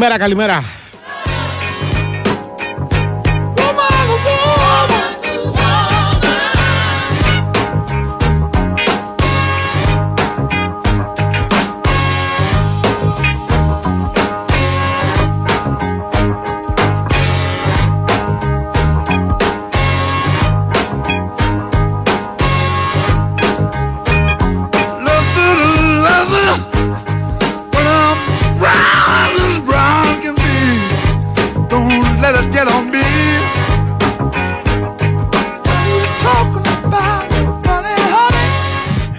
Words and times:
Καλημέρα, 0.00 0.24
καλημέρα. 0.24 0.69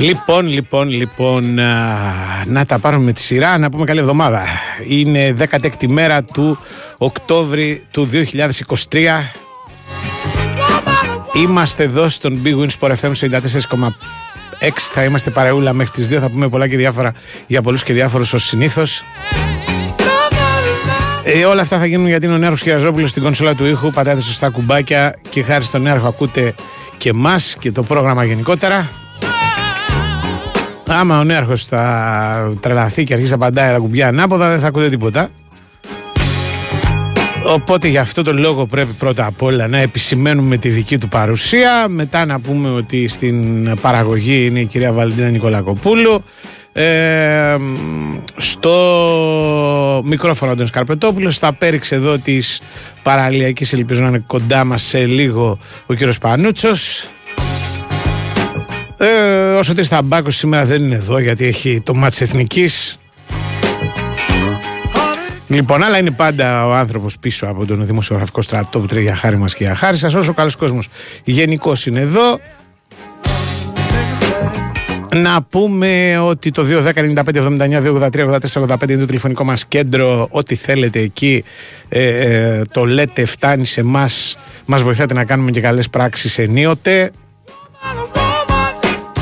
Λοιπόν, 0.01 0.47
λοιπόν, 0.47 0.89
λοιπόν, 0.89 1.53
να 2.45 2.66
τα 2.67 2.79
πάρουμε 2.79 3.03
με 3.03 3.12
τη 3.12 3.22
σειρά, 3.22 3.57
να 3.57 3.69
πούμε 3.69 3.85
καλή 3.85 4.00
εβδομάδα. 4.00 4.44
Είναι 4.88 5.35
16η 5.39 5.88
μέρα 5.88 6.23
του 6.23 6.57
Οκτώβρη 6.97 7.84
του 7.91 8.09
2023. 8.12 9.31
Είμαστε 11.34 11.84
εδώ 11.84 12.09
στον 12.09 12.41
Big 12.44 12.59
Win 12.59 12.67
Sport 12.79 12.94
FM 13.01 13.12
94,6. 13.12 13.89
Θα 14.91 15.03
είμαστε 15.03 15.29
παρεούλα 15.29 15.73
μέχρι 15.73 15.91
τις 15.91 16.07
2. 16.07 16.19
Θα 16.19 16.29
πούμε 16.29 16.50
πολλά 16.50 16.68
και 16.68 16.78
διάφορα 16.78 17.13
για 17.47 17.62
πολλούς 17.62 17.83
και 17.83 17.94
διάφορους 17.94 18.33
ως 18.33 18.44
συνήθως. 18.44 19.03
Ε, 21.23 21.45
όλα 21.45 21.62
αυτά 21.62 21.78
θα 21.78 21.85
γίνουν 21.85 22.07
γιατί 22.07 22.25
είναι 22.25 22.35
ο 22.35 22.38
Νέαρχος 22.38 22.62
Χιαζόπουλος 22.62 23.09
στην 23.09 23.23
κονσόλα 23.23 23.56
του 23.56 23.66
ήχου. 23.66 23.91
Πατάτε 23.91 24.22
σωστά 24.22 24.50
κουμπάκια 24.50 25.16
και 25.29 25.44
χάρη 25.44 25.63
στον 25.63 25.81
Νέαρχο 25.81 26.07
ακούτε 26.07 26.53
και 26.97 27.09
εμά 27.09 27.39
και 27.59 27.72
το 27.72 27.83
πρόγραμμα 27.83 28.23
γενικότερα. 28.23 29.00
Άμα 30.94 31.19
ο 31.19 31.24
νέαρχος 31.24 31.66
θα 31.66 32.53
τρελαθεί 32.59 33.03
και 33.03 33.13
αρχίσει 33.13 33.31
να 33.31 33.38
παντάει 33.38 33.72
τα 33.72 33.78
κουμπιά 33.78 34.07
ανάποδα, 34.07 34.50
δεν 34.50 34.59
θα 34.59 34.68
ακούτε 34.68 34.90
τίποτα. 34.90 35.29
Οπότε 37.46 37.88
γι' 37.88 37.97
αυτό 37.97 38.24
τον 38.24 38.38
λόγο 38.38 38.66
πρέπει 38.66 38.94
πρώτα 38.94 39.25
απ' 39.25 39.41
όλα 39.41 39.68
να 39.68 39.78
επισημαίνουμε 39.78 40.57
τη 40.57 40.69
δική 40.69 40.97
του 40.97 41.07
παρουσία. 41.07 41.85
Μετά 41.90 42.25
να 42.25 42.40
πούμε 42.40 42.69
ότι 42.69 43.07
στην 43.07 43.69
παραγωγή 43.81 44.46
είναι 44.46 44.59
η 44.59 44.66
κυρία 44.66 44.91
Βαλντίνα 44.91 45.30
Νικολακοπούλου. 45.30 46.24
Ε, 46.74 47.57
στο 48.38 50.01
μικρόφωνο 50.06 50.56
τον 50.56 50.68
Σκαρπετόπουλος 50.68 51.38
θα 51.38 51.53
πέριξε 51.53 51.96
εδώ 51.96 52.18
της 52.18 52.62
παραλιακής 53.03 53.74
ελπίζω 53.74 54.01
να 54.01 54.07
είναι 54.07 54.24
κοντά 54.28 54.63
μας 54.63 54.81
σε 54.81 55.06
λίγο 55.06 55.59
ο 55.85 55.94
κύριος 55.94 56.18
Πανούτσος 56.18 57.06
ε, 59.01 59.56
όσο 59.57 59.72
ότι 59.72 59.84
Σταμπάκος 59.84 60.35
σήμερα 60.35 60.66
δεν 60.66 60.84
είναι 60.84 60.95
εδώ 60.95 61.19
γιατί 61.19 61.45
έχει 61.45 61.81
το 61.84 61.94
μάτς 61.94 62.22
εθνικής. 62.22 63.00
Λοιπόν, 65.47 65.84
αλλά 65.84 65.97
είναι 65.97 66.12
πάντα 66.12 66.67
ο 66.67 66.73
άνθρωπος 66.73 67.19
πίσω 67.19 67.45
από 67.45 67.66
τον 67.66 67.85
δημοσιογραφικό 67.85 68.41
στρατό 68.41 68.79
που 68.79 68.85
τρέχει 68.85 69.03
για 69.03 69.16
χάρη 69.16 69.38
μας 69.38 69.53
και 69.53 69.63
για 69.63 69.75
χάρη 69.75 69.97
σας. 69.97 70.13
Όσο 70.13 70.31
ο 70.31 70.34
καλός 70.34 70.56
κόσμος 70.56 70.88
γενικώ 71.23 71.73
είναι 71.85 72.00
εδώ. 72.00 72.39
Να 75.16 75.41
πούμε 75.41 76.19
ότι 76.19 76.51
το 76.51 76.63
210-95-79-283-84-85 76.63 78.89
είναι 78.89 79.00
το 79.00 79.06
τηλεφωνικό 79.06 79.44
μας 79.44 79.66
κέντρο. 79.66 80.28
Ό,τι 80.31 80.56
θέλετε 80.56 81.00
εκεί 81.00 81.44
ε, 81.89 82.06
ε, 82.06 82.62
το 82.72 82.85
λέτε, 82.85 83.25
φτάνει 83.25 83.66
σε 83.66 83.79
εμάς. 83.79 84.38
Μας 84.66 84.81
βοηθάτε 84.81 85.13
να 85.13 85.25
κάνουμε 85.25 85.51
και 85.51 85.62
καλές 85.62 85.89
πράξεις 85.89 86.38
ενίοτε. 86.38 87.12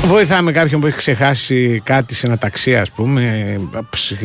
Βοηθάμε 0.04 0.52
κάποιον 0.52 0.80
που 0.80 0.86
έχει 0.86 0.96
ξεχάσει 0.96 1.80
κάτι 1.84 2.14
σε 2.14 2.26
ένα 2.26 2.38
ταξί, 2.38 2.76
ας 2.76 2.90
πούμε. 2.90 3.56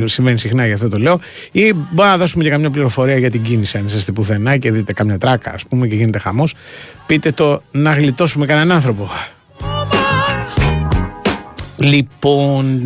Σημαίνει 0.05 0.39
συχνά 0.39 0.65
γι' 0.65 0.73
αυτό 0.73 0.89
το 0.89 0.97
λέω. 0.97 1.19
Ή 1.51 1.73
μπορεί 1.73 2.09
να 2.09 2.17
δώσουμε 2.17 2.43
και 2.43 2.49
καμιά 2.49 2.69
πληροφορία 2.69 3.17
για 3.17 3.29
την 3.29 3.41
κίνηση, 3.41 3.77
αν 3.77 3.85
είσαστε 3.85 4.11
πουθενά 4.11 4.57
και 4.57 4.71
δείτε 4.71 4.93
καμιά 4.93 5.17
τράκα, 5.17 5.51
ας 5.53 5.65
πούμε, 5.65 5.87
και 5.87 5.95
γίνεται 5.95 6.19
χαμός. 6.19 6.55
Πείτε 7.05 7.31
το 7.31 7.61
να 7.71 7.93
γλιτώσουμε 7.93 8.45
κανέναν 8.45 8.75
άνθρωπο. 8.75 9.09
Λοιπόν, 11.85 12.81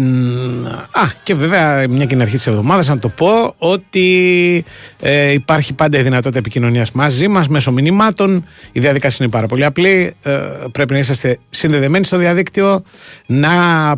α, 0.92 1.02
και 1.24 1.34
βέβαια 1.34 1.88
μια 1.88 2.06
και 2.06 2.14
είναι 2.14 2.24
αρχή 2.24 2.36
της 2.36 2.48
εβδομάδας 2.48 2.88
να 2.88 3.00
το 3.00 3.10
πω 3.10 3.54
ότι 3.58 4.66
ε, 5.00 5.32
υπάρχει 5.32 5.74
πάντα 5.74 6.00
η 6.00 6.02
δυνατότητα 6.02 6.40
επικοινωνίας 6.40 6.92
μαζί 6.92 7.28
μας 7.28 7.48
μέσω 7.48 7.72
μηνυμάτων. 7.72 8.46
Η 8.72 8.80
διαδικασία 8.80 9.18
είναι 9.22 9.34
πάρα 9.34 9.48
πολύ 9.48 9.66
απλή. 9.66 10.14
Ε, 10.24 10.40
πρέπει 10.72 10.94
να 10.94 11.00
είσαστε 11.00 11.38
συνδεδεμένοι 11.50 12.06
στο 12.06 12.18
διαδίκτυο, 12.18 12.84
να 13.26 13.50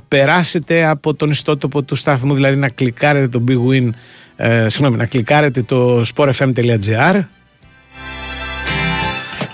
περάσετε 0.07 0.86
από 0.86 1.13
τον 1.13 1.30
ιστότοπο 1.30 1.83
του 1.83 1.95
σταθμού, 1.95 2.33
δηλαδή 2.33 2.56
να 2.56 2.69
κλικάρετε 2.69 3.27
το 3.27 3.44
Big 3.47 3.71
Win, 3.71 3.89
ε, 4.36 4.69
συγγνώμη, 4.69 4.97
να 4.97 5.06
κλικάρετε 5.06 5.62
το 5.62 6.04
sportfm.gr 6.15 7.21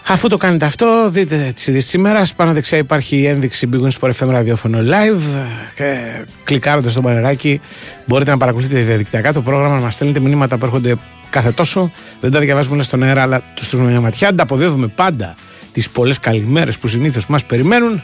Αφού 0.10 0.28
το 0.28 0.38
κάνετε 0.38 0.66
αυτό, 0.66 1.10
δείτε 1.10 1.52
τις 1.56 1.68
ειδήσεις 1.68 1.90
σήμερα. 1.90 2.26
Πάνω 2.36 2.54
δεξιά 2.54 2.78
υπάρχει 2.78 3.18
η 3.18 3.28
ένδειξη 3.28 3.70
Big 3.74 3.88
Wings 3.88 4.12
FM 4.12 4.28
ραδιόφωνο 4.30 4.80
live. 4.80 5.46
Και 5.76 5.98
κλικάροντας 6.44 6.94
το 6.94 7.02
μπανεράκι, 7.02 7.62
μπορείτε 8.06 8.32
να 8.32 8.38
παρακολουθείτε 8.38 8.82
διαδικτυακά 8.82 9.34
το 9.34 9.42
πρόγραμμα, 9.42 9.76
να 9.76 9.82
μας 9.82 9.96
στέλνετε 9.96 10.20
μηνύματα 10.20 10.58
που 10.58 10.66
έρχονται 10.66 10.96
κάθε 11.30 11.52
τόσο. 11.52 11.92
Δεν 12.20 12.32
τα 12.32 12.40
διαβάζουμε 12.40 12.76
όλα 12.76 12.84
στον 12.84 13.04
αέρα, 13.04 13.22
αλλά 13.22 13.42
τους 13.54 13.66
στείλουμε 13.66 13.90
μια 13.90 14.02
ματιά. 14.02 14.28
Ανταποδίδουμε 14.28 14.88
πάντα 14.88 15.36
τις 15.72 15.90
πολλές 15.90 16.20
καλημέρες 16.20 16.78
που 16.78 16.88
συνήθως 16.88 17.28
μας 17.28 17.46
περιμένουν. 17.46 18.04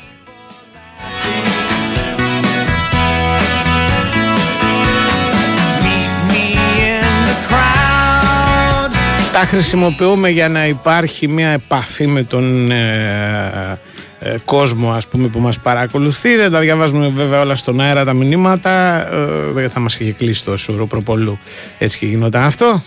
Τα 9.33 9.39
χρησιμοποιούμε 9.39 10.29
για 10.29 10.49
να 10.49 10.67
υπάρχει 10.67 11.27
μια 11.27 11.49
επαφή 11.49 12.07
με 12.07 12.23
τον 12.23 12.71
ε, 12.71 13.79
ε, 14.19 14.35
κόσμο 14.45 14.91
ας 14.91 15.07
πούμε 15.07 15.27
που 15.27 15.39
μας 15.39 15.59
παρακολουθεί. 15.59 16.35
Δεν 16.35 16.51
τα 16.51 16.59
διαβάζουμε 16.59 17.11
βέβαια 17.15 17.41
όλα 17.41 17.55
στον 17.55 17.79
αέρα 17.79 18.05
τα 18.05 18.13
μηνύματα. 18.13 18.71
Ε, 19.13 19.51
δεν 19.53 19.69
θα 19.69 19.79
μας 19.79 19.95
είχε 19.95 20.11
κλείσει 20.11 20.43
το 20.43 20.57
σούρο 20.57 20.87
προπολού 20.87 21.37
έτσι 21.77 21.97
και 21.97 22.05
γινόταν 22.05 22.43
αυτό 22.43 22.81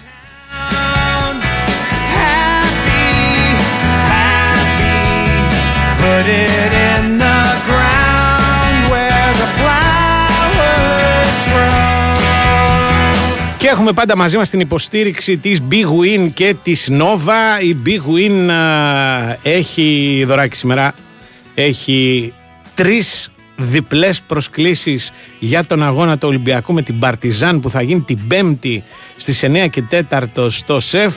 Και 13.67 13.73
έχουμε 13.73 13.93
πάντα 13.93 14.17
μαζί 14.17 14.37
μας 14.37 14.51
την 14.51 14.61
υποστήριξη 14.61 15.37
της 15.37 15.61
Big 15.71 15.85
Win 15.85 16.31
και 16.35 16.55
της 16.63 16.89
Nova. 16.93 17.63
Η 17.63 17.77
Big 17.87 17.99
Win 18.15 18.51
έχει 19.43 20.25
δωράκι 20.27 20.57
σήμερα. 20.57 20.95
Έχει 21.55 22.33
τρεις 22.75 23.31
διπλές 23.57 24.21
προσκλήσεις 24.21 25.13
για 25.39 25.65
τον 25.65 25.83
αγώνα 25.83 26.19
του 26.19 26.29
Ολυμπιακού 26.29 26.73
με 26.73 26.83
την 26.83 26.99
Παρτιζάν 26.99 27.61
που 27.61 27.71
θα 27.71 27.83
γίνει 27.83 28.01
την 28.01 28.27
Πέμπτη 28.27 28.83
στις 29.17 29.45
9 29.45 29.67
και 29.71 29.83
4 30.11 30.47
στο 30.49 30.81
ΣΕΦ. 30.81 31.15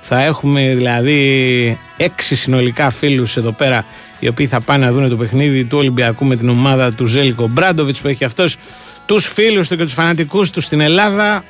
Θα 0.00 0.22
έχουμε 0.22 0.74
δηλαδή 0.74 1.78
έξι 1.96 2.36
συνολικά 2.36 2.90
φίλους 2.90 3.36
εδώ 3.36 3.52
πέρα 3.52 3.84
οι 4.18 4.28
οποίοι 4.28 4.46
θα 4.46 4.60
πάνε 4.60 4.84
να 4.84 4.92
δουν 4.92 5.08
το 5.08 5.16
παιχνίδι 5.16 5.64
του 5.64 5.78
Ολυμπιακού 5.78 6.24
με 6.24 6.36
την 6.36 6.48
ομάδα 6.48 6.94
του 6.94 7.06
Ζέλικο 7.06 7.48
Μπράντοβιτς 7.48 8.00
που 8.00 8.08
έχει 8.08 8.24
αυτός 8.24 8.56
τους 9.06 9.26
φίλους 9.26 9.68
του 9.68 9.76
και 9.76 9.82
τους 9.82 9.92
φανατικούς 9.92 10.50
του 10.50 10.60
στην 10.60 10.80
Ελλάδα 10.80 11.44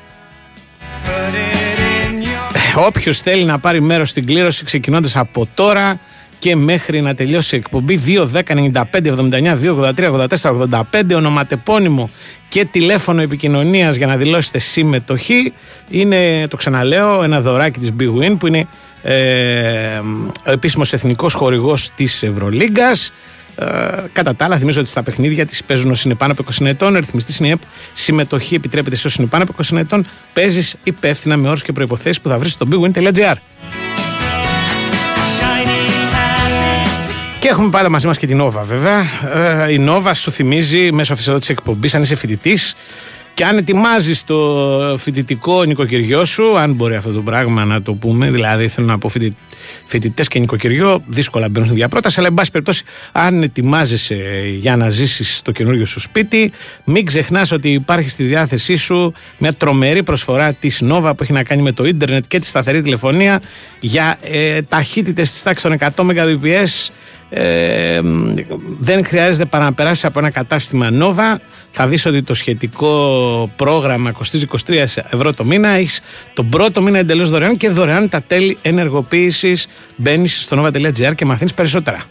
Όποιος 2.77 3.19
θέλει 3.19 3.45
να 3.45 3.59
πάρει 3.59 3.81
μέρος 3.81 4.11
στην 4.11 4.27
κλήρωση 4.27 4.65
ξεκινώντας 4.65 5.17
από 5.17 5.49
τώρα 5.55 6.01
και 6.39 6.57
μέχρι 6.57 7.01
να 7.01 7.15
τελειώσει 7.15 7.55
η 7.55 7.59
εκπομπή 7.59 8.01
2, 8.07 8.29
10, 8.33 8.41
95, 8.45 9.09
79, 9.09 9.57
2, 9.57 9.75
83, 9.75 10.11
84, 10.11 10.53
85 10.93 11.15
ονοματεπώνυμο 11.15 12.11
και 12.49 12.65
τηλέφωνο 12.65 13.23
επικοινωνίας 13.23 13.97
για 13.97 14.07
να 14.07 14.17
δηλώσετε 14.17 14.59
συμμετοχή 14.59 15.53
είναι, 15.91 16.47
το 16.49 16.57
ξαναλέω, 16.57 17.23
ένα 17.23 17.41
δωράκι 17.41 17.79
της 17.79 17.91
Big 18.01 18.23
Win 18.23 18.37
που 18.39 18.47
είναι 18.47 18.67
ε, 19.03 19.99
ο 20.47 20.51
επίσημος 20.51 20.93
εθνικός 20.93 21.35
χορηγός 21.35 21.91
της 21.95 22.23
Ευρωλίγκας. 22.23 23.07
ε, 23.09 23.13
κατά 24.13 24.35
τα 24.35 24.45
άλλα, 24.45 24.59
θυμίζω 24.59 24.81
ότι 24.81 24.89
στα 24.89 25.03
παιχνίδια 25.03 25.47
της 25.47 25.65
παίζουν 25.65 25.91
όσοι 25.91 26.03
είναι 26.05 26.15
πάνω 26.17 26.33
από 26.33 26.45
20 26.61 26.67
ετών. 26.67 26.95
Ρυθμιστής 26.97 27.39
είναι 27.39 27.49
ΕΠ. 27.49 27.61
Συμμετοχή 27.95 28.55
επιτρέπεται 28.55 28.97
σε 28.97 29.07
όσοι 29.07 29.17
είναι 29.21 29.31
πάνω 29.31 29.45
από 29.45 29.55
20 29.57 29.79
ετών. 29.79 30.07
Παίζεις 30.33 30.77
υπεύθυνα 30.85 31.37
με 31.37 31.49
όρους 31.49 31.63
και 31.63 31.73
προποθέσει 31.73 32.21
που 32.21 32.29
θα 32.29 32.39
βρεις 32.39 32.53
στο 32.53 32.67
bigwin.gr. 32.71 33.35
Και 37.41 37.49
έχουμε 37.49 37.69
πάντα 37.69 37.89
μαζί 37.89 38.07
μας 38.07 38.19
και 38.19 38.27
την 38.27 38.43
Nova, 38.43 38.63
βέβαια. 38.63 38.99
Ε, 39.67 39.73
η 39.73 39.87
Nova 39.89 40.13
σου 40.15 40.33
θυμίζει 40.33 40.93
μέσω 40.93 41.13
αυτής 41.13 41.29
εδώ 41.29 41.39
της 41.39 41.49
εκπομπής, 41.49 41.95
αν 41.95 42.03
είσαι 42.03 42.15
φοιτητής 42.15 42.77
Και 43.41 43.47
αν 43.47 43.57
ετοιμάζεις 43.57 44.25
το 44.25 44.97
φοιτητικό 44.99 45.65
νοικοκυριό 45.65 46.25
σου, 46.25 46.59
αν 46.59 46.73
μπορεί 46.73 46.95
αυτό 46.95 47.13
το 47.13 47.21
πράγμα 47.21 47.65
να 47.65 47.83
το 47.83 47.93
πούμε, 47.93 48.31
δηλαδή 48.31 48.69
θέλω 48.69 48.87
να 48.87 48.99
πω 48.99 49.11
φοιτητές 49.85 50.29
και 50.29 50.39
νοικοκυριό, 50.39 51.03
δύσκολα 51.07 51.49
μπαίνουν 51.49 51.65
στην 51.65 51.79
διαπρόταση, 51.79 52.19
αλλά 52.19 52.29
εν 52.29 52.35
πάση 52.35 52.51
περιπτώσει, 52.51 52.85
αν 53.13 53.43
ετοιμάζεσαι 53.43 54.43
για 54.59 54.77
να 54.77 54.91
ζήσεις 54.91 55.37
στο 55.37 55.53
καινούριο 55.53 55.85
σου 55.85 56.01
σπίτι, 56.01 56.53
μην 56.85 57.05
ξεχνάς 57.05 57.53
ότι 57.53 57.73
υπάρχει 57.73 58.09
στη 58.09 58.23
διάθεσή 58.23 58.77
σου 58.77 59.13
μια 59.39 59.53
τρομερή 59.53 60.03
προσφορά 60.03 60.53
της 60.53 60.83
Nova 60.85 61.13
που 61.17 61.23
έχει 61.23 61.33
να 61.33 61.45
κάνει 61.45 61.63
με 61.63 61.73
το 61.73 61.85
ίντερνετ 61.85 62.25
και 62.29 62.39
τη 62.39 62.47
σταθερή 62.47 62.83
τηλεφωνία 62.83 63.41
για 63.81 64.19
ε, 64.23 64.63
ταχύτητες 64.63 65.31
της 65.31 65.43
τάξης 65.43 65.63
των 65.63 66.07
100 66.07 66.15
Mbps 66.15 66.91
ε, 67.31 68.01
δεν 68.79 69.05
χρειάζεται 69.05 69.45
παρά 69.45 69.65
να 69.65 69.73
περάσει 69.73 70.07
από 70.07 70.19
ένα 70.19 70.31
κατάστημα 70.31 70.89
Nova. 71.01 71.41
Θα 71.71 71.87
δεις 71.87 72.07
ότι 72.07 72.23
το 72.23 72.35
σχετικό 72.35 73.53
πρόγραμμα 73.57 74.13
κοστίζει 74.13 74.47
23 74.67 74.85
ευρώ 75.11 75.35
το 75.35 75.45
μήνα. 75.45 75.69
Έχεις 75.69 76.01
τον 76.35 76.49
πρώτο 76.49 76.83
μήνα 76.83 76.99
εντελώς 76.99 77.31
δωρεάν 77.31 77.57
και 77.57 77.69
δωρεάν 77.69 78.09
τα 78.09 78.23
τέλη 78.23 78.59
ενεργοποίησης. 78.63 79.69
Μπαίνεις 79.97 80.43
στο 80.43 80.65
nova.gr 80.65 81.15
και 81.15 81.25
μαθαίνεις 81.25 81.55
περισσότερα. 81.55 82.03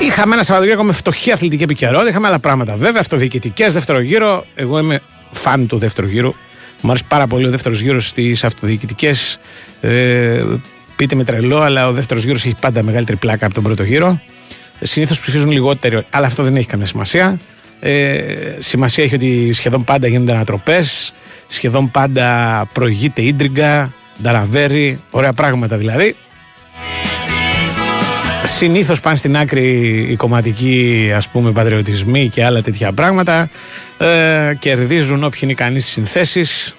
Είχαμε 0.00 0.34
ένα 0.34 0.42
Σαββατοκύριακο 0.42 0.84
με 0.84 0.92
φτωχή 0.92 1.32
αθλητική 1.32 1.62
επικαιρότητα. 1.62 2.10
Είχαμε 2.10 2.26
άλλα 2.26 2.38
πράγματα. 2.38 2.76
Βέβαια, 2.76 3.00
αυτοδιοικητικές, 3.00 3.72
δεύτερο 3.72 4.00
γύρο. 4.00 4.44
Εγώ 4.54 4.78
είμαι 4.78 5.00
φαν 5.30 5.66
του 5.66 5.78
δεύτερου 5.78 6.06
γύρου. 6.06 6.34
Μου 6.80 6.90
αρέσει 6.90 7.04
πάρα 7.08 7.26
πολύ 7.26 7.46
ο 7.46 7.50
δεύτερος 7.50 7.80
γύρος 7.80 8.06
στις 8.06 8.44
αυτοδιοικητικές. 8.44 9.38
Ε, 9.80 10.44
πείτε 10.96 11.14
με 11.14 11.24
τρελό, 11.24 11.60
αλλά 11.60 11.88
ο 11.88 11.92
δεύτερος 11.92 12.24
γύρος 12.24 12.44
έχει 12.44 12.56
πάντα 12.60 12.82
μεγαλύτερη 12.82 13.18
πλάκα 13.18 13.46
από 13.46 13.54
τον 13.54 13.62
πρώτο 13.62 13.82
γύρο. 13.82 14.20
Συνήθως 14.80 15.20
ψηφίζουν 15.20 15.50
λιγότερο, 15.50 16.02
αλλά 16.10 16.26
αυτό 16.26 16.42
δεν 16.42 16.56
έχει 16.56 16.66
καμία 16.66 16.86
σημασία. 16.86 17.38
Ε, 17.80 18.22
σημασία 18.58 19.04
έχει 19.04 19.14
ότι 19.14 19.52
σχεδόν 19.52 19.84
πάντα 19.84 20.06
γίνονται 20.08 20.32
ανατροπές, 20.32 21.12
σχεδόν 21.46 21.90
πάντα 21.90 22.68
προηγείται 22.72 23.22
ίντριγκα, 23.22 23.92
νταραβέρι, 24.22 25.00
ωραία 25.10 25.32
πράγματα 25.32 25.76
δηλαδή. 25.76 26.16
Συνήθως 28.44 29.00
πάνε 29.00 29.16
στην 29.16 29.36
άκρη 29.36 29.88
οι 30.10 30.16
κομματικοί 30.16 31.10
ας 31.16 31.28
πούμε 31.28 31.52
πατριωτισμοί 31.52 32.28
και 32.28 32.44
άλλα 32.44 32.62
τέτοια 32.62 32.92
πράγματα. 32.92 33.48
Ε, 33.98 34.54
κερδίζουν 34.58 35.24
όποιοι 35.24 35.40
είναι 35.42 35.52
ικανοί 35.52 35.80
στις 35.80 35.92
συνθέσεις. 35.92 36.74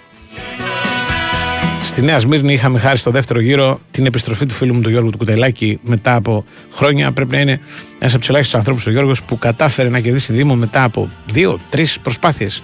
Στη 1.98 2.06
Νέα 2.06 2.20
Σμύρνη 2.20 2.54
είχαμε 2.54 2.80
χάρη 2.80 2.98
στο 2.98 3.12
δεύτερο 3.12 3.40
γύρο 3.40 3.80
την 3.92 4.06
επιστροφή 4.06 4.46
του 4.46 4.54
φίλου 4.54 4.74
μου 4.74 4.82
του 4.82 4.90
Γιώργου 4.90 5.10
του 5.10 5.18
Κουτελάκη 5.18 5.80
μετά 5.84 6.16
από 6.16 6.46
χρόνια. 6.72 7.12
Πρέπει 7.12 7.32
να 7.32 7.42
είναι 7.42 7.60
ένας 7.94 8.12
από 8.12 8.20
τους 8.20 8.30
ελάχιστους 8.30 8.56
ανθρώπους 8.56 8.86
ο 8.86 8.90
Γιώργος 8.90 9.24
που 9.24 9.38
κατάφερε 9.38 9.90
να 9.90 10.00
κερδίσει 10.00 10.34
Δήμο 10.34 10.56
μετά 10.56 10.84
από 10.84 11.10
δύο-τρει 11.26 11.88
προσπάθειες 12.04 12.64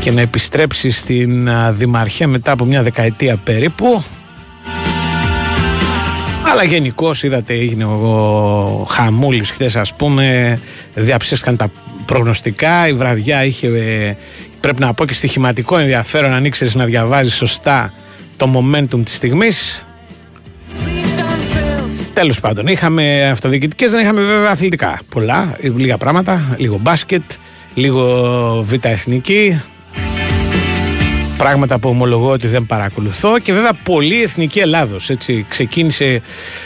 και 0.00 0.10
να 0.10 0.20
επιστρέψει 0.20 0.90
στην 0.90 1.48
Δημαρχία 1.70 2.28
μετά 2.28 2.52
από 2.52 2.64
μια 2.64 2.82
δεκαετία 2.82 3.36
περίπου. 3.36 4.02
Αλλά 6.52 6.64
γενικώς 6.64 7.22
είδατε 7.22 7.54
έγινε 7.54 7.84
ο 7.84 8.86
χαμούλης 8.88 9.50
χθες, 9.50 9.76
ας 9.76 9.94
πούμε. 9.94 10.58
Διαψεύστηκαν 10.94 11.56
τα 11.56 11.70
προγνωστικά. 12.04 12.88
Η 12.88 12.92
βραδιά 12.92 13.44
είχε 13.44 13.66
ε, 13.66 14.16
πρέπει 14.60 14.80
να 14.80 14.94
πω 14.94 15.04
και 15.04 15.14
στοιχηματικό 15.14 15.78
ενδιαφέρον 15.78 16.32
αν 16.32 16.44
ήξερες 16.44 16.74
να 16.74 16.84
διαβάζεις 16.84 17.34
σωστά 17.34 17.92
το 18.36 18.52
momentum 18.54 19.00
της 19.04 19.14
στιγμής. 19.14 19.84
Τέλος 22.12 22.40
πάντων, 22.40 22.66
είχαμε 22.66 23.28
αυτοδιοικητικές, 23.30 23.90
δεν 23.90 24.00
είχαμε 24.00 24.22
βέβαια 24.22 24.50
αθλητικά. 24.50 25.00
Πολλά, 25.08 25.56
λίγα 25.76 25.96
πράγματα. 25.96 26.54
Λίγο 26.56 26.78
μπάσκετ, 26.80 27.22
λίγο 27.74 28.64
β' 28.68 28.86
εθνική. 28.86 29.60
Πράγματα 31.36 31.78
που 31.78 31.88
ομολογώ 31.88 32.30
ότι 32.30 32.46
δεν 32.46 32.66
παρακολουθώ. 32.66 33.38
Και 33.38 33.52
βέβαια 33.52 33.72
πολύ 33.72 34.22
εθνική 34.22 34.58
Ελλάδος. 34.58 35.10
Έτσι 35.10 35.46
ξεκίνησε 35.48 36.22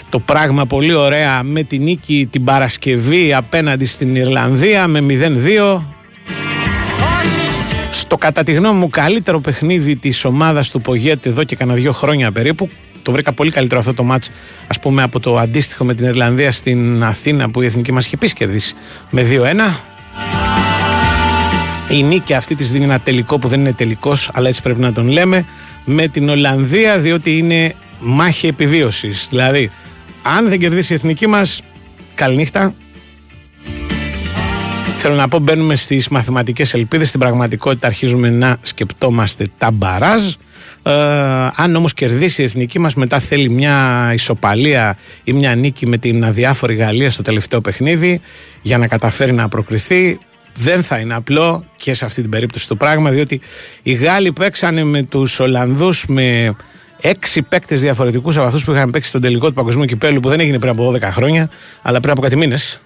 το 0.09 0.19
πράγμα 0.19 0.67
πολύ 0.67 0.95
ωραία 0.95 1.43
με 1.43 1.63
την 1.63 1.83
νίκη 1.83 2.29
την 2.31 2.45
Παρασκευή 2.45 3.35
απέναντι 3.35 3.87
στην 3.87 4.15
Ιρλανδία 4.15 4.87
με 4.87 5.01
0-2 5.01 5.94
το 8.09 8.17
κατά 8.17 8.43
τη 8.43 8.53
γνώμη 8.53 8.79
μου 8.79 8.89
καλύτερο 8.89 9.41
παιχνίδι 9.41 9.97
της 9.97 10.25
ομάδας 10.25 10.71
του 10.71 10.81
Πογέτη 10.81 11.31
εδώ 11.31 11.45
και 11.45 11.57
κανένα 11.57 11.79
δύο 11.79 11.93
χρόνια 11.93 12.33
περίπου. 12.33 12.69
Το 13.03 13.13
βρήκα 13.13 13.33
πολύ 13.33 13.51
καλύτερο 13.51 13.81
αυτό 13.81 13.95
το 13.95 14.03
μάτς 14.03 14.31
ας 14.67 14.81
πούμε 14.81 15.03
από 15.03 15.21
το 15.21 15.39
αντίστοιχο 15.39 15.85
με 15.85 15.95
την 15.95 16.07
Ιρλανδία 16.07 16.53
στην 16.53 17.05
Αθήνα 17.05 17.51
που 17.51 17.63
η 17.63 17.67
εθνική 17.67 17.93
μας 17.93 18.05
είχε 18.07 18.15
επίσης 18.15 18.35
κερδίσει 18.35 18.75
με 19.11 19.23
2-1. 19.23 19.75
Η 21.89 22.03
νίκη 22.03 22.35
αυτή 22.35 22.55
της 22.55 22.73
δίνει 22.73 22.85
ένα 22.85 23.01
τελικό 23.01 23.39
που 23.39 23.49
δεν 23.49 23.61
είναι 23.61 23.73
τελικός 23.73 24.31
αλλά 24.33 24.49
έτσι 24.49 24.63
πρέπει 24.63 24.81
να 24.81 24.93
τον 24.93 25.09
λέμε 25.09 25.45
με 25.85 26.09
την 26.09 26.29
Ολλανδία 26.29 26.99
διότι 26.99 27.39
είναι 27.39 27.75
μάχη 28.01 28.47
επιβίωσης. 28.47 29.27
Δηλαδή 29.31 29.71
αν 30.23 30.49
δεν 30.49 30.59
κερδίσει 30.59 30.93
η 30.93 30.97
εθνική 30.97 31.27
μας 31.27 31.63
καληνύχτα 32.15 32.75
Θέλω 35.07 35.17
να 35.17 35.29
πω, 35.29 35.39
μπαίνουμε 35.39 35.77
στις 35.77 36.09
μαθηματικές 36.09 36.75
ελπίδες. 36.75 37.09
Στην 37.09 37.21
πραγματικότητα, 37.21 37.87
αρχίζουμε 37.87 38.31
να 38.31 38.57
σκεπτόμαστε 38.63 39.49
τα 39.59 39.71
μπαράζ. 39.71 40.23
Ε, 40.83 40.93
αν 41.55 41.77
όμως 41.77 41.93
κερδίσει 41.93 42.43
η 42.43 42.45
εθνική 42.45 42.79
μας, 42.79 42.95
μετά 42.95 43.19
θέλει 43.19 43.49
μια 43.49 44.11
ισοπαλία 44.15 44.97
ή 45.25 45.33
μια 45.33 45.55
νίκη 45.55 45.87
με 45.87 45.97
την 45.99 46.25
αδιάφορη 46.25 46.75
Γαλλία 46.75 47.11
στο 47.11 47.23
τελευταίο 47.23 47.61
παιχνίδι 47.61 48.21
για 48.63 48.79
να 48.79 48.89
καταφέρει 48.89 49.33
να 49.33 49.49
προκριθεί. 49.49 50.19
Δεν 50.55 50.83
θα 50.83 50.99
είναι 50.99 51.15
απλό 51.15 51.65
και 51.77 51.95
σε 51.95 52.05
αυτή 52.05 52.21
την 52.21 52.31
περίπτωση 52.31 52.69
το 52.69 52.77
πράγμα, 52.77 53.11
διότι 53.11 53.41
οι 53.83 53.93
Γάλλοι 53.93 54.33
παίξανε 54.33 54.85
με 54.85 55.03
τους 55.03 55.41
Ολλανδούς 55.41 56.05
με 56.09 56.57
έξι 57.01 57.43
παίκτες 57.43 57.81
διαφορετικούς 57.81 58.37
από 58.37 58.47
αυτούς 58.47 58.65
που 58.65 58.73
είχαν 58.73 58.91
παίξει 58.91 59.09
στον 59.09 59.21
τελικό 59.21 59.49
του 59.49 59.55
Παγκοσμίου 59.55 59.85
Κυπέλου 59.85 60.21
που 60.21 60.29
δεν 60.29 60.41
έγινε 60.41 60.59
πριν 60.59 60.71
από 60.71 60.93
12 60.93 61.01
χρόνια, 61.01 61.51
αλλά 61.83 62.01
πριν 62.01 62.13
από 62.13 62.21
κάτι 62.21 62.37
μήνες. 62.37 62.81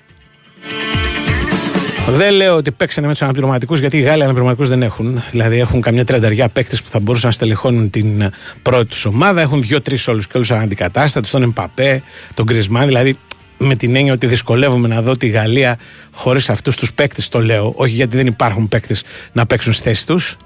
Δεν 2.16 2.32
λέω 2.32 2.56
ότι 2.56 2.70
παίξανε 2.70 3.06
με 3.06 3.12
τους 3.12 3.22
αναπληρωματικούς, 3.22 3.78
γιατί 3.78 3.98
οι 3.98 4.00
Γάλλοι 4.00 4.22
αναπληρωματικούς 4.22 4.68
δεν 4.68 4.82
έχουν. 4.82 5.22
Δηλαδή 5.30 5.58
έχουν 5.58 5.80
καμιά 5.80 6.04
τρενταριά 6.04 6.48
παίκτες 6.48 6.82
που 6.82 6.90
θα 6.90 7.00
μπορούσαν 7.00 7.28
να 7.28 7.34
στελεχώνουν 7.34 7.90
την 7.90 8.30
πρώτη 8.62 8.86
τους 8.86 9.04
ομάδα. 9.04 9.40
Έχουν 9.40 9.62
δύο-τρεις 9.62 10.08
όλους 10.08 10.26
και 10.26 10.36
όλους 10.36 10.50
αναντικατάστατου, 10.50 11.30
τον 11.30 11.42
Εμπαπέ, 11.42 12.02
τον 12.34 12.44
Γκρισμάν. 12.44 12.86
Δηλαδή 12.86 13.18
με 13.58 13.74
την 13.74 13.96
έννοια 13.96 14.12
ότι 14.12 14.26
δυσκολεύομαι 14.26 14.88
να 14.88 15.02
δω 15.02 15.16
τη 15.16 15.28
Γαλλία 15.28 15.78
χωρίς 16.12 16.50
αυτούς 16.50 16.76
τους 16.76 16.92
παίκτες, 16.92 17.28
το 17.28 17.40
λέω. 17.40 17.72
Όχι 17.76 17.94
γιατί 17.94 18.16
δεν 18.16 18.26
υπάρχουν 18.26 18.68
παίκτες 18.68 19.02
να 19.32 19.46
παίξουν 19.46 19.72
στη 19.72 19.82
θέση 19.82 20.06
τους. 20.06 20.36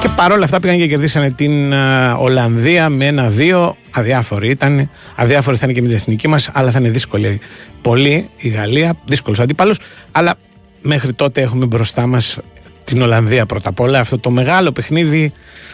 Και 0.00 0.08
παρόλα 0.08 0.44
αυτά 0.44 0.60
πήγαν 0.60 0.78
και 0.78 0.86
κερδίσανε 0.86 1.30
την 1.30 1.72
Ολλανδία 2.18 2.88
με 2.88 3.06
ένα-δύο. 3.06 3.76
Αδιάφοροι 3.90 4.48
ήταν. 4.48 4.90
Αδιάφοροι 5.14 5.56
θα 5.56 5.64
είναι 5.64 5.74
και 5.74 5.82
με 5.82 5.88
την 5.88 5.96
εθνική 5.96 6.28
μας, 6.28 6.50
αλλά 6.52 6.70
θα 6.70 6.78
είναι 6.78 6.88
δύσκολη 6.90 7.40
πολύ 7.82 8.28
η 8.36 8.48
Γαλλία. 8.48 8.94
Δύσκολος 9.04 9.40
αντίπαλος. 9.40 9.78
Αλλά 10.12 10.34
μέχρι 10.82 11.12
τότε 11.12 11.40
έχουμε 11.40 11.66
μπροστά 11.66 12.06
μας 12.06 12.38
την 12.84 13.02
Ολλανδία 13.02 13.46
πρώτα 13.46 13.68
απ' 13.68 13.80
όλα. 13.80 14.00
Αυτό 14.00 14.18
το 14.18 14.30
μεγάλο 14.30 14.72
παιχνίδι 14.72 15.32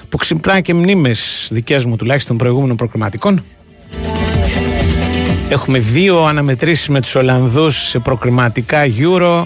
που 0.09 0.16
ξυπνάει 0.16 0.62
και 0.62 0.75
μνήμες 0.75 1.49
δικές 1.50 1.85
μου 1.85 1.97
τουλάχιστον 1.97 2.37
προηγούμενων 2.37 2.76
προκριματικών. 2.76 3.42
Έχουμε 5.49 5.78
δύο 5.78 6.25
αναμετρήσεις 6.25 6.88
με 6.88 7.00
τους 7.00 7.14
Ολλανδούς 7.14 7.88
σε 7.88 7.99
προκριματικά 7.99 8.83
Euro 8.99 9.45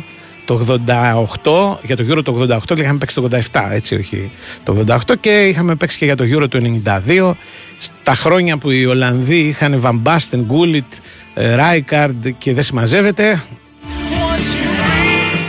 το 0.51 0.81
88, 0.87 1.79
για 1.83 1.97
το 1.97 2.05
Euro 2.11 2.25
το 2.25 2.47
88 2.51 2.59
και 2.75 2.81
είχαμε 2.81 2.99
παίξει 2.99 3.15
το 3.15 3.29
87, 3.53 3.69
έτσι 3.71 3.95
όχι 3.95 4.31
το 4.65 4.85
88 4.87 4.97
και 5.21 5.31
είχαμε 5.31 5.75
παίξει 5.75 5.99
και 5.99 6.05
για 6.05 6.17
το 6.17 6.25
Euro 6.25 6.49
το 6.49 6.61
92. 7.07 7.33
Τα 8.03 8.15
χρόνια 8.15 8.57
που 8.57 8.71
οι 8.71 8.87
Ολλανδοί 8.87 9.39
είχαν 9.39 9.81
Βαμπάστεν, 9.81 10.41
Γκούλιτ, 10.41 10.93
Ράικαρντ 11.35 12.27
και 12.39 12.55
δεν 12.55 12.65
συμμαζεύεται. 12.65 13.43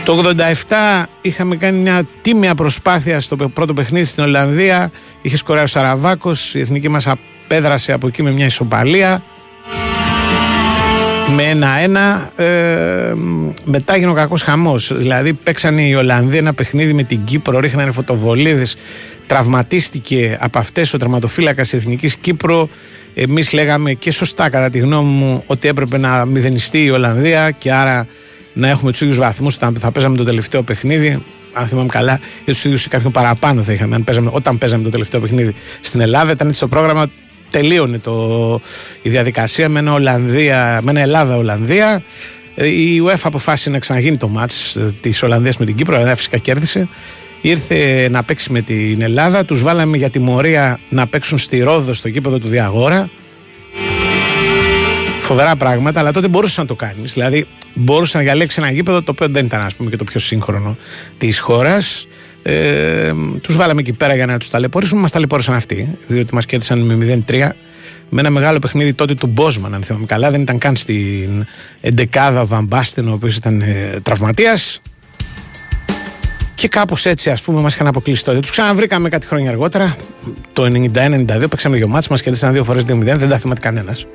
Το 0.05 0.33
87 0.67 1.03
είχαμε 1.21 1.55
κάνει 1.55 1.77
μια 1.77 2.05
τίμια 2.21 2.55
προσπάθεια 2.55 3.21
στο 3.21 3.35
πρώτο 3.35 3.73
παιχνίδι 3.73 4.05
στην 4.05 4.23
Ολλανδία. 4.23 4.91
Είχε 5.21 5.37
σκοράει 5.37 5.63
ο 5.63 5.67
Σαραβάκος, 5.67 6.55
η 6.55 6.59
εθνική 6.59 6.89
μας 6.89 7.07
απέδρασε 7.07 7.91
από 7.91 8.07
εκεί 8.07 8.23
με 8.23 8.31
μια 8.31 8.45
ισοπαλία 8.45 9.23
με 11.35 11.43
ένα-ένα. 11.43 12.31
Ε, 12.35 13.13
μετά 13.65 13.95
έγινε 13.95 14.11
ο 14.11 14.13
κακός 14.13 14.41
χαμός. 14.41 14.91
Δηλαδή, 14.97 15.33
παίξανε 15.33 15.81
οι 15.81 15.93
Ολλανδοί 15.93 16.37
ένα 16.37 16.53
παιχνίδι 16.53 16.93
με 16.93 17.03
την 17.03 17.23
Κύπρο, 17.23 17.59
ρίχνανε 17.59 17.91
φωτοβολίδες. 17.91 18.75
Τραυματίστηκε 19.27 20.37
από 20.41 20.59
αυτές 20.59 20.93
ο 20.93 20.97
τραυματοφύλακας 20.97 21.69
της 21.69 21.79
Εθνικής 21.79 22.15
Κύπρο. 22.15 22.69
Εμείς 23.13 23.53
λέγαμε 23.53 23.93
και 23.93 24.11
σωστά, 24.11 24.49
κατά 24.49 24.69
τη 24.69 24.79
γνώμη 24.79 25.09
μου, 25.09 25.43
ότι 25.45 25.67
έπρεπε 25.67 25.97
να 25.97 26.25
μηδενιστεί 26.25 26.83
η 26.83 26.89
Ολλανδία 26.89 27.51
και 27.51 27.71
άρα 27.71 28.07
να 28.53 28.67
έχουμε 28.67 28.91
τους 28.91 29.01
ίδιους 29.01 29.17
βαθμούς 29.17 29.55
όταν 29.55 29.75
θα 29.79 29.91
παίζαμε 29.91 30.17
το 30.17 30.23
τελευταίο 30.23 30.63
παιχνίδι. 30.63 31.23
Αν 31.53 31.67
θυμάμαι 31.67 31.89
καλά, 31.89 32.19
για 32.45 32.53
τους 32.53 32.65
ίδιους 32.65 32.85
ή 32.85 32.89
κάποιον 32.89 33.11
παραπάνω 33.11 33.61
θα 33.63 33.73
είχαμε 33.73 33.99
παίζαμε, 33.99 34.29
όταν 34.33 34.57
παίζαμε 34.57 34.83
το 34.83 34.89
τελευταίο 34.89 35.19
παιχνίδι 35.19 35.55
στην 35.81 36.01
Ελλάδα. 36.01 36.31
Ήταν 36.31 36.47
έτσι 36.47 36.59
το 36.59 36.67
πρόγραμμα 36.67 37.05
τελείωνε 37.51 37.99
το, 37.99 38.61
η 39.01 39.09
διαδικασία 39.09 39.69
με 39.69 39.79
ένα, 39.79 39.93
Ολλανδία, 39.93 40.79
με 40.83 40.91
ένα 40.91 40.99
Ελλάδα-Ολλανδία. 40.99 42.03
Ε, 42.55 42.67
η 42.67 43.03
UEFA 43.05 43.21
αποφάσισε 43.23 43.69
να 43.69 43.79
ξαναγίνει 43.79 44.17
το 44.17 44.27
μάτς 44.27 44.75
ε, 44.75 44.93
της 45.01 45.23
Ολλανδίας 45.23 45.57
με 45.57 45.65
την 45.65 45.75
Κύπρο, 45.75 45.97
αλλά 45.97 46.15
φυσικά 46.15 46.37
κέρδισε. 46.37 46.87
Ήρθε 47.41 48.07
να 48.09 48.23
παίξει 48.23 48.51
με 48.51 48.61
την 48.61 49.01
Ελλάδα, 49.01 49.45
τους 49.45 49.61
βάλαμε 49.61 49.97
για 49.97 50.09
τιμωρία 50.09 50.79
να 50.89 51.07
παίξουν 51.07 51.37
στη 51.37 51.59
Ρόδο 51.59 51.93
στο 51.93 52.09
κήπεδο 52.09 52.39
του 52.39 52.47
Διαγόρα. 52.47 53.09
Φοβερά 55.19 55.55
πράγματα, 55.55 55.99
αλλά 55.99 56.11
τότε 56.11 56.27
μπορούσες 56.27 56.57
να 56.57 56.65
το 56.65 56.75
κάνεις. 56.75 57.13
Δηλαδή, 57.13 57.45
μπορούσες 57.73 58.13
να 58.13 58.19
διαλέξεις 58.19 58.57
ένα 58.57 58.71
γήπεδο 58.71 59.01
το 59.01 59.11
οποίο 59.11 59.27
δεν 59.27 59.45
ήταν, 59.45 59.61
ας 59.61 59.75
πούμε, 59.75 59.89
και 59.89 59.97
το 59.97 60.03
πιο 60.03 60.19
σύγχρονο 60.19 60.77
της 61.17 61.39
χώρας. 61.39 62.07
Ε, 62.43 63.13
τους 63.41 63.55
βάλαμε 63.55 63.79
εκεί 63.81 63.93
πέρα 63.93 64.15
για 64.15 64.25
να 64.25 64.37
τους 64.37 64.49
ταλαιπωρήσουμε. 64.49 65.01
Μας 65.01 65.11
ταλαιπώρησαν 65.11 65.55
αυτοί, 65.55 65.97
διότι 66.07 66.33
μας 66.33 66.45
κέρδισαν 66.45 66.79
με 66.79 67.23
0-3 67.27 67.55
με 68.13 68.19
ένα 68.19 68.29
μεγάλο 68.29 68.59
παιχνίδι 68.59 68.93
τότε 68.93 69.13
του 69.13 69.27
Μπόσμαν, 69.27 69.73
αν 69.73 69.83
θυμάμαι 69.83 70.05
καλά. 70.05 70.31
Δεν 70.31 70.41
ήταν 70.41 70.57
καν 70.57 70.75
στην 70.75 71.45
εντεκάδα 71.81 72.41
ο 72.41 72.47
Βαμπάστεν, 72.47 73.07
ο 73.07 73.13
οποίος 73.13 73.35
ήταν 73.35 73.61
ε, 73.61 73.99
τραυματίας. 74.03 74.81
Και 76.55 76.67
κάπως 76.67 77.05
έτσι, 77.05 77.29
ας 77.29 77.41
πούμε, 77.41 77.61
μας 77.61 77.73
είχαν 77.73 77.87
αποκλείσει 77.87 78.23
τότε. 78.23 78.39
Τους 78.39 78.49
ξαναβρήκαμε 78.49 79.09
κάτι 79.09 79.27
χρόνια 79.27 79.49
αργότερα, 79.49 79.95
το 80.53 80.63
91-92, 80.63 81.49
παίξαμε 81.49 81.77
δύο 81.77 81.87
μάτς, 81.87 82.07
μας 82.07 82.21
κέρδισαν 82.21 82.53
δύο 82.53 82.63
φορές 82.63 82.83
2-0, 82.83 83.17
δεν 83.17 83.29
τα 83.29 83.37
θυμάται 83.37 83.59
κανένας. 83.59 84.05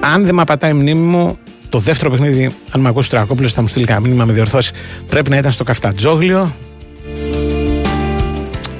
Αν 0.00 0.24
δεν 0.24 0.34
με 0.34 0.42
απατάει 0.42 0.70
η 0.70 0.74
μνήμη 0.74 1.06
μου, 1.06 1.38
το 1.74 1.80
δεύτερο 1.80 2.10
παιχνίδι, 2.10 2.50
αν 2.70 2.80
με 2.80 2.88
ακούσει 2.88 3.08
ο 3.08 3.16
Τρακόπουλο, 3.16 3.48
θα 3.48 3.60
μου 3.60 3.66
στείλει 3.66 3.84
κανένα 3.84 4.06
μήνυμα 4.06 4.24
με 4.24 4.32
διορθώσει. 4.32 4.72
Πρέπει 5.06 5.30
να 5.30 5.36
ήταν 5.36 5.52
στο 5.52 5.64
Καφτατζόγλιο. 5.64 6.54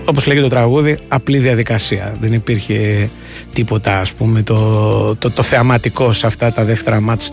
Όπως 0.05 0.27
λέγεται 0.27 0.45
το 0.45 0.55
τραγούδι, 0.55 0.99
απλή 1.09 1.39
διαδικασία. 1.39 2.17
Δεν 2.21 2.33
υπήρχε 2.33 3.11
τίποτα, 3.53 4.01
ας 4.01 4.13
πούμε, 4.13 4.43
το, 4.43 5.17
το, 5.17 5.31
το 5.31 5.43
θεαματικό 5.43 6.13
σε 6.13 6.27
αυτά 6.27 6.53
τα 6.53 6.65
δεύτερα 6.65 7.01
μάτς 7.01 7.31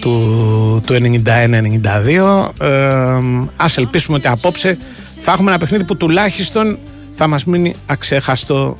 του, 0.00 0.80
του 0.86 0.94
91-92. 0.94 2.48
Ε, 2.60 3.20
ας 3.56 3.76
ελπίσουμε 3.76 4.16
ότι 4.16 4.28
απόψε 4.28 4.78
θα 5.20 5.32
έχουμε 5.32 5.50
ένα 5.50 5.58
παιχνίδι 5.58 5.84
που 5.84 5.96
τουλάχιστον 5.96 6.78
θα 7.14 7.26
μας 7.26 7.44
μείνει 7.44 7.74
αξέχαστο 7.86 8.76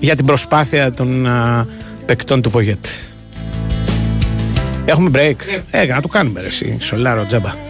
για 0.00 0.16
την 0.16 0.24
προσπάθεια 0.26 0.92
των 0.92 1.26
α, 1.26 1.66
παικτών 2.06 2.42
του 2.42 2.50
Πογέτ. 2.50 2.86
Έχουμε 4.84 5.10
break. 5.14 5.60
Ε, 5.70 5.84
να 5.84 6.00
το 6.00 6.08
κάνουμε 6.08 6.40
ρε 6.40 6.46
εσύ. 6.46 6.76
Σολάρο 6.80 7.26
τζάμπα. 7.26 7.69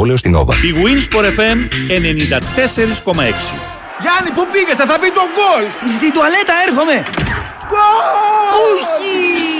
συμβόλαιο 0.00 0.16
στην 0.16 0.36
Nova. 0.36 0.54
Η 0.64 0.72
Winsport 0.84 1.24
FM 1.24 1.58
94,6. 1.88 3.24
Γιάννη, 4.00 4.30
πού 4.34 4.46
πήγες, 4.52 4.76
θα 4.76 4.98
πει 4.98 5.10
το 5.10 5.20
γκολ! 5.34 5.70
Στη 5.96 6.12
τουαλέτα 6.12 6.54
έρχομαι! 6.66 7.02
Όχι! 8.68 9.59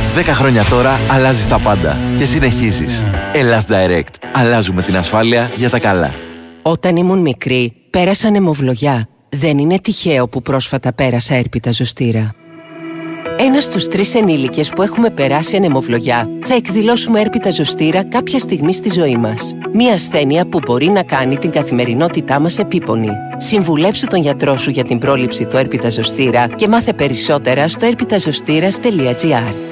10 0.15 0.23
χρόνια 0.23 0.63
τώρα 0.63 0.99
αλλάζεις 1.11 1.47
τα 1.47 1.59
πάντα 1.59 1.97
και 2.17 2.25
συνεχίζεις. 2.25 3.03
Ελλάς 3.31 3.65
Direct. 3.67 4.15
Αλλάζουμε 4.33 4.81
την 4.81 4.97
ασφάλεια 4.97 5.51
για 5.55 5.69
τα 5.69 5.79
καλά. 5.79 6.13
Όταν 6.61 6.95
ήμουν 6.95 7.19
μικρή, 7.19 7.73
πέρασα 7.89 8.29
νεμοβλογιά. 8.29 9.07
Δεν 9.29 9.57
είναι 9.57 9.79
τυχαίο 9.79 10.27
που 10.27 10.41
πρόσφατα 10.41 10.93
πέρασα 10.93 11.35
έρπιτα 11.35 11.71
ζωστήρα. 11.71 12.31
Ένας 13.37 13.63
στους 13.63 13.87
τρεις 13.87 14.15
ενήλικες 14.15 14.69
που 14.69 14.81
έχουμε 14.81 15.09
περάσει 15.09 15.55
ανεμοβλογιά 15.55 16.29
θα 16.45 16.53
εκδηλώσουμε 16.53 17.19
έρπιτα 17.19 17.49
ζωστήρα 17.49 18.03
κάποια 18.03 18.39
στιγμή 18.39 18.73
στη 18.73 18.91
ζωή 18.91 19.17
μας. 19.17 19.53
Μία 19.73 19.93
ασθένεια 19.93 20.45
που 20.45 20.59
μπορεί 20.65 20.87
να 20.87 21.03
κάνει 21.03 21.37
την 21.37 21.51
καθημερινότητά 21.51 22.39
μας 22.39 22.59
επίπονη. 22.59 23.09
Συμβουλέψου 23.37 24.07
τον 24.07 24.21
γιατρό 24.21 24.57
σου 24.57 24.69
για 24.69 24.83
την 24.83 24.99
πρόληψη 24.99 25.45
του 25.45 25.57
έρπιτα 25.57 25.89
ζωστήρα 25.89 26.47
και 26.47 26.67
μάθε 26.67 26.93
περισσότερα 26.93 27.67
στο 27.67 27.85
έρπιταζωστήρα.gr. 27.85 29.71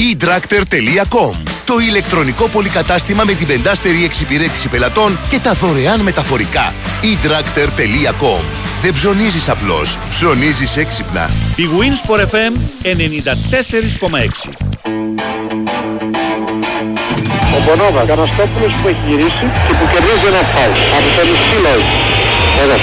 eDractor.com 0.00 1.34
Το 1.64 1.78
ηλεκτρονικό 1.88 2.48
πολυκατάστημα 2.48 3.24
με 3.24 3.32
την 3.32 3.46
πεντάστερη 3.46 4.04
εξυπηρέτηση 4.04 4.68
πελατών 4.68 5.18
και 5.28 5.38
τα 5.38 5.52
δωρεάν 5.52 6.00
μεταφορικά. 6.00 6.74
eDractor.com 7.02 8.42
Δεν 8.82 8.92
ψωνίζεις 8.92 9.48
απλώς, 9.48 9.98
ψωνίζεις 10.10 10.76
έξυπνα. 10.76 11.30
Η 11.56 11.64
Wins 11.76 12.00
FM 12.10 12.52
94,6 12.82 14.52
Ο 17.56 17.58
Μπονόβα, 17.64 18.02
Καναστόπουλος 18.04 18.72
που 18.80 18.88
έχει 18.88 19.02
γυρίσει 19.08 19.46
και 19.66 19.72
που 19.78 19.86
κερδίζει 19.92 20.26
ένα 20.32 20.42
φάουλ 20.52 20.78
από 20.96 21.08
τον 21.16 21.26
Ισχύλο. 21.34 21.74
Εδώ. 22.62 22.76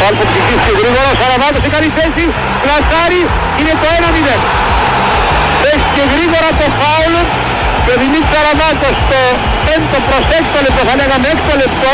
Φάουλ 0.00 0.14
που 0.18 0.26
ψηφίστηκε 0.30 0.72
γρήγορα, 0.80 1.10
Σαραβάτος 1.20 1.62
σε 1.64 1.70
καλή 1.74 1.90
θέση, 1.98 2.24
πλασάρι, 2.62 3.20
είναι 3.58 3.72
το 3.82 3.86
1-0 3.96 4.34
έχει 4.36 4.91
και 5.94 6.02
γρήγορα 6.12 6.50
το 6.60 6.66
φάουλ 6.78 7.14
και 7.84 7.90
ο 7.94 7.96
Δημήτρης 8.02 8.30
Σαραβάκος 8.32 8.96
στο 9.04 9.20
5ο 9.66 9.98
προς 10.08 10.24
6ο 10.40 10.58
λεπτό, 10.66 10.82
θα 10.88 10.94
λέγαμε 11.00 11.26
6ο 11.36 11.54
λεπτό, 11.62 11.92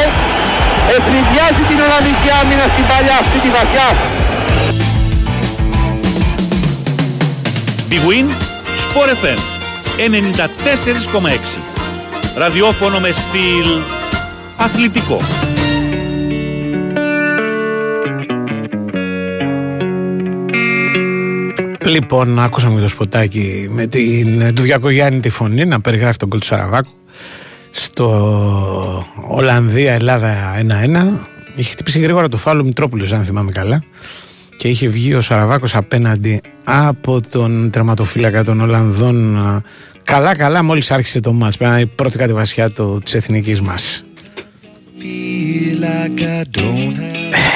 ευνηδιάζει 0.96 1.62
την 1.70 1.78
Ολλανδική 1.84 2.28
άμυνα 2.40 2.64
στην 2.72 2.84
παλιά 2.90 3.16
αυτή 3.24 3.38
τη 3.44 3.48
βαθιά. 3.56 3.88
Big 7.90 8.04
Win, 8.08 8.26
Sport 8.84 9.10
FM, 9.22 9.40
94,6. 9.98 11.58
Ραδιόφωνο 12.36 12.98
με 13.00 13.10
στυλ 13.20 13.68
αθλητικό. 14.56 15.18
Λοιπόν, 21.88 22.38
άκουσαμε 22.38 22.80
το 22.80 22.88
σποτάκι 22.88 23.68
με 23.70 23.86
την 23.86 24.54
του 24.54 24.62
Διακογιάννη 24.62 25.20
τη 25.20 25.30
φωνή 25.30 25.64
να 25.64 25.80
περιγράφει 25.80 26.16
τον 26.16 26.28
κόλ 26.28 26.38
του 26.38 26.46
Σαραβάκου 26.46 26.90
στο 27.70 29.06
Ολλανδία 29.28 29.92
Ελλάδα 29.92 30.34
1-1 30.60 31.28
είχε 31.54 31.70
χτυπήσει 31.70 31.98
γρήγορα 31.98 32.28
το 32.28 32.36
φάουλο 32.36 32.64
Μητρόπουλο, 32.64 33.08
αν 33.12 33.24
θυμάμαι 33.24 33.50
καλά. 33.50 33.82
Και 34.56 34.68
είχε 34.68 34.88
βγει 34.88 35.14
ο 35.14 35.20
Σαραβάκος 35.20 35.74
απέναντι 35.74 36.40
από 36.64 37.20
τον 37.30 37.70
τερματοφύλακα 37.70 38.44
των 38.44 38.60
Ολλανδών. 38.60 39.38
Καλά, 40.02 40.36
καλά, 40.36 40.62
μόλις 40.62 40.90
άρχισε 40.90 41.20
το 41.20 41.32
μάτς. 41.32 41.56
Πέρα 41.56 41.80
η 41.80 41.86
πρώτη 41.86 42.18
κατεβασιά 42.18 42.70
της 43.04 43.14
εθνικής 43.14 43.60
μας. 43.60 44.04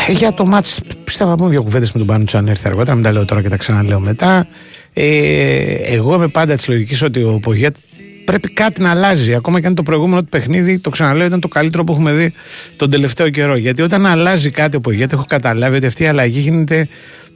Ε, 0.08 0.12
για 0.12 0.32
το 0.32 0.46
μάτς 0.46 0.80
πιστεύω 1.04 1.34
πούμε 1.34 1.50
δύο 1.50 1.62
κουβέντες 1.62 1.92
με 1.92 1.98
τον 1.98 2.06
Πάνο 2.06 2.24
αν 2.32 2.48
έρθει 2.48 2.68
αργότερα, 2.68 2.94
μην 2.94 3.04
τα 3.04 3.12
λέω 3.12 3.24
τώρα 3.24 3.42
και 3.42 3.48
τα 3.48 3.56
ξαναλέω 3.56 4.00
μετά. 4.00 4.46
Ε, 4.92 5.74
εγώ 5.74 6.14
είμαι 6.14 6.28
πάντα 6.28 6.54
της 6.54 6.68
λογικής 6.68 7.02
ότι 7.02 7.22
ο 7.22 7.38
Πογέτ 7.42 7.76
πρέπει 8.24 8.52
κάτι 8.52 8.82
να 8.82 8.90
αλλάζει. 8.90 9.34
Ακόμα 9.34 9.60
και 9.60 9.66
αν 9.66 9.74
το 9.74 9.82
προηγούμενο 9.82 10.20
του 10.20 10.28
παιχνίδι, 10.28 10.78
το 10.78 10.90
ξαναλέω, 10.90 11.26
ήταν 11.26 11.40
το 11.40 11.48
καλύτερο 11.48 11.84
που 11.84 11.92
έχουμε 11.92 12.12
δει 12.12 12.32
τον 12.76 12.90
τελευταίο 12.90 13.30
καιρό. 13.30 13.56
Γιατί 13.56 13.82
όταν 13.82 14.06
αλλάζει 14.06 14.50
κάτι 14.50 14.76
ο 14.76 14.80
Πογέτ, 14.80 15.12
έχω 15.12 15.24
καταλάβει 15.28 15.76
ότι 15.76 15.86
αυτή 15.86 16.02
η 16.02 16.06
αλλαγή 16.06 16.40
γίνεται 16.40 16.88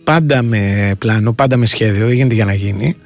πάντα 0.04 0.42
με 0.42 0.92
πλάνο, 0.98 1.32
πάντα 1.32 1.56
με 1.56 1.66
σχέδιο, 1.66 2.06
δεν 2.06 2.14
γίνεται 2.14 2.34
για 2.34 2.44
να 2.44 2.54
γίνει. 2.54 2.96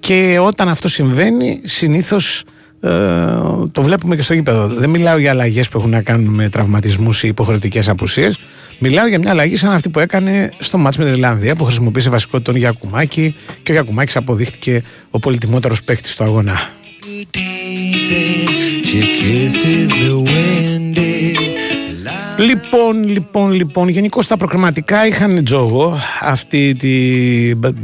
Και 0.00 0.38
όταν 0.40 0.68
αυτό 0.68 0.88
συμβαίνει, 0.88 1.60
συνήθως 1.64 2.44
ε, 2.80 2.90
το 3.72 3.82
βλέπουμε 3.82 4.16
και 4.16 4.22
στο 4.22 4.34
γήπεδο. 4.34 4.66
Δεν 4.66 4.90
μιλάω 4.90 5.18
για 5.18 5.30
αλλαγές 5.30 5.68
που 5.68 5.78
έχουν 5.78 5.90
να 5.90 6.02
κάνουν 6.02 6.34
με 6.34 6.48
τραυματισμούς 6.48 7.22
ή 7.22 7.28
υποχρεωτικές 7.28 7.88
απουσίες. 7.88 8.40
Μιλάω 8.78 9.06
για 9.06 9.18
μια 9.18 9.30
αλλαγή 9.30 9.56
σαν 9.56 9.70
αυτή 9.70 9.88
που 9.88 9.98
έκανε 9.98 10.52
στο 10.58 10.78
μάτς 10.78 10.96
με 10.96 11.04
την 11.04 11.12
Ιρλανδία 11.12 11.56
που 11.56 11.64
χρησιμοποίησε 11.64 12.10
βασικό 12.10 12.40
τον 12.40 12.56
Γιακουμάκη 12.56 13.34
και 13.62 13.70
ο 13.70 13.74
Γιακουμάκης 13.74 14.16
αποδείχτηκε 14.16 14.82
ο 15.10 15.18
πολυτιμότερος 15.18 15.82
παίκτης 15.82 16.16
του 16.16 16.24
αγώνα. 16.24 16.56
Λοιπόν, 22.38 23.08
λοιπόν, 23.08 23.52
λοιπόν, 23.52 23.88
γενικώς 23.88 24.26
τα 24.26 24.36
προκριματικά 24.36 25.06
είχαν 25.06 25.44
τζόγο 25.44 25.98
αυτή 26.20 26.74
τη, 26.74 26.90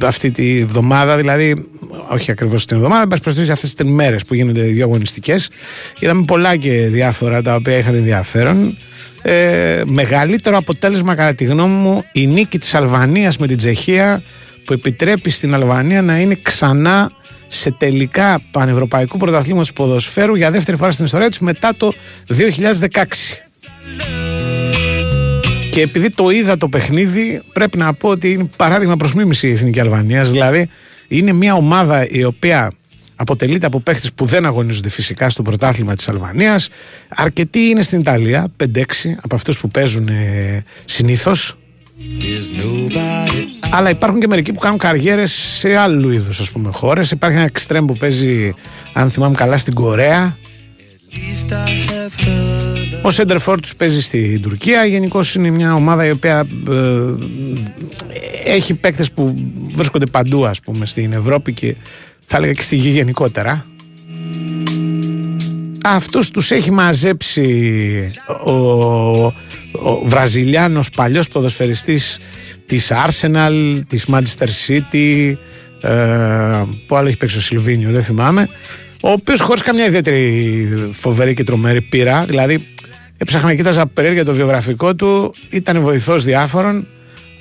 αυτή 0.02 0.30
τη 0.30 0.58
εβδομάδα, 0.58 1.16
δηλαδή 1.16 1.68
όχι 2.08 2.30
ακριβώς 2.30 2.66
την 2.66 2.76
εβδομάδα, 2.76 3.14
εν 3.14 3.20
πάση 3.22 3.50
αυτές 3.50 3.74
τι 3.74 3.86
μέρες 3.86 4.24
που 4.24 4.34
γίνονται 4.34 4.62
δύο 4.62 4.84
αγωνιστικές. 4.84 5.50
Είδαμε 5.98 6.24
πολλά 6.24 6.56
και 6.56 6.70
διάφορα 6.70 7.42
τα 7.42 7.54
οποία 7.54 7.78
είχαν 7.78 7.94
ενδιαφέρον. 7.94 8.78
Ε, 9.22 9.82
μεγαλύτερο 9.84 10.56
αποτέλεσμα, 10.56 11.14
κατά 11.14 11.34
τη 11.34 11.44
γνώμη 11.44 11.74
μου, 11.74 12.04
η 12.12 12.26
νίκη 12.26 12.58
της 12.58 12.74
Αλβανίας 12.74 13.38
με 13.38 13.46
την 13.46 13.56
Τσεχία 13.56 14.22
που 14.64 14.72
επιτρέπει 14.72 15.30
στην 15.30 15.54
Αλβανία 15.54 16.02
να 16.02 16.20
είναι 16.20 16.38
ξανά 16.42 17.12
σε 17.46 17.70
τελικά 17.70 18.40
πανευρωπαϊκού 18.50 19.18
πρωταθλήματος 19.18 19.72
ποδοσφαίρου 19.72 20.34
για 20.34 20.50
δεύτερη 20.50 20.76
φορά 20.76 20.90
στην 20.90 21.04
ιστορία 21.04 21.28
της 21.28 21.38
μετά 21.38 21.72
το 21.76 21.92
2016. 22.28 23.04
Και 25.70 25.80
επειδή 25.80 26.10
το 26.10 26.30
είδα 26.30 26.56
το 26.56 26.68
παιχνίδι, 26.68 27.42
πρέπει 27.52 27.78
να 27.78 27.94
πω 27.94 28.08
ότι 28.08 28.32
είναι 28.32 28.50
παράδειγμα 28.56 28.96
προς 28.96 29.14
μίμηση 29.14 29.48
η 29.48 29.50
Εθνική 29.50 29.80
Αλβανίας. 29.80 30.30
Δηλαδή, 30.30 30.68
είναι 31.08 31.32
μια 31.32 31.54
ομάδα 31.54 32.06
η 32.08 32.24
οποία 32.24 32.72
αποτελείται 33.16 33.66
από 33.66 33.80
παίχτες 33.80 34.12
που 34.12 34.24
δεν 34.24 34.46
αγωνίζονται 34.46 34.88
φυσικά 34.88 35.30
στο 35.30 35.42
πρωτάθλημα 35.42 35.94
της 35.94 36.08
Αλβανίας. 36.08 36.68
Αρκετοί 37.08 37.58
είναι 37.58 37.82
στην 37.82 38.00
Ιταλία, 38.00 38.46
5-6 38.56 39.16
από 39.22 39.34
αυτούς 39.34 39.58
που 39.58 39.68
παίζουν 39.68 40.08
ε, 40.08 40.64
συνήθως. 40.84 41.56
Αλλά 43.70 43.90
υπάρχουν 43.90 44.20
και 44.20 44.26
μερικοί 44.26 44.52
που 44.52 44.58
κάνουν 44.58 44.78
καριέρες 44.78 45.32
σε 45.32 45.76
άλλου 45.76 46.10
είδους 46.10 46.40
ας 46.40 46.50
πούμε 46.50 46.70
χώρες. 46.72 47.10
Υπάρχει 47.10 47.36
ένα 47.36 47.46
εξτρέμ 47.46 47.84
που 47.84 47.96
παίζει, 47.96 48.54
αν 48.92 49.10
θυμάμαι 49.10 49.34
καλά, 49.34 49.58
στην 49.58 49.74
Κορέα. 49.74 50.36
Ο 53.02 53.10
Σέντερφορ 53.10 53.60
τους 53.60 53.76
παίζει 53.76 54.02
στην 54.02 54.42
Τουρκία. 54.42 54.84
Γενικώς 54.84 55.34
είναι 55.34 55.50
μια 55.50 55.74
ομάδα 55.74 56.06
η 56.06 56.10
οποία 56.10 56.46
ε, 56.70 57.14
έχει 58.44 58.74
παίκτες 58.74 59.10
που 59.10 59.52
βρίσκονται 59.74 60.06
παντού, 60.06 60.46
ας 60.46 60.60
πούμε, 60.60 60.86
στην 60.86 61.12
Ευρώπη 61.12 61.52
και 61.52 61.76
θα 62.26 62.36
έλεγα 62.36 62.52
και 62.52 62.62
στη 62.62 62.76
γη 62.76 62.88
γενικότερα. 62.88 63.66
Αυτούς 65.84 66.30
τους 66.30 66.50
έχει 66.50 66.70
μαζέψει 66.70 68.12
ο, 68.44 68.50
ο 68.52 69.32
Βραζιλιάνος 70.04 70.90
παλιός 70.90 71.28
ποδοσφαιριστής 71.28 72.18
της 72.66 72.92
Arsenal, 73.06 73.80
της 73.86 74.06
Manchester 74.12 74.48
City, 74.66 75.34
ε, 75.80 76.62
που 76.86 76.96
άλλο 76.96 77.08
έχει 77.08 77.16
παίξει 77.16 77.38
ο 77.38 77.40
Σιλβίνιο, 77.40 77.90
δεν 77.90 78.02
θυμάμαι, 78.02 78.48
ο 79.06 79.10
οποίος 79.10 79.40
χωρίς 79.40 79.62
καμιά 79.62 79.86
ιδιαίτερη 79.86 80.68
φοβερή 80.92 81.34
και 81.34 81.42
τρομερή 81.42 81.80
πείρα, 81.80 82.24
δηλαδή 82.24 82.66
έψαχνα 83.16 83.48
να 83.48 83.54
κοίταζα 83.54 83.86
περίεργα 83.86 84.24
το 84.24 84.32
βιογραφικό 84.32 84.94
του, 84.94 85.34
ήταν 85.50 85.80
βοηθός 85.80 86.24
διάφορων, 86.24 86.88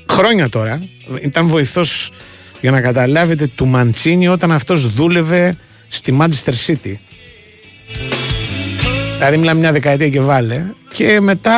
χρόνια 0.09 0.49
τώρα, 0.49 0.81
ήταν 1.21 1.47
βοηθός 1.47 2.11
για 2.61 2.71
να 2.71 2.81
καταλάβετε 2.81 3.47
του 3.55 3.67
Μαντσίνη 3.67 4.27
όταν 4.27 4.51
αυτός 4.51 4.93
δούλευε 4.93 5.57
στη 5.87 6.17
Manchester 6.19 6.53
City. 6.67 6.93
Δηλαδή 9.13 9.37
μιλάμε 9.37 9.59
μια 9.59 9.71
δεκαετία 9.71 10.09
και 10.09 10.21
βάλε 10.21 10.63
και 10.93 11.19
μετά 11.21 11.55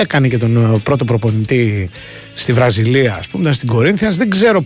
έκανε 0.00 0.28
και 0.28 0.38
τον 0.38 0.80
πρώτο 0.82 1.04
προπονητή 1.04 1.90
στη 2.34 2.52
Βραζιλία 2.52 3.16
ας 3.18 3.28
πούμε, 3.28 3.42
ήταν 3.42 3.54
στην 3.54 3.68
Κορίνθιας 3.68 4.16
δεν 4.16 4.30
ξέρω 4.30 4.64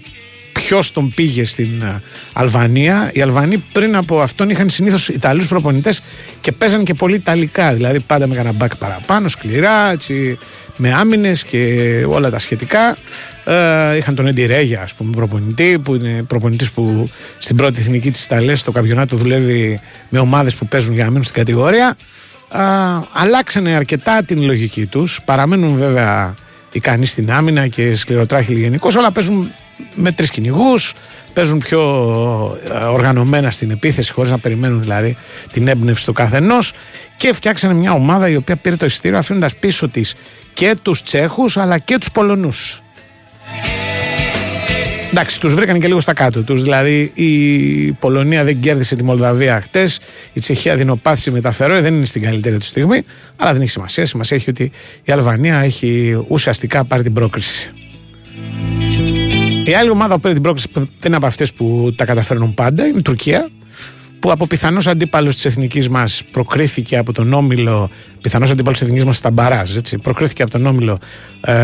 ποιος 0.68 0.92
τον 0.92 1.12
πήγε 1.14 1.44
στην 1.44 1.82
ε, 1.82 2.02
Αλβανία. 2.32 3.10
Οι 3.12 3.20
Αλβανοί 3.20 3.64
πριν 3.72 3.96
από 3.96 4.20
αυτόν 4.20 4.50
είχαν 4.50 4.68
συνήθως 4.68 5.08
Ιταλούς 5.08 5.48
προπονητές 5.48 6.02
και 6.40 6.52
παίζαν 6.52 6.84
και 6.84 6.94
πολύ 6.94 7.14
Ιταλικά. 7.14 7.72
Δηλαδή 7.72 8.00
πάντα 8.00 8.26
με 8.26 8.36
ένα 8.36 8.52
μπακ 8.52 8.76
παραπάνω, 8.76 9.28
σκληρά, 9.28 9.90
έτσι, 9.90 10.38
με 10.76 10.92
άμυνες 10.92 11.44
και 11.44 12.04
όλα 12.08 12.30
τα 12.30 12.38
σχετικά. 12.38 12.96
Ε, 13.44 13.96
είχαν 13.96 14.14
τον 14.14 14.26
Έντι 14.26 14.46
Ρέγια, 14.46 14.82
ας 14.82 14.94
πούμε, 14.94 15.10
προπονητή, 15.10 15.78
που 15.78 15.94
είναι 15.94 16.22
προπονητής 16.22 16.70
που 16.70 17.08
στην 17.38 17.56
πρώτη 17.56 17.80
εθνική 17.80 18.10
της 18.10 18.24
Ιταλίας, 18.24 18.60
στο 18.60 18.72
καμπιονάτο, 18.72 19.16
δουλεύει 19.16 19.80
με 20.08 20.18
ομάδες 20.18 20.54
που 20.54 20.66
παίζουν 20.66 20.94
για 20.94 21.04
να 21.04 21.08
μείνουν 21.08 21.24
στην 21.24 21.36
κατηγορία. 21.36 21.96
Ε, 22.52 22.58
αλλάξανε 23.12 23.74
αρκετά 23.74 24.22
την 24.22 24.42
λογική 24.42 24.86
τους. 24.86 25.20
Παραμένουν 25.24 25.76
βέβαια 25.76 26.34
ικανοί 26.72 27.06
στην 27.06 27.32
άμυνα 27.32 27.66
και 27.66 27.94
σκληροτράχυλοι 27.96 28.60
γενικώς, 28.60 28.96
αλλά 28.96 29.12
παίζουν 29.12 29.52
με 29.94 30.12
τρεις 30.12 30.30
κυνηγούς, 30.30 30.94
παίζουν 31.32 31.58
πιο 31.58 31.80
ε, 32.72 32.84
οργανωμένα 32.84 33.50
στην 33.50 33.70
επίθεση, 33.70 34.12
χωρίς 34.12 34.30
να 34.30 34.38
περιμένουν 34.38 34.80
δηλαδή 34.80 35.16
την 35.52 35.68
έμπνευση 35.68 36.04
του 36.04 36.12
καθενός. 36.12 36.72
Και 37.16 37.32
φτιάξανε 37.32 37.74
μια 37.74 37.92
ομάδα 37.92 38.28
η 38.28 38.36
οποία 38.36 38.56
πήρε 38.56 38.76
το 38.76 38.86
εισιτήριο 38.86 39.18
αφήνοντας 39.18 39.56
πίσω 39.56 39.88
της 39.88 40.14
και 40.54 40.76
τους 40.82 41.02
Τσέχους 41.02 41.56
αλλά 41.56 41.78
και 41.78 41.98
τους 41.98 42.10
Πολωνούς. 42.10 42.82
Εντάξει, 45.10 45.40
τους 45.40 45.54
βρήκαν 45.54 45.80
και 45.80 45.86
λίγο 45.86 46.00
στα 46.00 46.12
κάτω 46.12 46.42
τους. 46.42 46.62
Δηλαδή, 46.62 47.12
η 47.14 47.92
Πολωνία 47.92 48.44
δεν 48.44 48.60
κέρδισε 48.60 48.96
τη 48.96 49.04
Μολδαβία 49.04 49.60
χτες. 49.60 50.00
Η 50.32 50.40
Τσεχία 50.40 50.76
δεινοπάθησε 50.76 51.30
με 51.30 51.40
τα 51.40 51.50
Φερόε, 51.50 51.80
δεν 51.80 51.94
είναι 51.94 52.04
στην 52.04 52.22
καλύτερη 52.22 52.58
του 52.58 52.64
στιγμή. 52.64 53.02
Αλλά 53.36 53.52
δεν 53.52 53.60
έχει 53.60 53.70
σημασία. 53.70 54.06
Σημασία 54.06 54.36
έχει 54.36 54.50
ότι 54.50 54.70
η 55.04 55.12
Αλβανία 55.12 55.58
έχει 55.58 56.18
ουσιαστικά 56.28 56.84
πάρει 56.84 57.02
την 57.02 57.12
πρόκριση. 57.12 57.72
Η 59.68 59.74
άλλη 59.74 59.90
ομάδα 59.90 60.14
που 60.14 60.20
πήρε 60.20 60.32
την 60.32 60.42
πρόκληση 60.42 60.68
δεν 60.72 60.88
είναι 61.06 61.16
από 61.16 61.26
αυτές 61.26 61.52
που 61.52 61.92
τα 61.96 62.04
καταφέρνουν 62.04 62.54
πάντα 62.54 62.86
είναι 62.86 62.98
η 62.98 63.02
Τουρκία. 63.02 63.48
Που 64.18 64.30
από 64.30 64.46
πιθανός 64.46 64.86
αντίπαλος 64.86 65.34
της 65.34 65.44
εθνικής 65.44 65.88
μας 65.88 66.22
προκρίθηκε 66.30 66.96
από 66.96 67.12
τον 67.12 67.32
όμιλο. 67.32 67.90
Πιθανός 68.20 68.50
αντίπαλος 68.50 68.78
της 68.78 68.86
εθνικής 68.86 69.06
μας 69.06 69.16
στα 69.16 69.30
μπαράζ. 69.30 69.76
Έτσι, 69.76 69.98
προκρίθηκε 69.98 70.42
από 70.42 70.50
τον 70.50 70.66
όμιλο 70.66 70.98
ε, 71.40 71.54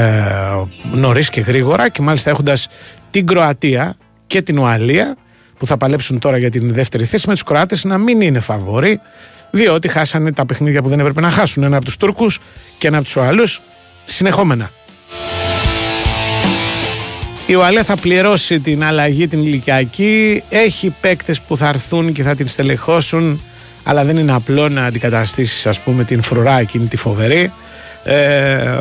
νωρίς 0.92 1.30
και 1.30 1.40
γρήγορα 1.40 1.88
και 1.88 2.02
μάλιστα 2.02 2.30
έχοντας 2.30 2.68
την 3.10 3.26
Κροατία 3.26 3.96
και 4.26 4.42
την 4.42 4.58
Ουαλία 4.58 5.16
που 5.58 5.66
θα 5.66 5.76
παλέψουν 5.76 6.18
τώρα 6.18 6.38
για 6.38 6.50
την 6.50 6.74
δεύτερη 6.74 7.04
θέση 7.04 7.24
με 7.28 7.32
τους 7.32 7.42
Κροάτες 7.42 7.84
να 7.84 7.98
μην 7.98 8.20
είναι 8.20 8.40
φαβόροι 8.40 9.00
διότι 9.50 9.88
χάσανε 9.88 10.32
τα 10.32 10.46
παιχνίδια 10.46 10.82
που 10.82 10.88
δεν 10.88 11.00
έπρεπε 11.00 11.20
να 11.20 11.30
χάσουν. 11.30 11.62
Ένα 11.62 11.76
από 11.76 11.84
τους 11.84 11.96
Τούρκους 11.96 12.38
και 12.78 12.86
ένα 12.86 12.96
από 12.96 13.04
τους 13.04 13.16
Ουαλούς 13.16 13.60
συνεχόμενα. 14.04 14.70
Η 17.46 17.54
Ουαλέ 17.54 17.82
θα 17.82 17.96
πληρώσει 17.96 18.60
την 18.60 18.84
αλλαγή 18.84 19.28
την 19.28 19.42
ηλικιακή. 19.42 20.42
Έχει 20.48 20.94
παίκτες 21.00 21.40
που 21.40 21.56
θα 21.56 21.68
έρθουν 21.68 22.12
και 22.12 22.22
θα 22.22 22.34
την 22.34 22.48
στελεχώσουν. 22.48 23.42
Αλλά 23.82 24.04
δεν 24.04 24.16
είναι 24.16 24.32
απλό 24.32 24.68
να 24.68 24.84
αντικαταστήσεις, 24.84 25.66
ας 25.66 25.80
πούμε, 25.80 26.04
την 26.04 26.22
φρουρά 26.22 26.60
εκείνη 26.60 26.86
τη 26.86 26.96
φοβερή. 26.96 27.52
Ε, 28.04 28.72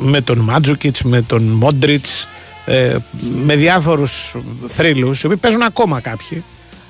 με 0.00 0.20
τον 0.20 0.38
Μάτζουκιτς, 0.38 1.02
με 1.02 1.22
τον 1.22 1.42
Μόντριτς, 1.42 2.28
ε, 2.66 2.96
με 3.44 3.56
διάφορους 3.56 4.36
θρύλους, 4.68 5.22
οι 5.22 5.26
οποίοι 5.26 5.38
παίζουν 5.38 5.62
ακόμα 5.62 6.00
κάποιοι. 6.00 6.44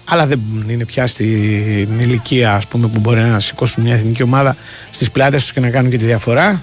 Αλλά 0.04 0.26
δεν 0.26 0.40
είναι 0.68 0.84
πια 0.84 1.06
στην 1.06 1.98
ηλικία 1.98 2.54
ας 2.54 2.66
πούμε, 2.66 2.88
που 2.88 2.98
μπορεί 2.98 3.20
να 3.20 3.40
σηκώσουν 3.40 3.82
μια 3.82 3.94
εθνική 3.94 4.22
ομάδα 4.22 4.56
στις 4.90 5.10
πλάτες 5.10 5.42
τους 5.42 5.52
και 5.52 5.60
να 5.60 5.70
κάνουν 5.70 5.90
και 5.90 5.98
τη 5.98 6.04
διαφορά. 6.04 6.62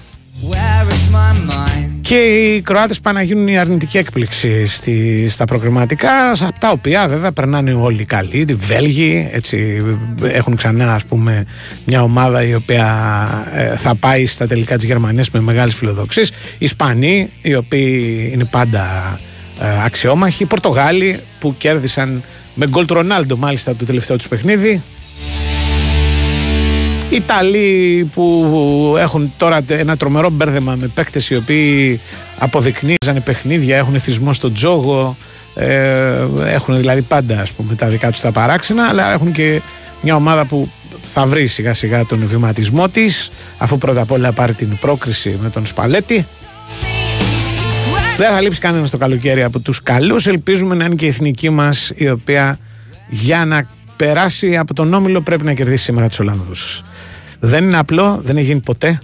Where 0.50 0.88
is 0.88 1.14
my 1.14 1.50
mind? 1.50 1.93
Και 2.04 2.14
οι 2.14 2.60
Κροάτες 2.60 3.00
πάνε 3.00 3.18
να 3.18 3.24
γίνουν 3.24 3.48
η 3.48 3.58
αρνητική 3.58 3.98
έκπληξη 3.98 4.66
στη, 4.66 5.26
στα 5.28 5.44
προκριματικά, 5.44 6.30
από 6.30 6.60
τα 6.60 6.70
οποία 6.70 7.08
βέβαια 7.08 7.32
περνάνε 7.32 7.72
όλοι 7.72 8.04
καλοί. 8.04 8.44
Τη 8.44 8.54
Βέλγοι, 8.54 9.28
έτσι, 9.32 9.82
έχουν 10.22 10.56
ξανά 10.56 10.94
ας 10.94 11.04
πούμε 11.04 11.46
μια 11.84 12.02
ομάδα 12.02 12.44
η 12.44 12.54
οποία 12.54 12.86
ε, 13.52 13.76
θα 13.76 13.94
πάει 13.94 14.26
στα 14.26 14.46
τελικά 14.46 14.76
της 14.76 14.84
Γερμανίας 14.84 15.30
με 15.30 15.40
μεγάλες 15.40 15.74
φιλοδοξίες. 15.74 16.28
Οι 16.28 16.34
Ισπανοί, 16.58 17.30
οι 17.42 17.54
οποίοι 17.54 18.30
είναι 18.32 18.44
πάντα 18.44 19.18
ε, 19.60 19.84
αξιόμαχοι. 19.84 20.42
Οι 20.42 20.46
Πορτογάλοι 20.46 21.20
που 21.38 21.54
κέρδισαν 21.58 22.22
με 22.54 22.66
γκολ 22.66 22.84
του 22.84 22.94
Ρονάλντο 22.94 23.36
μάλιστα 23.36 23.76
το 23.76 23.84
τελευταίο 23.84 24.16
τους 24.16 24.28
παιχνίδι. 24.28 24.82
Οι 27.10 27.16
Ιταλοί 27.16 28.08
που 28.12 28.94
έχουν 28.98 29.32
τώρα 29.36 29.60
ένα 29.66 29.96
τρομερό 29.96 30.30
μπέρδεμα 30.30 30.74
με 30.80 30.86
παίκτες 30.86 31.30
οι 31.30 31.36
οποίοι 31.36 32.00
αποδεικνύζανε 32.38 33.20
παιχνίδια, 33.24 33.76
έχουν 33.76 34.00
θυσμό 34.00 34.32
στο 34.32 34.52
τζόγο, 34.52 35.16
ε, 35.54 36.26
έχουν 36.46 36.76
δηλαδή 36.76 37.02
πάντα 37.02 37.40
ας 37.40 37.52
πούμε, 37.52 37.74
τα 37.74 37.86
δικά 37.86 38.10
τους 38.10 38.20
τα 38.20 38.32
παράξενα, 38.32 38.88
αλλά 38.88 39.12
έχουν 39.12 39.32
και 39.32 39.60
μια 40.02 40.14
ομάδα 40.14 40.44
που 40.44 40.68
θα 41.08 41.26
βρει 41.26 41.46
σιγά 41.46 41.74
σιγά 41.74 42.06
τον 42.06 42.26
βηματισμό 42.26 42.88
της, 42.88 43.30
αφού 43.58 43.78
πρώτα 43.78 44.00
απ' 44.00 44.10
όλα 44.10 44.32
πάρει 44.32 44.54
την 44.54 44.78
πρόκριση 44.78 45.38
με 45.42 45.50
τον 45.50 45.66
Σπαλέτη. 45.66 46.26
Δεν 48.16 48.30
θα 48.30 48.40
λείψει 48.40 48.60
κανένας 48.60 48.90
το 48.90 48.96
καλοκαίρι 48.96 49.42
από 49.42 49.58
τους 49.58 49.82
καλούς. 49.82 50.26
Ελπίζουμε 50.26 50.74
να 50.74 50.84
είναι 50.84 50.94
και 50.94 51.04
η 51.04 51.08
εθνική 51.08 51.50
μας 51.50 51.92
η 51.94 52.10
οποία 52.10 52.58
για 53.08 53.44
να 53.44 53.66
περάσει 54.06 54.56
από 54.56 54.74
τον 54.74 54.94
Όμιλο 54.94 55.20
πρέπει 55.20 55.44
να 55.44 55.52
κερδίσει 55.52 55.82
σήμερα 55.82 56.08
τους 56.08 56.18
Ολλανδούς. 56.18 56.84
Δεν 57.40 57.64
είναι 57.64 57.78
απλό, 57.78 58.20
δεν 58.22 58.36
έχει 58.36 58.46
γίνει 58.46 58.60
ποτέ, 58.60 59.00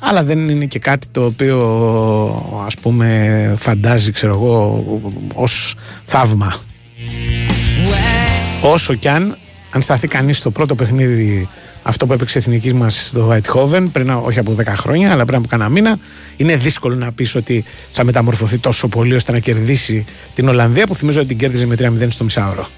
αλλά 0.00 0.22
δεν 0.22 0.48
είναι 0.48 0.64
και 0.64 0.78
κάτι 0.78 1.06
το 1.10 1.24
οποίο 1.24 1.58
ας 2.66 2.74
πούμε 2.74 3.54
φαντάζει 3.58 4.12
ξέρω 4.12 4.32
εγώ 4.32 4.84
ως 5.34 5.74
θαύμα. 6.04 6.54
Όσο 8.62 8.94
κι 8.94 9.08
αν, 9.08 9.36
αν 9.70 9.82
σταθεί 9.82 10.08
κανείς 10.08 10.38
στο 10.38 10.50
πρώτο 10.50 10.74
παιχνίδι 10.74 11.48
αυτό 11.82 12.06
που 12.06 12.12
έπαιξε 12.12 12.38
η 12.38 12.40
εθνική 12.40 12.74
μας 12.74 13.06
στο 13.06 13.32
Whitehoven 13.32 13.86
πριν 13.92 14.10
όχι 14.10 14.38
από 14.38 14.56
10 14.58 14.64
χρόνια, 14.66 15.12
αλλά 15.12 15.24
πριν 15.24 15.38
από 15.38 15.48
κανένα 15.48 15.68
μήνα, 15.68 15.98
είναι 16.36 16.56
δύσκολο 16.56 16.94
να 16.94 17.12
πεις 17.12 17.34
ότι 17.34 17.64
θα 17.92 18.04
μεταμορφωθεί 18.04 18.58
τόσο 18.58 18.88
πολύ 18.88 19.14
ώστε 19.14 19.32
να 19.32 19.38
κερδίσει 19.38 20.04
την 20.34 20.48
Ολλανδία 20.48 20.86
που 20.86 20.94
θυμίζω 20.94 21.18
ότι 21.18 21.28
την 21.28 21.38
κέρδιζε 21.38 21.66
με 21.66 21.74
3-0 21.78 22.06
στο 22.08 22.24
μισάωρο. 22.24 22.68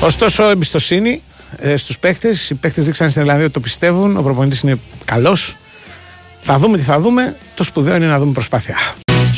Ωστόσο, 0.00 0.44
εμπιστοσύνη 0.44 1.22
ε, 1.56 1.76
στους 1.76 1.98
παίχτες. 1.98 2.50
Οι 2.50 2.54
παίχτες 2.54 2.84
δείξαν 2.84 3.10
στην 3.10 3.22
Ελλάδα 3.22 3.42
ότι 3.42 3.52
το 3.52 3.60
πιστεύουν. 3.60 4.16
Ο 4.16 4.22
προπονητής 4.22 4.60
είναι 4.60 4.78
καλός. 5.04 5.56
Θα 6.40 6.58
δούμε 6.58 6.76
τι 6.76 6.82
θα 6.82 7.00
δούμε. 7.00 7.36
Το 7.54 7.62
σπουδαίο 7.62 7.96
είναι 7.96 8.06
να 8.06 8.18
δούμε 8.18 8.32
προσπάθεια. 8.32 8.76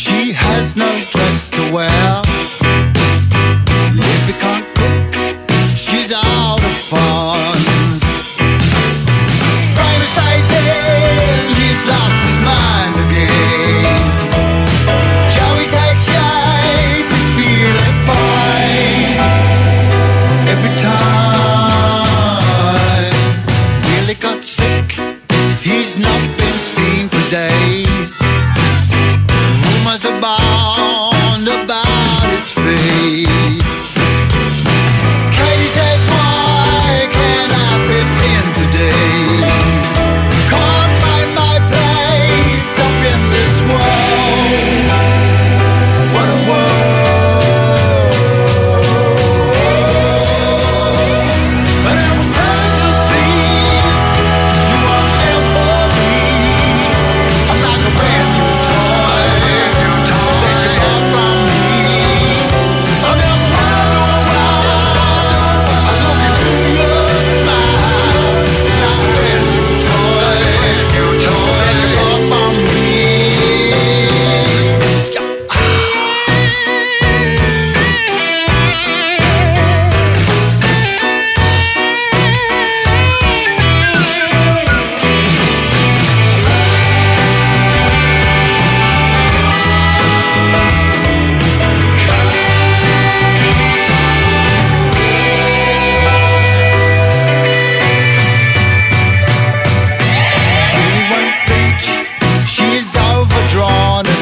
She 0.04 0.32
has 0.32 0.66
no 0.76 0.90
dress 1.12 1.38
to 1.54 1.62
wear. 1.74 2.20
can't 4.42 4.66
cook. 4.74 5.14
She's 5.84 6.12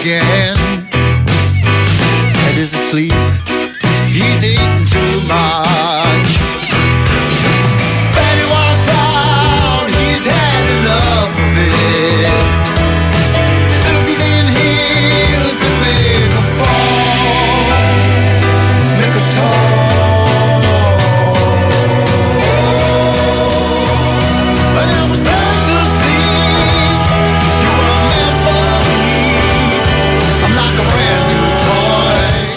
again. 0.06 0.45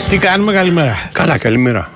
Τι 0.10 0.18
κάνουμε, 0.18 0.54
καλημέρα. 0.54 1.10
Καλά, 1.12 1.38
καλημέρα. 1.38 1.90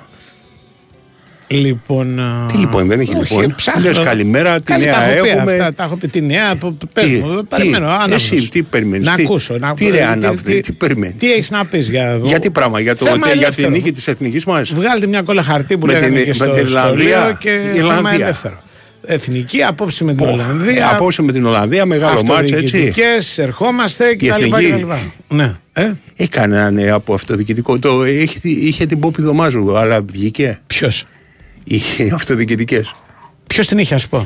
Λοιπόν. 1.47 2.19
α, 2.19 2.45
Τι 2.51 2.57
λοιπόν, 2.57 2.87
δεν 2.87 2.99
έχει 2.99 3.15
όχι, 3.17 3.33
λοιπόν. 3.33 3.55
ψάχνω. 3.55 3.81
Λες 3.81 3.99
καλημέρα, 3.99 4.57
τι 4.57 4.63
Καλή, 4.63 4.83
νέα 4.85 4.93
τα 4.93 5.03
έχω 5.03 5.23
πει 5.23 5.29
έχουμε. 5.29 5.51
αυτά, 5.51 5.73
τα 5.73 5.83
έχω 5.83 5.95
πει. 5.95 6.07
Τη 6.07 6.21
νέα, 6.21 6.55
π- 6.55 6.65
π- 6.65 6.85
πες 6.93 7.03
Τι, 7.03 7.09
μου, 7.17 7.37
τι, 7.37 7.43
περιμένω. 7.43 7.87
άναυδος. 7.87 8.31
εσύ 8.31 8.49
τι 8.49 8.63
περιμένεις, 8.63 9.07
Να 9.07 9.15
τι- 9.15 9.23
ακούσω. 9.23 9.57
Να, 9.57 9.73
τι 9.73 9.85
ρε 9.89 9.97
τι- 9.97 10.01
άναυδη, 10.03 10.43
τι- 10.43 10.59
τι 10.59 10.71
περιμένεις; 10.71 11.15
Τι 11.19 11.31
έχεις 11.31 11.49
να 11.49 11.65
πεις 11.65 11.89
για. 11.89 12.19
Για 12.23 12.39
τι 12.39 12.49
πράγμα, 12.49 12.79
για, 12.79 12.95
το, 12.95 13.05
Θέμα 13.05 13.17
για 13.17 13.31
την 13.33 13.41
ελεύθερο. 13.41 13.69
νίκη 13.69 13.91
της 13.91 14.07
εθνικής 14.07 14.45
μας; 14.45 14.73
Βγάλτε 14.73 15.07
μια 15.07 15.21
κόλλα 15.21 15.43
χαρτί 15.43 15.77
που 15.77 15.85
Με 15.85 15.93
λέγανε 15.93 16.15
την- 16.15 16.21
και 16.23 16.27
με 16.27 16.33
στο 16.33 16.45
την 16.45 16.55
Ιρλανδία. 16.65 17.17
σχολείο 17.17 17.37
και 17.39 17.49
θέμα 17.63 17.75
Ιρλανδία. 17.75 18.11
ελεύθερο. 18.25 18.61
Εθνική, 19.05 19.63
απόψη 19.63 20.03
με 20.03 20.13
την 20.13 20.25
Ολλανδία. 20.25 20.89
Απόψε 20.93 21.21
με 21.21 21.31
την 21.31 21.45
Ολλανδία, 21.45 21.85
μεγάλο 21.85 22.13
μάτς 22.25 22.41
έτσι. 22.41 22.55
Αυτοδιοικητικές, 22.55 23.37
ερχόμαστε 23.37 24.09
Η 24.09 24.15
κτλ. 24.15 24.27
εθνική. 24.27 24.69
κτλ. 24.71 25.35
Ναι. 25.35 25.53
Ε, 25.73 25.91
Έκανε 26.15 26.55
ένα 26.55 26.71
νέο 26.71 26.95
από 26.95 27.13
αυτοδιοικητικό. 27.13 27.79
Το, 27.79 28.05
είχε, 28.05 28.39
είχε 28.43 28.85
την 28.85 28.99
Πόπη 28.99 29.21
Δωμάζου, 29.21 29.77
αλλά 29.77 30.01
βγήκε. 30.01 30.59
Ποιος; 30.67 31.05
Είχε 31.63 32.11
αυτοδιοικητικές. 32.13 32.95
Ποιος 33.47 33.67
την 33.67 33.77
είχε, 33.77 33.93
ας 33.93 34.07
πω; 34.07 34.17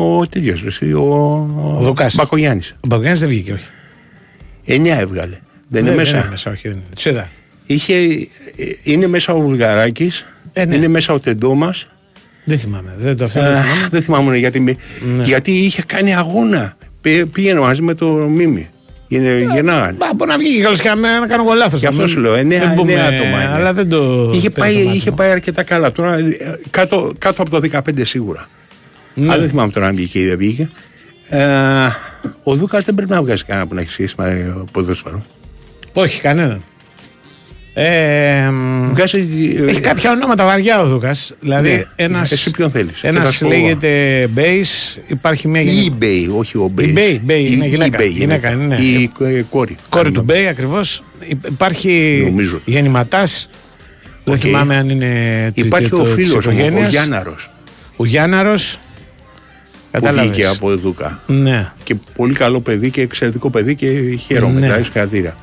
Ο 0.00 0.26
τέτοιο, 0.26 0.56
ο, 0.94 1.06
Ο 1.78 1.78
Δουκάς. 1.82 2.14
Μπακογιάννης. 2.14 2.74
Ο 2.80 2.86
Μπαγκιάννη 2.86 3.18
δεν 3.18 3.28
βγήκε, 3.28 3.52
όχι. 3.52 3.64
Εννιά 4.64 4.98
έβγαλε. 4.98 5.38
Δεν 5.68 5.80
είναι 5.80 5.88
Δεν 5.90 5.98
μέσα. 5.98 6.18
είναι 6.18 6.26
μέσα, 6.30 6.50
όχι. 6.50 6.68
δεν 6.68 6.76
είναι. 6.76 6.86
Τους 6.94 7.04
είδα. 7.04 7.28
Είχε, 7.66 7.94
είναι 8.82 9.06
μέσα 9.06 9.32
ο 9.32 9.40
Βουλγαράκης, 9.40 10.26
Ε, 10.52 10.64
ναι. 10.64 10.74
είναι 10.74 10.88
μέσα 10.88 11.12
ο 11.12 11.20
Τεντόμας. 11.20 11.86
Δεν 12.44 12.58
θυμάμαι. 12.58 12.94
Δεν 12.98 13.16
το 13.16 13.24
αυτό 13.24 13.40
δεν 13.40 13.50
θυμάμαι. 13.62 13.88
δεν 13.90 14.02
θυμάμαι 14.02 14.36
γιατί, 14.36 14.60
με- 14.60 14.76
Ναι. 15.16 15.24
γιατί 15.24 15.50
είχε 15.52 15.82
κάνει 15.86 16.14
αγώνα. 16.16 16.76
Πή- 17.00 17.26
Πήγαινε 17.26 17.60
μαζί 17.60 17.82
με 17.82 17.94
το 17.94 18.06
Μίμη. 18.12 18.68
Είναι, 19.08 19.48
γεννάγανε. 19.54 19.92
Μπα, 19.92 20.06
μπορεί 20.14 20.30
να 20.30 20.38
βγει 20.38 20.56
και 20.56 20.62
καλώς 20.62 20.80
και 20.80 20.88
να, 20.88 21.20
να 21.20 21.26
κάνω 21.26 21.42
εγώ 21.42 21.52
λάθος. 21.54 21.80
Γι' 21.80 21.86
αυτό 21.86 22.00
Να 22.00 22.06
σου 22.06 22.14
μην- 22.14 22.22
λέω, 22.24 22.34
εννέα, 22.34 22.58
δεν 22.60 22.74
πούμε, 22.74 22.92
εννέα 22.92 23.08
άτομα 23.20 23.42
είναι. 23.42 23.52
Αλλά 23.54 23.72
δεν 23.72 23.88
το. 23.88 24.30
Είχε 24.34 24.50
πήρε 24.50 24.60
πάει, 24.66 24.74
το 24.78 24.84
μάτι 24.84 24.96
είχε 24.96 25.10
μου. 25.10 25.16
πάει 25.16 25.30
αρκετά 25.30 25.62
καλά. 25.62 25.92
Τώρα, 25.92 26.14
ε, 26.18 26.24
κάτω, 26.70 27.12
κάτω 27.18 27.42
από 27.42 27.50
το 27.50 27.60
15 27.72 28.04
σίγουρα. 28.04 28.48
Ναι. 29.14 29.28
Αλλά 29.32 29.40
δεν 29.40 29.48
θυμάμαι 29.48 29.72
τώρα 29.72 29.86
αν 29.86 29.96
βγήκε 29.96 30.18
ή 30.20 30.26
δεν 30.26 30.36
βγήκε. 30.38 30.70
Ε, 31.28 31.38
Ο 32.42 32.54
Δούκας 32.54 32.84
δεν 32.84 32.94
πρέπει 32.94 33.10
να 33.10 33.22
βγάζει 33.22 33.44
κανένα 33.44 33.66
που 33.66 33.74
να 33.74 33.80
έχει 33.80 33.90
σχέση 33.90 34.14
με 34.18 34.54
ποδόσφαιρο. 34.72 35.24
Όχι, 35.92 36.20
κανέναν. 36.20 36.62
Ε, 37.78 38.48
μ, 38.50 38.88
Βγάζει. 38.92 39.18
ε, 39.66 39.70
έχει 39.70 39.80
κάποια 39.80 40.10
ονόματα 40.10 40.44
βαριά 40.44 40.80
ο 40.80 40.86
Δούκας. 40.86 41.32
Δηλαδή, 41.40 41.70
Ναι. 41.70 41.84
ένας, 41.96 42.32
Εσύ 42.32 42.50
ποιον 42.50 42.70
θέλεις; 42.70 43.02
ένας 43.02 43.40
λέγεται 43.40 44.26
Μπέις, 44.30 44.98
υπάρχει 45.06 45.48
μια 45.48 45.60
Η 45.60 45.64
γυναίκα. 45.64 45.96
eBay, 46.00 46.38
όχι 46.38 46.56
ο 46.56 46.70
Μπέις. 46.74 46.88
Η 46.88 46.92
Μπέι, 46.92 47.20
Μπέι, 47.24 47.46
είναι 47.52 47.66
γυναίκα, 47.66 48.02
γυναίκα, 48.02 48.50
ναι. 48.50 48.74
Η 48.76 49.10
ε, 49.20 49.42
κόρη. 49.50 49.76
Κόρη 49.88 50.10
του 50.10 50.22
Μπέι 50.22 50.46
ακριβώς. 50.46 51.02
Υπάρχει 51.48 52.22
Νομίζω. 52.24 52.60
γεννηματάς. 52.64 53.48
Δεν 54.24 54.34
Οκ. 54.34 54.40
θυμάμαι 54.40 54.76
αν 54.76 54.88
είναι. 54.88 55.52
του- 55.54 55.66
Υπάρχει 55.66 55.88
του- 55.88 55.98
ο 56.00 56.02
της 56.02 56.12
φίλος 56.12 56.46
μου, 56.46 56.52
ο 56.54 56.58
οικογένειας. 56.58 56.90
Γιάνναρος. 56.90 57.50
Ο 57.96 58.04
Γιάνναρος. 58.06 58.78
Που 59.90 60.02
Κατάλαβες. 60.02 60.30
βγήκε 60.30 60.46
από 60.46 60.76
Δούκα. 60.76 61.22
Ναι. 61.26 61.70
Και 61.84 61.94
πολύ 62.16 62.34
καλό 62.34 62.60
παιδί 62.60 62.90
και 62.90 63.00
εξαιρετικό 63.00 63.50
παιδί 63.50 63.74
και 63.74 63.88
χαίρομαι. 64.26 64.60
Ναι. 64.60 64.66
Ναι. 64.66 64.82
συγχαρητήρια. 64.82 65.34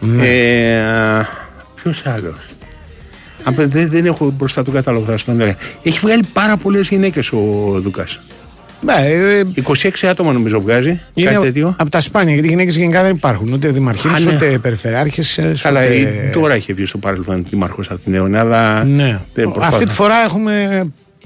Ναι. 0.00 0.26
Ε, 0.26 1.26
Ποιος 1.84 2.02
άλλος; 2.06 2.34
Δεν, 3.68 3.88
δεν 3.90 4.04
έχω 4.06 4.30
μπροστά 4.30 4.62
του 4.64 4.72
κατάλογο. 4.72 5.04
Θα 5.04 5.16
σου 5.16 5.24
τον 5.24 5.40
έλεγα. 5.40 5.56
Έχει 5.82 5.98
βγάλει 5.98 6.22
πάρα 6.32 6.56
πολλές 6.56 6.88
γυναίκες 6.88 7.32
ο 7.32 7.38
Δούκας. 7.82 8.20
Ναι, 8.80 8.92
ε, 9.08 9.44
26 9.62 10.06
άτομα 10.06 10.32
νομίζω 10.32 10.60
βγάζει. 10.60 11.00
κάτι 11.14 11.38
τέτοιο. 11.38 11.66
είναι 11.66 11.76
από 11.78 11.90
τα 11.90 12.00
σπάνια 12.00 12.32
γιατί 12.32 12.46
οι 12.46 12.50
γυναίκες 12.50 12.76
γενικά 12.76 13.02
δεν 13.02 13.14
υπάρχουν. 13.14 13.52
Ούτε 13.52 13.68
δημαρχίνε, 13.70 14.14
Α, 14.14 14.20
ναι. 14.20 14.34
ούτε 14.34 14.58
περιφερειάρχες. 14.58 15.38
Καλά, 15.62 15.80
ε, 15.80 16.30
τώρα 16.32 16.56
είχε 16.56 16.72
βγει 16.72 16.86
στο 16.86 16.98
παρελθόν 16.98 17.46
Δήμαρχος 17.50 17.90
Αθηναίων, 17.90 18.34
αλλά. 18.34 18.84
Ναι. 18.84 19.20
δεν 19.34 19.44
προσπάθησα. 19.44 19.66
Αυτή 19.76 19.86
τη 19.86 19.94
φορά 19.94 20.14
έχουμε 20.24 20.84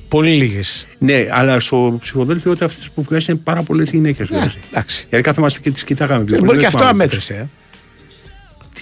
πολύ 0.08 0.30
λίγες. 0.30 0.86
Ναι, 0.98 1.26
αλλά 1.32 1.60
στο 1.60 1.96
ψηφοδέλτιο 2.00 2.50
ότι 2.50 2.64
αυτές 2.64 2.90
που 2.94 3.02
βγάζει 3.02 3.26
είναι 3.28 3.40
πάρα 3.44 3.62
πολλές 3.62 3.90
γυναίκες. 3.90 4.28
εντάξει. 4.70 5.06
Γιατί 5.08 5.24
κάθομαστε 5.24 5.60
και 5.62 5.70
τις 5.70 5.84
κοιτάγαμε. 5.84 6.24
Ε, 6.32 6.38
Μπορεί 6.38 6.58
και 6.58 6.66
αυτό 6.66 6.84
αμέτρησε. 6.84 7.48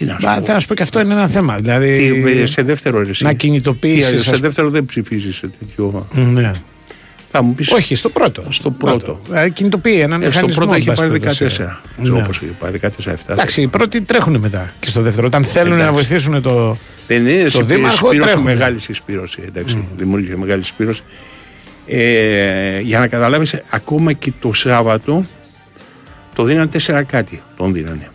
Ε. 0.04 0.06
Τι 0.06 0.12
να 0.12 0.18
σου 0.20 0.26
Μα, 0.26 0.34
πω. 0.34 0.40
Θέλω 0.40 0.52
να 0.54 0.58
σου 0.60 0.66
πω 0.66 0.74
και 0.74 0.82
αυτό 0.82 1.00
είναι 1.00 1.12
ένα 1.12 1.28
θέμα. 1.28 1.56
Δηλαδή, 1.56 2.22
Τι, 2.24 2.40
ε, 2.40 2.46
σε 2.46 2.62
δεύτερο 2.62 3.02
ρε, 3.02 3.10
εσύ. 3.10 3.24
να 3.24 3.32
κινητοποιήσεις, 3.32 4.08
Τι, 4.10 4.16
ας 4.16 4.22
Σε 4.22 4.28
πούμε. 4.30 4.40
δεύτερο 4.40 4.70
δεν 4.70 4.84
ψηφίζεις 4.86 5.36
σε 5.36 5.50
τέτοιο. 5.58 6.06
Ναι. 6.12 6.50
Θα 7.30 7.42
μου 7.44 7.54
πεις, 7.54 7.70
Όχι, 7.70 7.94
στο 7.94 8.08
πρώτο. 8.08 8.44
Στο 8.48 8.70
πρώτο. 8.70 9.20
Δηλαδή, 9.28 9.50
κινητοποιεί 9.50 9.98
έναν 10.02 10.22
Ε, 10.22 10.24
στο 10.30 10.46
μηχανισμό. 10.46 10.54
πρώτο 10.64 10.72
εν 10.72 10.78
είχε 10.80 10.88
πάση 10.88 11.00
πάρει 11.00 11.18
περιπτώσει. 11.20 11.44
14. 11.62 11.80
Ναι. 11.96 12.18
Όπως 12.20 12.36
είχε 12.36 12.50
πάρει 12.58 12.78
14-7. 12.78 13.32
Εντάξει, 13.32 13.60
οι 13.62 13.66
πρώτοι 13.66 14.00
τρέχουν 14.02 14.36
μετά 14.36 14.72
και 14.80 14.88
στο 14.88 15.02
δεύτερο. 15.02 15.26
Όταν 15.26 15.44
θέλουν 15.44 15.72
Εντάξει. 15.72 15.86
να 15.86 15.92
βοηθήσουν 15.92 16.42
το. 16.42 16.76
Δεν 17.06 17.26
είναι 17.26 17.42
το 17.44 17.50
σε 17.50 17.62
δήμαρχο, 17.62 17.96
συσπήρωση, 17.96 18.20
τρέχουν. 18.20 18.42
μεγάλη 18.42 18.80
συσπήρωση. 18.80 19.42
Εντάξει, 19.46 19.88
Δημιούργησε 19.96 20.36
μεγάλη 20.36 20.62
συσπήρωση. 20.62 21.02
Ε, 21.86 22.80
για 22.80 22.98
να 22.98 23.06
καταλάβεις, 23.06 23.54
ακόμα 23.70 24.12
και 24.12 24.32
το 24.40 24.52
Σάββατο 24.52 25.26
το 26.34 26.44
δίνανε 26.44 26.66
τέσσερα 26.66 27.02
κάτι. 27.02 27.42
Τον 27.56 27.72
δίνανε. 27.72 28.08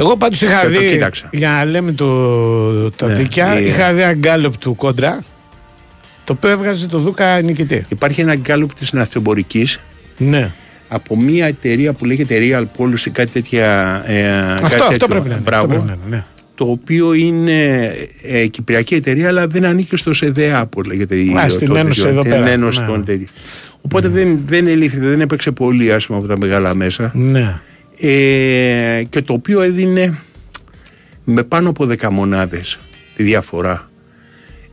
Εγώ 0.00 0.16
πάντως 0.16 0.42
είχα 0.42 0.60
Και 0.60 0.72
το 0.74 0.80
δει. 0.80 0.90
κοίταξα. 0.90 1.28
Για 1.32 1.48
να 1.50 1.64
λέμε 1.64 1.92
το, 1.92 2.90
τα 2.90 3.06
Ναι, 3.06 3.14
δίκαια, 3.14 3.60
η- 3.60 3.66
είχα 3.66 3.92
δει 3.92 4.00
ένα 4.00 4.12
γκάλωπ 4.14 4.56
του 4.58 4.74
κόντρα. 4.76 5.22
Το 6.24 6.32
οποίο 6.32 6.50
έβγαζε 6.50 6.88
το 6.88 6.98
Δούκα 6.98 7.40
νικητή. 7.40 7.84
Υπάρχει 7.88 8.20
ένα 8.20 8.34
γκάλουπ 8.34 8.72
της 8.74 8.92
ναυτεμπορικής 8.92 9.80
Ναι. 10.16 10.50
από 10.88 11.16
μια 11.20 11.46
εταιρεία 11.46 11.92
που 11.92 12.04
λέγεται 12.04 12.36
Real 12.40 12.62
Policy, 12.82 13.08
κάτι 13.12 13.30
τέτοια. 13.30 14.02
Ε, 14.06 14.22
κάτι 14.22 14.64
Αυτό, 14.64 14.76
αυτό 14.76 14.88
τέτοιο. 14.88 15.06
πρέπει 15.08 15.28
να 15.28 15.34
είναι. 15.34 15.42
Μπράβο. 15.44 15.64
Αυτό 15.64 15.78
πρέπει 15.78 15.86
να 15.86 15.92
είναι, 16.06 16.16
ναι. 16.16 16.24
το 16.54 16.64
οποίο 16.64 17.12
είναι 17.12 17.90
ε, 18.22 18.46
κυπριακή 18.46 18.94
εταιρεία, 18.94 19.28
αλλά 19.28 19.46
δεν 19.46 19.64
ανήκει 19.64 19.96
στο 19.96 20.12
ΣΕΔΕΑ, 20.12 20.60
όπως 20.60 20.86
λέγεται. 20.86 21.14
η- 21.16 21.34
Α, 21.38 21.46
το- 21.46 21.54
στην 21.54 21.68
το- 21.68 21.76
Ένωση 21.76 22.00
το- 22.02 22.08
εδώ 22.08 22.22
την 22.22 22.30
πέρα. 22.30 22.48
Ένωση 22.48 22.80
Ναι. 22.80 22.86
των 22.86 23.04
τέτοιων. 23.04 23.28
Οπότε 23.82 24.08
δεν, 24.08 24.38
δεν 24.46 24.66
ελήφθη, 24.66 24.98
δεν 24.98 25.20
έπαιξε 25.20 25.50
πολύ 25.50 25.92
άσχημα 25.92 26.18
από 26.18 26.26
τα 26.26 26.38
μεγάλα 26.38 26.74
μέσα. 26.74 27.10
Ναι. 27.14 27.60
Ε, 28.00 29.02
και 29.08 29.22
το 29.22 29.32
οποίο 29.32 29.60
έδινε 29.60 30.18
με 31.24 31.42
πάνω 31.42 31.68
από 31.68 31.84
10 31.84 32.08
μονάδες 32.10 32.78
τη 33.16 33.22
διαφορά. 33.22 33.90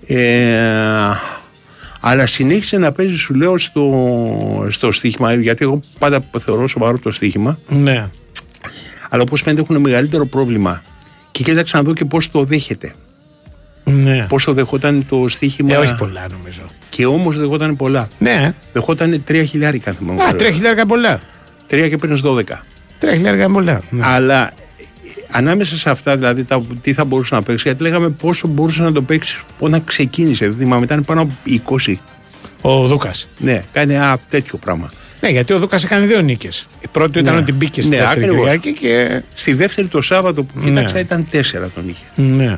Ε, 0.07 1.11
αλλά 1.99 2.25
συνέχισε 2.27 2.77
να 2.77 2.91
παίζει, 2.91 3.15
σου 3.15 3.33
λέω, 3.33 3.57
στο, 3.57 4.67
στο 4.69 4.91
στοίχημα, 4.91 5.33
γιατί 5.33 5.63
εγώ 5.63 5.81
πάντα 5.99 6.29
θεωρώ 6.39 6.67
σοβαρό 6.67 6.99
το 6.99 7.11
στοίχημα. 7.11 7.59
Ναι. 7.67 8.09
Αλλά 9.09 9.21
όπως 9.21 9.41
φαίνεται 9.41 9.61
έχουν 9.61 9.77
μεγαλύτερο 9.77 10.25
πρόβλημα. 10.25 10.83
Και 11.31 11.43
κοίταξα 11.43 11.77
να 11.77 11.83
δω 11.83 11.93
και 11.93 12.05
πώς 12.05 12.31
το 12.31 12.43
δέχεται. 12.43 12.93
Ναι. 13.83 14.25
Πώς 14.29 14.43
το 14.43 14.53
δεχόταν 14.53 15.05
το 15.09 15.25
στοίχημα. 15.27 15.73
Ε, 15.73 15.77
όχι 15.77 15.95
πολλά 15.95 16.25
νομίζω. 16.31 16.61
Και 16.89 17.05
όμως 17.05 17.37
δεχόταν 17.37 17.75
πολλά. 17.75 18.07
Ναι. 18.19 18.53
Δεχόταν 18.73 19.23
3 19.27 19.43
χιλιάρικα, 19.47 19.89
αν 19.89 19.95
θυμάμαι. 19.95 20.21
Α, 20.21 20.25
καλά. 20.25 20.37
τρία 20.37 20.51
χιλιάρικα 20.51 20.85
πολλά. 20.85 21.19
3 21.69 21.87
και 21.89 21.97
παίρνει 21.97 22.19
12. 22.23 22.41
Τρία 23.05 23.15
χιλιάρικα 23.17 23.49
πολλά. 23.49 23.81
Ναι. 23.89 24.01
Αλλά 24.05 24.43
ε, 24.47 24.51
ανάμεσα 25.31 25.75
σε 25.77 25.89
αυτά, 25.89 26.15
δηλαδή, 26.17 26.43
τα, 26.43 26.61
τι 26.81 26.93
θα 26.93 27.05
μπορούσε 27.05 27.35
να 27.35 27.41
παίξει, 27.41 27.63
γιατί 27.67 27.83
λέγαμε 27.83 28.09
πόσο 28.09 28.47
μπορούσε 28.47 28.81
να 28.81 28.91
το 28.91 29.01
παίξει 29.01 29.41
όταν 29.59 29.83
ξεκίνησε. 29.83 30.45
Δεν 30.45 30.57
θυμάμαι, 30.57 30.83
ήταν 30.85 31.05
πάνω 31.05 31.21
από 31.21 31.31
20. 31.87 31.93
Ο 32.61 32.87
Δούκας. 32.87 33.27
Ναι, 33.37 33.63
κάνει 33.71 33.93
ένα 33.93 34.17
τέτοιο 34.29 34.57
πράγμα. 34.57 34.91
Ναι, 35.21 35.29
γιατί 35.29 35.53
ο 35.53 35.59
Δούκας 35.59 35.83
έκανε 35.83 36.05
δύο 36.05 36.21
νίκες. 36.21 36.67
Η 36.81 36.87
πρώτη 36.91 37.19
ήταν 37.19 37.33
Ναι. 37.33 37.39
ότι 37.39 37.51
μπήκε 37.51 37.81
στη 37.81 37.89
Ναι, 37.95 37.97
δεύτερη 37.97 38.23
ακριβώς. 38.25 38.45
Κυριακή 38.45 38.73
και. 38.73 39.21
Στη 39.33 39.53
δεύτερη 39.53 39.87
το 39.87 40.01
Σάββατο 40.01 40.43
που 40.43 40.59
Ναι. 40.59 40.65
κοίταξα 40.69 40.99
ήταν 40.99 41.27
4 41.31 41.69
τον 41.75 41.89
είχε. 41.89 42.05
Ναι. 42.15 42.57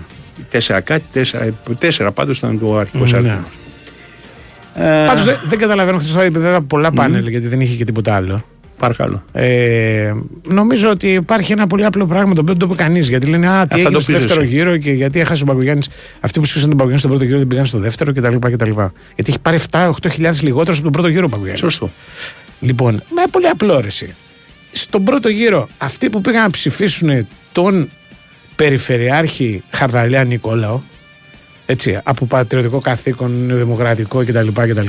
4 0.52 0.82
κάτι, 0.84 1.04
4, 1.14 1.54
4 1.80 2.12
πάντως 2.14 2.38
ήταν 2.38 2.60
το 2.60 2.78
αρχικό 2.78 3.06
Ναι. 3.06 3.18
αριθμό. 3.18 3.46
Πάντως 5.08 5.24
δεν, 5.24 5.40
δεν 5.46 5.60
καταλαβαίνω 5.60 5.98
χθες 5.98 6.14
το 6.14 6.20
επειδή 6.20 6.40
δεν 6.40 6.50
ήταν 6.50 6.68
πολλά 6.68 6.92
πάνελ 6.92 7.28
γιατί 7.28 7.48
δεν 7.48 7.62
είχε 7.62 7.76
και 7.76 7.84
τίποτα 7.84 8.16
άλλο. 8.16 8.42
Παρακαλώ. 8.78 9.24
Ε, 9.32 10.14
νομίζω 10.48 10.90
ότι 10.90 11.08
υπάρχει 11.14 11.52
ένα 11.52 11.68
πολύ 11.68 11.86
απλό 11.86 12.06
πράγμα 12.06 12.34
το 12.34 12.42
οποίο 12.42 12.54
δεν 12.54 12.68
το 12.68 12.74
είπε 12.74 12.84
κανείς. 12.84 13.08
Γιατί 13.10 13.28
λένε 13.28 13.48
Α, 13.50 13.62
τι 13.68 13.68
θα 13.70 13.78
έγινε 13.78 13.94
το 13.94 14.00
στο 14.00 14.12
πεις 14.12 14.20
δεύτερο 14.22 14.42
εσύ. 14.42 14.50
γύρο 14.50 14.78
και 14.78 14.92
γιατί 14.92 15.20
έχασε 15.20 15.44
ο 15.44 15.46
Μπαγκογιάννη. 15.46 15.86
Αυτοί 16.20 16.40
που 16.40 16.44
ψήφισαν 16.44 16.68
τον 16.70 16.78
Μπαγκογιάννη 16.78 17.00
στον 17.00 17.10
πρώτο 17.10 17.26
γύρο 17.26 17.38
δεν 17.38 17.48
πήγαν 17.48 17.66
στο 17.66 17.78
δεύτερο 17.78 18.14
κτλ. 18.14 18.36
κτλ. 18.52 18.70
Γιατί 19.16 19.26
έχει 19.28 19.40
πάρει 19.42 19.60
7-8 19.72 19.92
χιλιάδες 20.12 20.42
λιγότερο 20.42 20.74
από 20.74 20.84
τον 20.84 20.92
πρώτο 20.92 21.08
γύρο 21.08 21.26
ο 21.26 21.30
Μπαγκογιάννη. 21.30 21.60
Σωστό. 21.60 21.92
Λοιπόν, 22.60 22.94
με 22.94 23.22
πολύ 23.32 23.48
απλό 23.48 23.80
ρεσί. 23.80 24.16
Στον 24.72 25.04
πρώτο 25.04 25.30
γύρο, 25.30 25.68
αυτοί 25.78 26.10
που 26.10 26.22
πήγαν 26.22 26.42
να 26.42 26.50
ψηφίσουν 26.50 27.28
τον 27.52 27.90
Περιφερειάρχη 28.56 29.64
Χαρδαλιά 29.72 30.24
Νικόλαο, 30.24 30.82
έτσι, 31.66 32.00
από 32.04 32.26
πατριωτικό 32.26 32.80
καθήκον, 32.80 33.58
δημοκρατικό 33.58 34.24
κτλ. 34.26 34.48
κτλ 34.54 34.88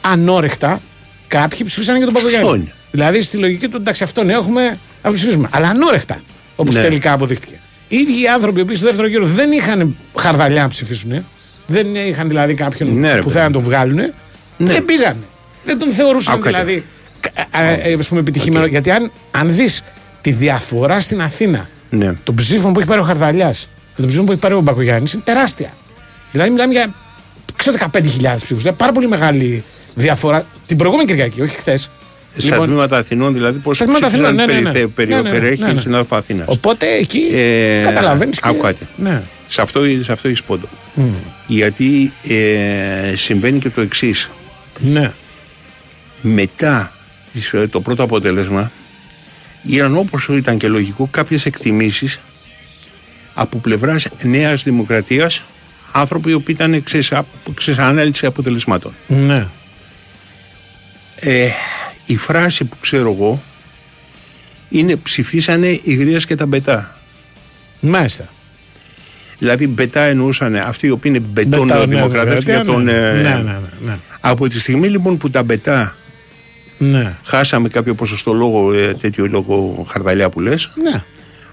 ανόρεκτα, 0.00 0.80
κάποιοι 1.28 1.64
ψήφισαν 1.64 1.98
και 1.98 2.04
τον 2.04 2.16
Αυτό 2.16 2.28
Παπαγιάννη. 2.28 2.72
Είναι. 2.94 3.04
Δηλαδή 3.04 3.22
στη 3.22 3.36
λογική 3.36 3.68
του, 3.68 3.76
εντάξει, 3.76 4.02
αυτόν 4.02 4.30
έχουμε, 4.30 4.78
να 5.02 5.12
ψηφίσουμε. 5.12 5.48
Αλλά 5.52 5.68
ανόρεκτα, 5.68 6.20
όπως 6.56 6.74
Ναι. 6.74 6.82
τελικά 6.82 7.12
αποδείχτηκε. 7.12 7.60
Οι 7.88 7.96
ίδιοι 7.96 8.22
οι 8.22 8.28
άνθρωποι 8.28 8.64
που 8.64 8.74
στο 8.76 8.86
δεύτερο 8.86 9.08
γύρο 9.08 9.26
δεν 9.26 9.52
είχαν 9.52 9.96
χαρδαλιά 10.18 10.62
να 10.62 10.68
ψηφίσουν, 10.68 11.26
δεν 11.66 11.94
είχαν 11.94 12.28
δηλαδή 12.28 12.54
κάποιον 12.54 12.98
Ναι, 12.98 13.08
ρε 13.12 13.16
που 13.18 13.22
παιδί. 13.22 13.30
θέλουν 13.30 13.46
να 13.46 13.52
τον 13.52 13.62
βγάλουν, 13.62 14.12
δεν 14.56 14.84
πήγανε. 14.84 15.20
Δεν 15.64 15.78
τον 15.78 15.90
θεωρούσαν 15.92 16.34
Άκου 16.34 16.42
κάτι. 16.42 16.54
δηλαδή 16.56 16.84
κα- 17.20 17.58
α, 17.58 17.62
ε, 17.62 17.96
ας 17.98 18.08
πούμε, 18.08 18.20
επιτυχημένο. 18.20 18.66
Γιατί 18.66 18.90
αν, 18.90 19.12
αν 19.30 19.54
δεις 19.54 19.82
τη 20.20 20.30
διαφορά 20.32 21.00
στην 21.00 21.22
Αθήνα 21.22 21.68
Ναι. 21.90 22.12
των 22.24 22.34
ψήφων 22.34 22.72
που 22.72 22.78
έχει 22.78 22.88
πάρει 22.88 23.00
ο 23.00 23.04
Χαρδαλιάς 23.04 23.68
και 23.94 24.00
των 24.00 24.06
ψήφων 24.06 24.26
που 24.26 24.32
έχει 24.32 24.40
πάρει 24.40 24.54
ο 24.54 24.60
Μπακογιάννης 24.60 25.12
είναι 25.12 25.22
τεράστια. 25.24 25.72
Δηλαδή 26.32 26.50
μιλάμε 26.50 26.72
για 26.72 26.94
ξέρω 27.56 27.76
15.000 27.76 28.34
ψήφους. 28.34 28.58
Δηλαδή 28.62 28.76
πάρα 28.78 28.92
πολύ 28.92 29.08
μεγάλη 29.08 29.64
διαφορά 29.94 30.46
την 30.66 30.76
προηγούμενη 30.76 31.08
Κυριακή, 31.08 31.40
όχι 31.40 31.56
χθες. 31.56 31.90
Στα 32.36 32.58
τμήματα 32.64 32.96
Αθηνών, 32.96 33.32
δηλαδή, 33.34 33.58
πώς 33.58 33.76
Στα 33.76 33.84
τμήματα 33.84 34.06
Αθηνών, 34.06 34.34
ναι, 34.34 34.44
ναι, 34.44 34.52
ναι. 34.52 34.60
Ναι, 34.60 34.70
ναι, 34.70 35.20
ναι, 35.20 35.30
περιέχει 35.30 35.62
ναι, 35.62 35.72
ναι. 35.72 35.78
η 35.78 35.80
συνάδελφα 35.80 36.16
Αθήνας. 36.16 36.46
Οπότε 36.48 36.86
εκεί 36.86 37.20
καταλαβαίνεις 37.84 38.40
και. 38.40 38.48
Άκου 38.48 38.60
κάτι. 38.60 38.86
Ναι. 38.96 39.22
Σε 39.46 39.62
αυτό, 39.62 39.80
σε 40.02 40.12
αυτό 40.12 40.28
έχεις 40.28 40.42
πόντο. 40.42 40.68
Μμ. 40.94 41.14
Γιατί 41.46 42.12
ε, 42.22 43.12
συμβαίνει 43.16 43.58
και 43.58 43.70
το 43.70 43.80
εξής. 43.80 44.30
Ναι. 44.78 45.12
Μετά 46.20 46.92
τις, 47.32 47.52
ε, 47.52 47.66
το 47.66 47.80
πρώτο 47.80 48.02
αποτέλεσμα, 48.02 48.70
γίνανε 49.62 49.98
όπως 49.98 50.28
ήταν 50.30 50.58
και 50.58 50.68
λογικό 50.68 51.08
κάποιες 51.10 51.46
εκτιμήσεις 51.46 52.20
από 53.34 53.58
πλευράς 53.58 54.06
Νέας 54.22 54.62
Δημοκρατίας 54.62 55.44
άνθρωποι 55.92 56.30
οι 56.30 56.34
οποίοι 56.34 56.54
ήταν 56.58 56.72
εξ 56.72 57.12
ανάλυση 57.78 58.26
αποτελεσμάτων. 58.26 58.94
Ναι. 59.06 59.46
Ε, 61.16 61.48
η 62.06 62.16
φράση 62.16 62.64
που 62.64 62.76
ξέρω 62.80 63.12
εγώ 63.12 63.42
είναι 64.68 64.96
ψηφίσανε 64.96 65.68
οι 65.82 65.94
γρίες 65.94 66.26
και 66.26 66.34
τα 66.34 66.46
μπετά. 66.46 67.00
Μάλιστα. 67.80 68.28
Δηλαδή 69.38 69.66
μπετά 69.66 70.00
εννοούσαν 70.00 70.56
αυτοί 70.56 70.86
οι 70.86 70.90
οποίοι 70.90 71.12
είναι 71.14 71.24
μπετών 71.32 71.66
Μπετά, 71.66 71.78
ναι, 71.86 71.94
δημοκρατές 71.94 72.44
δημοκρατία, 72.44 72.54
για 72.54 72.64
τον... 72.64 72.82
ναι. 72.82 72.92
ε, 72.92 73.12
Ναι, 73.12 73.22
ναι, 73.22 73.34
ναι, 73.42 73.58
ναι. 73.84 73.98
Από 74.20 74.48
τη 74.48 74.58
στιγμή 74.58 74.88
λοιπόν 74.88 75.16
που 75.16 75.30
τα 75.30 75.42
μπετά 75.42 75.96
Ναι. 76.78 77.16
χάσαμε 77.24 77.68
κάποιο 77.68 77.94
ποσοστό 77.94 78.32
λόγο, 78.32 78.72
ε, 78.72 78.94
τέτοιο 78.94 79.26
λόγο 79.26 79.86
χαρδαλιά 79.88 80.28
που 80.28 80.40
λες, 80.40 80.72
Ναι. 80.82 81.02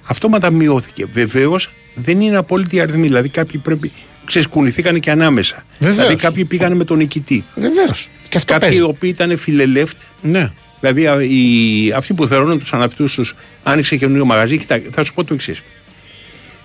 αυτόματα 0.06 0.50
μειώθηκε. 0.52 1.06
Βεβαίως 1.14 1.70
δεν 1.96 2.22
είναι 2.22 2.36
απόλυτη 2.38 2.80
αριθμή. 2.80 3.02
Δηλαδή 3.08 3.30
κάποιοι 3.30 3.60
πρέπει. 3.60 3.92
Ξέρεις, 4.30 4.48
κουνηθήκανε 4.48 5.00
και 5.00 5.12
ανάμεσα. 5.12 5.64
Βεβαίως. 5.80 5.98
Δηλαδή 5.98 6.16
κάποιοι 6.16 6.46
πήγανε 6.46 6.76
με 6.76 6.84
τον 6.84 6.98
νικητή. 6.98 7.44
Βεβαίως. 7.56 8.10
Και 8.30 8.38
αυτό 8.38 8.54
Κάποιοι 8.54 8.68
παίζει. 8.68 8.84
οι 8.84 8.88
οποίοι 8.88 9.12
ήταν 9.14 9.38
φιλελεύθ 9.38 9.96
Ναι. 10.22 10.52
Δηλαδή 10.80 11.08
α, 11.08 11.22
οι, 11.24 11.92
αυτοί 11.92 12.14
που 12.14 12.28
θεωρούν 12.28 12.60
τους 12.60 12.74
αναυτούς 12.74 13.14
τους 13.14 13.36
άνοιξε 13.64 13.96
καινούριο 13.96 14.26
μαγαζί. 14.26 14.58
Κοιτά, 14.58 14.82
θα 14.92 15.04
σου 15.04 15.14
πω 15.14 15.24
το 15.24 15.34
εξής. 15.34 15.62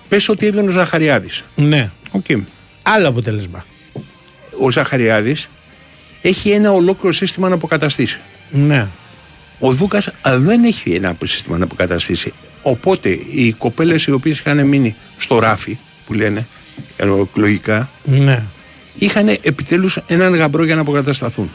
Πες 0.07 0.29
ότι 0.29 0.45
έβγαινε 0.45 0.67
ο 0.67 0.71
Ζαχαριάδης. 0.71 1.43
Ναι. 1.55 1.91
Okay. 2.11 2.43
Άλλο 2.81 3.07
αποτέλεσμα. 3.07 3.65
Ο 4.59 4.71
Ζαχαριάδης 4.71 5.49
έχει 6.21 6.49
ένα 6.49 6.71
ολόκληρο 6.71 7.13
σύστημα 7.13 7.49
να 7.49 7.55
αποκαταστήσει. 7.55 8.19
Ναι. 8.51 8.87
Ο 9.59 9.71
Δούκας 9.71 10.09
δεν 10.37 10.63
έχει 10.63 10.91
ένα 10.93 11.17
σύστημα 11.25 11.57
να 11.57 11.63
αποκαταστήσει. 11.63 12.33
Οπότε 12.61 13.09
οι 13.31 13.51
κοπέλες 13.51 14.05
οι 14.05 14.11
οποίες 14.11 14.39
είχαν 14.39 14.67
μείνει 14.67 14.95
στο 15.17 15.39
ράφι, 15.39 15.77
που 16.05 16.13
λένε 16.13 16.47
εκλογικά, 16.97 17.89
Ναι. 18.03 18.43
είχαν 18.97 19.27
επιτέλους 19.41 19.99
έναν 20.07 20.35
γαμπρό 20.35 20.63
για 20.63 20.75
να 20.75 20.81
αποκατασταθούν. 20.81 21.51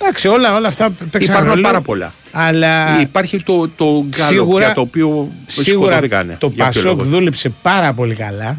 Εντάξει, 0.00 0.28
όλα, 0.28 0.54
όλα 0.56 0.68
αυτά 0.68 0.90
παίξαν 1.10 1.30
Υπάρχουν 1.34 1.48
ρόλο, 1.50 1.62
πάρα 1.62 1.80
πολλά. 1.80 2.12
Αλλά 2.32 3.00
Υπάρχει 3.00 3.42
το, 3.42 3.68
το 3.76 4.04
γκάλο 4.08 4.28
Σίγουρα- 4.28 4.64
για 4.64 4.74
το 4.74 4.80
οποίο 4.80 5.32
σίγουρα 5.46 5.86
σκοτώθηκανε. 5.86 6.36
το 6.40 6.52
Για 6.54 6.68
ποιο 6.68 6.82
Πασόκ 6.82 6.98
λόγο; 6.98 7.10
δούλεψε 7.10 7.52
πάρα 7.62 7.92
πολύ 7.92 8.14
καλά. 8.14 8.56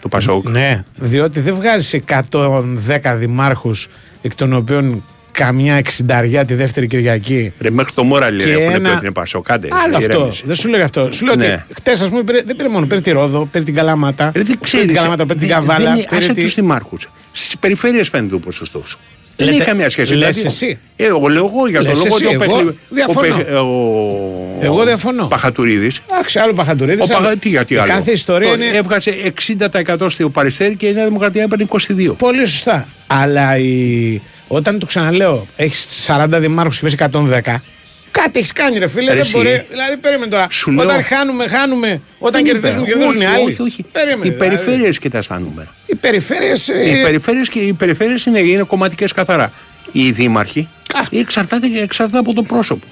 Το 0.00 0.08
Πασόκ. 0.08 0.48
Ναι, 0.48 0.84
διότι 0.96 1.40
δεν 1.40 1.54
βγάζει 1.54 2.02
110 2.06 3.14
δημάρχους 3.16 3.88
εκ 4.22 4.34
των 4.34 4.52
οποίων 4.52 5.04
καμιά 5.38 5.74
εξινταριά 5.74 6.44
τη 6.44 6.54
δεύτερη 6.54 6.86
Κυριακή. 6.86 7.52
Ρε, 7.60 7.70
μέχρι 7.70 7.92
το 7.94 8.04
Μόρα 8.04 8.30
λέει 8.30 8.46
Και 8.46 8.52
έχουν 8.52 8.74
ένα- 8.74 8.88
πει 8.88 8.94
ότι 8.94 9.04
είναι 9.04 9.12
Πασόκ. 9.14 9.46
Κάντε, 9.46 9.68
Άλλο 9.84 9.96
αυτό. 9.96 10.12
ηρέμησε. 10.12 10.42
Δεν 10.46 10.56
σου 10.56 10.68
λέω 10.68 10.84
αυτό. 10.84 11.12
Σου 11.12 11.24
λέω 11.24 11.34
Ναι. 11.34 11.44
ότι 11.64 11.74
χτες, 11.74 12.00
ας 12.00 12.08
πούμε, 12.08 12.22
πήρε- 12.22 12.42
δεν 12.44 12.56
πήρε 12.56 12.68
μόνο. 12.68 12.86
Πήρε 12.86 13.00
τη 13.00 13.10
Ρόδο, 13.10 13.48
πήρε 13.52 13.64
την 13.64 13.74
Καλαμάτα. 13.74 14.24
Ρε, 14.24 14.30
δεν 14.32 14.44
Πήρε 14.46 14.58
ξέρεις, 14.62 14.86
την 14.86 14.94
Καλαμάτα, 14.94 15.26
πήρε 15.26 15.38
την 15.38 15.48
δεν- 15.48 15.56
Καβάλα. 15.56 15.94
δεν- 15.94 16.04
Πήρε 16.08 16.24
άσε 16.24 16.32
τη... 16.32 16.42
τους 16.42 16.54
δημάρχους. 16.54 17.08
Στις 17.32 17.58
περιφέρειες 17.58 18.08
φαίνεται 18.08 18.34
ο 18.34 18.38
ποσοστός. 18.38 18.98
Δεν 19.36 19.46
Λέτε- 19.46 19.60
έχει 19.60 19.70
καμία 19.70 19.90
σχέση. 19.90 20.14
λες 20.14 20.34
Δηλαδή, 20.36 20.54
εσύ. 20.64 20.78
Ε, 20.96 21.04
εγώ 21.06 21.26
λέω 21.28 21.44
εγώ 21.44 21.68
για 21.68 21.78
τον 21.78 21.86
Λες 21.88 21.96
λόγο 22.04 22.16
εσύ, 22.16 22.24
ότι 22.26 22.36
ο 22.36 22.42
εγώ 22.42 22.54
Πεχλη- 22.54 22.74
διαφωνώ. 22.88 23.20
ο 23.34 23.36
Πεχ- 23.36 23.48
ο- 23.60 24.64
Εγώ 24.64 24.84
διαφωνώ. 24.84 25.24
Ο 25.24 25.26
Παχατουρίδης 25.26 26.00
Εντάξει, 26.10 26.38
άλλο 26.38 26.52
Παχαντουρίδη. 26.52 27.02
Ο 27.02 27.06
Παχα... 27.06 27.36
Τι 27.36 27.48
γιατί 27.48 27.76
άλλο; 27.76 27.92
Κάθε 27.92 28.10
ιστορία 28.12 28.48
Το- 28.48 28.54
είναι 28.54 28.66
Έβγαζε 28.76 29.10
60% 29.10 30.10
στο 30.10 30.28
Παριστέρι 30.28 30.76
και 30.76 30.86
η 30.86 30.92
Νέα 30.92 31.04
Δημοκρατία 31.04 31.42
έπαιρνε 31.42 31.64
22. 31.68 32.14
πολύ 32.18 32.46
σωστά. 32.46 32.88
Αλλά 33.06 33.58
η... 33.58 34.20
όταν 34.48 34.78
το 34.78 34.86
ξαναλέω, 34.86 35.46
έχεις 35.56 35.86
40 36.06 36.26
δημάρχους 36.40 36.78
και 36.78 36.84
πες 36.84 36.94
110. 36.94 37.62
Κάτι 38.10 38.38
έχεις 38.38 38.52
κάνει, 38.52 38.78
ρε 38.78 38.86
φίλε. 38.88 39.06
Ρε 39.06 39.12
δεν 39.12 39.20
εσύ. 39.20 39.32
μπορεί. 39.36 39.64
Δηλαδή, 39.70 39.96
περίμενε 39.96 40.30
τώρα. 40.30 40.46
Σου 40.50 40.70
λέω- 40.70 40.84
Όταν 40.84 41.02
χάνουμε, 41.02 41.48
χάνουμε. 41.48 42.00
Όταν 42.18 42.44
Δεν 42.44 42.52
κερδίζουμε, 42.52 42.86
είπα. 42.88 42.98
κερδίζουν 42.98 43.20
οι 43.20 43.24
Όχι, 43.24 43.34
άλλοι. 43.34 43.44
Όχι, 43.52 43.62
όχι. 43.62 43.84
Περίμενε. 43.92 44.26
Οι 44.26 44.30
δηλαδή. 44.30 44.50
περιφέρειες 44.56 44.98
κοιτάς 44.98 45.26
τα 45.26 45.38
νούμερα. 45.38 45.74
Οι 45.86 45.94
περιφέρειες, 45.94 46.68
ε, 46.68 46.90
Οι 46.98 47.02
περιφέρειες, 47.02 47.48
και, 47.48 47.58
οι 47.58 47.72
περιφέρειες 47.72 48.24
είναι, 48.24 48.38
είναι 48.38 48.62
κομματικές 48.62 49.12
καθαρά. 49.12 49.52
Οι 49.92 50.10
δήμαρχοι 50.10 50.68
εξαρτάται, 51.10 51.66
εξαρτάται 51.82 52.18
από 52.18 52.32
το 52.34 52.42
πρόσωπο. 52.42 52.86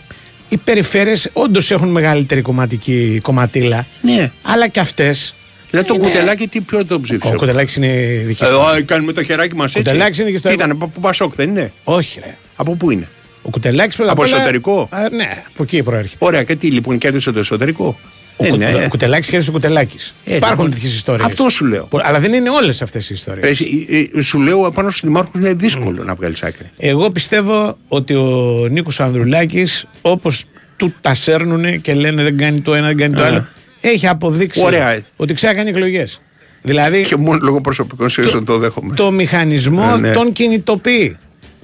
οι 0.49 0.57
περιφέρειες 0.57 1.29
όντως 1.33 1.71
έχουν 1.71 1.89
μεγαλύτερη 1.89 2.41
κομματική 2.43 3.19
κομματίλα. 3.23 3.87
Ναι. 4.01 4.31
Αλλά 4.43 4.69
και 4.69 4.81
αυτές. 4.81 5.35
Δηλαδή 5.73 5.89
το 5.89 5.97
κουτελάκι 5.97 6.49
τι 6.49 6.61
ποιο 6.61 6.85
το 6.85 7.01
ψήφισε; 7.01 7.33
Ο 7.33 7.37
Κουτελάκη 7.37 7.75
είναι 7.81 8.23
δική 8.27 8.45
Ε, 8.45 8.47
σου. 8.47 8.55
ε, 8.77 8.81
κάνουμε 8.83 9.13
το 9.13 9.23
χεράκι 9.25 9.55
μας 9.55 9.67
έτσι. 9.67 9.79
Κουτελάκης 9.83 10.19
είναι 10.19 10.31
και 10.31 10.37
στο- 10.37 10.49
Τι 10.49 10.55
ήταν, 10.55 10.71
από 10.71 10.93
Πασόκ 11.01 11.35
δεν 11.35 11.49
είναι; 11.49 11.73
Όχι, 11.85 12.21
ρε. 12.25 12.37
Από 12.57 12.75
πού 12.75 12.91
είναι; 12.91 13.09
Ο 13.43 13.51
Κουτελάκη 13.51 13.97
πρώτα 13.97 14.13
απ' 14.13 14.19
Από 14.19 14.27
όλα- 14.29 14.37
εσωτερικό; 14.37 14.89
Α, 14.91 15.09
ναι, 15.11 15.43
από 15.53 15.63
εκεί 15.63 15.83
προέρχεται. 15.83 16.25
Ωραία, 16.25 16.43
και 16.43 16.57
τι 16.57 16.71
λοιπόν 16.71 16.99
κέρδισε 16.99 17.33
το 17.33 17.39
εσωτερικό; 17.39 17.99
Ο, 18.37 18.45
Ε, 18.45 18.49
Κου- 18.49 18.59
ναι. 18.59 18.83
ο 18.85 18.89
Κουτελάκη 18.89 19.29
κέρδισε 19.29 19.51
ο 19.51 19.53
Κουτελάκης. 19.53 20.15
Ε, 20.25 20.37
Υπάρχουν 20.37 20.57
λοιπόν, 20.65 20.71
τέτοιες 20.75 20.95
ιστορίες. 20.95 21.27
Αυτό 21.27 21.49
σου 21.49 21.65
λέω. 21.65 21.89
Αλλά 22.03 22.21
δεν 22.21 22.33
είναι 22.33 22.51
όλες 22.51 22.83
αυτές 22.83 23.11
οι 23.11 23.15
ιστορίες. 23.15 23.45
Ε, 23.47 23.49
εσύ, 23.51 23.87
ε, 24.15 24.19
ε, 24.19 24.23
σου 24.23 24.41
λέω 24.41 24.67
επάνω 24.67 24.91
στους 24.91 25.03
δημάρχους 25.03 25.41
είναι 25.41 25.53
δύσκολο 25.55 26.05
να 26.05 26.15
βγάλεις 26.15 26.43
άκρη. 26.43 26.71
Εγώ 26.77 27.11
πιστεύω 27.11 27.79
ότι 27.89 28.15
ο 28.15 28.67
Νίκος 28.71 29.01
Ανδρουλάκης, 29.01 29.87
όπως 30.03 30.45
του 30.77 30.95
τα 31.01 31.15
σέρνουν 31.15 31.81
και 31.81 31.95
λένε 31.95 32.23
δεν 32.23 32.37
κάνει 32.37 32.61
το 32.61 32.75
ένα, 32.75 32.87
δεν 32.87 32.97
κάνει 32.97 33.15
το 33.15 33.23
Α. 33.23 33.27
άλλο, 33.27 33.47
έχει 33.83 34.07
αποδείξει 34.07 34.63
Ωραία. 34.65 35.01
ότι 35.17 35.35
ξέρει 35.35 35.53
να 35.57 35.59
κάνει 35.63 35.77
εκλογές. 35.77 36.21
Δηλαδή 36.63 37.03
Και 37.03 37.17
μόνο 37.17 37.39
λόγω 37.43 37.61
προσωπικών 37.61 38.09
σχέσεων 38.09 38.45
το 38.45 38.59
δέχομαι. 38.59 38.95
το 38.95 39.11
μηχανισμό 39.11 39.93
Ε, 39.95 39.99
ναι. 39.99 40.13
τον 40.13 40.33
κινητοποιεί. 40.33 41.17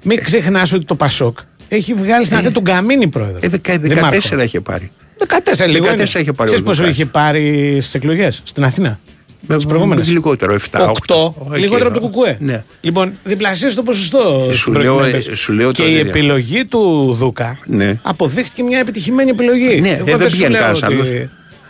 Μην 0.03 0.23
ξεχνάς 0.23 0.73
ότι 0.73 0.85
το 0.85 0.95
Πασόκ 0.95 1.39
έχει 1.69 1.95
βγάλει 1.95 2.25
στην 2.25 2.37
αρχή 2.37 2.51
τον 2.51 2.65
Καμίνη 2.65 3.09
πρόεδρο. 3.09 3.39
Ε, 3.41 3.49
δεκα- 3.49 3.79
14 3.79 4.43
είχε 4.45 4.61
πάρει. 4.61 4.91
14 5.19 5.67
λίγο. 5.67 5.87
14 5.87 6.21
είχε 6.21 6.33
πάρει 6.33 6.51
ο 6.51 6.53
Ξέρεις 6.53 6.63
πόσο 6.63 6.81
Δούκας. 6.81 6.95
είχε 6.97 7.07
πάρει 7.07 7.71
στις 7.81 7.95
εκλογές 7.95 8.41
στην 8.45 8.65
Αθήνα; 8.65 8.99
Με- 9.41 9.55
Στις 9.55 9.67
προηγούμενες; 9.67 10.09
Λιγότερο, 10.09 10.55
7. 10.55 10.91
8, 11.07 11.35
λιγότερο 11.57 11.89
από 11.89 12.01
το 12.01 12.07
Κουκουέ. 12.07 12.37
Ναι. 12.41 12.65
Λοιπόν, 12.81 13.13
διπλασίασε 13.25 13.77
το 13.77 13.83
ποσοστό. 13.83 14.41
Σου 14.49 14.55
στην 14.57 14.73
λέω, 14.73 14.81
προηγούμενη 14.83 15.09
ε, 15.09 15.13
περίπτωση. 15.13 15.43
σου 15.43 15.53
λέω 15.53 15.71
Και 15.73 15.83
το 15.83 15.89
η 15.89 15.93
τέτοιο. 15.93 16.09
επιλογή 16.09 16.65
του 16.65 17.13
Δούκα 17.19 17.59
Ναι. 17.67 18.01
αποδείχτηκε 18.03 18.63
μια 18.63 18.79
επιτυχημένη 18.79 19.31
επιλογή. 19.31 19.81
Ναι, 19.81 19.89
Εγώ 19.89 20.11
ε, 20.11 20.17
δεν 20.17 20.29
σου 20.31 20.37
πηγαίνει 20.37 20.53
λέω 20.53 20.61
κανένας 20.61 20.83
ότι- 20.83 20.95
άλλος. 20.95 21.29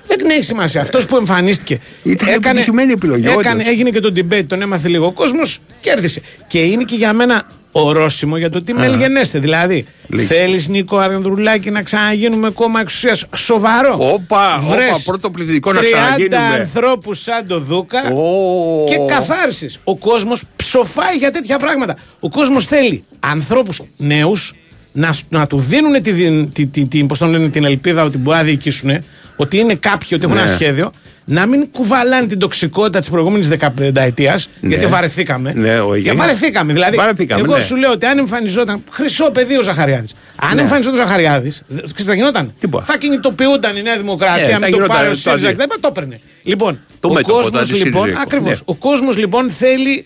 Δεν 0.08 0.30
έχει 0.30 0.42
σημασία. 0.42 0.80
Αυτός 0.80 1.06
που 1.06 1.16
εμφανίστηκε. 1.16 1.78
Ήταν 2.02 2.28
επιτυχημένη 2.28 2.92
επιλογή, 2.92 3.26
Έκανε, 3.28 3.50
όντως. 3.50 3.66
έγινε 3.66 3.90
και 3.90 4.00
το 4.00 4.12
debate, 4.16 4.44
τον 4.46 4.62
έμαθε 4.62 4.88
λίγο 4.88 5.06
ο 5.06 5.12
κόσμος, 5.12 5.58
κέρδισε. 5.80 6.20
Και 6.46 6.58
είναι 6.58 6.84
και 6.84 6.96
για 6.96 7.12
μένα 7.12 7.46
ορόσημο 7.72 8.36
για 8.36 8.50
το 8.50 8.62
τι 8.62 8.74
μελγενέστε. 8.74 9.38
Δηλαδή, 9.38 9.86
Λίγη. 10.06 10.24
θέλεις 10.26 10.68
Νίκο 10.68 10.98
Αρνδρουλάκη 10.98 11.70
να 11.70 11.82
ξαναγίνουμε 11.82 12.50
κόμμα 12.50 12.80
εξουσίας; 12.80 13.24
Σοβαρό. 13.36 13.96
Όπα, 13.98 14.58
Βρες 14.58 14.88
όπα, 14.90 15.00
πρώτο 15.04 15.30
πληθυντικό 15.30 15.72
να 15.72 15.80
30 15.80 15.84
ξαναγίνουμε. 15.92 16.36
ανθρώπους 16.60 17.20
σαν 17.22 17.46
το 17.46 17.58
Δούκα 17.60 18.02
Ω. 18.12 18.84
και 18.88 18.96
καθάρισες. 19.14 19.78
Ο 19.84 19.96
κόσμος 19.96 20.42
ψοφάει 20.56 21.16
για 21.16 21.30
τέτοια 21.30 21.58
πράγματα. 21.58 21.96
Ο 22.20 22.28
κόσμος 22.28 22.64
θέλει 22.66 23.04
ανθρώπους 23.20 23.80
νέους 23.96 24.52
να, 24.92 25.12
σ- 25.12 25.24
να 25.28 25.46
του 25.46 25.58
δίνουν 25.58 26.02
τη, 26.02 26.12
δι- 26.12 26.52
τη, 26.52 26.66
τη, 26.66 26.86
τη- 26.86 27.04
πώς 27.04 27.18
το 27.18 27.26
λένε, 27.26 27.48
την 27.48 27.64
ελπίδα 27.64 28.02
ότι 28.02 28.18
μπορεί 28.18 28.36
να 28.36 28.42
διοικήσουν, 28.42 28.90
ότι 29.36 29.58
είναι 29.58 29.74
κάποιοι, 29.74 30.08
ότι 30.12 30.22
έχουν 30.24 30.34
Ναι. 30.36 30.42
ένα 30.42 30.50
σχέδιο, 30.50 30.92
να 31.24 31.46
μην 31.46 31.70
κουβαλάνε 31.70 32.26
την 32.26 32.38
τοξικότητα 32.38 32.98
της 32.98 33.10
προηγούμενης 33.10 33.48
15 33.48 34.00
ετία, 34.00 34.40
Ναι. 34.60 34.68
γιατί 34.68 34.86
βαρεθήκαμε. 34.86 35.52
Ναι, 35.56 35.80
ο 35.80 35.88
και 35.90 35.94
Αιγαίας. 35.96 36.16
βαρεθήκαμε. 36.16 36.72
Δηλαδή, 36.72 36.96
Βαρεθήκαμε, 36.96 37.42
εγώ 37.42 37.56
ναι. 37.56 37.62
σου 37.62 37.76
λέω 37.76 37.90
ότι 37.90 38.06
αν 38.06 38.18
εμφανιζόταν. 38.18 38.82
Χρυσό 38.90 39.30
παιδί 39.30 39.56
ο 39.56 39.62
Ζαχαριάδης. 39.62 40.14
Αν 40.36 40.54
Ναι. 40.56 40.60
εμφανιζόταν 40.62 40.98
ο 41.00 41.02
Ζαχαριάδης, 41.02 41.62
τι 41.96 42.02
θα 42.02 42.14
γινόταν; 42.14 42.54
Τίποτα. 42.60 42.84
Θα 42.84 42.98
κινητοποιούνταν 42.98 43.76
η 43.76 43.82
Νέα 43.82 43.96
Δημοκρατία 43.96 44.44
Ε, 44.44 44.48
θα 44.50 44.58
με 44.58 44.66
το 44.66 44.72
γινόταν 44.72 44.96
πάρει 44.96 45.08
ο 45.08 45.10
το 45.10 45.16
ΣΥΡΙΖΑ 45.16 45.32
αντί- 45.48 45.50
και 45.50 45.56
τα 45.56 45.62
λοιπά, 45.62 45.76
το 45.80 45.88
έπαιρνε. 45.96 46.20
Λοιπόν, 46.42 46.80
Το 47.00 47.08
ο 47.08 47.12
μέτωπο, 47.12 47.32
το 47.32 47.42
κόσμος 47.42 47.70
λοιπόν, 47.70 48.02
αντισυριζέικο. 48.02 48.20
ακριβώς. 48.22 48.50
Ναι. 48.50 48.56
Ο 48.64 48.74
κόσμος 48.74 49.16
λοιπόν 49.16 49.50
θέλει 49.50 50.04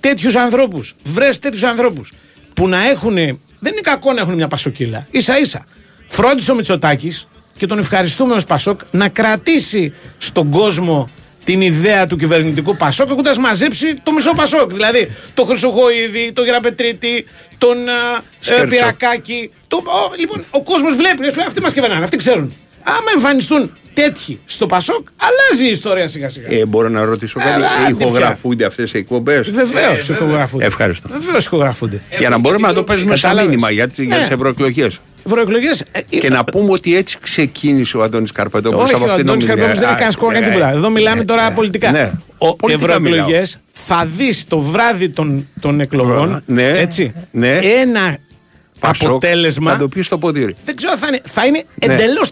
τέτοιους 0.00 0.36
ανθρώπους. 0.36 0.94
Βρες 1.04 1.38
τέτοιους 1.38 1.62
ανθρώπους 1.62 2.12
που 2.54 2.68
να 2.68 2.88
έχουν. 2.88 3.14
Δεν 3.14 3.72
είναι 3.72 3.80
κακό 3.82 4.12
να 4.12 4.20
έχουν 4.20 4.34
μια 4.34 4.48
πασοκύλα. 4.48 5.06
σα 5.12 5.38
ίσα. 5.38 5.66
Φρόντισε 6.08 6.50
ο 6.52 6.54
Μητσοτάκης 6.54 7.26
και 7.56 7.66
τον 7.66 7.78
ευχαριστούμε 7.78 8.34
ως 8.34 8.44
Πασόκ 8.44 8.80
να 8.90 9.08
κρατήσει 9.08 9.94
στον 10.18 10.50
κόσμο 10.50 11.10
την 11.44 11.60
ιδέα 11.60 12.06
του 12.06 12.16
κυβερνητικού 12.16 12.76
Πασόκ 12.76 13.10
έχοντας 13.10 13.38
μαζέψει 13.38 13.94
το 14.02 14.12
μισό 14.12 14.32
Πασόκ. 14.34 14.72
Δηλαδή 14.72 15.08
το 15.34 15.44
Χρυσοχοίδη, 15.44 16.32
τον 16.32 16.44
Γεραπετρίτη, 16.44 17.26
τον 17.58 17.88
α, 17.88 17.92
ε, 17.92 18.22
Σκέρτσο. 18.40 18.66
Πυρακάκη. 18.66 19.50
Το, 19.68 19.76
ο, 19.76 20.12
λοιπόν, 20.18 20.44
ο 20.50 20.62
κόσμος 20.62 20.96
βλέπει. 20.96 21.24
λες, 21.24 21.36
Αυτοί 21.46 21.60
μας 21.60 21.72
κυβερνάνε, 21.72 22.04
αυτοί 22.04 22.16
ξέρουν. 22.16 22.54
Άμα 22.82 23.10
εμφανιστούν 23.14 23.76
τέτοιοι 23.94 24.40
στο 24.44 24.66
Πασόκ, 24.66 25.06
αλλάζει 25.16 25.68
η 25.68 25.70
ιστορία 25.72 26.08
σιγά 26.08 26.28
σιγά. 26.28 26.46
Ε, 26.50 26.64
μπορώ 26.66 26.88
να 26.88 27.04
ρωτήσω 27.04 27.38
Ε, 27.40 27.44
κάτι. 27.44 27.54
άντε 27.86 27.94
πια. 27.94 28.06
Ηχογραφούνται 28.06 28.64
αυτές 28.64 28.92
οι 28.92 28.98
εκπομπές; 28.98 29.50
Βεβαίως 29.50 30.08
ηχογραφούνται. 30.08 30.64
Ευχαριστώ. 30.64 31.08
Βεβαίως 31.12 31.44
ηχογραφούνται. 31.46 32.02
Για 32.18 32.28
να 32.28 32.38
μπορούμε 32.38 32.66
να 32.68 32.74
το 32.74 32.82
παίζουμε 32.82 33.10
σαν 33.16 33.20
Κατάλαβες. 33.20 33.48
μήνυμα 33.50 33.70
για, 33.70 33.88
τις- 33.88 34.04
για 34.06 34.16
Ναι. 34.18 34.26
τι 34.26 34.32
ευρωεκλογές. 34.32 35.00
Ευρωεκλογέ. 35.26 35.68
Και 36.08 36.28
να 36.28 36.44
πούμε 36.44 36.72
ότι 36.72 36.96
έτσι 36.96 37.18
ξεκίνησε 37.22 37.96
ο 37.96 38.02
Αντώνης 38.02 38.32
Καρπετόπουλο 38.32 38.82
Όχι, 38.82 38.94
από 38.94 39.02
ο 39.04 39.06
αυτήν 39.06 39.22
την 39.22 39.30
Αντώνης 39.30 39.44
ομιλία. 39.50 39.66
Καρπετόπουλος 39.66 39.78
δεν 39.78 39.88
έχει 39.88 39.98
κάνει 40.00 40.12
σκόρ 40.12 40.34
Α, 40.34 40.38
για 40.38 40.46
ε, 40.46 40.50
τίποτα. 40.50 40.70
Εδώ 40.78 40.90
μιλάμε 40.90 41.20
ε, 41.20 41.24
τώρα 41.24 41.46
ε, 41.50 41.52
πολιτικά. 41.54 41.90
Ναι. 41.90 42.12
Ο 42.38 42.56
Πολιτικά 42.56 42.92
ευρωεκλογές 42.92 43.26
μιλάω. 43.28 43.98
θα 43.98 44.06
δεις 44.16 44.44
το 44.48 44.58
βράδυ 44.58 45.08
των, 45.08 45.48
των 45.60 45.80
εκλογών. 45.80 46.42
Ναι, 46.46 46.68
έτσι, 46.68 47.14
ναι. 47.30 47.58
Ένα 47.80 48.18
Πασόκ, 48.88 49.08
αποτέλεσμα. 49.08 49.72
Να 49.72 49.78
το 49.78 49.88
πεις 49.88 50.06
στο 50.06 50.18
ποδήρι. 50.18 50.54
Δεν 50.64 50.76
ξέρω, 50.76 50.96
θα 50.98 51.06
είναι, 51.06 51.20
θα 51.28 51.46
είναι 51.46 51.62
Ναι. 51.86 51.94
εντελώς 51.94 52.30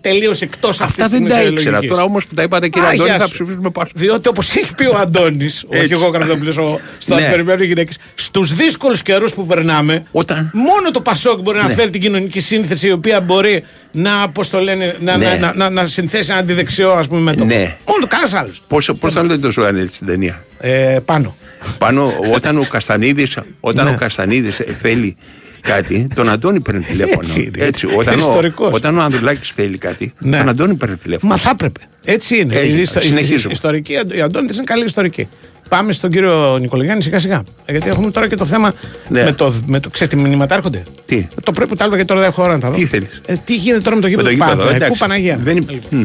τελείως 0.00 0.40
εκτός 0.42 0.80
αυτής 0.80 1.04
Αυτά 1.04 1.18
δεν 1.18 1.28
τα 1.28 1.42
ήξερα. 1.42 1.80
Τώρα 1.80 2.02
όμως 2.02 2.26
που 2.26 2.34
τα 2.34 2.42
είπατε 2.42 2.68
κύριε 2.68 2.88
Α, 2.88 2.90
Αντώνη 2.90 3.08
γεια 3.08 3.18
θα 3.18 3.26
σου. 3.26 3.32
ψηφίσουμε 3.32 3.70
πάνω. 3.70 3.88
Διότι 3.94 4.28
όπως 4.28 4.56
έχει 4.56 4.74
πει 4.74 4.84
ο 4.84 4.96
Αντώνης, 4.96 5.64
όχι 5.68 5.80
Έτσι. 5.80 5.92
εγώ 5.92 6.10
Καρδόπουλο, 6.10 6.80
στο 6.98 7.14
Ναι. 7.14 7.28
περιμένουν 7.30 7.62
οι 7.62 7.66
γυναίκες, 7.66 7.96
στους 8.14 8.52
δύσκολους 8.54 9.02
καιρούς 9.02 9.32
που 9.34 9.46
περνάμε, 9.46 10.04
Όταν- 10.12 10.50
μόνο 10.54 10.90
το 10.90 11.00
Πασόκ 11.00 11.40
μπορεί 11.40 11.58
να 11.58 11.66
Ναι. 11.66 11.74
φέρει 11.74 11.90
την 11.90 12.00
κοινωνική 12.00 12.40
σύνθεση 12.40 12.86
η 12.86 12.92
οποία 12.92 13.20
μπορεί 13.20 13.64
να, 13.92 14.28
πώς 14.28 14.50
το 14.50 14.58
λένε, 14.58 14.96
να, 15.00 15.16
Ναι. 15.16 15.24
να, 15.24 15.36
να, 15.36 15.52
να, 15.56 15.70
να 15.70 15.86
συνθέσει 15.86 16.30
ένα 16.30 16.40
αντιδεξιό 16.40 16.90
ας 16.92 17.06
πούμε 17.08 17.20
μέτωπο. 17.20 17.44
Ναι. 17.44 17.76
Μόνο 17.86 18.00
το 18.00 18.06
κανένας 18.06 18.34
άλλος. 18.34 18.62
Πώ 19.00 19.10
θα 19.10 19.22
λέτε 19.22 19.38
το 19.38 19.50
Ζωάννη 19.50 19.86
στην 19.92 20.06
ταινία; 20.06 20.44
Ε, 20.60 20.98
πάνω. 21.04 21.36
Πάνω, 21.78 22.12
όταν 22.34 22.58
ο 22.58 22.66
Καστανίδη 22.70 23.26
όταν 23.60 23.84
Ναι. 23.84 23.90
ο 23.90 23.96
Καστανίδης 23.96 24.60
θέλει 24.80 25.16
κάτι, 25.62 26.08
τον 26.14 26.28
Αντώνη 26.28 26.60
παίρνει 26.60 26.80
τηλέφωνο. 26.84 27.20
Έτσι 27.58 27.86
είναι. 27.86 27.94
Όταν, 27.98 28.14
ο, 28.14 28.18
Ιστορικός. 28.18 28.72
όταν 28.72 28.98
ο 28.98 29.02
Ανδρουλάκης 29.02 29.50
θέλει 29.50 29.78
κάτι, 29.78 30.12
Ναι. 30.18 30.38
τον 30.38 30.48
Αντώνη 30.48 30.74
παίρνει 30.74 30.96
τηλέφωνο. 30.96 31.32
Μα 31.32 31.38
θα 31.38 31.50
έπρεπε. 31.50 31.80
Έτσι 32.04 32.38
είναι. 32.38 32.54
Έγινε. 32.54 32.78
Η 32.78 32.80
ιστο- 32.80 33.02
η- 33.02 33.06
Συνεχίζουμε. 33.06 33.48
η 33.48 33.52
ιστορική, 33.52 33.92
η 33.92 34.20
Αντώνη 34.20 34.48
είναι 34.54 34.62
καλή 34.64 34.84
ιστορική. 34.84 35.28
Πάμε 35.68 35.92
στον 35.92 36.10
κύριο 36.10 36.58
Νικολογιάννη 36.60 37.02
σιγά 37.02 37.18
σιγά. 37.18 37.42
Ε, 37.64 37.72
Γιατί 37.72 37.88
έχουμε 37.88 38.10
τώρα 38.10 38.28
και 38.28 38.36
το 38.36 38.44
θέμα 38.44 38.74
Ναι. 39.08 39.24
με 39.24 39.32
το. 39.32 39.54
Με 39.66 39.80
το 39.80 39.88
ξέρεις 39.90 40.14
τι 40.14 40.20
μηνύματα 40.20 40.54
έρχονται; 40.54 40.82
Τι; 41.06 41.28
Το 41.42 41.52
πρωί 41.52 41.66
που 41.66 41.74
τα 41.76 41.84
έλεγα 41.84 41.98
και 42.00 42.04
τώρα 42.06 42.20
δεν 42.20 42.28
έχω 42.28 42.42
ώρα 42.42 42.52
να 42.52 42.58
τα 42.58 42.70
δω. 42.70 42.76
Τι 42.76 42.84
θέλεις; 42.86 43.20
Ε, 43.26 43.34
τι 43.44 43.54
γίνεται 43.56 43.80
τώρα 43.80 43.96
με 43.96 44.02
το 44.02 44.08
Με 44.08 44.12
γήπεδο 44.14 44.28
το 44.28 44.28
του 44.28 44.34
γήπεδο, 44.34 44.50
Παναθηναϊκού, 44.50 44.84
εντάξει. 44.84 45.00
Παναγία. 45.00 45.38
Δεν 45.44 45.56
είναι- 45.56 45.72
Λοιπόν. 45.72 45.98
Μμ. 45.98 46.04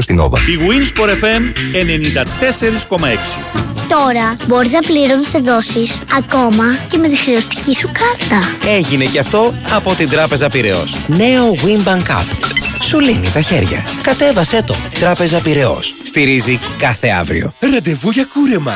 στην 0.00 0.20
Nova. 0.20 0.38
Η 0.38 0.58
Winsport 0.68 1.08
FM 1.08 1.42
94,6. 2.98 3.52
Τώρα 3.88 4.36
μπορείς 4.46 4.72
να 4.72 4.80
πληρώνεις 4.80 5.28
σε 5.28 5.38
δόσεις 5.38 6.00
ακόμα 6.16 6.64
και 6.88 6.98
με 6.98 7.08
τη 7.08 7.16
χρεωστική 7.16 7.74
σου 7.74 7.90
κάρτα. 7.92 8.68
Έγινε 8.76 9.04
και 9.04 9.18
αυτό 9.18 9.54
από 9.72 9.94
την 9.94 10.08
Τράπεζα 10.08 10.48
Πυραιός. 10.48 10.96
Νέο 11.06 11.54
Winbank 11.64 12.10
App. 12.10 12.26
Σου 12.80 13.00
λύνει 13.00 13.30
τα 13.30 13.40
χέρια. 13.40 13.84
Κατέβασέ 14.02 14.62
το. 14.62 14.76
Τράπεζα 14.98 15.40
Πυραιός. 15.40 15.94
Στηρίζει 16.02 16.60
κάθε 16.78 17.08
αύριο. 17.08 17.52
Ραντεβού 17.72 18.10
για 18.10 18.24
κούρεμα. 18.32 18.74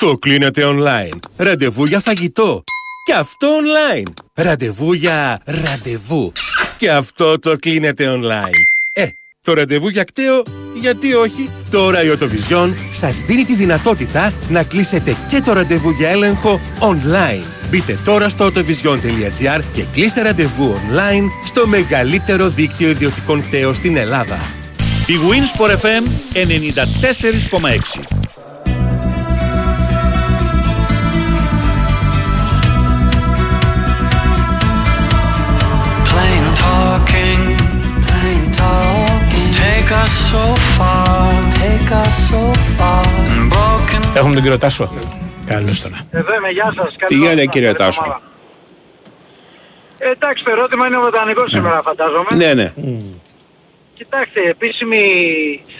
Το 0.00 0.16
κλείνετε 0.16 0.62
online. 0.64 1.18
Ραντεβού 1.36 1.84
για 1.84 2.00
φαγητό. 2.00 2.62
Και 3.04 3.12
αυτό 3.12 3.48
online. 3.48 4.12
Ραντεβού 4.34 4.92
για 4.92 5.40
ραντεβού. 5.44 6.32
Και 6.76 6.90
αυτό 6.90 7.38
το 7.38 7.56
κλείνετε 7.58 8.18
online. 8.18 8.75
Ε, 9.46 9.50
το 9.50 9.54
ραντεβού 9.54 9.88
για 9.88 10.04
κταίο, 10.04 10.42
γιατί 10.80 11.14
όχι. 11.14 11.50
Τώρα 11.70 12.04
η 12.04 12.08
Οτοβιζιόν 12.08 12.76
σας 12.90 13.20
δίνει 13.20 13.44
τη 13.44 13.54
δυνατότητα 13.54 14.32
να 14.48 14.62
κλείσετε 14.62 15.16
και 15.28 15.40
το 15.40 15.52
ραντεβού 15.52 15.90
για 15.90 16.08
έλεγχο 16.08 16.60
online. 16.78 17.42
Μπείτε 17.70 17.98
τώρα 18.04 18.28
στο 18.28 18.46
autovision.gr 18.46 19.60
και 19.72 19.84
κλείστε 19.92 20.22
ραντεβού 20.22 20.74
online 20.74 21.24
στο 21.46 21.66
μεγαλύτερο 21.66 22.48
δίκτυο 22.48 22.88
ιδιωτικών 22.88 23.42
κταίων 23.42 23.74
στην 23.74 23.96
Ελλάδα. 23.96 24.38
Η 25.06 25.14
Winsport 25.28 25.70
FM 25.70 26.04
94,6. 26.34 28.25
Έχουμε 44.14 44.34
τον 44.34 44.42
κύριο 44.42 44.58
Τάσο. 44.58 44.92
Καλώς 45.46 45.80
τώρα. 45.80 46.06
Εδώ 46.10 46.34
είμαι, 46.34 46.48
γεια 46.50 46.72
σας. 46.76 46.90
Τι 46.90 46.96
Καλή 46.96 47.14
γίνεται 47.20 47.40
ώρα, 47.40 47.50
κύριε 47.50 47.72
καλή 47.72 47.78
Τάσο; 47.78 48.00
εβδομάδα. 48.02 48.22
Ε, 49.98 50.10
εντάξει, 50.10 50.44
το 50.44 50.50
ερώτημα 50.50 50.86
είναι 50.86 50.98
βοτανικός 50.98 51.50
σήμερα 51.50 51.82
φαντάζομαι. 51.82 52.28
Ναι, 52.36 52.54
ναι. 52.54 52.72
Κοιτάξτε, 53.94 54.40
επίσημη 54.54 55.00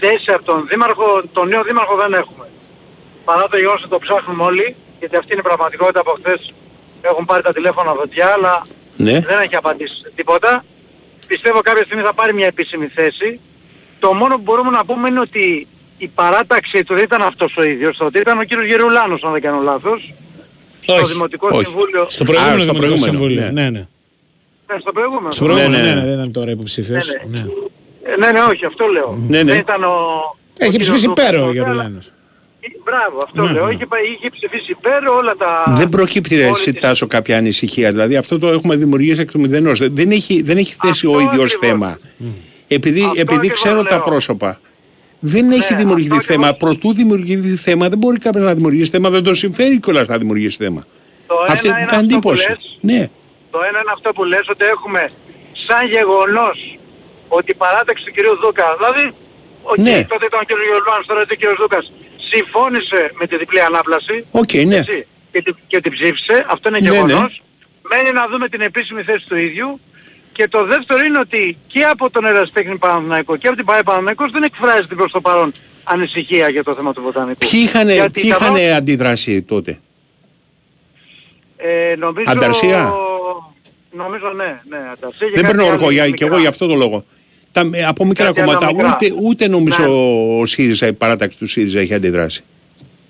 θέση 0.00 0.30
από 0.36 0.44
τον 0.44 0.66
Δήμαρχο, 0.70 1.22
τον 1.32 1.48
νέο 1.48 1.62
Δήμαρχο 1.62 1.94
δεν 1.96 2.12
έχουμε. 2.12 2.46
Παρά 3.24 3.48
το 3.48 3.56
γεγονός 3.58 3.80
ότι 3.80 3.90
το 3.90 3.98
ψάχνουμε 3.98 4.42
όλοι, 4.42 4.76
γιατί 4.98 5.16
αυτή 5.16 5.30
είναι 5.32 5.40
η 5.44 5.48
πραγματικότητα 5.50 6.00
από 6.00 6.12
χθες 6.18 6.52
έχουν 7.00 7.24
πάρει 7.24 7.42
τα 7.42 7.52
τηλέφωνα 7.52 7.92
δοτιά, 7.94 8.26
αλλά 8.36 8.62
Ναι. 8.96 9.20
δεν 9.20 9.38
έχει 9.40 9.56
απαντήσει 9.56 9.96
τίποτα. 10.14 10.64
Πιστεύω 11.26 11.60
κάποια 11.60 11.84
στιγμή 11.84 12.02
θα 12.02 12.14
πάρει 12.14 12.34
μια 12.34 12.46
επίσημη 12.46 12.86
θέση. 12.86 13.40
Το 14.06 14.12
μόνο 14.14 14.34
που 14.36 14.42
μπορούμε 14.42 14.70
να 14.70 14.84
πούμε 14.84 15.08
είναι 15.08 15.20
ότι 15.20 15.66
η 15.98 16.06
παράταξη 16.14 16.84
του 16.84 16.94
δεν 16.94 17.02
ήταν 17.02 17.22
αυτός 17.22 17.56
ο 17.56 17.62
ίδιος, 17.64 17.96
ότι 18.00 18.18
ήταν 18.18 18.38
ο 18.38 18.44
κύριος 18.44 18.66
Γερουλάνος, 18.66 19.22
αν 19.24 19.32
δεν 19.32 19.42
κάνω 19.42 19.60
λάθος. 19.62 20.12
Στο 20.80 21.06
Δημοτικό 21.06 21.48
όχι. 21.52 21.64
Συμβούλιο. 21.64 22.06
Στο 22.08 22.24
προηγούμενο 22.24 22.54
Α, 22.60 22.62
στο 22.62 22.72
Δημοτικό 22.72 22.86
προηγούμενο, 22.86 23.12
Συμβούλιο. 23.12 23.40
ναι. 23.40 23.50
Ναι, 23.62 23.70
ναι. 23.70 23.86
Ναι, 24.68 24.76
στο 24.80 24.92
προηγούμενο. 24.92 25.30
Στο 25.32 25.44
προηγούμενο, 25.44 25.76
Ναι, 25.76 25.82
ναι, 25.82 25.88
ναι. 25.94 26.00
ναι, 26.00 26.04
δεν 26.06 26.14
ήταν 26.14 26.32
τώρα 26.32 26.50
υποψήφιος. 26.50 27.06
Ναι, 27.30 27.38
Ε, 28.12 28.16
ναι, 28.16 28.30
ναι, 28.32 28.40
όχι, 28.50 28.64
αυτό 28.66 28.86
λέω. 28.86 29.18
Ναι, 29.28 29.42
ναι. 29.42 29.52
Δεν 29.52 29.60
ήταν 29.60 29.82
ο... 29.84 29.94
Έχει 30.58 30.68
ο 30.68 30.70
κύριος 30.72 30.88
ψηφίσει 30.88 31.06
Δούκας, 31.06 31.24
πέρα 31.24 31.38
ο 31.40 31.42
αλλά- 31.42 31.52
Γερουλάνος. 31.52 32.10
Μπράβο, 32.84 33.18
αυτό 33.24 33.42
Ναι, 33.42 33.52
λέω. 33.52 33.66
ναι. 33.66 33.72
Είχε, 33.74 33.86
πα- 33.86 33.96
είχε 34.18 34.30
ψηφίσει 34.30 34.70
υπέρ 34.70 35.08
όλα 35.08 35.34
τα... 35.36 35.74
Δεν 35.76 35.88
προκύπτει 35.88 36.36
ρε, 36.36 36.44
όλη 36.44 36.52
εσύ 36.52 36.72
τη- 36.72 36.80
Τάσο 36.80 37.06
κάποια 37.06 37.36
ανησυχία. 37.36 37.90
Δηλαδή 37.90 38.16
αυτό 38.16 38.38
το 38.38 38.48
έχουμε 38.48 38.76
δημιουργήσει 38.76 39.20
εκ 39.20 39.30
του 39.30 39.40
μηδενός. 39.40 39.78
Δεν 39.88 40.10
έχει, 40.10 40.42
δεν 40.42 40.56
έχει 40.56 40.74
θέσει 40.80 41.06
Αυτό 41.06 41.12
ο 41.12 41.20
ίδιος 41.20 41.54
ακριβώς. 41.54 41.58
θέμα. 41.58 41.98
Επειδή, 42.68 43.00
Αυτό 43.02 43.20
επειδή 43.20 43.36
ακριβώς 43.36 43.60
ξέρω 43.62 43.82
τα 43.82 43.96
λέω. 43.96 44.04
πρόσωπα. 44.04 44.60
Δεν 45.20 45.50
έχει 45.50 45.72
Ναι, 45.72 45.78
δημιουργηθεί 45.78 46.16
αυτό 46.16 46.32
θέμα. 46.32 46.48
ακριβώς. 46.48 46.78
Προτού 46.78 46.94
δημιουργηθεί 46.96 47.56
θέμα, 47.56 47.88
δεν 47.88 47.98
μπορεί 47.98 48.18
κάποιος 48.18 48.44
να 48.44 48.54
δημιουργήσει 48.54 48.90
θέμα. 48.90 49.10
Δεν 49.10 49.22
το 49.24 49.34
συμφέρει 49.34 49.80
κιόλας 49.80 50.06
να 50.08 50.18
δημιουργήσει 50.18 50.56
θέμα. 50.64 50.84
Το 51.26 51.34
Αυτή 51.48 51.68
ένα 51.68 51.76
την 51.76 51.82
είναι 51.82 51.90
αυτό 51.90 51.96
που 51.96 52.04
εντύπωση. 52.04 52.48
λες. 52.48 52.78
Ναι. 52.80 53.10
Το 53.50 53.58
ένα 53.68 53.78
είναι 53.82 53.92
αυτό 53.94 54.10
που 54.12 54.24
λες 54.24 54.48
ότι 54.48 54.64
έχουμε 54.74 55.08
σαν 55.66 55.82
γεγονός 55.96 56.78
ότι 57.28 57.50
η 57.50 57.54
παράταξη 57.54 58.04
του 58.04 58.12
κυρίου 58.16 58.36
Δούκα, 58.42 58.66
δηλαδή 58.78 59.04
ο 59.70 59.72
Ναι. 59.86 59.96
τότε 60.12 60.24
ήταν 60.30 60.40
ο 60.42 60.46
κύριος 60.48 60.66
Γερουλάνος, 60.70 61.06
τώρα 61.06 61.20
είναι 61.22 61.34
ο 61.36 61.38
κύριος 61.40 61.58
Δούκας, 61.62 61.84
συμφώνησε 62.30 63.00
με 63.18 63.24
τη 63.26 63.34
διπλή 63.42 63.60
ανάπλαση 63.70 64.16
Οκ, 64.42 64.52
ναι. 64.52 64.76
έτσι, 64.76 64.96
και, 65.32 65.40
την, 65.42 65.54
και 65.70 65.78
την 65.84 65.92
ψήφισε, 65.96 66.36
αυτό 66.54 66.64
είναι 66.68 66.78
Ναι, 66.80 66.88
ναι. 66.88 66.94
γεγονός. 66.94 67.30
Μένει 67.90 68.10
να 68.20 68.24
δούμε 68.30 68.46
την 68.48 68.60
επίσημη 68.60 69.02
θέση 69.02 69.24
του 69.28 69.36
ίδιου. 69.46 69.80
Και 70.36 70.48
το 70.48 70.64
δεύτερο 70.64 71.00
είναι 71.06 71.18
ότι 71.18 71.56
και 71.66 71.82
από 71.82 72.10
τον 72.10 72.24
Εραστέχνη 72.24 72.76
Παναθηναϊκό 72.78 73.36
και 73.36 73.46
από 73.46 73.56
την 73.56 73.64
ΠΑΕ 73.64 73.82
Παναθηναϊκός 73.82 74.30
δεν 74.30 74.42
εκφράζεται 74.42 74.94
προς 74.94 75.12
το 75.12 75.20
παρόν 75.20 75.52
ανησυχία 75.84 76.48
για 76.48 76.64
το 76.64 76.74
θέμα 76.74 76.92
του 76.92 77.02
βοτανικού. 77.02 77.38
Ποιοι 77.50 77.60
είχαν, 77.64 77.88
Γιατί 77.90 78.20
ποιοι 78.20 78.30
τα 78.30 78.36
είχαν 78.40 78.54
δω- 78.56 78.74
αντιδράσει 78.76 79.42
τότε; 79.42 79.78
Ε, 81.56 81.94
νομίζω... 81.98 82.30
Ανταρσία; 82.30 82.92
Νομίζω 83.92 84.32
ναι, 84.36 84.60
ναι, 84.68 84.76
ανταρσία. 84.92 85.28
Δεν 85.34 85.44
παίρνω 85.46 85.66
όρκο 85.66 85.90
για, 85.90 86.04
και 86.04 86.10
μικρά. 86.10 86.26
εγώ 86.26 86.38
για 86.38 86.48
αυτό 86.48 86.66
το 86.66 86.74
λόγο. 86.74 87.04
Τα, 87.52 87.70
ε, 87.72 87.84
από 87.84 88.04
μικρά 88.04 88.26
Κάτι 88.26 88.40
άλλα 88.40 88.52
κόμματα 88.54 88.74
μικρά. 88.74 88.92
ούτε, 89.00 89.14
ούτε 89.22 89.48
νομίζω 89.48 89.82
Ναι. 89.82 90.40
ο 90.40 90.46
ΣΥΡΙΖΑ, 90.46 90.86
η 90.86 90.92
παράταξη 90.92 91.38
του 91.38 91.46
ΣΥΡΙΖΑ 91.48 91.80
έχει 91.80 91.94
αντιδράσει. 91.94 92.44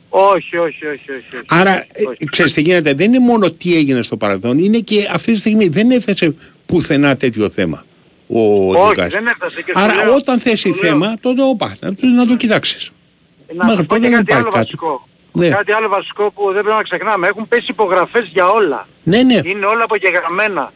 Όχι, 0.08 0.56
όχι, 0.56 0.86
όχι, 0.86 1.10
όχι. 1.10 1.36
όχι. 1.36 1.44
Άρα, 1.48 1.72
ε, 2.18 2.24
ξέρεις 2.30 2.52
τι 2.52 2.60
γίνεται, 2.60 2.94
δεν 2.94 3.06
είναι 3.06 3.18
μόνο 3.24 3.50
τι 3.50 3.76
έγινε 3.76 4.02
στο 4.02 4.16
παρελθόν, 4.16 4.58
είναι 4.58 4.78
και 4.78 5.08
αυτή 5.12 5.32
τη 5.32 5.38
στιγμή 5.38 5.68
δεν 5.68 5.90
έθεσε 5.90 6.34
πουθενά 6.66 7.16
τέτοιο 7.16 7.50
θέμα 7.50 7.84
ο 8.28 8.68
Όχι, 8.68 8.88
Δουκάς. 8.88 9.12
δεν 9.12 9.26
έφτασε 9.26 9.62
και 9.62 9.72
σου 9.76 9.80
Άρα 9.82 9.94
λέω- 10.04 10.14
όταν 10.14 10.38
θέσει 10.38 10.56
σου 10.56 10.68
λέω- 10.68 10.76
θέμα, 10.90 11.14
τότε 11.20 11.42
όπα, 11.42 11.76
να, 11.80 11.94
το- 11.94 12.06
να 12.06 12.26
το 12.26 12.36
κοιτάξεις. 12.36 12.90
Να 13.54 13.64
Μέχρι 13.64 13.76
σου 13.80 13.86
πω 13.86 13.94
τότε 13.94 14.00
και 14.00 14.08
δεν 14.14 14.18
κάτι 14.24 14.32
άλλο 14.32 14.40
υπάρχει 14.48 14.58
κάτι. 14.70 14.76
βασικό. 14.76 15.08
Ναι. 15.32 15.48
Κάτι 15.48 15.72
άλλο 15.72 15.88
βασικό 15.88 16.30
που 16.30 16.44
δεν 16.52 16.62
πρέπει 16.62 16.76
να 16.76 16.82
ξεχνάμε. 16.82 17.26
Έχουν 17.28 17.48
πέσει 17.48 17.66
υπογραφές 17.68 18.28
για 18.32 18.48
όλα. 18.48 18.88
Ναι, 19.02 19.22
ναι. 19.22 19.40
Είναι 19.44 19.66
όλα 19.66 19.84
απογεγραμμένα. 19.84 20.72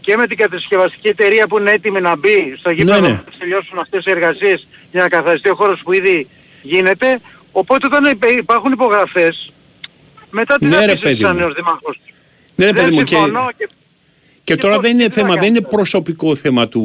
Και 0.00 0.16
με 0.16 0.26
την 0.26 0.36
κατασκευαστική 0.36 1.08
εταιρεία 1.08 1.46
που 1.46 1.58
είναι 1.58 1.70
έτοιμη 1.70 2.00
να 2.00 2.16
μπει 2.16 2.54
στο 2.58 2.70
γήπεδο 2.70 3.00
ναι. 3.00 3.08
να 3.08 3.24
τελειώσουν 3.38 3.78
αυτές 3.78 4.04
οι 4.04 4.10
εργασίες 4.10 4.66
για 4.92 5.02
να 5.02 5.08
καθαριστεί 5.08 5.48
ο 5.48 5.54
χώρος 5.54 5.80
που 5.82 5.92
ήδη 5.92 6.28
γίνεται. 6.62 7.20
Οπότε 7.52 7.86
όταν 7.86 8.04
υπε- 8.04 8.38
υπάρχουν 8.38 8.72
υπογραφές, 8.72 9.52
μετά 10.30 10.56
τι 10.58 10.64
Ναι, 10.66 10.76
να 10.76 10.86
ρε, 10.86 10.92
πεις 10.92 11.00
παιδί 11.00 11.14
εσύ 11.14 11.22
σαν 11.22 11.32
μου. 11.32 11.38
νέος 11.40 11.54
δήμαρχος. 11.54 12.00
Ναι, 12.54 12.64
ρε, 12.64 12.72
Δεν 12.72 12.82
παιδί 12.84 12.96
μου, 12.96 13.02
και, 13.02 13.14
συμφωνώ 13.14 13.48
και... 13.56 13.68
και 14.44 14.56
τώρα 14.56 14.74
πώς- 14.74 14.82
δεν 14.84 14.92
είναι 14.98 15.04
τι 15.08 15.12
θέμα, 15.12 15.28
να 15.28 15.34
δεν 15.34 15.42
είναι 15.42 15.52
κάνουμε. 15.60 15.68
προσωπικό 15.76 16.34
θέμα 16.34 16.68
του 16.68 16.82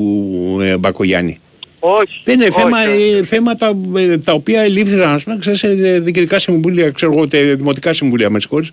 ε, 0.62 0.78
Μπακογιάννη. 0.78 1.40
Όχι. 1.80 2.22
Δεν 2.24 2.36
είναι 2.36 2.44
όχι, 2.52 2.60
θέμα, 2.62 2.78
όχι. 2.82 3.18
ε, 3.18 3.24
θέματα 3.24 3.72
ε, 3.96 4.18
τα 4.18 4.34
οποία 4.34 4.62
ελήφθησαν 4.62 5.10
ας 5.10 5.24
πούμε, 5.24 5.38
ξέρεις, 5.38 5.60
σε 5.60 5.68
ε, 5.68 6.00
διοικητικά 6.00 6.40
συμβούλια, 6.40 6.92
ξέρω 6.92 7.12
εγώ, 7.14 7.28
τε- 7.28 7.56
δημοτικά 7.58 7.94
συμβούλια, 7.94 8.30
με 8.30 8.40
συγχωρείς, 8.40 8.72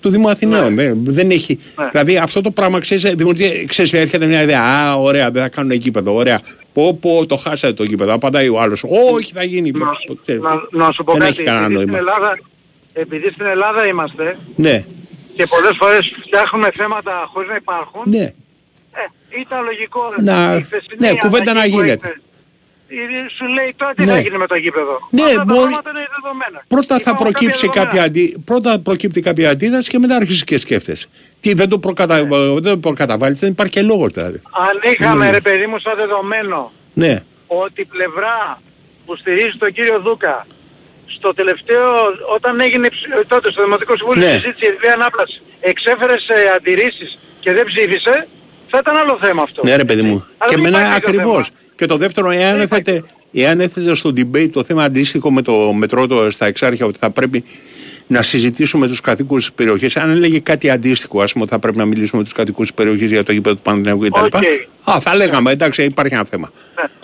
του 0.00 0.08
Δήμου 0.08 0.28
Αθηναίων. 0.30 0.74
Ναι. 0.74 0.82
Δεν, 0.82 0.98
δεν 1.04 1.30
έχει. 1.30 1.58
Δηλαδή 1.90 2.16
αυτό 2.16 2.40
το 2.40 2.50
πράγμα 2.50 2.80
ξέρεις, 2.80 3.04
ε, 3.04 3.14
δημιουργεί, 3.14 3.64
ξέρεις, 3.68 3.92
έρχεται 3.92 4.26
μια 4.26 4.42
ιδέα. 4.42 4.62
Α, 4.62 4.94
ωραία, 4.96 5.30
δεν 5.30 5.42
θα 5.42 5.48
κάνουν 5.48 5.72
γήπεδο. 5.72 6.14
Ωραία. 6.14 6.40
Πω, 6.72 6.94
πω, 7.00 7.26
το 7.26 7.36
χάσατε 7.36 7.72
το 7.72 7.84
γήπεδο. 7.84 8.12
Απαντάει 8.12 8.48
ο 8.48 8.60
άλλος. 8.60 8.84
Όχι, 9.14 9.32
θα 9.34 9.42
γίνει. 9.44 9.70
Ξέρεις, 10.22 10.42
Να, 10.42 10.84
να 10.84 10.92
σου 10.92 11.04
πω 11.04 11.12
δεν 11.12 11.20
κάτι. 11.20 11.32
έχει 11.32 11.42
κανένα 11.42 11.64
επειδή, 11.66 11.80
στην 11.80 11.90
νόημα. 11.92 11.98
Ελλάδα, 11.98 12.38
επειδή 12.92 13.28
στην 13.32 13.46
Ελλάδα 13.46 13.86
είμαστε 13.86 14.38
Ναι, 14.56 14.84
και 15.36 15.46
πολλές 15.46 15.74
φορές 15.78 16.12
φτιάχνουμε 16.26 16.70
θέματα 16.76 17.28
χωρίς 17.32 17.48
να 17.48 17.54
υπάρχουν, 17.56 18.02
ναι. 18.04 18.22
ε, 18.22 19.04
ήταν 19.40 19.64
λογικό. 19.64 20.00
Να- 20.20 20.54
η 20.56 20.62
χθεσινή 20.62 20.96
ναι, 20.98 21.14
κουβέντα 21.14 21.50
αλλαγή 21.50 21.70
να 21.74 21.78
που 21.78 21.84
γίνεται. 21.84 22.06
έγινε, 22.08 23.18
ε, 23.18 23.28
Σου 23.36 23.46
λέει 23.46 23.74
τώρα 23.76 23.94
τι 23.94 24.04
Ναι. 24.04 24.12
θα 24.12 24.18
γίνει 24.20 24.36
με 24.36 24.46
το 24.46 24.54
γήπεδο. 24.54 25.08
Ναι, 25.10 25.22
Αυτά 25.22 25.34
τα 25.36 25.44
μπορεί- 25.44 25.58
πράγματα 25.60 25.90
είναι 25.90 26.06
δεδομένα. 26.22 26.64
Πρώτα 26.68 26.94
θα 26.98 27.10
Υπάρχουν 27.10 27.24
προκύψει 27.26 27.66
κάποια 27.66 27.82
κάποια, 27.82 28.02
αντι... 28.02 28.42
Πρώτα 28.44 28.78
προκύπτει 28.78 29.20
κάποια 29.20 29.50
αντίδραση 29.50 29.90
και 29.90 29.98
μετά 29.98 30.16
αρχίσει 30.16 30.44
και 30.44 30.58
σκέφτεσαι. 30.58 31.06
Τι 31.40 31.52
δεν 31.54 31.68
το, 31.68 31.78
προκατα... 31.78 32.22
Ναι. 32.22 32.28
δεν 32.52 32.62
το 32.62 32.76
προκαταβάλεις, 32.78 33.38
δεν 33.40 33.50
υπάρχει 33.50 33.72
και 33.72 33.82
λόγος 33.82 34.12
δηλαδή. 34.12 34.40
Αν 34.52 34.92
είχαμε 34.92 35.24
Ναι. 35.24 35.30
ρε 35.30 35.40
παιδί 35.40 35.66
μου 35.66 35.78
σαν 35.78 35.96
δεδομένο 35.96 36.72
Ναι, 36.94 37.22
ότι 37.46 37.80
η 37.80 37.84
πλευρά 37.84 38.60
που 39.06 39.16
στηρίζει 39.16 39.56
τον 39.58 39.72
κύριο 39.72 40.00
Δούκα 40.00 40.46
στο 41.22 41.32
τελευταίο, 41.40 41.84
όταν 42.36 42.60
έγινε 42.60 42.88
ψ- 42.88 43.26
τότε 43.32 43.50
στο 43.50 43.62
Δημοτικό 43.64 43.96
Συμβούλιο 43.96 44.22
Ναι. 44.26 44.30
η 44.32 44.38
συζήτηση 44.38 44.64
για 44.66 44.76
την 44.80 44.90
ανάπλαση, 44.90 45.40
εξέφερε 45.60 46.34
αντιρρήσεις 46.56 47.18
και 47.40 47.52
δεν 47.52 47.64
ψήφισε, 47.70 48.14
θα 48.70 48.78
ήταν 48.82 48.96
άλλο 48.96 49.18
θέμα 49.20 49.42
αυτό. 49.42 49.60
Ναι, 49.64 49.76
ρε 49.76 49.84
παιδί 49.84 50.02
μου. 50.02 50.26
Αλλά 50.38 50.50
και 50.50 50.56
δεν 50.56 50.64
εμένα 50.66 50.78
υπάρχει 50.78 51.00
τέτοιο 51.00 51.20
ακριβώς. 51.20 51.46
θέμα. 51.46 51.58
Και 51.76 51.86
το 51.86 51.96
δεύτερο, 51.96 52.30
εάν 52.30 52.60
έθετε, 52.60 53.02
εάν 53.32 53.60
έθετε 53.60 53.94
στο 53.94 54.10
debate 54.16 54.50
το 54.52 54.64
θέμα 54.64 54.84
αντίστοιχο 54.84 55.30
με 55.32 55.42
το 55.42 55.72
μετρό 55.72 56.06
το, 56.06 56.30
στα 56.30 56.46
Εξάρχεια, 56.46 56.86
ότι 56.86 56.98
θα 56.98 57.10
πρέπει 57.10 57.44
να 58.06 58.22
συζητήσουμε 58.22 58.86
τους 58.86 59.00
κατοίκους 59.00 59.40
της 59.40 59.52
περιοχής, 59.52 59.96
αν 59.96 60.10
έλεγε 60.10 60.40
κάτι 60.40 60.70
αντίστοιχο, 60.70 61.22
ας 61.22 61.32
πούμε, 61.32 61.44
ότι 61.44 61.52
θα 61.52 61.58
πρέπει 61.58 61.76
να 61.76 61.84
μιλήσουμε 61.84 62.18
με 62.18 62.24
τους 62.24 62.32
κατοίκους 62.32 62.66
της 62.66 62.74
περιοχής 62.74 63.08
για 63.10 63.22
το 63.22 63.32
γήπεδο 63.32 63.54
του 63.54 63.62
Παναθηναϊκού 63.62 64.06
κτλ. 64.08 64.24
Οκ. 64.24 64.42
Α, 64.90 65.00
θα 65.00 65.14
λέγαμε, 65.14 65.50
εντάξει, 65.50 65.84
υπάρχει 65.84 66.14
ένα 66.14 66.24
θέμα. 66.24 66.50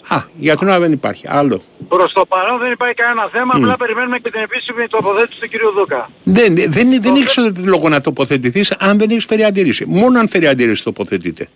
Α, 0.09 0.23
για 0.37 0.57
την 0.57 0.69
ώρα 0.69 0.81
δεν 0.81 0.93
υπάρχει. 0.93 1.25
Άλλο. 1.29 1.63
Προς 1.89 2.13
το 2.13 2.27
παρόν 2.27 2.59
δεν 2.59 2.73
υπάρχει 2.73 2.95
κανένα 2.95 3.29
θέμα, 3.33 3.55
Μμ. 3.57 3.63
απλά 3.63 3.77
περιμένουμε 3.77 4.19
και 4.19 4.31
την 4.31 4.41
επίσημη 4.41 4.87
τοποθέτηση 4.89 5.41
του 5.41 5.49
κύριου 5.49 5.73
Δούκα. 5.73 6.11
Δεν, 6.23 6.55
δεν, 6.55 7.03
δεν 7.03 7.15
έχει 7.15 7.65
λόγο 7.65 7.89
να 7.89 8.01
τοποθετηθείς 8.01 8.71
αν 8.79 8.99
δεν 8.99 9.11
έχεις 9.11 9.25
φέρει 9.25 9.45
αντίρρηση. 9.45 9.85
Μόνο 9.87 10.19
αν 10.19 10.29
φέρει 10.29 10.47
αντίρρηση 10.47 10.85
τοποθετείται. 10.85 11.49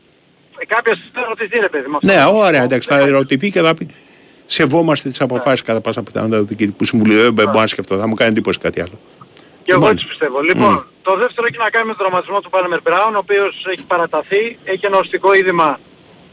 Ε, 0.59 0.67
Κάποια 0.67 0.93
στιγμή 0.95 1.11
θα 1.15 1.25
ρωτηθεί 1.29 1.61
ρε 1.61 1.69
παιδί 1.69 1.89
μου. 1.89 1.99
Ναι, 2.03 2.25
ωραία, 2.33 2.63
εντάξει, 2.63 2.89
θα 2.89 2.99
ερωτηθεί 2.99 3.51
και 3.51 3.61
θα 3.61 3.75
πει. 3.75 3.87
Σεβόμαστε 4.47 5.09
τις 5.09 5.21
αποφάσεις 5.21 5.63
κατά 5.63 5.81
πάσα 5.81 6.03
πιθανότητα 6.03 6.39
του 6.39 6.47
Διοικητικού 6.47 6.85
Συμβουλίου. 6.85 7.23
Δεν 7.23 7.33
μπορώ 7.33 7.61
να 7.61 7.67
σκεφτώ, 7.67 7.99
θα 7.99 8.07
μου 8.07 8.15
κάνει 8.15 8.31
εντύπωση 8.31 8.59
κάτι 8.59 8.81
άλλο. 8.81 9.01
Και 9.65 9.73
εγώ 9.73 9.81
Λοιπόν. 9.81 9.91
έτσι 9.95 10.07
πιστεύω. 10.07 10.41
Λοιπόν, 10.41 10.73
Μμ. 10.73 10.79
το 11.03 11.17
δεύτερο 11.17 11.47
έχει 11.47 11.57
να 11.59 11.71
κάνει 11.71 11.87
με 11.87 11.95
τον 11.95 11.99
τραυματισμό 12.07 12.41
του 12.41 12.51
Πάλμερ 12.51 12.81
Μπράουν, 12.83 13.15
ο 13.15 13.19
οποίος 13.19 13.65
έχει 13.71 13.85
παραταθεί, 13.87 14.59
έχει 14.65 14.87
ένα 14.87 14.97
οστικό 14.99 15.33
είδημα 15.35 15.81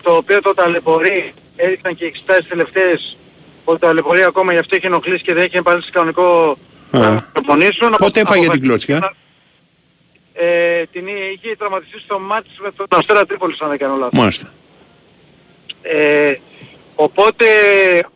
το 0.03 0.15
οποίο 0.15 0.41
το 0.41 0.53
ταλαιπωρεί, 0.53 1.34
έδειξαν 1.55 1.95
και 1.95 2.03
οι 2.03 2.07
εξετάσεις 2.07 2.47
τελευταίες 2.47 3.17
ότι 3.65 3.80
το 3.80 3.86
ταλαιπωρεί 3.88 4.23
ακόμα 4.23 4.51
γι' 4.53 4.57
αυτό 4.57 4.75
έχει 4.75 4.86
ενοχλήσει 4.86 5.23
και 5.23 5.34
δεν 5.34 5.43
έχει 5.43 5.57
επανέλθει 5.57 5.91
κανονικό 5.91 6.57
Α. 6.91 7.21
προπονήσεων. 7.34 7.91
Πότε 7.97 8.19
έφαγε 8.19 8.41
την 8.41 8.51
Αποφασίστηκε 8.51 8.67
κλώτσια. 8.67 8.99
να- 8.99 9.13
Ε, 10.34 10.84
την 10.91 11.07
είχε 11.07 11.55
τραυματιστεί 11.57 11.99
στο 11.99 12.19
μάτι 12.19 12.49
με 12.59 12.71
τον 12.71 12.86
Αστέρα 12.89 13.25
Τρίπολης 13.25 13.59
αν 13.59 13.69
δεν 13.69 13.77
κάνω 13.77 13.95
λάθος. 13.95 14.19
Μάλιστα. 14.19 14.53
Ε, 15.82 16.36
οπότε 16.95 17.45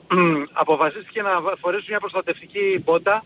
μ, 0.08 0.42
αποφασίστηκε 0.64 1.22
να 1.22 1.30
φορέσουν 1.62 1.86
μια 1.90 2.00
προστατευτική 2.00 2.82
μπότα 2.86 3.24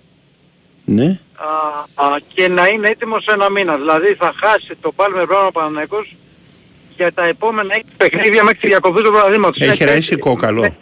Ναι. 0.90 1.20
α, 1.36 2.06
α, 2.06 2.18
και 2.34 2.48
να 2.48 2.68
είναι 2.68 2.88
έτοιμος 2.88 3.24
σε 3.24 3.32
ένα 3.34 3.50
μήνα. 3.50 3.76
Δηλαδή 3.78 4.14
θα 4.14 4.34
χάσει 4.36 4.76
το 4.82 4.92
Πάλμε 4.92 5.26
Μπράουν 5.26 5.48
ο 5.48 5.52
Παναθηναϊκός 5.52 6.16
για 6.96 7.14
τα 7.14 7.24
επόμενα 7.26 7.74
έξι 7.74 7.90
παιχνίδια 7.98 8.44
μέχρι 8.44 8.60
τη 8.60 8.68
διακοπή 8.68 9.02
του 9.02 9.12
παραδείγματος. 9.12 9.62
Έχει 9.62 9.84
Είναι 9.84 9.92
ραγίσει 9.92 10.16
κόκαλο; 10.18 10.76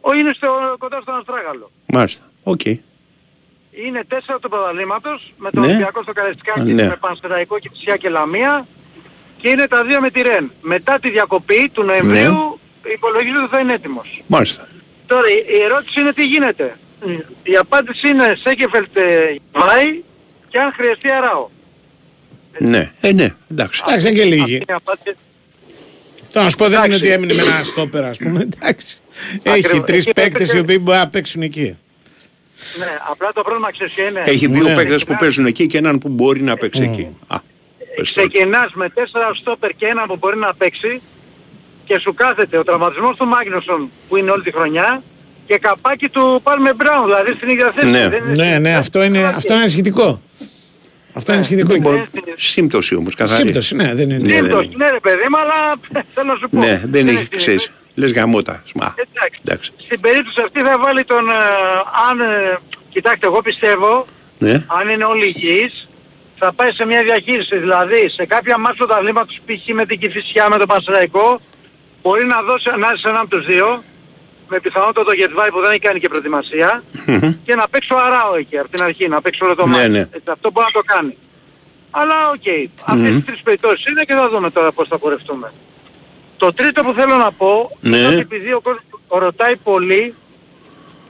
Ο 0.00 0.14
είναι 0.14 0.32
στο, 0.36 0.48
κοντά 0.78 1.00
στον 1.00 1.14
Αστράγαλο. 1.18 1.70
Μάλιστα. 1.86 2.24
Οκ. 2.42 2.64
Είναι 2.64 4.04
τέσσερα 4.08 4.38
του 4.38 4.48
πρωταθλήματος 4.48 5.32
με 5.36 5.50
τον 5.50 5.62
Ναι. 5.62 5.68
Ολυμπιακό 5.68 6.02
στο 6.02 6.12
Καραϊσκάκι, 6.12 6.60
Ναι. 6.72 6.86
με 6.86 6.96
Πανσεραϊκό 7.00 7.58
και 7.58 7.70
Κηφισιά 7.72 7.96
και 7.96 8.08
Λαμία 8.08 8.66
και 9.38 9.48
είναι 9.48 9.66
τα 9.68 9.82
δύο 9.84 10.00
με 10.00 10.10
τη 10.10 10.22
Ρεν. 10.22 10.52
Μετά 10.62 10.98
τη 10.98 11.10
διακοπή 11.10 11.70
του 11.74 11.82
Νοεμβρίου 11.82 12.58
υπολογίζεται 12.94 13.38
ότι 13.42 13.50
θα 13.50 13.58
είναι 13.58 13.72
έτοιμος. 13.72 14.22
Μάλιστα. 14.26 14.68
Τώρα 15.06 15.28
η 15.28 15.44
η 15.58 15.62
ερώτηση 15.62 16.00
είναι 16.00 16.12
τι 16.12 16.24
γίνεται. 16.24 16.76
Η 17.42 17.56
απάντηση 17.56 18.08
είναι 18.08 18.36
Σένκεφελντ 18.42 18.96
ε, 18.96 19.34
Βάη 19.52 20.02
και 20.48 20.58
αν 20.58 20.72
χρειαστεί 20.76 21.10
αράω. 21.10 21.48
Ναι. 22.58 22.92
Ε, 23.00 23.12
ναι. 23.12 23.28
Εντάξει. 23.50 23.82
Εντάξει, 23.86 24.06
είναι 24.08 24.16
και 24.16 24.24
λίγοι. 24.24 24.40
Αυτή 24.42 24.54
είναι 24.54 24.64
η 24.68 24.72
απάντηση. 24.72 25.16
Τώρα 26.32 26.44
να 26.44 26.50
σου 26.50 26.56
πω 26.56 26.68
δεν 26.68 26.84
είναι 26.84 26.94
Εντάξει. 26.94 27.10
ότι 27.12 27.12
έμεινε 27.24 27.34
με 27.34 27.42
ένα 27.42 27.62
στόπερ, 27.62 28.04
ας 28.04 28.18
πούμε. 28.18 28.40
Εντάξει. 28.40 28.96
Έχει 29.42 29.58
Ακριβώς. 29.66 29.86
τρεις 29.86 30.06
Εκεί 30.06 30.12
παίκτες 30.12 30.34
έπαιξε- 30.34 30.56
οι 30.56 30.58
οποίοι 30.60 30.78
μπορεί 30.80 30.98
να 30.98 31.08
παίξουν 31.08 31.42
εκεί. 31.42 31.78
Ναι, 32.78 32.86
απλά 33.10 33.32
το 33.32 33.42
πρόβλημα 33.42 33.70
ξέρεις 33.72 33.92
ποιο 33.92 34.06
είναι. 34.08 34.22
Έχει 34.26 34.46
δύο 34.46 34.68
Ναι. 34.68 34.74
παίκτες 34.74 35.04
που 35.04 35.16
παίζουν 35.18 35.46
εκεί 35.46 35.66
και 35.66 35.78
έναν 35.78 35.98
που 35.98 36.08
μπορεί 36.08 36.42
να 36.42 36.56
παίξει 36.56 36.82
εκεί. 36.82 37.16
Α, 37.26 37.36
πες 37.96 38.12
το. 38.12 38.20
Ξεκινάς 38.28 38.72
με 38.74 38.88
τέσσερα 38.88 39.34
στόπερ 39.34 39.70
και 39.70 39.86
έναν 39.86 40.06
που 40.06 40.16
μπορεί 40.16 40.36
να 40.36 40.54
παίξει 40.54 41.00
και 41.84 41.98
σου 41.98 42.14
κάθεται 42.14 42.58
ο 42.58 42.64
τραυματισμός 42.64 43.16
του 43.16 43.26
Μάγνουσον 43.26 43.90
που 44.08 44.16
είναι 44.16 44.30
όλη 44.30 44.42
τη 44.42 44.50
χρονιά 44.52 45.02
και 45.46 45.58
καπάκι 45.58 46.08
του 46.08 46.40
Πάλμε 46.42 46.74
Μπράουν, 46.74 47.04
δηλαδή 47.04 47.32
στην 47.32 47.48
ίδια 47.48 47.72
θέση. 47.74 47.86
Ναι. 47.90 48.08
Δεν 48.08 48.22
είναι- 48.30 48.44
Ναι, 48.44 48.58
ναι, 48.58 48.74
αυτό 48.76 49.02
είναι, 49.02 49.18
αυτό 49.36 49.52
είναι 49.52 49.62
ενισχυτικό. 49.62 50.20
Αυτό 51.14 51.32
είναι 51.32 51.40
ενισχυτικό. 51.40 51.72
Δεν 51.72 51.80
μπορώ- 51.80 52.04
Σύμπτωση 52.36 52.94
όμως 52.94 53.14
καθαρή. 53.14 53.42
Σύμπτωση, 53.42 53.74
ναι, 53.74 53.94
δεν 53.94 54.10
είναι. 54.10 54.18
Ναι, 54.18 54.32
δεν 54.34 54.42
Σύμπτωση, 54.44 54.66
είναι. 54.74 54.84
ναι 54.84 54.90
ρε 54.90 55.00
παιδί 55.00 55.26
μου, 55.30 55.38
αλλά 55.38 55.74
θέλω 56.14 56.26
να 56.32 56.34
σου 56.34 56.48
πω. 56.50 56.58
Ναι, 56.58 56.82
δεν 56.84 57.06
έχει, 57.08 57.16
είναι- 57.16 57.28
ξέρεις. 57.36 57.70
Λες 57.94 58.12
γαμώτα. 58.12 58.62
Σμα. 58.66 58.94
Εντάξει. 58.96 59.40
Εντάξει. 59.44 59.70
Στην 59.84 60.00
περίπτωση 60.00 60.40
αυτή 60.44 60.60
θα 60.60 60.78
βάλει 60.78 61.04
τον, 61.04 61.28
ε, 61.28 61.32
αν, 62.10 62.20
ε, 62.20 62.58
κοιτάξτε 62.90 63.26
εγώ 63.26 63.42
πιστεύω, 63.42 64.06
Ναι. 64.38 64.52
αν 64.78 64.88
είναι 64.88 65.04
όλοι 65.04 65.26
υγιείς, 65.28 65.88
θα 66.38 66.52
πάει 66.52 66.72
σε 66.72 66.84
μια 66.86 67.02
διαχείριση. 67.02 67.56
Δηλαδή 67.58 68.08
σε 68.16 68.26
κάποια 68.26 68.58
μάτια 68.58 68.84
τους 68.86 68.94
ταλήματος 68.94 69.38
π.χ. 69.46 69.74
με 69.74 69.86
την 69.86 69.98
Κηφισιά, 69.98 70.48
με 70.48 70.56
τον 70.56 70.66
Πανσεραϊκό, 70.66 71.40
μπορεί 72.02 72.24
να 72.26 72.42
δώσει 72.42 72.70
ανάση 72.72 72.96
σε 73.00 73.08
έναν 73.08 73.20
από 73.20 73.30
τους 73.36 73.46
δύο, 73.46 73.82
με 74.54 74.60
πιθανότητα 74.60 75.02
τον 75.04 75.12
Γέντβαϊ 75.12 75.50
που 75.54 75.60
δεν 75.60 75.70
έχει 75.70 75.84
κάνει 75.88 75.98
και 76.00 76.08
προετοιμασία, 76.08 76.82
Μμμ. 77.06 77.32
και 77.46 77.54
να 77.54 77.64
παίξει 77.68 77.92
ο 77.92 77.98
Αράο 78.06 78.34
εκεί 78.42 78.56
από 78.58 78.68
την 78.74 78.82
αρχή, 78.82 79.08
να 79.08 79.20
παίξει 79.22 79.44
όλο 79.44 79.54
το 79.54 79.66
Ναι, 79.66 79.76
ματς. 79.76 79.88
ναι. 79.88 79.98
Έτσι, 80.16 80.28
αυτό 80.36 80.50
μπορεί 80.52 80.66
να 80.72 80.76
το 80.80 80.84
κάνει. 80.94 81.14
Αλλά 82.00 82.16
οκ, 82.34 82.46
αυτές 82.84 83.10
Μμμ. 83.10 83.16
τις 83.16 83.24
τρεις 83.24 83.40
περιπτώσεις 83.46 83.86
είναι 83.86 84.02
και 84.08 84.14
θα 84.14 84.28
δούμε 84.28 84.50
τώρα 84.50 84.72
πώς 84.72 84.86
θα 84.88 84.98
πορευτούμε. 84.98 85.52
Το 86.36 86.48
τρίτο 86.58 86.82
που 86.82 86.92
θέλω 86.92 87.16
να 87.16 87.32
πω, 87.32 87.78
Ναι. 87.80 87.96
είναι 87.96 88.06
ότι 88.06 88.16
επειδή 88.18 88.52
ο 88.52 88.60
κόσμος 88.60 88.84
ρωτάει 89.08 89.56
πολύ 89.56 90.14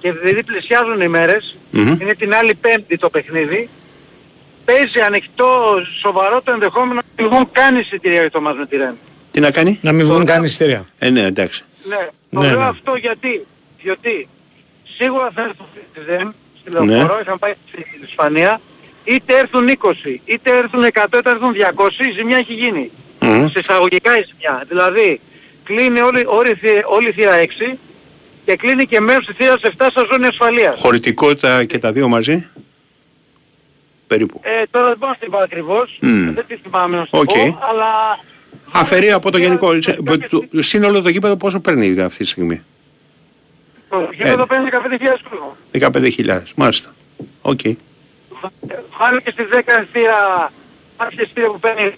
και 0.01 0.09
επειδή 0.09 0.43
πλησιάζουν 0.45 1.01
οι 1.01 1.09
μέρες, 1.09 1.57
Μμμ. 1.71 1.97
είναι 2.01 2.15
την 2.15 2.35
άλλη 2.35 2.55
πέμπτη 2.55 2.99
το 2.99 3.09
παιχνίδι, 3.11 3.69
παίζει 4.65 5.01
ανοιχτό 5.07 5.51
σοβαρό 6.01 6.43
το 6.43 6.53
ενδεχόμενο 6.53 6.95
να 6.95 7.03
μην 7.23 7.31
βγουν 7.33 7.49
καν 7.53 7.77
εισιτήρια 7.77 8.21
για 8.21 8.31
το 8.31 8.41
ματς 8.41 8.57
με 8.57 8.67
τη 8.67 8.77
Ρεν. 8.77 8.95
Τι 9.31 9.41
να 9.41 9.51
κάνει; 9.51 9.79
Να 9.83 9.93
μην 9.93 10.07
βγουν 10.07 10.25
καν 10.25 10.45
εισιτήρια. 10.45 10.85
Ε, 10.99 11.11
ναι, 11.11 11.21
εντάξει. 11.21 11.65
Ναι, 11.89 12.09
το 12.31 12.41
Ναι, 12.41 12.47
λέω 12.49 12.59
ναι. 12.59 12.65
αυτό 12.65 12.95
γιατί, 12.95 13.47
διότι 13.83 14.29
σίγουρα 14.97 15.31
θα 15.35 15.43
έρθουν 15.43 15.67
στη 15.91 16.01
ΔΕΜ, 16.07 16.31
στη 16.61 16.71
Ναι. 16.71 16.79
λεωφορείο, 16.79 17.21
είχαν 17.23 17.39
πάει 17.39 17.53
στην 17.69 17.85
Ισπανία, 18.09 18.61
είτε 19.05 19.39
έρθουν 19.39 19.69
20, 19.69 20.21
είτε 20.25 20.57
έρθουν 20.57 20.85
100, 20.85 21.19
είτε 21.19 21.31
έρθουν 21.31 21.53
200, 21.53 22.05
η 22.07 22.11
ζημιά 22.11 22.37
έχει 22.37 22.53
γίνει. 22.55 22.91
Μμμ. 23.21 23.47
Σε 23.49 23.59
εισαγωγικά 23.59 24.19
η 24.19 24.23
ζημιά. 24.31 24.65
Δηλαδή, 24.69 25.21
κλείνει 25.65 26.01
όλη, 26.01 26.25
όλη, 26.27 26.51
η 26.51 26.55
θύρα- 26.55 26.87
όλη 26.87 27.09
η 27.09 27.13
θύρα 27.13 27.35
6 27.35 27.79
και 28.45 28.57
κλείνει 28.57 28.87
και 28.87 29.01
μέρος 29.01 29.27
της 29.27 29.37
θύρας 29.37 29.61
7 29.63 29.91
στα 29.91 30.05
ζώνη 30.11 30.27
ασφαλείας. 30.27 30.79
Χωρητικότητα 30.81 31.65
και 31.65 31.79
τα 31.79 31.93
δύο 31.93 32.09
μαζί; 32.09 32.49
Περίπου. 34.07 34.41
Ε, 34.43 34.63
τώρα 34.71 34.89
δεν 34.89 34.97
μπορώ 34.99 35.13
να 35.13 35.19
την 35.19 35.31
πω 35.31 35.39
ακριβώς, 35.39 35.99
Μμ. 36.01 36.33
δεν 36.35 36.45
τη 36.49 36.57
θυμάμαι 36.57 36.97
να 36.97 37.03
σου 37.03 37.11
Οκ. 37.11 37.25
πω, 37.25 37.59
αλλά 37.71 38.19
Αφαιρεί 38.75 39.11
από 39.13 39.31
το 39.31 39.39
γενικό. 39.39 39.83
σε- 39.83 39.99
το 40.51 40.63
Σύνολο 40.63 41.03
το 41.03 41.09
γήπεδο 41.09 41.37
πόσο 41.37 41.61
παίρνει 41.61 42.01
αυτή 42.01 42.19
τη 42.25 42.31
στιγμή. 42.31 42.63
το 43.89 44.09
γήπεδο 44.15 44.47
παίρνει 44.47 44.69
15.000 44.71 45.19
κόσμο. 45.31 45.57
15.000. 45.73 46.43
Μάλιστα. 46.57 46.95
Οκ. 47.43 47.61
Βάλει 48.99 49.23
και 49.23 49.31
στη 49.31 49.43
10 49.45 49.87
θύρα, 49.93 50.53
άρχισε 50.97 51.31
θύρα 51.35 51.47
που 51.51 51.59
παίρνει 51.61 51.93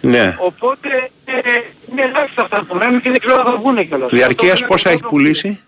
Ναι. 0.00 0.36
Οπότε 0.40 1.10
ε, 1.24 1.32
είναι 1.90 2.02
ελάχιστα 2.02 2.42
αυτά 2.42 2.64
που 2.64 2.74
μένουν 2.76 3.00
και 3.00 3.10
δεν 3.10 3.20
ξέρω 3.20 3.38
αν 3.38 3.44
θα 3.44 3.56
βγουν 3.56 3.88
κιόλας. 3.88 4.10
Διαρκείας 4.10 4.52
Αυτό 4.52 4.66
πόσα 4.66 4.90
είναι 4.90 4.98
έχει 5.02 5.08
πουλήσει. 5.10 5.60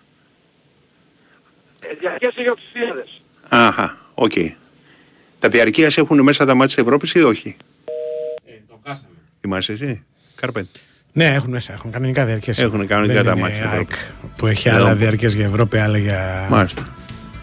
Ε, 1.79 1.93
Διαρκείας 1.99 2.35
έχει 2.35 2.47
8.000. 2.49 3.21
Αχα. 3.49 3.97
Οκ. 4.13 4.33
Τα 5.39 5.49
διαρκείας 5.49 5.97
έχουν 5.97 6.21
μέσα 6.23 6.45
τα 6.45 6.53
ματς 6.55 6.75
της 6.75 6.83
Ευρώπης 6.83 7.13
ή 7.13 7.21
όχι. 7.23 7.55
Ε, 8.45 8.51
το 8.67 8.79
χάσαμε. 8.83 9.07
Θυμάσαι 9.41 9.71
εσύ; 9.71 10.03
Κάρπεν. 10.35 10.67
Ναι, 11.13 11.25
έχουν 11.25 11.49
μέσα, 11.49 11.73
έχουν 11.73 11.91
κανονικά 11.91 12.25
διαρκείας. 12.25 12.59
Έχουν 12.59 12.87
κανονικά 12.87 13.13
Δεν 13.15 13.25
τα 13.25 13.31
είναι 13.31 13.41
ματς. 13.41 13.69
ΑΕΚ 13.69 13.87
που 14.35 14.47
έχει 14.47 14.67
Εδώ. 14.69 14.77
άλλα 14.77 14.95
διαρκείας 14.95 15.33
για 15.33 15.45
Ευρώπη, 15.45 15.77
άλλα 15.77 15.97
για, 15.97 16.47
Μάλιστα. 16.49 16.87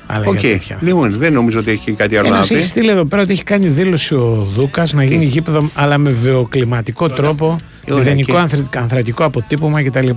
άλλα 0.07 0.27
Οκ. 0.27 0.39
για 0.41 0.51
τέτοια. 0.51 0.79
Λοιπόν, 0.81 1.13
δεν 1.19 1.33
νομίζω 1.33 1.59
ότι 1.59 1.71
έχει 1.71 1.93
κάτι 1.93 2.17
άλλο 2.17 2.29
να 2.29 2.35
Ένα 2.35 2.45
έχει 2.45 2.55
πει. 2.55 2.61
στείλει 2.63 2.89
εδώ 2.91 3.05
πέρα 3.05 3.23
ότι 3.23 3.33
έχει 3.33 3.43
κάνει 3.43 3.69
δήλωση 3.69 4.15
ο 4.15 4.47
Δούκας 4.55 4.93
να 4.93 5.05
γίνει 5.05 5.25
γήπεδο 5.25 5.71
αλλά 5.75 5.99
με 5.99 6.11
βιοκλιματικό 6.11 7.09
τρόπο, 7.09 7.57
Ε, 7.85 7.93
ωραία, 7.93 8.05
μηδενικό 8.05 8.33
και- 8.33 8.39
ανθρη- 8.39 8.77
ανθρακικό 8.77 9.25
αποτύπωμα 9.25 9.83
κτλ. 9.83 10.09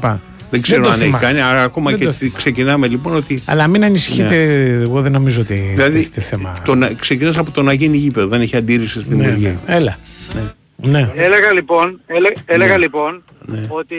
Δεν 0.49 0.61
ξέρω 0.61 0.81
το 0.81 0.87
αν 0.87 0.93
έχει 0.93 1.03
θυμάμαι. 1.03 1.25
κάνει, 1.25 1.39
αλλά 1.39 1.63
ακόμα 1.63 1.89
Δεν 1.89 1.99
και 1.99 2.05
το 2.05 2.11
τι- 2.11 2.17
θυμάμαι. 2.17 2.37
ξεκινάμε 2.37 2.87
λοιπόν 2.87 3.15
ότι. 3.15 3.41
Αλλά 3.45 3.67
μην 3.67 3.83
ανησυχείτε, 3.83 4.63
εγώ 4.81 5.01
δεν 5.01 5.11
νομίζω 5.11 5.41
ότι 5.41 5.53
Δηλαδή, 5.53 5.91
δηλαδή, 5.97 6.21
θέμα. 6.21 6.57
το 6.65 6.75
να, 6.75 6.87
ξεκινάς 6.99 7.37
από 7.37 7.51
το 7.51 7.61
να 7.61 7.73
γίνει 7.73 7.97
γήπεδο, 7.97 8.27
δεν 8.27 8.41
έχει 8.41 8.55
αντίρρηση 8.55 9.01
στην 9.01 9.17
Ναι, 9.17 9.23
δημιουργία. 9.23 9.59
ναι. 9.67 10.41
Έλα. 10.83 10.99
Ναι. 10.99 11.11
Έλεγα 11.15 11.53
λοιπόν, 11.53 12.01
έλε- 12.07 12.37
έλεγα 12.45 12.71
Ναι. 12.71 12.77
λοιπόν 12.77 13.23
Ναι. 13.41 13.65
ότι 13.69 13.97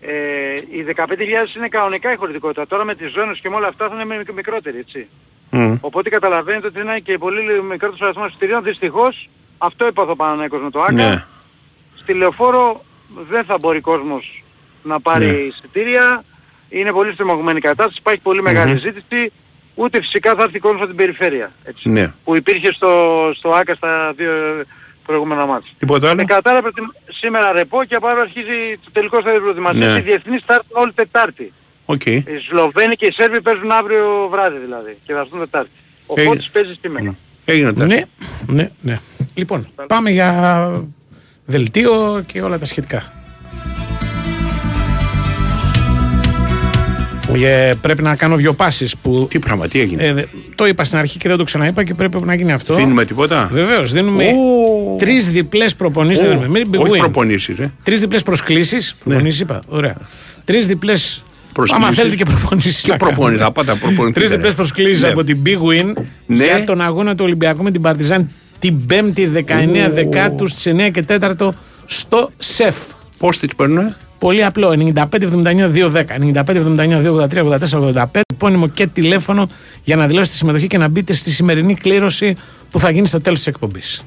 ε, 0.00 0.54
οι 0.70 0.82
15.000 0.82 1.56
είναι 1.56 1.68
κανονικά 1.68 2.12
η 2.12 2.16
χωρητικότητα. 2.16 2.66
Τώρα 2.66 2.84
με 2.84 2.94
τις 2.94 3.12
ζώνες 3.12 3.38
και 3.42 3.48
με 3.48 3.56
όλα 3.56 3.66
αυτά 3.68 3.88
θα 3.88 3.94
είναι 4.02 4.16
μικ- 4.16 4.32
μικρότεροι, 4.32 4.78
έτσι. 4.78 5.06
Μμ. 5.50 5.74
Οπότε 5.80 6.08
καταλαβαίνετε 6.10 6.66
ότι 6.66 6.80
είναι 6.80 6.98
και 6.98 7.18
πολύ 7.18 7.62
μικρότερος 7.62 8.00
αριθμός 8.00 8.28
εισιτηρίων. 8.28 8.62
Δυστυχώς 8.62 9.28
αυτό 9.58 9.86
έπαθε 9.86 10.10
ο 10.10 10.16
Παναναϊκός 10.16 10.62
με 10.62 10.70
το 10.70 10.80
ΆΚΑ. 10.80 10.92
Ναι. 10.92 11.24
Στη 11.96 12.12
λεωφόρο 12.14 12.84
δεν 13.30 13.44
θα 13.44 13.58
μπορεί 13.60 13.80
κόσμος 13.80 14.44
να 14.82 15.00
πάρει 15.00 15.26
Ναι. 15.26 15.32
εισιτήρια. 15.32 16.24
είναι 16.70 16.92
πολύ 16.92 17.12
στριμωγμένη 17.12 17.60
κατάσταση, 17.60 17.96
υπάρχει 18.00 18.20
πολύ 18.20 18.42
μεγάλη 18.42 18.70
Μμμ. 18.72 18.78
ζήτηση, 18.78 19.32
ούτε 19.74 20.00
φυσικά 20.00 20.34
θα 20.34 20.42
έρθει 20.42 20.58
κόσμος 20.58 20.80
από 20.80 20.88
την 20.88 20.96
περιφέρεια. 20.96 21.52
Έτσι, 21.64 21.88
Ναι. 21.88 22.12
Που 22.24 22.36
υπήρχε 22.36 22.72
στο, 22.72 22.90
στο 23.36 23.50
ΟΑΚΑ 23.50 23.74
στα 23.74 24.12
δύο 24.16 24.64
προηγούμενα 25.08 25.46
ματς. 25.46 25.70
Τίποτα 25.78 26.06
άλλο; 26.06 26.16
Με 26.16 26.24
Κατάρα 26.24 26.60
προετοιμα- 26.60 26.94
σήμερα 27.20 27.52
ρεπό 27.52 27.84
και 27.84 27.94
από 27.94 28.06
αύριο 28.06 28.22
αρχίζει 28.22 28.78
το 28.84 28.90
τελικό 28.92 29.20
στάδιο 29.20 29.40
προετοιμασίας. 29.40 29.92
Ναι. 29.92 29.98
Οι 29.98 30.02
διεθνείς 30.02 30.42
θα 30.46 30.54
έρθουν 30.54 30.76
όλη 30.82 30.92
Τετάρτη. 30.92 31.52
Οκ. 31.84 32.06
Οι 32.06 32.24
Σλοβένοι 32.48 32.94
και 32.96 33.06
οι 33.06 33.12
Σέρβοι 33.12 33.40
παίζουν 33.42 33.70
αύριο 33.70 34.28
βράδυ 34.30 34.58
δηλαδή 34.58 34.98
και 35.04 35.12
θα 35.12 35.20
έρθουν 35.20 35.38
Τετάρτη. 35.38 35.70
Ο 36.06 36.14
Έγινε. 36.16 36.34
Φώτης 36.34 36.50
παίζει 36.50 36.74
σήμερα. 36.80 37.14
Έγινε 37.44 37.72
τα. 37.72 37.86
Ναι, 37.86 38.00
ναι, 38.46 38.70
ναι. 38.80 38.98
Λοιπόν, 39.34 39.68
πάμε 39.86 40.10
για 40.10 40.30
δελτίο 41.44 42.22
και 42.26 42.42
όλα 42.42 42.58
τα 42.58 42.64
σχετικά. 42.64 43.12
Ε, 47.34 47.72
πρέπει 47.80 48.02
να 48.02 48.16
κάνω 48.16 48.36
δύο 48.36 48.52
πάσει 48.54 48.86
που. 49.02 49.26
Τι 49.30 49.38
πράγμα, 49.38 49.68
τι 49.68 49.80
έγινε; 49.80 50.02
Ε, 50.04 50.24
το 50.54 50.66
είπα 50.66 50.84
στην 50.84 50.98
αρχή 50.98 51.18
και 51.18 51.28
δεν 51.28 51.36
το 51.36 51.44
ξαναείπα 51.44 51.84
και 51.84 51.94
πρέπει 51.94 52.20
να 52.24 52.34
γίνει 52.34 52.52
αυτό. 52.52 52.74
Δίνουμε 52.74 53.04
τίποτα; 53.04 53.48
Βεβαίως, 53.52 53.92
δίνουμε 53.92 54.24
Ω. 54.24 54.96
τρεις 54.98 55.28
διπλές 55.28 55.74
προπονήσεις. 55.76 56.26
Ω, 56.28 56.46
Μην 56.48 56.66
όχι 56.76 56.90
win. 56.94 56.98
προπονήσεις, 56.98 57.58
ε. 57.58 57.72
Τρεις 57.82 58.00
διπλές 58.00 58.22
προσκλήσεις. 58.22 58.94
Προπονήσεις 59.04 59.40
είπα. 59.40 59.60
Ωραία. 59.68 59.96
Τρεις 60.44 60.66
διπλέ. 60.66 60.92
Προσκλήσεις. 61.52 61.84
Άμα 61.86 61.94
θέλετε 61.96 62.16
και 62.16 62.24
προπονήσεις. 62.24 62.80
Και 62.82 62.94
προπονήσεις, 62.98 63.42
θα 63.44 63.52
πάτε 63.52 63.70
να 63.70 63.76
προπονηθείτε, 63.76 64.12
Τρεις 64.20 64.30
διπλές 64.30 64.48
ρε. 64.50 64.54
προσκλήσεις 64.56 65.02
Ναι. 65.02 65.08
από 65.08 65.24
την 65.24 65.38
Big 65.46 65.58
Win 65.58 65.92
Ναι. 66.26 66.44
για 66.44 66.64
τον 66.64 66.80
αγώνα 66.80 67.14
του 67.14 67.24
Ολυμπιακού 67.24 67.62
με 67.62 67.70
την 67.70 67.80
Παρτιζάν 67.80 68.30
την 68.58 68.78
5η 68.90 69.26
19 69.26 69.86
Ω. 69.88 69.92
Δεκάτου 69.92 70.46
στις 70.46 70.66
9 70.66 70.90
και 70.90 71.02
4 71.02 71.54
στο 71.86 72.30
ΣΕΦ. 72.38 72.76
Πώς 73.18 73.38
τις 73.38 73.54
παίρνουν, 73.56 73.94
Πολύ 74.18 74.44
απλό. 74.44 74.92
95-79-210. 74.94 76.04
95-79-283-84-85. 76.44 78.04
Επώνυμο 78.32 78.68
και 78.68 78.86
τηλέφωνο 78.86 79.50
για 79.84 79.96
να 79.96 80.06
δηλώσετε 80.06 80.36
συμμετοχή 80.36 80.66
και 80.66 80.78
να 80.78 80.88
μπείτε 80.88 81.12
στη 81.12 81.30
σημερινή 81.30 81.74
κλήρωση 81.74 82.36
που 82.70 82.78
θα 82.78 82.90
γίνει 82.90 83.06
στο 83.06 83.20
τέλος 83.20 83.38
της 83.38 83.46
εκπομπής. 83.46 84.04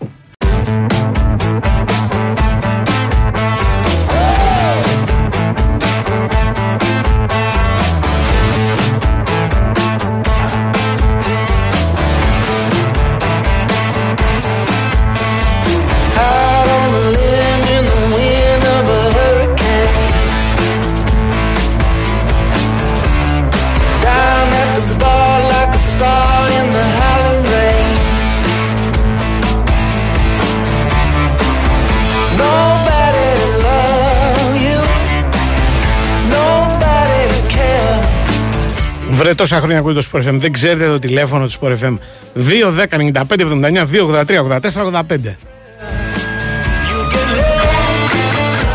Τόσα 39.42 39.60
χρόνια 39.60 39.78
ακούτε 39.78 40.02
το 40.02 40.08
Sport 40.12 40.28
FM. 40.28 40.34
Δεν 40.34 40.52
ξέρετε 40.52 40.88
το 40.88 41.00
τηλέφωνο 41.00 41.46
του 41.46 41.52
Sport 41.52 41.78
FM. 41.80 41.98
2, 42.36 42.72
10, 42.72 42.86
95, 42.90 43.24
79, 43.40 43.86
2, 43.86 44.06
83, 44.06 44.40
84, 44.40 44.86
85. 44.86 45.38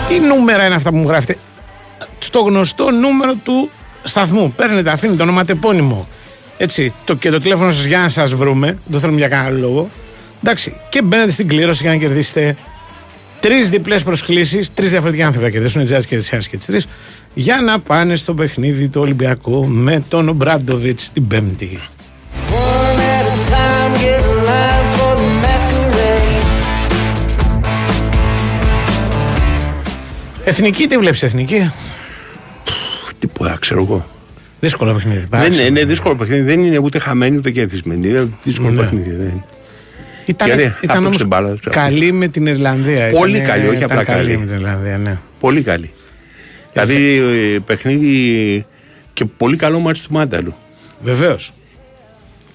Τι 0.09 0.21
νούμερα 0.21 0.67
είναι 0.67 0.75
αυτά 0.75 0.91
που 0.91 0.97
μου 0.97 1.09
γράφετε; 1.09 1.39
Στο 2.19 2.41
γνωστό 2.41 2.91
νούμερο 2.91 3.35
του 3.35 3.71
σταθμού. 4.03 4.53
Παίρνετε, 4.57 4.91
αφήνετε 4.91 5.19
το 5.19 5.23
ονοματεπώνυμο. 5.25 6.09
Έτσι, 6.57 6.95
το, 7.05 7.15
και 7.15 7.31
το 7.31 7.41
τηλέφωνο 7.41 7.71
σας 7.71 7.85
για 7.85 7.99
να 7.99 8.09
σας 8.09 8.35
βρούμε. 8.35 8.67
Δεν 8.67 8.93
το 8.93 8.99
θέλουμε 8.99 9.19
για 9.19 9.29
κανένα 9.29 9.49
άλλο 9.49 9.59
λόγο. 9.59 9.91
Εντάξει, 10.43 10.77
και 10.89 11.03
μπαίνετε 11.03 11.31
στην 11.31 11.49
κλήρωση 11.49 11.83
για 11.83 11.91
να 11.91 11.97
κερδίσετε 11.97 12.57
τρεις 13.41 13.69
διπλές 13.71 14.03
προσκλήσεις. 14.03 14.75
Τρεις 14.75 14.91
διαφορετικοί 14.91 15.23
άνθρωποι 15.23 15.47
θα 15.47 15.53
κερδίσουν, 15.53 15.81
οι 15.83 15.85
Τζάτζ 15.85 16.05
και 16.05 16.17
τι 16.17 16.29
και 16.49 16.57
τι 16.57 16.67
τρεις. 16.67 16.87
Για 17.35 17.61
να 17.61 17.79
πάνε 17.79 18.17
στο 18.17 18.35
παιχνίδι 18.35 18.89
του 18.89 19.01
Ολυμπιακού 19.01 19.67
με 19.67 20.05
τον 20.09 20.35
Μπράντοβιτς 20.35 21.13
την 21.13 21.27
Πέμπτη. 21.27 21.81
One 22.51 22.99
at 22.99 23.27
a 23.27 23.53
time, 23.53 23.93
get 24.03 24.21
in 24.31 24.39
line 24.49 24.89
for 24.99 25.13
the 25.21 25.29
masquerade. 25.45 26.45
Εθνική, 30.45 30.87
τι 30.87 30.99
βλέπει 30.99 31.19
εθνική. 31.21 31.71
Τίποτα, 33.19 33.57
ξέρω 33.61 33.83
εγώ. 33.83 34.07
Δύσκολο 34.61 34.93
παιχνίδι. 34.93 35.27
Δεν 35.31 35.53
είναι, 35.53 35.63
είναι 35.63 35.85
δύσκολο 35.85 36.17
παιχνίδι. 36.17 36.43
Δεν 36.43 36.61
είναι 36.61 36.79
ούτε 36.79 36.99
χαμένη 36.99 37.37
ούτε 37.37 37.51
κερδισμένη. 37.51 38.09
Είναι 38.09 38.29
δύσκολο 38.45 38.71
Ναι. 38.71 38.81
παιχνίδι. 38.81 39.11
Δεν. 39.11 39.45
Ήταν, 40.27 40.49
Γιατί; 40.49 40.63
ήταν 40.63 40.77
αυτό 40.91 41.03
όμως 41.03 41.15
στην 41.15 41.27
μπάλα, 41.27 41.49
δεν 41.49 41.59
ξέρω. 41.59 41.75
καλή 41.75 42.13
με 42.13 42.29
την 42.29 42.47
Ιρλανδία. 42.47 43.11
Πολύ 43.11 43.37
Ήτανε- 43.37 43.49
καλή, 43.53 43.67
όχι 43.67 43.77
ήταν 43.77 43.91
απλά 43.91 44.05
καλή. 44.05 44.37
με 44.39 44.45
την 44.47 44.55
Ιρλανδία, 44.55 44.99
ναι. 44.99 45.19
Πολύ 45.41 45.63
καλή. 45.63 45.91
Δηλαδή 46.73 47.17
ε, 47.55 47.59
παιχνίδι 47.59 48.67
και 49.13 49.25
πολύ 49.25 49.57
καλό 49.57 49.79
μάτι 49.79 50.01
του 50.01 50.13
Μάνταλου. 50.13 50.55
Βεβαίως. 51.01 51.53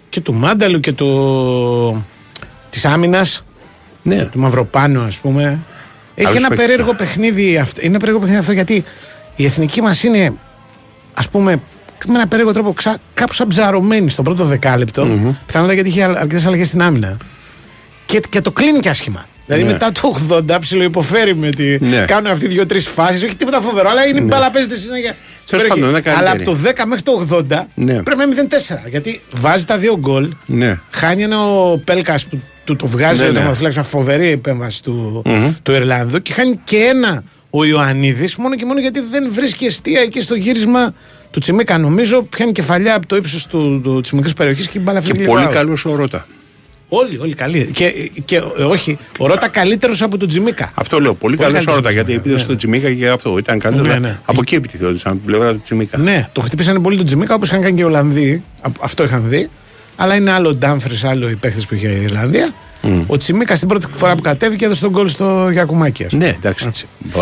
Και 0.09 0.21
του 0.21 0.33
Μάνταλου 0.33 0.79
και 0.79 0.91
του. 0.91 2.05
της 2.69 2.85
άμυνας. 2.85 3.45
Ναι. 4.03 4.25
Του 4.25 4.39
Μαυροπάνου, 4.39 5.01
ας 5.01 5.19
πούμε. 5.19 5.59
Έχει 6.15 6.27
Άλλος 6.27 6.39
ένα 6.39 6.47
παίκτης. 6.47 6.65
περίεργο 6.67 6.93
παιχνίδι 6.93 7.57
αυτό. 7.57 7.79
Είναι 7.81 7.89
ένα 7.89 7.97
περίεργο 7.99 8.19
παιχνίδι 8.21 8.41
αυτό 8.41 8.51
γιατί 8.53 8.83
η 9.35 9.45
εθνική 9.45 9.81
μας 9.81 10.03
είναι, 10.03 10.33
ας 11.13 11.29
πούμε, 11.29 11.61
με 12.07 12.13
ένα 12.15 12.27
περίεργο 12.27 12.53
τρόπο 12.53 12.73
ξα... 12.73 12.97
κάπως 13.13 13.41
αμπζαρωμένη 13.41 14.09
στο 14.09 14.21
πρώτο 14.23 14.45
δεκάλεπτο. 14.45 15.05
Μμμ. 15.05 15.31
Πιθανότατα 15.45 15.73
γιατί 15.73 15.89
είχε 15.89 16.03
αρκετές 16.03 16.45
αλλαγές 16.45 16.67
στην 16.67 16.81
άμυνα. 16.81 17.17
Και, 18.11 18.21
και 18.29 18.41
το 18.41 18.51
κλείνει 18.51 18.79
και 18.79 18.89
άσχημα. 18.89 19.27
Δηλαδή 19.45 19.63
Ναι. 19.65 19.71
μετά 19.71 19.91
το 19.91 20.15
80 20.53 20.59
ψιλοϊποφέρει 20.59 21.35
με 21.35 21.49
τη. 21.49 21.77
Ναι. 21.85 22.05
Κάνουν 22.07 22.31
αυτοί 22.31 22.47
δύο-τρεις 22.47 22.87
φάσεις. 22.87 23.23
Όχι 23.23 23.35
τίποτα 23.35 23.61
φοβερό, 23.61 23.89
αλλά 23.89 24.07
είναι 24.07 24.19
η 24.19 24.23
μπάλα 24.27 24.51
παίζεται 24.51 24.75
συνέχεια. 24.75 25.15
στην 25.45 25.57
Τέλος 25.59 25.75
περιοχή. 25.75 25.79
πάντων, 25.81 25.89
είναι 25.89 26.19
αλλά 26.19 26.29
καλύτερη. 26.31 26.49
από 26.49 26.51
το 26.51 26.83
10 26.83 26.85
μέχρι 26.87 27.03
το 27.03 27.11
80 27.61 27.67
Ναι. 27.75 28.03
πρέπει 28.03 28.17
να 28.17 28.23
είναι 28.23 28.33
0-4. 28.35 28.89
Γιατί 28.89 29.21
βάζει 29.35 29.65
τα 29.65 29.77
δύο 29.77 29.97
γκολ. 29.99 30.29
Ναι. 30.45 30.79
Χάνει 30.91 31.23
ένα 31.23 31.43
ο 31.43 31.77
Πέλκας 31.77 32.25
που 32.25 32.39
του 32.63 32.75
το 32.75 32.87
βγάζει 32.87 33.19
Ναι, 33.19 33.25
ο 33.25 33.27
ναι. 33.27 33.33
τερματοφύλακα, 33.33 33.73
μια 33.73 33.83
φοβερή 33.83 34.27
επέμβαση 34.27 34.83
του, 34.83 35.21
Μμμ. 35.25 35.53
του 35.63 35.71
Ιρλανδού 35.71 36.21
και 36.21 36.33
χάνει 36.33 36.59
και 36.63 36.77
ένα 36.77 37.23
ο 37.49 37.65
Ιωαννίδης 37.65 38.35
μόνο 38.35 38.55
και 38.55 38.65
μόνο 38.65 38.79
γιατί 38.79 38.99
δεν 39.11 39.27
βρίσκει 39.31 39.65
αιστεία 39.65 40.01
εκεί 40.01 40.21
στο 40.21 40.35
γύρισμα 40.35 40.93
του 41.31 41.39
Τσιμίκα. 41.39 41.77
Νομίζω 41.77 42.21
πιάνει 42.23 42.51
κεφαλιά 42.51 42.95
από 42.95 43.07
το 43.07 43.15
ύψος 43.15 43.45
του, 43.47 43.81
του, 43.83 44.01
τη 44.01 44.15
μικρή 44.15 44.33
περιοχής 44.33 44.67
και 44.67 44.77
η 44.77 44.81
μπάλα 44.83 44.99
Και 44.99 45.05
φύγει 45.05 45.25
πολύ 45.25 45.39
λίγο 45.39 45.51
out. 45.51 45.53
καλός 45.53 45.85
ο 45.85 45.95
Ρότα. 45.95 46.27
Όλοι, 46.93 47.17
όλοι 47.21 47.33
καλοί. 47.33 47.69
Και, 47.73 48.11
και 48.25 48.35
ε, 48.35 48.63
όχι, 48.63 48.97
ο 49.17 49.27
Ρώτα 49.27 49.47
καλύτερος 49.47 50.01
από 50.01 50.17
τον 50.17 50.27
Τζιμίκα. 50.27 50.71
Αυτό 50.73 50.99
λέω. 50.99 51.13
Πολύ, 51.13 51.35
Πολύ 51.35 51.51
καλός 51.51 51.51
ο 51.67 51.71
καλύτερος 51.71 51.75
Ρότα 51.75 51.89
από 51.89 51.97
γιατί 51.97 52.11
τον 52.11 52.19
επίδεσε 52.19 52.45
Τζιμίκα, 52.45 52.69
στον 52.69 52.81
Τσιμίκα 52.81 53.05
και 53.05 53.13
αυτό 53.13 53.37
ήταν 53.37 53.59
καλύτερο. 53.59 53.87
Ναι, 53.87 53.99
ναι. 53.99 54.17
Από 54.25 54.39
εκεί 54.41 54.55
επιτυχιόντουσαν 54.55 55.11
από 55.11 55.21
την 55.21 55.29
πλευρά 55.31 55.51
του 55.53 55.61
Τσιμίκα. 55.63 55.97
Ναι, 55.97 56.27
το 56.31 56.41
χτυπήσανε 56.41 56.79
πολύ 56.79 56.97
τον 56.97 57.05
Τζιμίκα 57.05 57.33
όπως 57.33 57.49
είχαν 57.49 57.61
κάνει 57.61 57.75
και 57.75 57.81
οι 57.81 57.85
Ολλανδοί. 57.85 58.43
Α- 58.61 58.69
Αυτό 58.81 59.03
είχαν 59.03 59.23
δει. 59.29 59.49
Αλλά 59.95 60.15
είναι 60.15 60.31
άλλο 60.31 60.49
ο 60.49 60.53
Ντάμφρις, 60.55 61.03
άλλο 61.03 61.29
οι 61.29 61.35
παίχτες 61.35 61.65
που 61.65 61.73
είχε 61.75 61.87
η 61.87 62.01
Ιρλανδία. 62.01 62.49
Ο 63.07 63.17
Τσιμίκα 63.17 63.53
την 63.57 63.67
πρώτη 63.67 63.85
φορά 63.91 64.15
που 64.15 64.21
κατέβηκε 64.21 64.65
έδωσε 64.65 64.81
τον 64.81 64.91
κόλ 64.91 65.07
στο 65.09 65.49
Γιακουμάκη. 65.51 66.03
ας 66.05 66.11
πούμε. 66.11 66.25
Ναι, 66.25 66.35
εντάξει. 66.37 66.65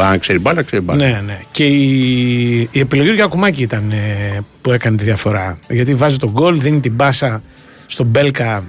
Αν 0.09 0.19
ξέρει 0.19 0.39
μπάλα, 0.39 0.61
ξέρει 0.61 0.81
μπάλα. 0.81 1.05
Ναι, 1.07 1.21
ναι. 1.25 1.39
Και 1.51 1.65
η, 1.65 2.59
η 2.71 2.79
επιλογή 2.79 3.09
του 3.09 3.15
Γιακουμάκη 3.15 3.61
ήταν 3.61 3.91
ε, 3.91 4.39
που 4.61 4.71
έκανε 4.71 4.97
τη 4.97 5.03
διαφορά. 5.03 5.57
Γιατί 5.69 5.95
βάζει 5.95 6.17
τον 6.17 6.29
γκολ, 6.29 6.59
δίνει 6.59 6.79
την 6.79 6.91
μπάσα 6.93 7.41
στον 7.85 8.05
Μπέλκα 8.05 8.55
ε, 8.55 8.61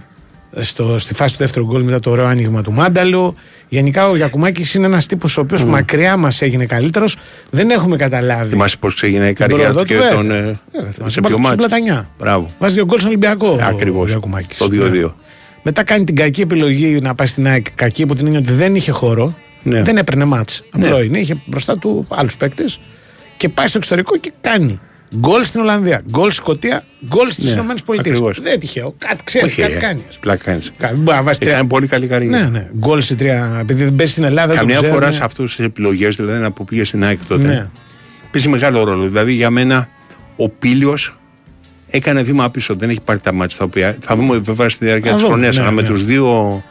στο, 0.57 0.99
στη 0.99 1.15
φάση 1.15 1.33
του 1.37 1.43
δεύτερου 1.43 1.65
γκολ 1.67 1.83
μετά 1.83 2.01
το 2.01 2.11
ωραίο 2.11 2.27
άνοιγμα 2.27 2.63
του 2.63 2.73
Μάνταλου. 2.73 3.35
Γενικά 3.69 4.09
ο 4.09 4.17
Γιακουμάκης 4.17 4.75
είναι 4.75 4.87
ένας 4.87 5.07
τύπος 5.07 5.37
ο 5.37 5.41
οποίος 5.41 5.65
μακριά 5.65 6.17
μας 6.17 6.43
έγινε 6.43 6.67
καλύτερος. 6.67 7.17
Δεν 7.51 7.71
έχουμε 7.71 7.97
καταλάβει. 7.97 8.51
Θυμάσαι 8.51 8.77
πώς 8.77 9.03
έγινε 9.03 9.25
η 9.25 9.33
Την 9.33 9.35
καριέρα 9.37 9.63
πρόοδο 9.63 9.81
του 9.81 9.87
και 9.87 9.95
του, 9.95 10.01
βέβαια. 10.01 10.17
τον. 10.17 10.31
ε, 10.31 10.35
Βέβαια, 10.73 10.91
θυμάμαι. 10.91 10.91
Σε 11.05 11.09
Στην 11.11 11.23
ποιο 11.23 11.23
Πλα- 11.23 11.29
στην 11.29 11.41
μάτι. 11.41 11.57
Πλατανιά. 11.57 12.11
Μπράβο. 12.19 12.51
Βάζει 12.59 12.75
δύο 12.75 12.85
γκολ 12.85 12.97
στον 12.99 13.09
Ολυμπιακό. 13.09 13.59
Ακριβώς. 13.63 14.05
ο 14.05 14.09
Γιακουμάκης. 14.11 14.59
Το 14.59 14.67
2-2. 14.67 14.91
Ναι. 14.91 15.07
Μετά 15.63 15.83
κάνει 15.85 16.05
την 16.05 16.17
κακή 16.17 16.41
επιλογή 16.41 16.99
να 17.03 17.15
πάει 17.15 17.27
στην 17.27 17.47
ΑΕΚ. 17.47 17.67
Κακή 17.75 18.03
από 18.03 18.15
την 18.15 18.25
έννοια 18.27 18.41
ότι 18.41 18.53
δεν 18.53 18.75
είχε 18.75 18.91
χώρο. 18.91 19.35
Ναι. 19.63 19.83
Δεν 19.83 19.97
έπαιρνε 19.97 20.25
μάτς. 20.25 20.63
Απλό 20.71 20.99
Ναι. 20.99 21.05
είναι. 21.05 21.19
Είχε 21.19 21.43
μπροστά 21.47 21.79
του 21.79 22.07
άλλους 22.09 22.37
παίκτες 22.37 22.81
και 23.37 23.49
πάει 23.49 23.67
στο 23.67 23.79
εξωτερικό 23.79 24.17
και 24.17 24.33
κάνει. 24.41 24.81
Γκολ 25.17 25.45
στην 25.45 25.61
Ολλανδία, 25.61 26.03
γκολ 26.11 26.27
στη 26.31 26.35
Σκωτία, 26.35 26.83
γκολ 27.09 27.31
στις 27.31 27.45
Ναι, 27.55 27.61
ΗΠΑ. 27.61 27.95
ακριβώς. 27.99 28.41
Δεν 28.41 28.47
είναι 28.53 28.61
τυχαίο. 28.61 28.95
Κάτι 28.99 29.25
ξέρει, 29.25 29.45
Όχι, 29.47 29.61
κάτι 29.61 29.73
ε, 29.73 29.77
κάνει. 29.77 30.03
Πλάκα 30.21 30.45
κάνει. 30.45 30.61
Κα- 30.79 30.93
Μπορεί 30.97 31.17
να 31.17 31.23
βάζει 31.23 31.39
τρία. 31.39 31.53
Έκανε 31.53 31.69
πολύ 31.69 31.87
καλή 31.87 32.07
καριέρα. 32.07 32.39
Ναι, 32.39 32.49
ναι. 32.49 32.69
Γκολ 32.79 33.01
σε 33.03 33.15
τρία. 33.15 33.57
Επειδή 33.61 33.85
δεν 33.85 33.95
παίζει 33.95 34.13
στην 34.13 34.25
Ελλάδα. 34.25 34.49
δεν 34.49 34.57
Καμιά 34.57 34.75
το 34.77 34.81
φορά 34.83 34.95
ξέρουνε. 34.97 35.13
σε 35.17 35.25
αυτέ 35.25 35.45
τις 35.45 35.59
επιλογές, 35.59 36.17
δηλαδή 36.17 36.39
να 36.39 36.51
που 36.53 36.65
πήγε 36.65 36.85
στην 36.85 37.05
ΑΕΚ 37.05 37.19
τότε, 37.29 37.43
Ναι. 37.47 37.69
παίζει 38.31 38.49
μεγάλο 38.49 38.85
ρόλο. 38.85 39.05
Δηλαδή 39.05 39.33
για 39.33 39.51
μένα 39.51 39.89
ο 40.37 40.49
Πίλιο 40.49 40.97
έκανε 41.91 42.23
βήμα 42.23 42.51
πίσω. 42.51 42.75
Δεν 42.75 42.89
έχει 42.91 43.01
πάρει 43.01 43.19
τα 43.19 43.33
μάτια 43.33 43.57
τα 43.59 43.65
οποία. 43.65 43.97
Θα 44.01 44.17
δούμε 44.17 44.39
βέβαια 44.39 44.69
στη 44.69 44.85
διάρκεια 44.85 45.09
Θα 45.11 45.15
της 45.17 45.23
δούμε, 45.25 45.35
χρονιάς. 45.35 45.57
ναι, 45.57 45.63
αλλά 45.63 45.71
με 45.71 45.83
ναι. 45.83 45.89
τους 45.89 46.05
δύο 46.05 46.63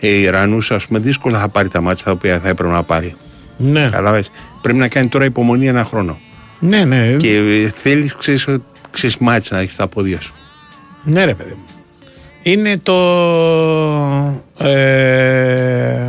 ε, 0.00 0.08
Ιρανούς, 0.08 0.70
ας 0.70 0.86
πούμε, 0.86 0.98
δύσκολα 0.98 1.38
θα 1.38 1.48
πάρει 1.48 1.68
τα 1.68 1.80
μάτια 1.80 2.04
τα 2.04 2.10
οποία 2.10 2.40
θα 2.40 2.48
έπρεπε 2.48 2.72
να 2.72 2.82
πάρει. 2.82 3.14
Ναι. 3.56 3.80
Καταλάβες. 3.84 4.30
Πρέπει 4.62 4.78
να 4.78 4.88
κάνει 4.88 5.08
τώρα 5.08 5.24
υπομονή 5.24 5.66
ένα 5.66 5.84
χρόνο. 5.84 6.18
Ναι, 6.68 6.84
ναι. 6.84 7.16
Και 7.16 7.40
θέλεις, 7.82 8.14
ξέρεις, 8.90 9.16
μάτσα 9.18 9.54
να 9.54 9.60
έχεις 9.60 9.76
τα 9.76 9.86
πόδια 9.88 10.20
σου. 10.20 10.34
Ναι, 11.04 11.24
ρε 11.24 11.34
παιδί 11.34 11.50
μου. 11.50 11.64
Είναι 12.42 12.78
το. 12.82 12.94
Ε, 14.58 16.08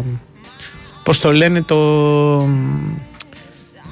Πώς 1.03 1.19
το 1.19 1.33
λένε, 1.33 1.61
το. 1.61 2.49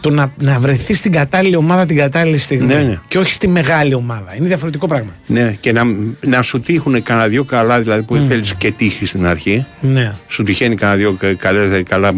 Το 0.01 0.09
να, 0.09 0.33
να 0.37 0.59
βρεθείς 0.59 0.97
στην 0.97 1.11
κατάλληλη 1.11 1.55
ομάδα 1.55 1.85
την 1.85 1.95
κατάλληλη 1.97 2.37
στιγμή. 2.37 2.65
Ναι, 2.65 2.73
ναι. 2.81 2.99
Και 3.07 3.17
όχι 3.17 3.31
στη 3.31 3.47
μεγάλη 3.47 3.93
ομάδα. 3.93 4.35
Είναι 4.35 4.47
διαφορετικό 4.47 4.87
πράγμα. 4.87 5.11
Ναι, 5.27 5.57
και 5.59 5.71
να, 5.71 5.81
να 6.21 6.41
σου 6.41 6.59
τύχουν 6.59 7.03
κανένα 7.03 7.27
δυο 7.27 7.43
καλά, 7.43 7.79
δηλαδή 7.79 8.01
που 8.03 8.15
Mm. 8.15 8.25
θέλεις 8.27 8.53
και 8.55 8.71
τύχη 8.71 9.05
στην 9.05 9.25
αρχή. 9.25 9.65
Ναι. 9.81 10.13
Σου 10.27 10.43
τυχαίνει 10.43 10.75
κανένα 10.75 10.97
δυο 10.97 11.11
κα- 11.13 11.33
καλά, 11.33 11.81
καλά 11.83 12.13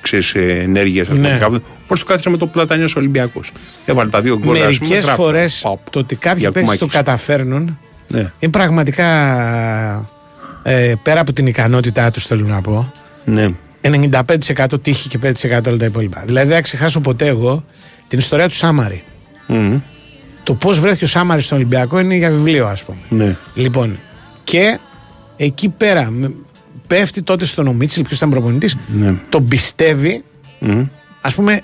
ξέρεις, 0.00 0.34
ενέργειες 0.34 1.08
ας 1.08 1.18
Ναι. 1.18 1.38
πούμε, 1.38 1.60
Πώς 1.86 1.98
το 2.00 2.04
κάθισε 2.06 2.30
με 2.30 2.36
το 2.36 2.46
Πλατανιός 2.46 2.96
Ολυμπιακός. 2.96 3.52
Έβαλε 3.84 4.10
τα 4.10 4.20
δύο 4.20 4.38
γκολ. 4.38 4.48
ας 4.56 4.58
πούμε, 4.58 4.64
Μερικές 4.66 5.04
τράπα. 5.04 5.22
φορές 5.22 5.60
Παπ. 5.62 5.90
το 5.90 5.98
ότι 5.98 6.14
κάποιοι 6.16 6.38
Για 6.40 6.52
παίκτες 6.52 6.78
το 6.78 6.86
κουμάκης. 6.86 7.06
καταφέρνουν 7.12 7.78
Ναι. 8.08 8.32
είναι 8.38 8.52
πραγματικά 8.52 9.06
ε, 10.62 10.92
πέρα 11.02 11.20
από 11.20 11.32
την 11.32 11.46
ικανότητά 11.46 12.10
τους, 12.10 12.26
θέλω 12.26 12.46
να 12.46 12.60
πω. 12.60 12.92
Ναι. 13.24 13.48
95% 13.82 14.82
τύχη 14.82 15.08
και 15.08 15.18
5% 15.18 15.68
όλα 15.68 15.76
τα 15.76 15.84
υπόλοιπα. 15.84 16.22
Δηλαδή 16.26 16.46
δεν 16.46 16.56
θα 16.56 16.62
ξεχάσω 16.62 17.00
ποτέ 17.00 17.26
εγώ 17.26 17.64
την 18.08 18.18
ιστορία 18.18 18.48
του 18.48 18.54
Σάμαρη. 18.54 19.02
Μμμ. 19.46 19.80
Το 20.42 20.54
πώς 20.54 20.80
βρέθηκε 20.80 21.04
ο 21.04 21.08
Σάμαρης 21.08 21.44
στον 21.44 21.58
Ολυμπιακό 21.58 21.98
είναι 21.98 22.14
για 22.14 22.30
βιβλίο, 22.30 22.66
ας 22.66 22.84
πούμε. 22.84 22.98
Ναι. 23.08 23.36
Λοιπόν, 23.54 23.98
και 24.44 24.78
εκεί 25.36 25.68
πέρα 25.68 26.10
μ, 26.10 26.24
πέφτει 26.90 27.22
τότε 27.22 27.44
στον 27.44 27.66
ο 27.66 27.72
Μίτσελ, 27.72 28.02
ποιος 28.02 28.16
ήταν 28.16 28.30
προπονητής, 28.30 28.76
Ναι. 28.88 29.14
τον 29.28 29.48
πιστεύει, 29.48 30.22
Μμμ. 30.58 30.84
ας 31.20 31.34
πούμε, 31.34 31.60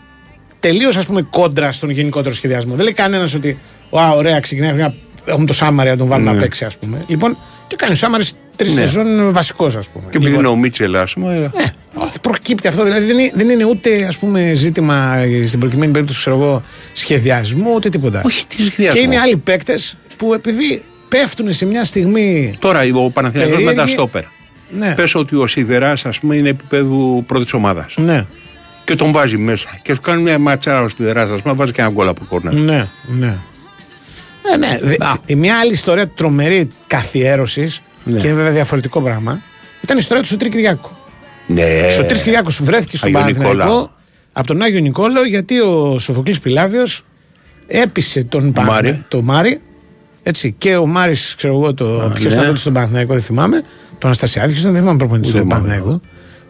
τελείως 0.61 0.97
ας 0.97 1.07
πούμε 1.07 1.23
κόντρα 1.31 1.73
στον 1.73 1.91
γενικότερο 1.91 2.35
σχεδιασμό. 2.35 2.75
Δεν 2.75 2.85
λέει 2.85 2.93
κανένας 2.93 3.35
ότι, 3.35 3.59
Ω, 3.91 3.99
ωραία, 4.17 4.41
ξεκινάει 4.41 4.73
μια. 4.73 4.95
Έχουμε 5.25 5.47
το 5.47 5.53
Σάμαρη 5.53 5.89
να 5.91 5.97
τον 5.97 6.07
βάλουμε 6.07 6.31
Ναι. 6.31 6.37
να 6.37 6.43
παίξει, 6.43 6.65
ας 6.65 6.79
πούμε. 6.79 7.05
Λοιπόν, 7.07 7.39
τι 7.69 7.77
κάνει 7.77 7.93
ο 7.93 7.97
Σάμαρης 7.97 8.33
τρεις 8.57 8.75
Ναι. 8.75 8.81
σεζόν 8.81 9.33
βασικός, 9.33 9.77
ας 9.77 9.89
πούμε. 9.89 10.05
Και 10.11 10.17
επειδή 10.17 10.35
είναι 10.35 10.47
ο 10.47 10.57
Μίτσελ, 10.57 10.97
ας 10.97 11.13
πούμε. 11.13 11.51
Ναι, 11.55 11.73
προκύπτει 12.21 12.69
αυτό. 12.69 12.85
Δηλαδή 12.85 13.07
δεν 13.07 13.19
είναι, 13.19 13.31
δεν 13.35 13.49
είναι 13.49 13.65
ούτε 13.65 14.05
ας 14.07 14.17
πούμε, 14.19 14.53
ζήτημα 14.55 15.17
ε, 15.17 15.47
στην 15.47 15.61
προκειμένη 15.61 15.93
περίπτωση 15.93 16.19
ξέρω 16.19 16.37
εγώ, 16.37 16.63
σχεδιασμού 16.93 17.73
ούτε 17.75 17.89
τίποτα. 17.89 18.23
Όχι, 18.25 18.47
τι 18.47 18.55
σχεδιασμό; 18.57 19.01
Και 19.01 19.07
είναι 19.07 19.19
άλλοι 19.19 19.37
παίκτες 19.37 19.97
που 20.17 20.35
επειδή 20.35 20.83
πέφτουν 21.09 21.53
σε 21.53 21.67
μια 21.67 21.85
στιγμή. 21.85 22.55
Τώρα 22.59 22.81
ο 22.95 23.11
Παναθηναϊκός 23.11 23.55
με 23.57 23.63
τα 23.63 23.67
περίεργη- 23.69 23.93
στόπερ. 23.99 24.23
Ναι. 24.71 24.95
Πες 24.95 25.15
ότι 25.15 25.37
ο 25.37 25.47
Σιδεράς 25.47 26.07
ας 26.07 26.19
πούμε 26.19 26.37
είναι 26.37 26.49
επίπεδου 26.49 27.25
πρώτης 27.27 27.53
ομάδας. 27.53 27.95
Ναι. 27.97 28.27
Και 28.85 28.95
τον 28.97 29.13
βάζει 29.13 29.37
μέσα. 29.37 29.69
Και 29.83 29.95
σου 29.95 30.01
κάνει 30.01 30.23
μια 30.23 30.39
ματσάρα 30.39 30.83
ο 30.83 30.89
Σιδεράς 30.89 31.31
ας 31.31 31.43
πούμε 31.43 31.55
βάζει 31.55 31.73
και 31.73 31.81
ένα 31.81 31.91
γκολ 31.91 32.09
από 32.09 32.25
κόρνα. 32.29 32.53
Ναι, 32.53 32.87
ναι. 33.19 33.37
Ε, 34.53 34.57
ναι. 34.57 34.79
Δε- 34.83 34.97
η 35.27 35.35
μια 35.35 35.59
άλλη 35.59 35.73
ιστορία 35.73 36.09
τρομερή 36.09 36.69
καθιέρωσης 36.87 37.81
Ναι. 38.05 38.19
και 38.19 38.27
είναι 38.27 38.37
βέβαια 38.37 38.53
διαφορετικό 38.53 39.01
πράγμα 39.01 39.41
ήταν 39.83 39.97
η 39.97 40.01
ιστορία 40.03 40.23
του 40.23 40.29
Σωτήρη 40.29 40.51
Κυριάκου. 40.51 40.91
Ναι. 41.47 41.63
Ο 41.89 41.91
Σωτήρης 41.91 42.23
Κυριάκος 42.23 42.63
βρέθηκε 42.63 42.97
στον 42.97 43.09
Άγιο 43.09 43.21
Παναθηναϊκό 43.21 43.55
Νικόλαο. 43.55 43.89
από 44.33 44.47
τον 44.47 44.63
Άγιο 44.63 44.81
Νικόλαο 44.81 45.25
γιατί 45.25 45.61
ο 45.61 45.99
Σοφοκλής 45.99 46.41
Πιλάβιος 46.41 47.05
έπεισε 47.67 48.25
τον 48.25 48.43
Μάρη. 48.43 48.55
Παναθηναϊκό, 48.67 49.03
το 49.09 49.23
Μάρι 49.23 49.61
έτσι, 50.29 50.55
και 50.59 50.77
ο 50.77 50.87
Μάρης 50.87 51.35
ξέρω 51.37 51.55
εγώ 51.55 51.75
το 51.75 52.11
ποιος 52.15 52.25
ναι. 52.25 52.33
ήταν 52.33 52.47
τότε 52.47 52.59
στον 52.59 52.73
Παναθηναϊκό 52.73 53.13
δεν 53.13 53.23
θυμάμαι 53.23 53.57
τον 53.89 53.99
Αναστασιάδη 54.03 54.49
ποιος 54.49 54.61
ήταν 54.61 54.73
δεν 54.73 54.81
θυμάμαι 54.81 54.99
προπονητής 54.99 55.31
Ούτε 55.31 55.41
του 55.41 55.47
θυμάμαι. 55.47 55.63
Παναθηναϊκού 55.67 56.01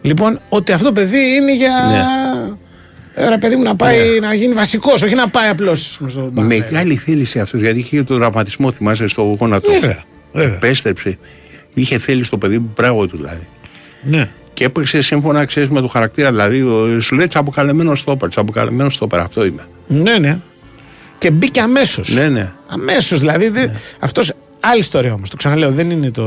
λοιπόν 0.01 0.39
ότι 0.49 0.71
αυτό 0.71 0.85
το 0.85 0.91
παιδί 0.91 1.35
είναι 1.35 1.55
για 1.55 1.71
Ναι. 1.89 3.23
ε, 3.25 3.29
ρε 3.29 3.37
παιδί 3.37 3.55
μου 3.55 3.63
να 3.63 3.75
πάει 3.75 4.19
να 4.21 4.33
γίνει 4.33 4.53
βασικός 4.53 5.01
όχι 5.01 5.15
να 5.15 5.27
πάει 5.29 5.49
απλώς 5.49 5.89
ας 5.89 5.97
πούμε, 5.97 6.09
στον 6.09 6.33
Παναθηναϊκό 6.33 6.67
Μεγάλη 6.71 6.95
θέληση 6.95 7.39
αυτός 7.39 7.61
γιατί 7.61 7.79
είχε 7.79 8.03
τον 8.03 8.17
τραυματισμό, 8.19 8.71
θυμάσαι, 8.71 9.07
στο 9.07 9.21
γόνατο. 9.39 9.71
Βέβαια, 9.71 10.03
βέβαια. 10.33 10.55
Επέστρεψε. 10.55 11.17
Είχε 11.73 11.97
θέληση 11.97 12.29
το 12.29 12.37
παιδί, 12.37 12.59
μπράβο 12.75 13.07
του 13.07 13.17
δηλαδή. 13.17 13.47
ναι. 14.01 14.29
Και 14.53 14.63
έπαιξε 14.63 15.01
σύμφωνα, 15.01 15.45
ξέρεις, 15.45 15.69
με 15.69 15.81
το 15.81 15.87
χαρακτήρα. 15.87 16.29
Δηλαδή, 16.29 16.61
ο- 16.61 17.01
σου 17.01 17.15
λέει 17.15 17.27
τσαμποκαλεμένο 17.27 17.95
στόπερ. 17.95 18.29
Τσαμποκαλεμένο 18.29 18.89
στόπερ, 18.89 19.19
αυτό 19.19 19.45
είμαι. 19.45 19.67
ναι 19.87 20.17
ναι 20.17 20.37
και 21.17 21.31
μπήκε 21.31 21.59
αμέσως 21.61 22.09
Ναι, 22.13 22.27
ναι. 22.27 22.51
Αμέσως 22.67 23.19
δηλαδή. 23.19 23.49
δεν- 23.49 23.71
αυτός 23.99 24.33
Άλλη 24.59 24.79
ιστορία 24.79 25.13
όμως. 25.13 25.29
Το 25.29 25.35
ξαναλέω, 25.37 25.71
δεν 25.71 25.89
είναι 25.91 26.11
το. 26.11 26.23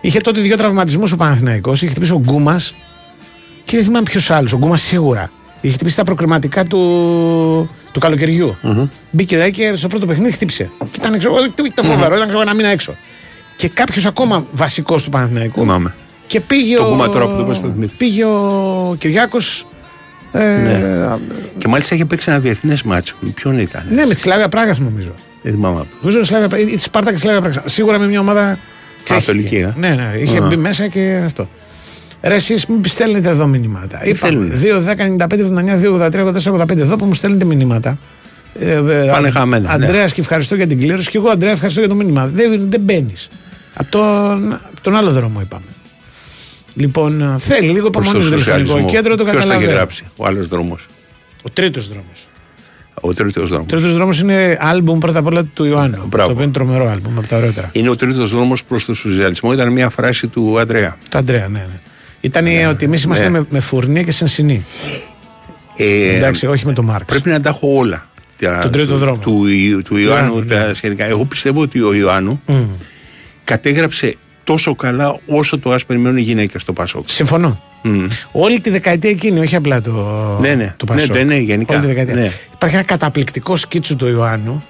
Είχε 0.00 0.20
τότε 0.20 0.40
δύο 0.40 0.56
τραυματισμούς 0.56 1.12
ο 1.12 1.16
Παναθηναϊκός 1.16 1.82
Είχε 1.82 1.90
χτυπήσει 1.90 2.12
ο 2.12 2.18
Γκούμας 2.24 2.74
και 3.64 3.76
δεν 3.76 3.84
θυμάμαι 3.84 4.02
ποιος 4.04 4.30
άλλος. 4.30 4.52
Ο 4.52 4.56
Γκούμας 4.56 4.82
σίγουρα. 4.82 5.30
Είχε 5.60 5.72
χτυπήσει 5.74 5.96
τα 5.96 6.04
προκριματικά 6.04 6.64
του, 6.64 6.78
του 7.92 8.00
καλοκαιριου 8.00 8.56
Μπήκε 9.10 9.34
δηλαδή 9.36 9.52
και 9.52 9.72
στο 9.76 9.88
πρώτο 9.88 10.06
παιχνίδι 10.06 10.32
χτύπησε. 10.32 10.70
Και 10.78 10.98
ήταν 10.98 11.18
ξέρω, 11.18 11.36
εγώ, 11.36 11.52
το 11.74 11.82
φοβερό, 11.82 12.14
ήταν 12.14 12.26
ξέρω, 12.26 12.32
εγώ, 12.32 12.40
ένα 12.40 12.54
μήνα 12.54 12.68
έξω. 12.68 12.94
Και 13.56 13.68
κάποιος 13.68 14.06
ακόμα 14.06 14.46
βασικός 14.52 15.04
του 15.04 15.10
Παναθηναϊκού. 15.10 15.60
Θυμάμαι. 15.60 15.94
Και 16.26 16.40
πήγε 16.40 16.76
Το 16.76 16.84
ο. 16.84 16.88
Γκούμα 16.88 17.08
τώρα 17.08 17.28
που 17.28 17.36
το 17.36 17.44
πες, 17.44 17.60
το 17.60 17.68
θυμήθηκα. 17.68 17.96
Πήγε 17.96 18.24
ο 18.24 18.96
Κυριάκος. 18.98 19.66
Ε, 20.32 20.38
ναι. 20.38 21.16
Και 21.58 21.68
μάλιστα 21.68 21.94
είχε 21.94 22.04
παίξει 22.04 22.30
ένα 22.30 22.38
διεθνές 22.38 22.82
μάτσο. 22.82 23.14
Ποιον 23.34 23.58
ήταν; 23.58 23.84
ναι, 23.90 24.06
με 24.06 24.14
τη 24.14 24.20
Σλάβια 24.20 24.48
Πράγα 24.48 24.74
νομίζω. 24.78 25.14
Δεν 25.42 25.52
θυμάμαι. 25.52 25.84
Νομίζω 26.00 26.24
Σλάβια 26.24 26.48
Πράγα. 26.48 26.64
Ή 26.64 26.66
τη 26.66 26.78
Σπάρτα 26.78 27.08
και 27.08 27.14
τη 27.14 27.20
Σλάβια 27.20 27.40
Πράγα. 27.40 27.62
Σίγουρα 27.64 27.98
με 27.98 28.06
μια 28.06 28.20
ομάδα. 28.20 28.58
Καθολική, 29.04 29.56
ε. 29.56 29.74
Ναι, 29.76 29.88
ναι, 29.88 30.18
είχε 30.20 30.38
Α. 30.38 30.46
μπει 30.46 30.56
μέσα 30.56 30.88
και 30.88 31.20
αυτό. 31.24 31.48
Ρε, 32.22 32.34
εσείς 32.34 32.66
μην 32.66 32.84
στέλνετε 32.84 33.28
εδώ 33.28 33.46
μηνύματα. 33.46 34.04
Είπαμε 34.04 34.60
2, 34.62 34.82
10, 34.82 34.94
95, 35.18 35.38
79, 35.38 35.80
2, 35.82 35.92
83, 35.92 36.26
84, 36.26 36.52
85. 36.52 36.76
Εδώ 36.78 36.96
που 36.96 37.04
μου 37.04 37.14
στέλνετε 37.14 37.44
μηνύματα. 37.44 37.98
Ε, 38.60 38.72
ε, 38.72 39.08
Πάνε 39.10 39.30
χαμένα, 39.30 39.76
ναι. 39.78 39.84
Αντρέα 39.84 40.08
και 40.08 40.20
ευχαριστώ 40.20 40.54
για 40.54 40.66
την 40.66 40.78
κλήρωση. 40.78 41.10
Και 41.10 41.16
εγώ, 41.16 41.28
Αντρέα, 41.28 41.52
ευχαριστώ 41.52 41.80
για 41.80 41.88
το 41.88 41.94
μήνυμα. 41.94 42.26
Δεν, 42.26 42.66
δεν 42.70 42.80
μπαίνεις. 42.80 43.28
Από 43.74 43.90
τον, 43.90 44.52
απ' 44.52 44.80
τον 44.82 44.96
άλλο 44.96 45.10
δρόμο 45.10 45.40
είπαμε. 45.40 45.64
Λοιπόν, 46.78 47.20
ε, 47.22 47.34
θέλει 47.38 47.68
λίγο 47.68 47.90
Προς 47.90 48.04
υπομονή 48.04 48.24
το 48.24 48.30
το 48.30 48.36
τηλεφωνικό 48.36 48.66
σοσιαλισμό. 48.68 48.90
κέντρο, 48.90 49.16
το 49.16 49.22
Ποιος 49.24 49.34
θα 49.36 49.40
έχει 49.40 49.48
καταλαβαίνω. 49.48 49.76
γράψει, 49.78 50.04
ο 50.16 50.26
άλλος 50.26 50.48
δρόμος; 50.48 50.86
Ο 51.42 51.50
τρίτος 51.50 51.88
δρόμος. 51.88 52.28
Ο 53.00 53.14
τρίτος 53.14 53.48
δρόμος. 53.48 53.66
Ο 53.66 53.70
τρίτος 53.70 53.92
δρόμος 53.94 54.20
είναι 54.20 54.56
άλμπουμ 54.60 54.98
πρώτα 54.98 55.18
απ' 55.18 55.26
όλα 55.26 55.44
του 55.44 55.64
Ιωάννου. 55.64 56.06
Μπράβο. 56.06 56.26
Το 56.26 56.32
οποίο 56.32 56.42
είναι 56.44 56.52
τρομερό 56.52 56.90
άλμπουμ 56.90 57.18
από 57.18 57.26
τα 57.28 57.36
ωραιότερα. 57.36 57.70
Είναι 57.72 57.88
ο 57.88 57.96
τρίτος 57.96 58.30
δρόμος 58.30 58.64
προς 58.64 58.84
το 58.84 58.94
σοσιαλισμό. 58.94 59.52
Ήταν 59.52 59.72
μια 59.72 59.88
φράση 59.88 60.26
του 60.26 60.58
Αντρέα. 60.60 60.96
Το 61.08 61.18
Αντρέα, 61.18 61.48
ναι, 61.48 61.58
ναι. 61.58 61.80
Ήταν 62.20 62.46
ότι 62.70 62.84
εμείς 62.84 63.02
είμαστε 63.02 63.28
ναι. 63.28 63.38
με, 63.38 63.46
με 63.50 63.60
φουρνία 63.60 64.02
και 64.02 64.10
σενσινή. 64.12 64.64
Ε, 65.76 66.16
Εντάξει, 66.16 66.46
όχι 66.46 66.66
με 66.66 66.72
το 66.72 66.82
Μάρξ. 66.82 67.04
Πρέπει 67.12 67.28
να 67.28 67.40
τα 67.40 67.48
έχω 67.48 67.68
όλα. 67.76 68.08
Τα- 68.38 68.58
Τον 68.62 68.70
τρίτο 68.70 68.92
του, 68.92 68.98
δρόμο. 68.98 69.16
Του, 69.18 69.46
Ιου- 69.46 69.82
του 69.84 69.96
Ιωάννου 69.96 70.32
Ιωάννου, 70.32 70.44
τα 70.48 70.66
ναι. 70.66 70.74
σχετικά. 70.74 71.04
Εγώ 71.04 71.24
πιστεύω 71.24 71.60
ότι 71.60 71.80
ο 71.80 71.94
Ιωάννου 71.94 72.40
Μμ. 72.46 72.54
κατέγραψε 73.44 74.16
τόσο 74.48 74.74
καλά 74.74 75.18
όσο 75.26 75.58
το 75.58 75.70
α 75.72 75.78
περιμένουν 75.86 76.16
οι 76.18 76.20
γυναίκες 76.22 76.62
στο 76.62 76.72
Πασόκ. 76.72 77.04
Συμφωνώ. 77.08 77.60
Μμ. 77.82 78.06
Όλη 78.32 78.60
τη 78.60 78.70
δεκαετία 78.70 79.10
εκείνη, 79.10 79.40
όχι 79.40 79.56
απλά 79.56 79.80
το, 79.80 79.92
Ναι, 80.40 80.54
ναι. 80.54 80.74
το 80.76 80.84
Ναι, 80.88 80.94
Πασόκ. 81.00 81.16
ναι, 81.16 81.22
ναι, 81.22 81.36
γενικά. 81.36 81.72
Όλη 81.72 81.82
τη 81.82 81.88
δεκαετία. 81.88 82.14
Ναι. 82.14 82.30
Υπάρχει 82.54 82.74
ένα 82.76 82.84
καταπληκτικό 82.84 83.56
σκίτσο 83.56 83.96
του 83.96 84.06
Ιωάννου. 84.06 84.62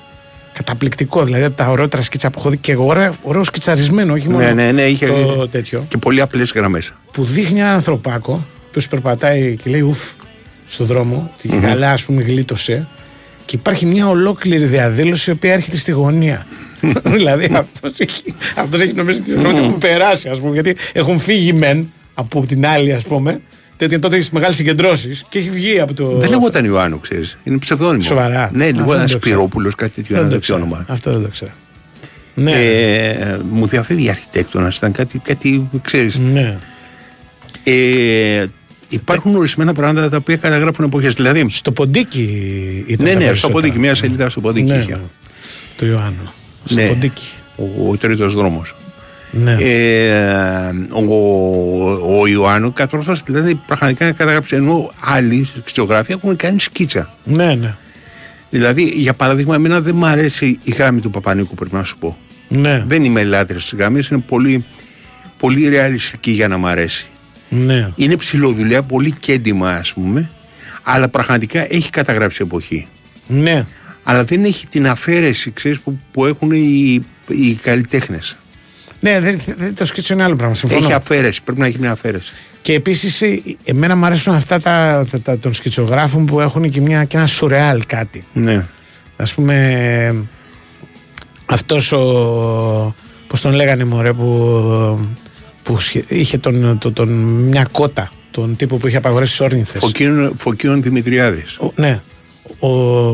Καταπληκτικό, 0.52 1.24
δηλαδή 1.24 1.44
από 1.44 1.56
τα 1.56 1.66
ωραιότερα 1.68 2.02
σκίτσα 2.02 2.30
που 2.30 2.38
έχω 2.38 2.50
δει 2.50 2.56
και 2.56 2.74
ωραίο, 2.78 3.14
ωραίο 3.22 3.44
σκιτσαρισμένο, 3.44 4.12
όχι 4.12 4.28
μόνο 4.28 4.44
Ναι, 4.44 4.52
ναι, 4.52 4.72
ναι, 4.72 4.82
είχε 4.82 5.06
το 5.06 5.48
τέτοιο. 5.48 5.84
και 5.88 5.96
πολύ 5.96 6.20
απλές 6.20 6.52
γραμμές. 6.54 6.92
Που 7.12 7.24
δείχνει 7.24 7.60
έναν 7.60 7.74
ανθρωπάκο 7.74 8.46
που 8.72 8.80
περπατάει 8.90 9.56
και 9.62 9.70
λέει 9.70 9.80
ουφ 9.80 9.98
στον 10.68 10.86
δρόμο, 10.86 11.30
και 11.42 11.48
Μμμ. 11.52 11.60
καλά, 11.60 11.92
ας 11.92 12.02
πούμε, 12.02 12.22
γλίτωσε. 12.22 12.86
Και 13.44 13.56
υπάρχει 13.56 13.86
μια 13.86 14.08
ολόκληρη 14.08 14.64
διαδήλωση 14.64 15.30
η 15.30 15.32
οποία 15.32 15.52
έρχεται 15.52 15.76
στη 15.76 15.90
γωνία. 15.90 16.46
δηλαδή 17.16 17.44
αυτός 17.52 17.92
έχει, 17.96 18.34
αυτός 18.56 18.80
έχει 18.80 18.92
νομίζω 18.94 19.18
ότι 19.28 19.58
έχουν 19.58 19.78
περάσει, 19.78 20.28
ας 20.28 20.38
πούμε, 20.38 20.52
γιατί 20.52 20.76
έχουν 20.92 21.18
φύγει 21.18 21.52
μεν 21.52 21.92
από 22.14 22.46
την 22.46 22.66
άλλη, 22.66 22.92
ας 22.92 23.04
πούμε. 23.04 23.40
Τέτοια 23.76 23.98
τότε 23.98 24.16
έχεις 24.16 24.30
μεγάλες 24.30 24.56
συγκεντρώσεις 24.56 25.24
και 25.28 25.38
έχει 25.38 25.50
βγει 25.50 25.80
από 25.80 25.94
το. 25.94 26.06
Δεν 26.06 26.30
λεγόταν 26.30 26.64
Ιωάννου, 26.64 27.00
ξέρεις. 27.00 27.38
Είναι 27.44 27.58
ψευδόνιμο. 27.58 28.02
Σοβαρά. 28.02 28.28
Ναι, 28.28 28.40
Αυτό 28.42 28.58
δεν 28.58 28.74
λεγόταν 28.74 28.98
το 29.00 29.04
ξέρω. 29.04 29.18
Σπυρόπουλος, 29.20 29.74
κάτι 29.74 29.90
τέτοιο. 29.94 30.14
Δεν 30.14 30.24
Ένα 30.24 30.28
το 30.28 30.38
τέτοιο 30.38 30.54
ξέρω. 30.54 30.68
όνομα. 30.68 30.84
Αυτό 30.88 31.12
δεν 31.12 31.22
το 31.22 31.28
ξέρω. 31.28 31.50
Ναι. 32.34 32.50
Ε, 32.52 33.38
μου 33.50 33.66
διαφεύγει 33.66 34.10
αρχιτέκτονας, 34.10 34.76
ήταν 34.76 34.92
κάτι, 34.92 35.18
κάτι 35.18 35.68
ξέρεις. 35.82 36.16
Ναι. 36.32 36.58
Ε, 37.64 38.46
υπάρχουν 38.88 39.36
ορισμένα 39.36 39.72
πράγματα 39.72 40.08
τα 40.08 40.16
οποία 40.16 40.36
καταγράφουν 40.36 40.84
εποχές. 40.84 41.14
Δηλαδή, 41.14 41.46
στο 41.50 41.72
ποντίκι 41.72 42.84
ήταν. 42.86 43.06
Ναι, 43.06 43.12
τα 43.12 43.18
ναι, 43.18 43.20
στο 43.20 43.26
περισσότερα. 43.26 43.52
ποντίκι, 43.60 43.78
μια 43.78 43.94
σελίδα 43.94 44.30
στο 44.30 44.40
ποντίκι. 44.40 44.66
Ναι, 44.66 44.76
είχε. 44.76 44.92
ναι. 44.92 44.98
Το 45.76 45.86
Ιωάννου. 45.86 46.32
Στο 46.68 46.80
Ναι. 46.80 46.88
ποντίκι. 46.88 47.28
Ο, 47.56 47.90
ο 47.90 47.96
τρίτος 47.96 48.34
δρόμος. 48.34 48.74
Ναι. 49.30 49.56
Ε, 49.60 50.70
ο, 50.90 52.20
ο 52.20 52.26
Ιωάννου 52.26 52.72
κατόρθωσε 52.72 53.22
δηλαδή 53.26 53.54
πραγματικά 53.66 54.04
να 54.04 54.12
καταγράψει 54.12 54.56
ενώ 54.56 54.90
άλλοι 55.00 55.48
σκητσογράφοι 55.56 56.12
έχουν 56.12 56.36
κάνει 56.36 56.60
σκίτσα. 56.60 57.14
Ναι, 57.24 57.54
ναι. 57.54 57.74
Δηλαδή, 58.50 58.82
για 58.82 59.14
παράδειγμα, 59.14 59.54
εμένα 59.54 59.80
δεν 59.80 59.96
μου 59.96 60.06
αρέσει 60.06 60.58
η 60.62 60.70
γράμμη 60.70 61.00
του 61.00 61.10
Παπανίκου, 61.10 61.54
πρέπει 61.54 61.74
να 61.74 61.84
σου 61.84 61.98
πω. 61.98 62.16
Ναι. 62.48 62.84
Δεν 62.86 63.04
είμαι 63.04 63.24
λάτρης 63.24 63.68
τη 63.68 63.76
γραμμή, 63.76 64.00
είναι 64.10 64.20
πολύ, 64.20 64.64
πολύ 65.38 65.68
ρεαλιστική 65.68 66.30
για 66.30 66.48
να 66.48 66.56
μ' 66.58 66.66
αρέσει. 66.66 67.08
Ναι. 67.48 67.90
Είναι 67.96 68.16
ψηλοδουλειά, 68.16 68.82
πολύ 68.82 69.10
κέντημα, 69.20 69.70
ας 69.70 69.92
πούμε, 69.92 70.30
αλλά 70.82 71.08
πραγματικά 71.08 71.72
έχει 71.74 71.90
καταγράψει 71.90 72.38
εποχή. 72.42 72.86
Ναι. 73.26 73.66
Αλλά 74.10 74.24
δεν 74.24 74.44
έχει 74.44 74.66
την 74.66 74.88
αφαίρεση, 74.88 75.50
ξέρεις, 75.50 75.78
που, 75.78 75.98
που 76.12 76.26
έχουν 76.26 76.50
οι, 76.50 77.00
οι 77.28 77.54
καλλιτέχνες. 77.54 78.36
Ναι, 79.00 79.20
δεν, 79.20 79.40
δεν- 79.56 79.74
το 79.74 79.84
σκίτσο 79.84 80.14
είναι 80.14 80.22
άλλο 80.22 80.36
πράγμα. 80.36 80.54
Συμφωνώ. 80.54 80.84
Έχει 80.84 80.92
αφαίρεση, 80.92 81.42
πρέπει 81.42 81.60
να 81.60 81.66
έχει 81.66 81.78
μια 81.78 81.90
αφαίρεση. 81.90 82.32
Και 82.62 82.72
επίσης, 82.72 83.22
εμένα 83.64 83.96
μου 83.96 84.06
αρέσουν 84.06 84.34
αυτά 84.34 84.60
τα, 84.60 85.06
τα, 85.10 85.20
τα- 85.20 85.38
των 85.38 85.52
σκητσογράφων 85.54 86.26
που 86.26 86.40
έχουν 86.40 86.70
και, 86.70 86.80
μια, 86.80 87.04
και 87.04 87.16
ένα 87.16 87.26
σουρεάλ 87.26 87.82
κάτι. 87.86 88.24
Ναι. 88.32 88.64
Α 89.16 89.24
πούμε, 89.34 90.14
αυτός 91.46 91.92
ο. 91.92 92.94
Πώς 93.26 93.40
τον 93.40 93.52
λέγανε, 93.52 93.84
Μωρέ, 93.84 94.12
που, 94.12 95.08
που 95.62 95.80
σχε- 95.80 96.10
είχε 96.10 96.38
τον, 96.38 96.78
τον, 96.78 96.92
τον- 96.92 97.08
μια 97.48 97.66
κότα. 97.72 98.10
Τον 98.30 98.56
τύπο 98.56 98.76
που 98.76 98.86
είχε 98.86 98.96
απαγορεύσει 98.96 99.36
τις 99.36 99.46
όρνηθες. 99.46 99.80
Φωκίων, 99.82 100.32
Φωκίων 100.38 100.82
Δημητριάδης. 100.82 101.58
Ναι. 101.74 102.00
Ο, 102.58 102.68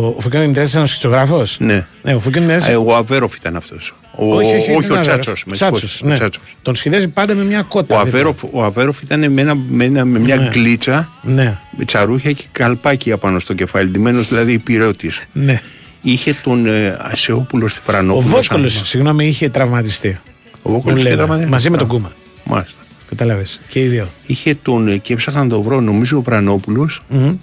ο 0.06 0.16
Φωκιόν 0.18 0.42
Δημητρέας 0.42 0.70
ήταν 0.70 0.82
ο 0.82 0.86
σκητσογράφος; 0.86 1.56
Ναι. 1.60 1.86
ναι. 2.02 2.14
Ο 2.14 2.20
Φωκιόν 2.20 2.44
Δημητρέας- 2.46 2.68
Ε, 2.68 2.76
ο 2.76 2.94
Αβέροφ 2.96 3.34
ήταν 3.36 3.56
αυτός. 3.56 3.94
Ο, 4.16 4.34
όχι, 4.34 4.44
όχι, 4.54 4.56
όχι 4.56 4.66
δεν 4.70 4.90
ο 4.90 4.94
είναι 4.94 5.00
Τσάτσος. 5.02 5.44
Αβέροφ. 5.46 5.78
Τσάτσος, 5.80 6.02
ναι. 6.04 6.16
Τον 6.62 6.74
σχεδιάζει 6.74 7.08
πάντα 7.08 7.34
με 7.34 7.44
μια 7.44 7.62
κότα. 7.62 8.00
Ο 8.00 8.04
δίπλα. 8.04 8.18
Αβέροφ, 8.20 8.36
ο 8.52 8.64
Αβέροφ 8.64 9.00
ήταν 9.02 9.32
με, 9.32 9.40
ένα, 9.40 9.54
με, 9.68 9.84
ένα, 9.84 10.04
με 10.04 10.18
μια 10.18 10.36
Ναι. 10.36 10.48
γκλίτσα 10.48 11.08
Ναι. 11.22 11.58
με 11.78 11.84
τσαρούχια 11.84 12.32
και 12.32 12.44
καλπάκι 12.52 13.12
απάνω 13.12 13.38
στο 13.38 13.54
κεφάλι. 13.54 13.88
Ντυμένος 13.90 14.28
δηλαδή 14.28 14.52
υπηρέωτη. 14.52 15.10
Ναι. 15.32 15.60
Είχε 16.02 16.34
τον 16.42 16.66
ε, 16.66 16.96
Ασεόπουλο 17.00 17.68
στη 17.68 17.78
Ο 17.86 17.90
Φρανόπουλο. 17.90 18.26
Βόκολος, 18.42 18.80
συγγνώμη, 18.84 19.26
είχε 19.26 19.48
τραυματιστεί. 19.48 20.18
Ο 20.62 20.70
Βόκολος 20.70 20.84
Μου 20.84 20.90
είχε 20.92 21.02
λέγανε. 21.02 21.16
τραυματιστεί. 21.16 21.50
Μαζί 21.52 21.70
με 21.70 21.76
τον 21.76 21.86
Α. 21.86 21.90
Κούμα. 21.90 22.12
Μάλιστα. 22.44 22.78
Κατάλαβε. 23.08 23.44
Και 23.68 23.80
οι 23.80 23.86
δύο. 23.86 24.08
Είχε 24.26 24.54
τον, 24.62 24.88
ε, 24.88 24.96
και 24.96 25.12
έψαχνα 25.12 25.42
να 25.42 25.48
το 25.48 25.62
βρω, 25.62 25.80
νομίζω 25.80 26.18
ο 26.18 26.20
Βρανόπουλος, 26.22 27.02
Μμμ. 27.08 27.34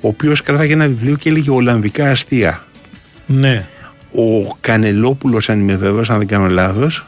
Ο 0.00 0.08
οποίος 0.08 0.42
κράταγε 0.42 0.72
ένα 0.72 0.86
βιβλίο 0.86 1.16
και 1.16 1.28
έλεγε 1.28 1.50
Ολλανδικά 1.50 2.10
αστεία. 2.10 2.64
Ναι. 3.26 3.66
Ο 4.12 4.56
Κανελόπουλος, 4.60 5.48
αν 5.48 5.60
είμαι 5.60 5.76
βέβαιος, 5.76 6.10
αν 6.10 6.18
δεν 6.18 6.26
κάνω 6.26 6.48
λάθος, 6.48 7.06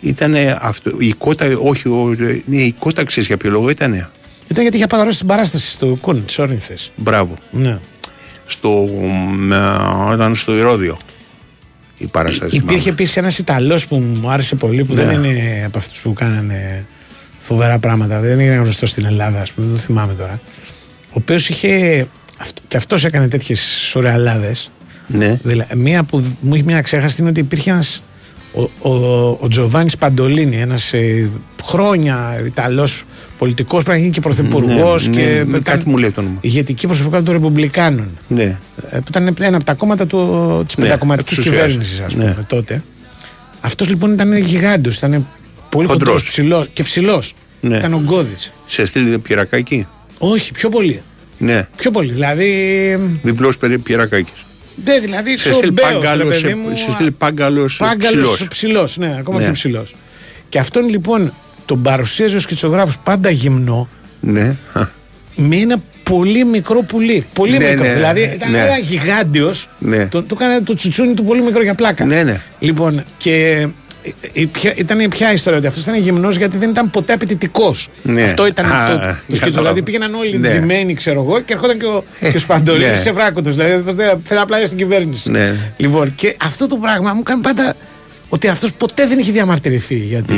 ήταν 0.00 0.34
αυτό. 0.60 0.90
Η 0.98 1.12
κότα, 1.12 1.46
όχι, 1.62 1.88
ο, 1.88 2.16
ε, 2.20 2.42
ναι, 2.46 2.56
η 2.56 2.74
κότα 2.78 3.04
ξέρεις 3.04 3.28
για 3.28 3.36
ποιο 3.36 3.50
λόγο 3.50 3.70
ήταν. 3.70 3.92
Ήταν 4.48 4.62
γιατί 4.62 4.76
είχε 4.76 4.84
απαγορεύσει 4.84 5.18
την 5.18 5.26
παράσταση 5.26 5.70
στο 5.70 5.98
Κούν, 6.00 6.24
τι 6.24 6.42
όρνηθε. 6.42 6.76
Μπράβο. 6.96 7.34
Ναι. 7.50 7.78
Στο, 8.46 8.68
μ, 9.36 9.52
ε, 9.52 9.56
ήταν 10.14 10.34
στο 10.34 10.56
Ηρώδιο 10.56 10.96
η 11.98 12.06
παράσταση. 12.06 12.56
Υπήρχε 12.56 12.88
επίσης 12.88 13.16
ένας 13.16 13.38
Ιταλός 13.38 13.86
που 13.86 13.96
μου 13.96 14.30
άρεσε 14.30 14.54
πολύ, 14.54 14.84
που 14.84 14.94
Ναι. 14.94 15.04
δεν 15.04 15.24
είναι 15.24 15.62
από 15.66 15.78
αυτούς 15.78 16.00
που 16.00 16.12
κάνανε 16.12 16.84
φοβερά 17.40 17.78
πράγματα. 17.78 18.20
Δεν 18.20 18.40
είναι 18.40 18.54
γνωστός 18.54 18.90
στην 18.90 19.04
Ελλάδα, 19.04 19.40
ας 19.40 19.52
πούμε, 19.52 19.66
δεν 19.66 19.76
το 19.76 19.82
θυμάμαι 19.82 20.14
τώρα. 20.14 20.40
Ο 21.08 21.14
οποίος 21.14 21.48
είχε. 21.48 22.06
Αυτ- 22.42 22.58
Και 22.68 22.76
αυτός 22.76 23.04
έκανε 23.04 23.28
τέτοιες 23.28 23.60
σουρεαλάδε. 23.90 24.54
Ναι. 25.06 25.38
Δηλαδή, 25.42 25.74
μία 25.76 26.02
που 26.02 26.20
δ- 26.20 26.32
μου 26.40 26.54
έχει 26.54 26.62
μια 26.62 26.80
ξέχαστη 26.80 27.20
είναι 27.20 27.30
ότι 27.30 27.40
υπήρχε 27.40 27.70
ένα. 27.70 27.84
Ο, 28.54 28.88
ο, 28.90 29.28
ο 29.40 29.48
Τζοβάνις 29.48 29.96
Παντολίνη, 29.96 30.56
ένας 30.56 30.92
ε, 30.92 31.30
χρόνια 31.64 32.42
Ιταλός 32.46 33.02
πολιτικός, 33.38 33.82
πρέπει 33.82 33.96
να 33.98 34.02
γίνει 34.02 34.14
και 34.14 34.20
πρωθυπουργός 34.20 35.06
Ναι, 35.08 35.16
και. 35.16 35.26
ναι, 35.26 35.34
ήταν 35.48 35.62
κάτι 35.62 35.88
μου 35.88 35.96
λέει 35.96 36.10
το 36.10 36.20
όνομα. 36.20 36.36
Ηγετική 36.40 36.86
προσωπικότητα 36.86 37.30
των 37.30 37.40
Ρεπουμπλικάνων. 37.40 38.18
Ναι. 38.28 38.58
Ε, 38.90 38.98
που 38.98 39.04
ήταν 39.08 39.34
ένα 39.40 39.56
από 39.56 39.64
τα 39.64 39.74
κόμματα 39.74 40.06
της 40.06 40.76
Ναι, 40.76 40.84
πεντακομματικής 40.84 41.38
εξουσίας. 41.38 41.62
κυβέρνησης, 41.62 42.00
ας 42.00 42.12
πούμε, 42.12 42.24
Ναι. 42.24 42.34
τότε. 42.46 42.82
Αυτός 43.60 43.88
λοιπόν 43.88 44.12
ήταν 44.12 44.36
γιγάντιο, 44.36 44.92
ήταν 44.96 45.26
πολύ 45.68 45.86
Χοντρός. 45.86 46.08
χοντρός, 46.08 46.24
ψηλός 46.24 46.66
και 46.72 46.82
ψηλός. 46.82 47.34
Ναι. 47.60 47.76
Ήταν 47.76 47.94
ογκώδη. 47.94 48.34
Σε 48.66 48.86
στείλει 48.86 49.18
πυρακάκι. 49.18 49.86
Όχι, 50.18 50.52
πιο 50.52 50.68
πολύ. 50.68 51.02
Ναι. 51.42 51.66
Πιο 51.76 51.90
πολύ. 51.90 52.12
Δηλαδή. 52.12 52.50
Διπλός 53.22 53.56
πυρακάκι. 53.82 54.32
Ναι, 54.84 54.98
δηλαδή 54.98 55.36
Σε 55.38 55.52
στείλει 55.52 55.60
ξομπέος, 55.74 55.88
ρε 55.90 55.96
πάγκαλος. 55.98 56.28
παιδί 56.28 56.48
Σε, 56.48 56.54
μου, 56.54 56.76
σε 56.76 56.92
στείλει 56.92 57.10
πάγκαλος. 57.10 57.76
Πάγκαλος 57.76 58.46
ψηλός, 58.48 58.96
ναι, 58.96 59.16
ακόμα 59.18 59.38
Ναι. 59.38 59.44
πιο 59.44 59.52
ψηλός. 59.52 59.94
Και 60.48 60.58
αυτόν 60.58 60.88
λοιπόν 60.88 61.32
τον 61.66 61.82
παρουσίαζε 61.82 62.36
ο 62.36 62.40
σκητσογράφος 62.40 62.98
πάντα 62.98 63.30
γυμνό 63.30 63.88
Ναι. 64.20 64.56
με 65.36 65.56
ένα 65.56 65.76
πολύ 66.02 66.44
μικρό 66.44 66.82
πουλί. 66.82 67.26
Πολύ 67.32 67.56
Ναι, 67.58 67.68
μικρό. 67.68 67.82
ναι, 67.84 67.94
δηλαδή 67.94 68.32
ήταν 68.34 68.50
ναι. 68.50 68.58
ένα 68.58 68.78
γιγάντιος. 68.78 69.68
Ναι. 69.78 70.06
Το, 70.06 70.22
του 70.22 70.34
έκανε 70.40 70.60
το 70.60 70.74
τσουτσούνι 70.74 71.14
του 71.14 71.24
πολύ 71.24 71.42
μικρό 71.42 71.62
για 71.62 71.74
πλάκα. 71.74 72.04
Ναι, 72.04 72.22
ναι. 72.22 72.40
Λοιπόν, 72.58 73.04
και 73.18 73.32
ε, 73.34 73.60
ε, 73.60 73.66
ποια- 73.66 73.72
ήταν 74.76 75.08
ποια 75.08 75.32
ιστορία 75.32 75.58
ότι 75.58 75.66
αυτός 75.66 75.82
ήταν 75.82 75.94
γυμνός 75.94 76.36
γιατί 76.36 76.56
δεν 76.56 76.70
ήταν 76.70 76.90
ποτέ 76.90 77.12
απαιτητικός. 77.12 77.88
Ναι. 78.02 78.22
Αυτό 78.22 78.46
ήταν 78.46 78.66
Α, 78.66 78.68
το, 78.68 78.74
το 78.74 78.84
κατάλαβα. 78.98 79.20
σκητσο. 79.32 79.50
Δηλαδή 79.50 79.82
πήγαιναν 79.82 80.14
όλοι 80.14 80.38
Ναι. 80.38 80.48
ντυμένοι, 80.48 80.94
ξέρω 80.94 81.22
εγώ, 81.22 81.40
και 81.40 81.52
ερχόταν 81.52 81.78
και 81.78 81.84
ο, 81.86 82.04
και 82.20 82.36
ο 82.36 82.38
Σπαντολίνη 82.38 82.90
ναι. 82.90 82.96
ξεβράκοντο. 82.98 83.50
Δηλαδή 83.50 83.72
αυτός 83.72 83.94
δεν- 83.94 84.20
θέλει 84.24 84.40
απλά 84.40 84.56
για 84.58 84.66
στην 84.66 84.78
κυβέρνηση. 84.78 85.30
Ναι. 85.30 85.54
Λοιπόν, 85.76 86.14
και 86.14 86.36
αυτό 86.42 86.66
το 86.66 86.76
πράγμα 86.76 87.12
μου 87.12 87.22
κάνει 87.22 87.42
πάντα 87.42 87.74
ότι 88.28 88.48
αυτός 88.48 88.72
ποτέ 88.72 89.06
δεν 89.06 89.18
είχε 89.18 89.32
διαμαρτυρηθεί. 89.32 89.96
Γιατί 89.96 90.34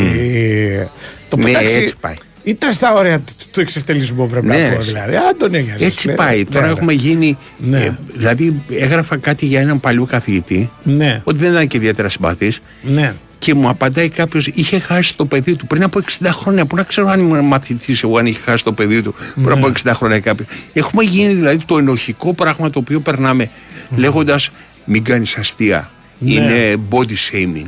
το 1.28 1.36
Ναι, 1.36 1.42
πετάξει. 1.44 1.74
έτσι 1.74 1.94
πάει. 2.00 2.14
Ήταν 2.46 2.72
στα 2.72 2.94
όρια 2.94 3.18
του, 3.18 3.32
του 3.50 3.60
εξευτελισμού, 3.60 4.28
πρέπει 4.28 4.46
Ναι, 4.46 4.56
να 4.56 4.68
πω. 4.70 4.76
ρε. 4.76 4.82
Δηλαδή, 4.82 5.16
αν 5.16 5.36
τον 5.38 5.54
ένοιαζες. 5.54 5.86
Έτσι 5.86 6.06
Ναι, 6.08 6.14
πάει. 6.14 6.38
ναι, 6.38 6.44
Τώρα 6.44 6.66
ναι. 6.66 6.72
έχουμε 6.72 6.92
γίνει. 6.92 7.38
Ναι. 7.58 7.78
ε, 7.80 7.98
δηλαδή, 8.14 8.62
έγραφα 8.70 9.16
κάτι 9.16 9.46
για 9.46 9.60
έναν 9.60 9.80
παλιό 9.80 10.04
καθηγητή. 10.04 10.70
Ναι. 10.82 11.20
Ότι 11.24 11.38
δεν 11.38 11.50
ήταν 11.50 11.66
και 11.66 11.76
ιδιαίτερα 11.76 12.08
συμπαθής. 12.08 12.60
Ναι. 12.82 13.12
Και 13.44 13.54
μου 13.54 13.68
απαντάει 13.68 14.08
κάποιος, 14.08 14.46
είχε 14.46 14.78
χάσει 14.78 15.16
το 15.16 15.24
παιδί 15.24 15.54
του 15.56 15.66
πριν 15.66 15.82
από 15.82 16.00
60 16.20 16.26
χρόνια. 16.30 16.64
Πού 16.66 16.76
να 16.76 16.82
ξέρω 16.82 17.08
αν 17.08 17.20
ήμουν 17.20 17.44
μαθητής 17.44 18.02
εγώ, 18.02 18.18
αν 18.18 18.26
είχε 18.26 18.40
χάσει 18.44 18.64
το 18.64 18.72
παιδί 18.72 19.02
του 19.02 19.14
πριν 19.34 19.50
από 19.52 19.72
60 19.84 19.90
χρόνια 19.94 20.20
κάποιος. 20.20 20.48
Έχουμε 20.72 21.02
γίνει 21.04 21.32
δηλαδή 21.34 21.64
το 21.66 21.78
ενοχικό 21.78 22.32
πράγμα 22.34 22.70
το 22.70 22.78
οποίο 22.78 23.00
περνάμε 23.00 23.50
λέγοντας 23.96 24.50
μην 24.84 25.04
κάνεις 25.04 25.36
αστεία. 25.36 25.90
Ναι. 26.18 26.32
Είναι 26.32 26.74
body 26.90 27.10
shaming. 27.30 27.66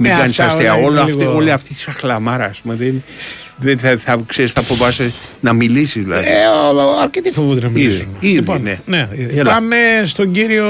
Μην 0.00 0.10
Ναι, 0.10 0.16
κάνεις 0.18 0.38
αυτά 0.38 0.44
αστεία. 0.46 0.72
όλα 0.74 0.80
είναι 0.80 0.88
Όλα 0.90 1.02
αυτή, 1.02 1.16
λίγο- 1.18 1.34
όλη 1.34 1.50
αυτή 1.50 1.74
τη 1.74 1.80
σαχλαμάρα, 1.80 2.44
ας 2.44 2.58
πούμε. 2.60 2.74
Δεν, 2.74 3.02
δεν 3.56 3.78
θα, 3.78 3.96
θα, 4.04 4.18
ξέρεις, 4.26 4.52
θα 4.52 4.62
φοβάσαι 4.62 5.12
να 5.40 5.52
μιλήσεις 5.52 6.02
δηλαδή. 6.02 6.26
Ε, 6.26 6.46
ο- 6.46 6.76
ο- 6.76 7.00
αρκετοί 7.02 7.30
φοβούνται 7.30 7.60
να 7.60 7.68
μιλήσουν. 7.68 8.08
Ήδη, 8.20 8.34
λοιπόν, 8.34 8.62
ναι. 8.62 8.78
ναι. 8.86 9.08
Έλα. 9.34 9.50
Πάμε 9.52 9.76
στον 10.04 10.32
κύριο. 10.32 10.66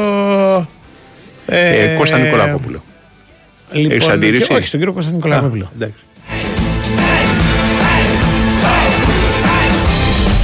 Ε, 1.46 1.94
Κώστα 1.98 2.18
Νικολάκοπουλο. 2.18 2.82
Λοιπόν, 3.72 3.92
Έχεις 3.92 4.08
αντίρρηση; 4.08 4.52
Όχι, 4.52 4.66
στον 4.66 4.78
κύριο 4.78 4.94
Κώστα 4.94 5.10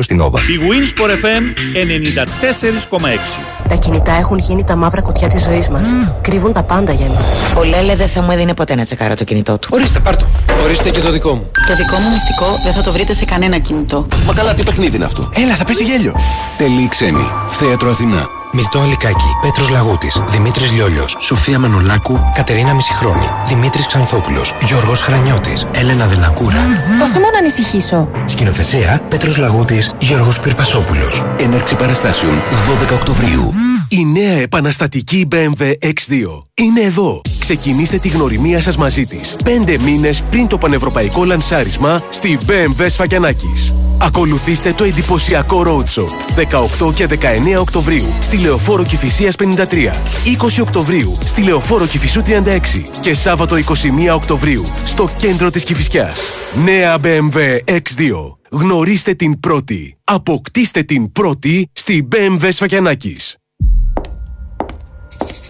στην 0.00 0.22
Nova. 0.22 0.38
Η 0.38 0.58
Winsport 0.68 1.10
FM 1.10 1.42
94,6. 2.98 3.40
Τα 3.68 3.74
κινητά 3.74 4.12
έχουν 4.12 4.38
γίνει 4.38 4.64
τα 4.64 4.76
μαύρα 4.76 5.00
κουτιά 5.00 5.28
της 5.28 5.42
ζωής 5.42 5.68
μας. 5.68 5.88
Κρύβουν 6.20 6.52
τα 6.52 6.62
πάντα 6.62 6.92
για 6.92 7.06
εμάς. 7.06 7.36
Ο 7.58 7.62
Λέλε 7.62 7.96
δεν 7.96 8.08
θα 8.08 8.22
μου 8.22 8.30
έδινε 8.30 8.54
ποτέ 8.54 8.74
να 8.74 8.84
τσεκάρω 8.84 9.14
το 9.14 9.24
κινητό 9.24 9.58
του. 9.58 9.68
Ορίστε, 9.72 9.98
πάρτο. 9.98 10.26
Ορίστε 10.64 10.90
και 10.90 11.00
το 11.00 11.10
δικό 11.10 11.34
μου. 11.34 11.50
Το 11.66 11.74
δικό 11.74 11.96
μου 11.96 12.10
μυστικό 12.10 12.60
δεν 12.64 12.72
θα 12.72 12.80
το 12.82 12.92
βρείτε 12.92 13.14
σε 13.14 13.24
κανένα 13.24 13.58
κινητό. 13.58 14.06
Μα 14.26 14.32
καλά, 14.32 14.54
τι 14.54 14.62
παιχνίδι 14.62 14.96
είναι 14.96 15.04
αυτό; 15.04 15.30
Έλα, 15.36 15.54
θα 15.54 15.64
πέσει 15.64 15.84
γέλιο. 15.84 16.14
Τελή 16.56 16.88
ξένη. 16.88 17.26
Θέατρο 17.48 17.90
Αθηνά. 17.90 18.39
Μυρτό 18.52 18.78
Αλικάκη, 18.78 19.36
Πέτρος 19.42 19.68
Λαγούτης, 19.68 20.22
Δημήτρης 20.30 20.72
Λιόλιος, 20.72 21.16
Σοφία 21.20 21.58
Μανολάκου, 21.58 22.20
Κατερίνα 22.34 22.74
Μισηχρόνη, 22.74 23.28
Δημήτρης 23.46 23.86
Ξανθόπουλος, 23.86 24.54
Γιώργος 24.66 25.00
Χρανιώτης, 25.00 25.66
Έλενα 25.74 26.06
Δελακούρα. 26.06 26.56
Πόσο 26.98 27.12
μόνο 27.12 27.30
να 27.32 27.38
ανησυχήσω. 27.38 28.08
Σκηνοθεσία 28.26 29.00
Πέτρος 29.08 29.36
Λαγούτης, 29.36 29.92
Γιώργος 29.98 30.40
Πυρπασόπουλος. 30.40 31.26
Έναρξη 31.38 31.74
παραστάσεων 31.76 32.32
12 32.66 32.94
Οκτωβρίου. 32.94 33.52
Η 33.88 34.04
νέα 34.04 34.40
επαναστατική 34.40 35.28
BMW 35.32 35.72
X2 35.82 36.46
είναι 36.54 36.80
εδώ. 36.80 37.20
Ξεκινήστε 37.38 37.98
τη 37.98 38.08
γνωριμία 38.08 38.60
σας 38.60 38.76
μαζί 38.76 39.06
της. 39.06 39.36
Πέντε 39.44 39.76
μήνες 39.84 40.22
πριν 40.30 40.46
το 40.46 40.58
πανευρωπαϊκό 40.58 41.24
λανσάρισμα 41.24 42.00
στη 42.08 42.38
BMW 42.46 42.86
Σφακιανάκης. 42.86 43.74
Ακολουθήστε 44.02 44.72
το 44.72 44.84
εντυπωσιακό 44.84 45.62
roadshow 45.66 46.06
18 46.80 46.92
και 46.94 47.06
19 47.06 47.60
Οκτωβρίου 47.60 48.06
στη 48.20 48.36
Λεωφόρο 48.40 48.82
Κηφισίας 48.82 49.34
53, 49.38 49.44
20 50.24 50.60
Οκτωβρίου 50.60 51.18
στη 51.24 51.42
Λεωφόρο 51.42 51.86
Κηφισού 51.86 52.22
36 52.26 52.38
και 53.00 53.14
Σάββατο 53.14 53.56
21 53.56 53.60
Οκτωβρίου 54.14 54.64
στο 54.84 55.08
κέντρο 55.18 55.50
της 55.50 55.64
Κηφισιάς. 55.64 56.20
Νέα 56.64 56.96
BMW 57.04 57.58
X2. 57.64 58.36
Γνωρίστε 58.50 59.14
την 59.14 59.40
πρώτη. 59.40 59.98
Αποκτήστε 60.04 60.82
την 60.82 61.12
πρώτη 61.12 61.70
στη 61.72 62.08
BMW 62.12 62.48
Σφακιανάκης. 62.48 63.36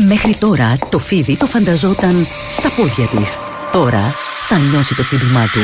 Μέχρι 0.08 0.34
τώρα 0.38 0.76
το 0.90 0.98
φίδι 0.98 1.36
το 1.36 1.46
φανταζόταν 1.46 2.26
στα 2.58 2.70
πόδια 2.76 3.06
της. 3.06 3.36
Τώρα 3.72 4.14
θα 4.48 4.58
νιώσει 4.58 4.94
το 4.94 5.02
τσίπημά 5.02 5.42
του. 5.42 5.60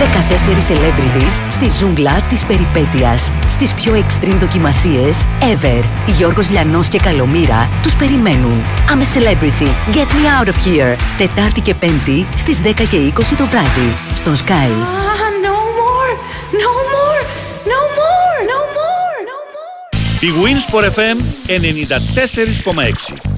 14 0.00 0.02
celebrities 0.68 1.40
στη 1.50 1.70
ζούγκλα 1.78 2.26
της 2.28 2.44
περιπέτειας. 2.44 3.32
Στις 3.48 3.74
πιο 3.74 3.92
extreme 3.94 4.36
δοκιμασίες 4.40 5.24
ever. 5.40 5.84
Γιώργος 6.16 6.50
Λιανός 6.50 6.88
και 6.88 6.98
Καλομήρα 6.98 7.68
τους 7.82 7.94
περιμένουν. 7.94 8.62
I'm 8.88 9.00
a 9.00 9.18
celebrity. 9.18 9.68
Get 9.94 10.06
me 10.06 10.24
out 10.40 10.48
of 10.48 10.54
here. 10.66 10.96
Τετάρτη 11.18 11.60
και 11.60 11.74
Πέμπτη 11.74 12.26
στις 12.36 12.60
10 12.62 12.84
και 12.90 12.96
20 12.96 13.36
το 13.36 13.46
βράδυ. 13.46 13.96
Στον 14.14 14.36
Sky. 14.36 14.70
no 15.46 15.56
more, 15.80 16.12
no 16.62 16.72
more, 16.94 17.20
no 17.72 17.80
more, 17.98 18.38
no 18.52 18.60
more, 18.78 19.18
no 19.30 19.36
more. 19.54 19.88
Η 20.20 20.30
Winsport 20.42 20.84
FM 20.94 21.18
94,6. 23.16 23.29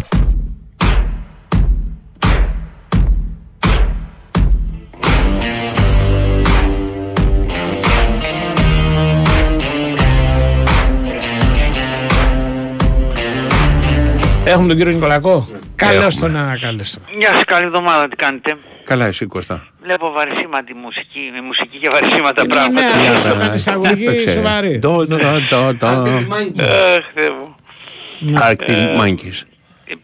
Έχουμε 14.44 14.68
τον 14.68 14.76
κύριο 14.76 14.92
Νικολακό. 14.92 15.48
Καλώς 15.76 16.14
Έχουμε. 16.16 16.20
τον 16.20 16.30
να 16.32 16.56
καλώ 16.56 16.84
τον. 16.84 17.00
Γεια 17.18 17.32
σας, 17.32 17.44
καλή 17.44 17.64
εβδομάδα, 17.66 18.08
τι 18.08 18.16
κάνετε; 18.16 18.56
Καλά, 18.84 19.06
εσύ 19.06 19.26
Κώστα. 19.26 19.66
Βλέπω 19.82 20.10
βαρισίματη 20.10 20.74
μουσική, 20.74 21.30
με 21.34 21.40
μουσική 21.40 21.78
και 21.78 21.88
βαρισίματα 21.88 22.42
Ναι, 22.42 22.48
πράγματα. 22.48 22.96
ναι, 22.96 23.10
όσο 23.10 23.34
κάνει 23.38 23.54
εισαγωγή 23.54 24.06
Έπαιξε. 24.06 24.30
σοβαρή. 24.30 24.78
Ντο, 24.78 25.06
ντο, 25.06 25.16
ντο, 25.48 25.74
ντο. 25.74 25.86
Αχ, 25.86 27.04
Θεέ 27.14 27.30
μου. 27.30 27.54
Arctic 28.38 29.00
Monkeys. 29.00 29.40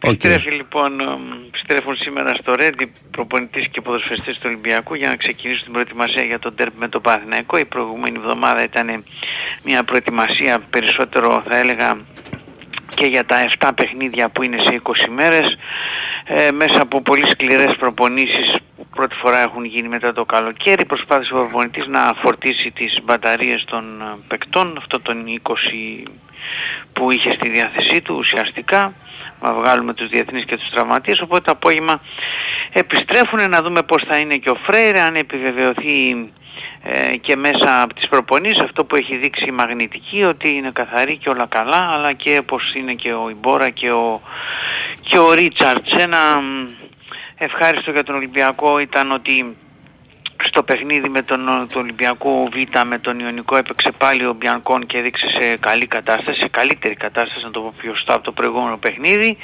Επιστρέφει 0.01 0.51
λοιπόν, 0.51 0.99
εμ, 0.99 1.21
επιστρέφουν 1.47 1.95
σήμερα 1.95 2.33
στο 2.41 2.55
Ρέντι 2.55 2.91
προπονητής 3.11 3.67
και 3.71 3.81
ποδοσφαιριστής 3.81 4.35
του 4.35 4.41
Ολυμπιακού 4.45 4.93
για 4.95 5.07
να 5.07 5.15
ξεκινήσουν 5.15 5.63
την 5.63 5.71
προετοιμασία 5.73 6.23
για 6.23 6.39
τον 6.39 6.55
τέρπ 6.55 6.73
με 6.79 6.87
τον 6.87 7.01
Παναθηναϊκό. 7.01 7.57
Η 7.57 7.65
προηγούμενη 7.65 8.17
εβδομάδα 8.21 8.63
ήταν 8.63 9.03
μια 9.63 9.83
προετοιμασία 9.83 10.59
περισσότερο 10.69 11.43
θα 11.47 11.57
έλεγα 11.57 11.97
και 12.93 13.05
για 13.05 13.25
τα 13.25 13.49
7 13.59 13.71
παιχνίδια 13.75 14.29
που 14.29 14.43
είναι 14.43 14.57
σε 14.61 14.81
20 14.83 14.91
μέρες 15.09 15.57
ε, 16.23 16.51
μέσα 16.51 16.81
από 16.81 17.01
πολύ 17.01 17.27
σκληρές 17.27 17.75
προπονήσεις 17.75 18.55
που 18.77 18.87
πρώτη 18.95 19.15
φορά 19.15 19.41
έχουν 19.41 19.65
γίνει 19.65 19.87
μετά 19.87 20.13
το 20.13 20.25
καλοκαίρι 20.25 20.85
προσπάθησε 20.85 21.33
ο 21.33 21.37
προπονητής 21.37 21.87
να 21.87 22.13
φορτίσει 22.21 22.71
τις 22.71 22.99
μπαταρίες 23.03 23.63
των 23.65 24.01
ε, 24.01 24.17
παικτών. 24.27 24.75
Αυτό 24.77 24.99
των 24.99 25.25
20 25.43 25.53
που 26.93 27.11
είχε 27.11 27.33
στη 27.33 27.49
διάθεσή 27.49 28.01
του 28.01 28.15
ουσιαστικά 28.17 28.93
να 29.41 29.53
βγάλουμε 29.53 29.93
τους 29.93 30.07
διεθνείς 30.09 30.45
και 30.45 30.57
τους 30.57 30.69
τραυματίες. 30.69 31.21
Οπότε 31.21 31.41
το 31.41 31.51
απόγευμα 31.51 32.01
επιστρέφουν 32.73 33.49
να 33.49 33.61
δούμε 33.61 33.83
πώς 33.83 34.03
θα 34.07 34.17
είναι 34.17 34.35
και 34.35 34.49
ο 34.49 34.55
Φρέιρε 34.55 35.01
αν 35.01 35.15
επιβεβαιωθεί 35.15 36.29
ε, 36.83 37.17
και 37.17 37.35
μέσα 37.35 37.81
από 37.81 37.93
τις 37.93 38.07
προπονήσεις 38.07 38.59
αυτό 38.59 38.85
που 38.85 38.95
έχει 38.95 39.17
δείξει 39.17 39.45
η 39.47 39.51
μαγνητική 39.51 40.23
ότι 40.23 40.53
είναι 40.53 40.71
καθαρή 40.73 41.17
και 41.17 41.29
όλα 41.29 41.45
καλά 41.45 41.89
αλλά 41.93 42.13
και 42.13 42.41
πως 42.45 42.73
είναι 42.75 42.93
και 42.93 43.13
ο 43.13 43.29
Ιμπόρα 43.29 43.69
και 43.69 43.91
ο, 43.91 44.21
και 45.01 45.17
ο 45.17 45.33
Ρίτσαρτς 45.33 45.93
ένα 45.93 46.41
μ, 46.41 46.67
ευχάριστο 47.37 47.91
για 47.91 48.03
τον 48.03 48.15
Ολυμπιακό 48.15 48.79
ήταν 48.79 49.11
ότι 49.11 49.55
στο 50.43 50.63
παιχνίδι 50.63 51.09
με 51.09 51.21
τον, 51.21 51.39
του 51.69 51.75
Ολυμπιακού 51.75 52.49
Β 52.49 52.87
με 52.87 52.97
τον 52.99 53.19
Ιωνικό 53.19 53.55
έπαιξε 53.57 53.91
πάλι 53.97 54.25
ο 54.25 54.33
Μπιανκόν 54.33 54.85
και 54.85 54.97
έδειξε 54.97 55.27
σε 55.27 55.57
καλή 55.59 55.87
κατάσταση, 55.87 56.39
σε 56.39 56.47
καλύτερη 56.47 56.95
κατάσταση 56.95 57.45
να 57.45 57.51
το 57.51 57.59
πω 57.59 57.73
πιο 57.77 57.95
σωστά 57.95 58.13
από 58.13 58.23
το 58.23 58.31
προηγούμενο 58.31 58.77
παιχνίδι. 58.77 59.37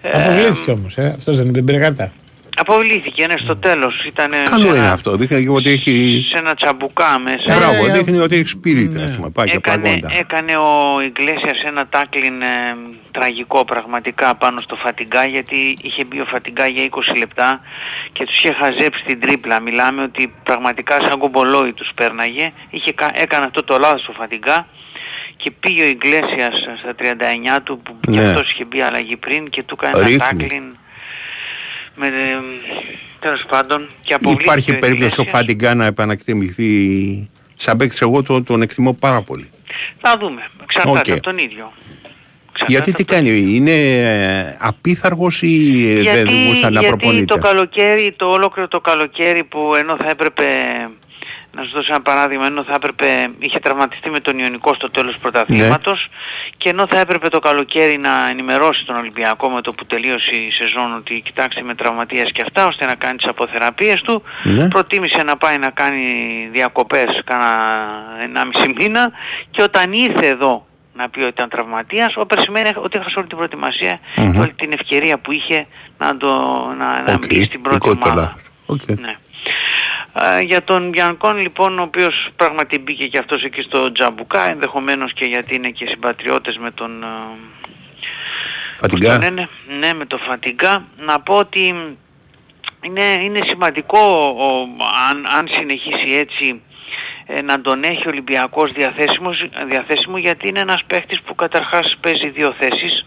Ε, 0.00 0.22
Αποβλήθηκε 0.22 0.70
όμω. 0.70 0.86
Αυτός 1.16 1.36
δεν 1.36 1.52
δεν 1.52 1.64
πήρε 1.64 1.78
κάρτα. 1.78 2.12
Αποβλήθηκε, 2.56 3.26
ναι, 3.26 3.34
στο 3.36 3.56
τέλος. 3.56 4.04
Ήταν 4.04 4.30
Καλό 4.50 4.74
είναι 4.76 4.88
αυτό. 4.88 5.16
Δείχνει 5.16 5.48
ότι 5.48 5.70
έχει. 5.70 6.26
σε 6.30 6.38
ένα 6.38 6.54
τσαμπουκά 6.54 7.18
μέσα. 7.18 7.54
Μπράβο, 7.56 7.84
δείχνει 7.92 8.18
ότι 8.18 8.36
έχει 8.36 8.60
spirit, 8.64 9.00
ας 9.08 9.16
πούμε. 9.16 9.30
Πάει 9.30 9.46
και 9.46 9.56
Έκανε, 9.56 9.82
παγόντα. 9.82 10.10
έκανε 10.18 10.56
ο 10.56 11.00
Ιγκλέσιας 11.04 11.62
ένα 11.64 11.86
τάκλιν 11.88 12.42
ε, 12.42 12.76
τραγικό 13.10 13.64
πραγματικά 13.64 14.34
πάνω 14.34 14.60
στο 14.60 14.76
Φατιγκά 14.76 15.24
γιατί 15.26 15.78
είχε 15.82 16.04
μπει 16.04 16.20
ο 16.20 16.24
Φατιγκά 16.24 16.66
για 16.66 16.88
20 16.90 17.16
λεπτά 17.18 17.60
και 18.12 18.24
τους 18.24 18.36
είχε 18.38 18.52
χαζέψει 18.52 19.04
την 19.06 19.20
τρίπλα. 19.20 19.60
Μιλάμε 19.60 20.02
ότι 20.02 20.32
πραγματικά 20.42 21.00
σαν 21.00 21.18
κομπολόι 21.18 21.72
τους 21.72 21.90
πέρναγε. 21.94 22.52
Είχε, 22.70 22.92
κα- 22.92 23.10
έκανε 23.14 23.44
αυτό 23.44 23.62
το 23.64 23.78
λάθος 23.78 24.08
ο 24.08 24.12
Φατιγκά 24.12 24.66
και 25.36 25.50
πήγε 25.60 25.82
ο 25.82 25.86
Ιγκλέσιας 25.86 26.54
στα 26.80 26.94
39 26.94 27.60
του 27.62 27.78
που 27.84 27.96
και 28.00 28.10
Ναι. 28.10 28.24
αυτός 28.24 28.50
είχε 28.50 28.64
μπει 28.64 28.80
αλλαγή 28.80 29.16
πριν 29.16 29.50
και 29.50 29.62
του 29.62 29.76
έκανε 29.82 29.98
ένα 29.98 30.06
Ρίχνει. 30.06 30.18
τάκλιν 30.18 30.64
με, 31.94 32.06
ε, 32.06 32.10
τέλος 33.20 33.44
πάντων 33.48 33.88
και 34.00 34.14
αποβλήθηκε 34.14 34.44
Υπάρχει 34.44 34.70
ο 34.70 34.78
περίπτωση 34.78 35.20
ο 35.20 35.22
Ιγκλέσιας. 35.22 35.30
Φάντιγκα 35.30 35.74
να 35.74 35.84
επανεκτιμηθεί. 35.84 37.30
Σαν 37.54 37.76
παίκτης 37.76 38.00
εγώ 38.00 38.22
τον, 38.22 38.44
τον 38.44 38.62
εκτιμώ 38.62 38.92
πάρα 38.92 39.22
πολύ. 39.22 39.50
Θα 40.00 40.16
δούμε. 40.20 40.42
Εξαρτάται 40.62 40.98
Οκ. 40.98 41.08
από 41.10 41.20
τον 41.20 41.38
ίδιο. 41.38 41.72
Γιατί 42.66 42.92
τι 42.92 43.04
κάνει, 43.04 43.30
είναι 43.30 43.70
ε, 43.70 44.56
απείθαρχος 44.60 45.42
ή 45.42 45.84
ε, 45.98 46.02
δεν 46.02 46.26
δημούσαν 46.26 46.72
να 46.72 46.80
γιατί 46.80 46.96
προπονείται; 46.96 47.24
το 47.24 47.38
καλοκαίρι, 47.38 48.14
το 48.16 48.26
ολόκληρο 48.26 48.68
το 48.68 48.80
καλοκαίρι 48.80 49.44
που 49.44 49.74
ενώ 49.74 49.96
θα 49.96 50.08
έπρεπε, 50.08 50.44
να 51.54 51.62
σας 51.62 51.72
δώσω 51.72 51.92
ένα 51.92 52.02
παράδειγμα, 52.02 52.46
ενώ 52.46 52.62
θα 52.64 52.74
έπρεπε, 52.74 53.06
είχε 53.38 53.58
τραυματιστεί 53.58 54.10
με 54.10 54.20
τον 54.20 54.38
Ιωνικό 54.38 54.74
στο 54.74 54.90
τέλος 54.90 55.14
του 55.14 55.20
πρωταθλήματος 55.20 56.08
και 56.56 56.68
ενώ 56.68 56.86
θα 56.90 56.98
έπρεπε 56.98 57.28
το 57.28 57.38
καλοκαίρι 57.38 57.98
να 57.98 58.28
ενημερώσει 58.30 58.84
τον 58.84 58.96
Ολυμπιακό 58.96 59.48
με 59.48 59.60
το 59.60 59.72
που 59.72 59.86
τελείωσε 59.86 60.30
η 60.36 60.50
σεζόν 60.50 60.94
ότι 60.94 61.20
κοιτάξτε 61.24 61.62
με 61.62 61.74
τραυματίας 61.74 62.30
και 62.32 62.42
αυτά 62.42 62.66
ώστε 62.66 62.84
να 62.86 62.94
κάνει 62.94 63.16
τις 63.16 63.26
αποθεραπείες 63.26 64.00
του 64.02 64.22
Ναι. 64.42 64.68
προτίμησε 64.68 65.22
να 65.22 65.36
πάει 65.36 65.58
να 65.58 65.70
κάνει 65.70 66.02
διακοπές 66.52 67.20
κάνα 67.24 67.46
1,5 68.66 68.72
μήνα 68.76 69.10
και 69.50 69.62
όταν 69.62 69.92
ήρθε 69.92 70.26
εδώ 70.26 70.66
να 70.94 71.08
πει 71.08 71.20
ότι 71.20 71.28
ήταν 71.28 71.48
τραυματίας, 71.48 72.16
ο 72.16 72.26
σημαίνει 72.38 72.70
ότι 72.76 72.98
έχασε 72.98 73.18
όλη 73.18 73.26
την 73.28 73.36
προετοιμασία 73.36 74.00
Μμμ. 74.16 74.32
και 74.32 74.38
όλη 74.38 74.52
την 74.52 74.72
ευκαιρία 74.72 75.18
που 75.18 75.32
είχε 75.32 75.66
να, 75.98 76.16
το, 76.16 76.28
να, 76.78 77.02
να 77.02 77.12
Οκ, 77.12 77.26
μπει 77.26 77.44
στην 77.44 77.62
πρώτη 77.62 77.78
δικό 77.78 77.92
του 77.94 78.00
ομάδα. 78.04 78.20
λάθος. 78.20 78.40
Οκ. 78.66 78.98
Ναι. 79.00 79.16
Α, 80.22 80.40
για 80.40 80.64
τον 80.64 80.88
Μπιανκόν 80.88 81.38
λοιπόν, 81.38 81.78
ο 81.78 81.82
οποίος 81.82 82.28
πράγματι 82.36 82.78
μπήκε 82.78 83.06
και 83.06 83.18
αυτός 83.18 83.44
εκεί 83.44 83.62
στο 83.62 83.92
Τζαμπουκά, 83.92 84.48
ενδεχομένως 84.48 85.12
και 85.12 85.24
γιατί 85.24 85.54
είναι 85.54 85.68
και 85.68 85.86
συμπατριώτες 85.86 86.56
με 86.56 86.70
τον... 86.70 87.02
ε, 87.02 87.06
Φατιγκά. 88.78 89.08
πώς 89.08 89.18
το 89.18 89.24
λένε, 89.24 89.48
ναι, 89.78 89.94
με 89.94 90.06
τον 90.06 90.18
Φατιγκά. 90.18 90.84
Να 90.96 91.20
πω 91.20 91.36
ότι 91.36 91.74
είναι, 92.80 93.02
είναι 93.22 93.40
σημαντικό 93.46 93.98
ο, 94.38 94.60
αν, 95.10 95.26
αν 95.38 95.48
συνεχίσει 95.48 96.12
έτσι 96.14 96.62
ε, 97.26 97.42
να 97.42 97.60
τον 97.60 97.82
έχει 97.82 98.06
ο 98.06 98.10
Ολυμπιακός 98.10 98.72
διαθέσιμος, 98.72 99.46
διαθέσιμο 99.68 100.18
γιατί 100.18 100.48
είναι 100.48 100.60
ένας 100.60 100.84
παίχτης 100.86 101.20
που 101.22 101.34
καταρχάς 101.34 101.96
παίζει 102.00 102.28
δύο 102.28 102.54
θέσεις 102.58 103.06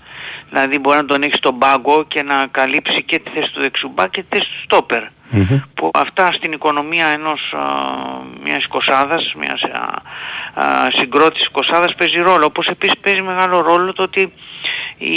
δηλαδή 0.50 0.80
μπορεί 0.80 0.98
να 0.98 1.06
τον 1.06 1.22
έχει 1.22 1.36
στον 1.36 1.58
πάγκο 1.58 2.06
και 2.08 2.24
να 2.24 2.48
καλύψει 2.52 3.04
και 3.04 3.20
τη 3.20 3.30
θέση 3.30 3.52
του 3.52 3.62
δεξιουμπά 3.62 4.08
και 4.08 4.22
τη 4.22 4.38
θέση 4.38 4.50
του 4.52 4.64
στόπερ 4.64 5.04
που 5.74 5.92
αυτά 5.94 6.32
στην 6.32 6.52
οικονομία 6.52 7.08
ενός 7.08 7.54
α, 7.54 7.62
μιας 8.44 8.64
εικοσάδας, 8.64 9.34
μιας 9.38 9.62
α, 9.64 10.02
α, 10.64 10.92
συγκρότησης 10.92 11.46
εικοσάδας 11.46 11.96
παίζει 11.96 12.20
ρόλο. 12.20 12.46
Όπως 12.46 12.68
επίσης 12.68 12.98
παίζει 12.98 13.22
μεγάλο 13.22 13.62
ρόλο 13.62 13.94
το 13.94 14.04
ότι 14.04 14.34
η 14.98 15.16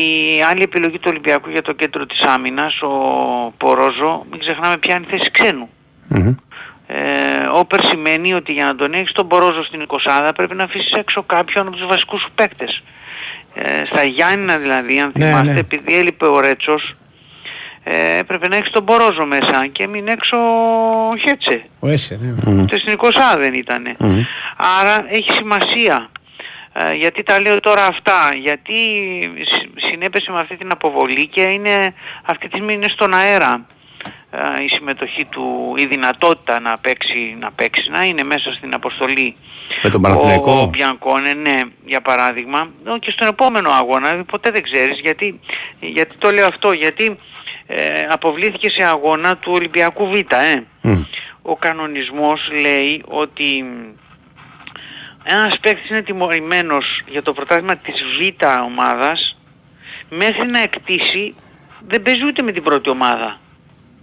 άλλη 0.50 0.62
επιλογή 0.62 0.98
του 0.98 1.08
Ολυμπιακού 1.10 1.50
για 1.50 1.62
το 1.62 1.72
κέντρο 1.72 2.06
της 2.06 2.20
άμυνας, 2.20 2.82
ο 2.82 2.88
Πορόζο, 3.56 4.26
μην 4.30 4.40
ξεχνάμε 4.40 4.76
πιάνει 4.76 5.06
θέση 5.10 5.30
ξένου. 5.30 5.68
Ε, 6.86 7.46
όπερ 7.52 7.84
σημαίνει 7.84 8.34
ότι 8.34 8.52
για 8.52 8.64
να 8.64 8.76
τον 8.76 8.92
έχεις 8.92 9.12
τον 9.12 9.28
Πορόζο 9.28 9.64
στην 9.64 9.80
εικοσάδα 9.80 10.32
πρέπει 10.32 10.54
να 10.54 10.64
αφήσεις 10.64 10.92
έξω 10.92 11.22
κάποιον 11.22 11.66
από 11.66 11.76
τους 11.76 11.86
βασικούς 11.86 12.20
σου 12.20 12.30
παίκτες. 12.34 12.82
Ε, 13.54 13.84
στα 13.86 14.02
Γιάννηνα 14.04 14.56
δηλαδή, 14.56 15.00
αν 15.00 15.12
Ναι, 15.16 15.24
θυμάστε, 15.26 15.52
ναι. 15.52 15.58
επειδή 15.58 15.98
έλειπε 15.98 16.26
ο 16.26 16.40
Ρέτσος, 16.40 16.94
ε, 17.84 18.18
έπρεπε 18.18 18.48
να 18.48 18.56
έχεις 18.56 18.70
τον 18.70 18.84
Πορόζο 18.84 19.26
μέσα 19.26 19.66
και 19.72 19.86
μην 19.86 20.08
έξω 20.08 20.36
ο 21.10 21.16
Χέτσε. 21.16 21.62
Ο 21.80 21.88
Έσε, 21.88 22.18
ναι. 22.44 22.64
Το 22.66 22.78
στην 22.78 22.94
20 22.98 23.10
δεν 23.38 23.54
ήτανε. 23.54 23.96
Άρα 24.80 25.04
έχει 25.08 25.30
σημασία. 25.32 26.08
Ε, 26.72 26.94
γιατί 26.94 27.22
τα 27.22 27.40
λέω 27.40 27.60
τώρα 27.60 27.84
αυτά, 27.86 28.34
γιατί 28.42 28.74
συ- 29.46 29.68
συνέπεσε 29.90 30.30
με 30.30 30.40
αυτή 30.40 30.56
την 30.56 30.70
αποβολή 30.72 31.26
και 31.26 31.40
είναι, 31.40 31.94
αυτή 32.24 32.48
τη 32.48 32.54
στιγμή 32.54 32.72
είναι 32.72 32.88
στον 32.88 33.14
αέρα 33.14 33.52
ε, 33.54 33.60
η 34.64 34.68
συμμετοχή 34.68 35.24
του, 35.24 35.74
η 35.76 35.86
δυνατότητα 35.86 36.60
να 36.60 36.78
παίξει, 36.78 37.36
να 37.40 37.52
παίξει, 37.52 37.90
να 37.90 38.04
είναι 38.04 38.22
μέσα 38.22 38.52
στην 38.52 38.74
αποστολή 38.74 39.36
Με 39.82 39.90
τον 39.90 40.04
ο, 40.04 40.08
ο 40.08 40.10
Παναθηναϊκό. 40.10 40.66
Μπιανκόνε, 40.66 41.32
ναι, 41.32 41.60
για 41.84 42.00
παράδειγμα, 42.00 42.70
Ε, 42.84 42.98
και 42.98 43.10
στον 43.10 43.28
επόμενο 43.28 43.70
αγώνα, 43.70 44.24
ποτέ 44.24 44.50
δεν 44.50 44.62
ξέρεις, 44.62 45.00
γιατί, 45.00 45.40
γιατί 45.80 46.16
το 46.18 46.30
λέω 46.30 46.46
αυτό, 46.46 46.72
γιατί 46.72 47.18
ε, 47.66 48.06
αποβλήθηκε 48.08 48.70
σε 48.70 48.84
αγώνα 48.84 49.36
του 49.36 49.52
Ολυμπιακού 49.52 50.06
Β, 50.06 50.14
ε. 50.14 50.62
Ο 51.42 51.56
κανονισμός 51.56 52.50
λέει 52.60 53.02
ότι 53.06 53.64
ένας 55.22 55.58
παίκτης 55.60 55.90
είναι 55.90 56.02
τιμωρημένος 56.02 57.02
για 57.06 57.22
το 57.22 57.32
πρωτάθλημα 57.32 57.76
της 57.76 57.94
Β 58.18 58.44
ομάδας 58.64 59.38
μέχρι 60.08 60.46
να 60.46 60.62
εκτίσει 60.62 61.34
δεν 61.88 62.02
παίζει 62.02 62.24
ούτε 62.26 62.42
με 62.42 62.52
την 62.52 62.62
πρώτη 62.62 62.90
ομάδα. 62.90 63.40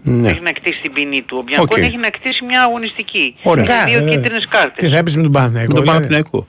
Ναι. 0.04 0.30
Έχει 0.30 0.40
να 0.40 0.52
εκτίσει 0.52 0.82
την 0.82 0.94
ποινή 0.94 1.22
του. 1.22 1.38
Ο 1.40 1.42
Μπιανκόν 1.42 1.80
Οκ. 1.80 1.86
έχει 1.86 1.98
να 1.98 2.10
εκτίσει 2.10 2.44
μια 2.46 2.62
αγωνιστική. 2.62 3.36
Ωραία. 3.44 3.64
Με 3.84 3.90
δύο 3.92 4.08
Ε, 4.08 4.10
κίτρινες 4.10 4.48
κάρτες. 4.48 4.74
Τι 4.78 4.90
θα 4.90 4.98
έπαιζε 4.98 5.18
με 5.18 5.24
τον 5.24 5.32
Παναθηναϊκό. 5.32 5.68
Με 5.74 5.76
τον 5.80 5.84
δηλαδή. 5.84 5.98
Παναθηναϊκό. 6.00 6.48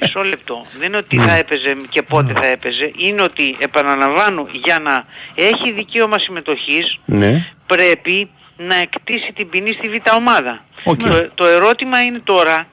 Μισό 0.00 0.22
λεπτό. 0.22 0.64
Δεν 0.78 0.88
είναι 0.88 0.96
ότι 0.96 1.16
θα 1.18 1.32
έπαιζε 1.34 1.76
και 1.88 2.02
πότε 2.02 2.32
θα 2.40 2.46
έπαιζε. 2.46 2.92
Είναι 2.96 3.22
ότι, 3.22 3.56
επαναλαμβάνω, 3.58 4.46
για 4.64 4.78
να 4.78 5.04
έχει 5.34 5.72
δικαίωμα 5.72 6.18
συμμετοχής 6.18 6.98
Ναι. 7.04 7.46
πρέπει 7.66 8.30
να 8.56 8.74
εκτίσει 8.76 9.32
την 9.34 9.48
ποινή 9.48 9.72
στη 9.72 9.88
β' 9.88 10.14
ομάδα. 10.16 10.64
Οκ. 10.84 11.00
Το, 11.00 11.30
το 11.34 11.44
ερώτημα 11.46 12.02
είναι 12.02 12.20
τώρα 12.24 12.66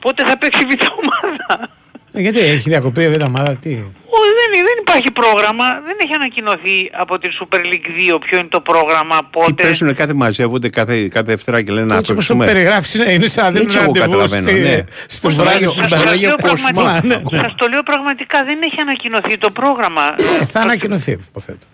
πότε 0.00 0.24
θα 0.24 0.38
παίξει 0.38 0.62
η 0.62 0.66
β' 0.66 0.88
ομάδα. 1.02 1.68
Ε, 2.16 2.20
Γιατί 2.20 2.38
έχει 2.38 2.68
διακοπεί 2.68 3.02
η 3.02 3.08
Β' 3.08 3.22
ομάδα, 3.22 3.56
τι; 3.56 3.68
Όχι, 3.70 4.30
δεν, 4.38 4.50
δεν 4.68 4.76
υπάρχει 4.80 5.10
πρόγραμμα. 5.10 5.64
Δεν 5.86 5.96
έχει 6.02 6.12
ανακοινωθεί 6.12 6.90
από 6.92 7.18
την 7.18 7.30
Super 7.40 7.56
League 7.58 8.14
2 8.14 8.18
ποιο 8.20 8.38
είναι 8.38 8.48
το 8.48 8.60
πρόγραμμα, 8.60 9.18
Τι 9.18 9.26
πότε. 9.30 9.62
παίζουν 9.62 9.94
κάθε 9.94 10.14
μαζεύονται 10.14 10.68
κάθε, 10.68 11.08
κάθε 11.08 11.24
Δευτέρα 11.26 11.62
και 11.62 11.72
λένε 11.72 11.86
να 11.86 11.96
Έτσι 11.96 12.12
όπως 12.12 12.26
το 12.26 12.34
παίξουμε. 12.34 12.52
περιγράφεις 12.52 12.94
είναι- 12.94 13.10
είναι 13.12 13.26
σαν 13.26 13.44
να 13.44 13.50
δίνουν 13.50 13.66
Έτσι 13.66 13.78
εγώ 13.78 13.86
ραντεβού 13.86 14.10
καταλαβαίνω, 14.10 14.48
στη- 14.48 14.60
ναι. 14.60 14.84
στο 15.08 15.28
Πώς 15.28 15.36
βράδυ 15.36 15.64
το 15.64 15.70
στην 15.70 15.80
λέω, 15.80 15.88
Σας 15.88 15.98
το 15.98 16.04
παραλία 16.04 16.28
λέω 16.28 16.36
κόσμος. 16.36 16.60
πραγματικά, 16.60 17.06
Ναι, 17.08 17.22
ναι. 17.36 17.38
σας 17.42 17.54
το 17.54 17.66
λέω 17.68 17.82
πραγματικά, 17.82 18.44
δεν 18.44 18.58
έχει 18.62 18.80
ανακοινωθεί 18.80 19.38
το 19.38 19.50
πρόγραμμα. 19.50 20.02
Ε, 20.40 20.44
Θα 20.44 20.60
ανακοινωθεί, 20.60 21.10
υποθέτω. 21.28 21.66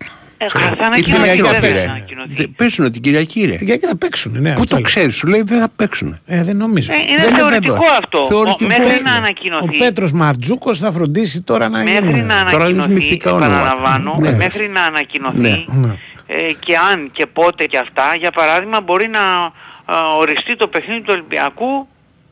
Ε, 0.43 0.49
θα 0.49 0.59
Τι 0.77 0.85
ανακοινωθεί, 0.85 1.03
Κυριακή 1.03 1.41
δεν 1.43 1.51
θα 1.51 1.55
θα 1.61 1.67
πήρε. 1.67 1.81
ανακοινωθεί. 1.89 2.35
Δεν- 2.35 2.55
Παίζουν 2.57 2.93
την 2.93 3.03
Κυριακή 3.03 3.41
ρε. 3.41 3.47
Την 3.51 3.59
Κυριακή 3.59 3.87
θα 3.87 3.97
παίξουν, 3.97 4.33
ναι. 4.41 4.53
Πού 4.55 4.61
αυτό 4.61 4.67
το 4.67 4.75
λέω. 4.75 4.85
ξέρεις, 4.85 5.17
σου 5.17 5.27
λέει 5.27 5.43
δεν 5.43 5.61
θα 5.61 5.69
παίξουν. 5.77 6.19
Ε, 6.27 6.45
δεν 6.45 6.57
νομίζω. 6.57 6.93
Ε, 6.93 6.97
είναι 6.97 7.21
Δεν 7.21 7.29
είναι 7.29 7.39
θεωρητικό 7.39 7.73
βέβαιο. 7.75 7.91
αυτό. 8.01 8.25
Θεωρητικό 8.27 8.65
Ο- 8.65 8.67
μέχρι 8.69 8.83
είναι. 8.85 9.01
να 9.01 9.13
Ο 9.13 9.17
ανακοινωθεί. 9.17 9.79
Πέτρος 9.79 10.13
Μαρτζούκος 10.13 10.79
θα 10.79 10.91
φροντίσει 10.93 11.43
τώρα 11.43 11.69
να 11.69 11.79
Μέχρι 11.83 12.07
γίνει. 12.07 12.21
να 12.21 12.35
Τώρα 12.51 12.65
λες 12.65 12.73
ανακοινωθεί, 12.75 12.93
μυθικά 12.93 13.33
ονόματα. 13.33 13.57
επαναλαμβάνω, 13.57 14.17
Ναι. 14.21 14.37
μέχρι 14.37 14.69
να 14.69 14.83
ανακοινωθεί 14.83 15.39
Ναι. 15.39 15.65
Ναι. 15.67 15.97
ε, 16.27 16.35
και 16.67 16.77
αν 16.93 17.11
και 17.13 17.27
πότε 17.27 17.67
και 17.67 17.79
αυτά, 17.79 18.03
για 18.19 18.31
παράδειγμα 18.31 18.81
μπορεί 18.81 19.09
να 19.09 19.21
α, 19.95 20.15
οριστεί 20.19 20.57
το 20.57 20.69
παιχνίδι 20.69 21.01
του 21.01 21.11
Ολυμπιακού 21.13 21.89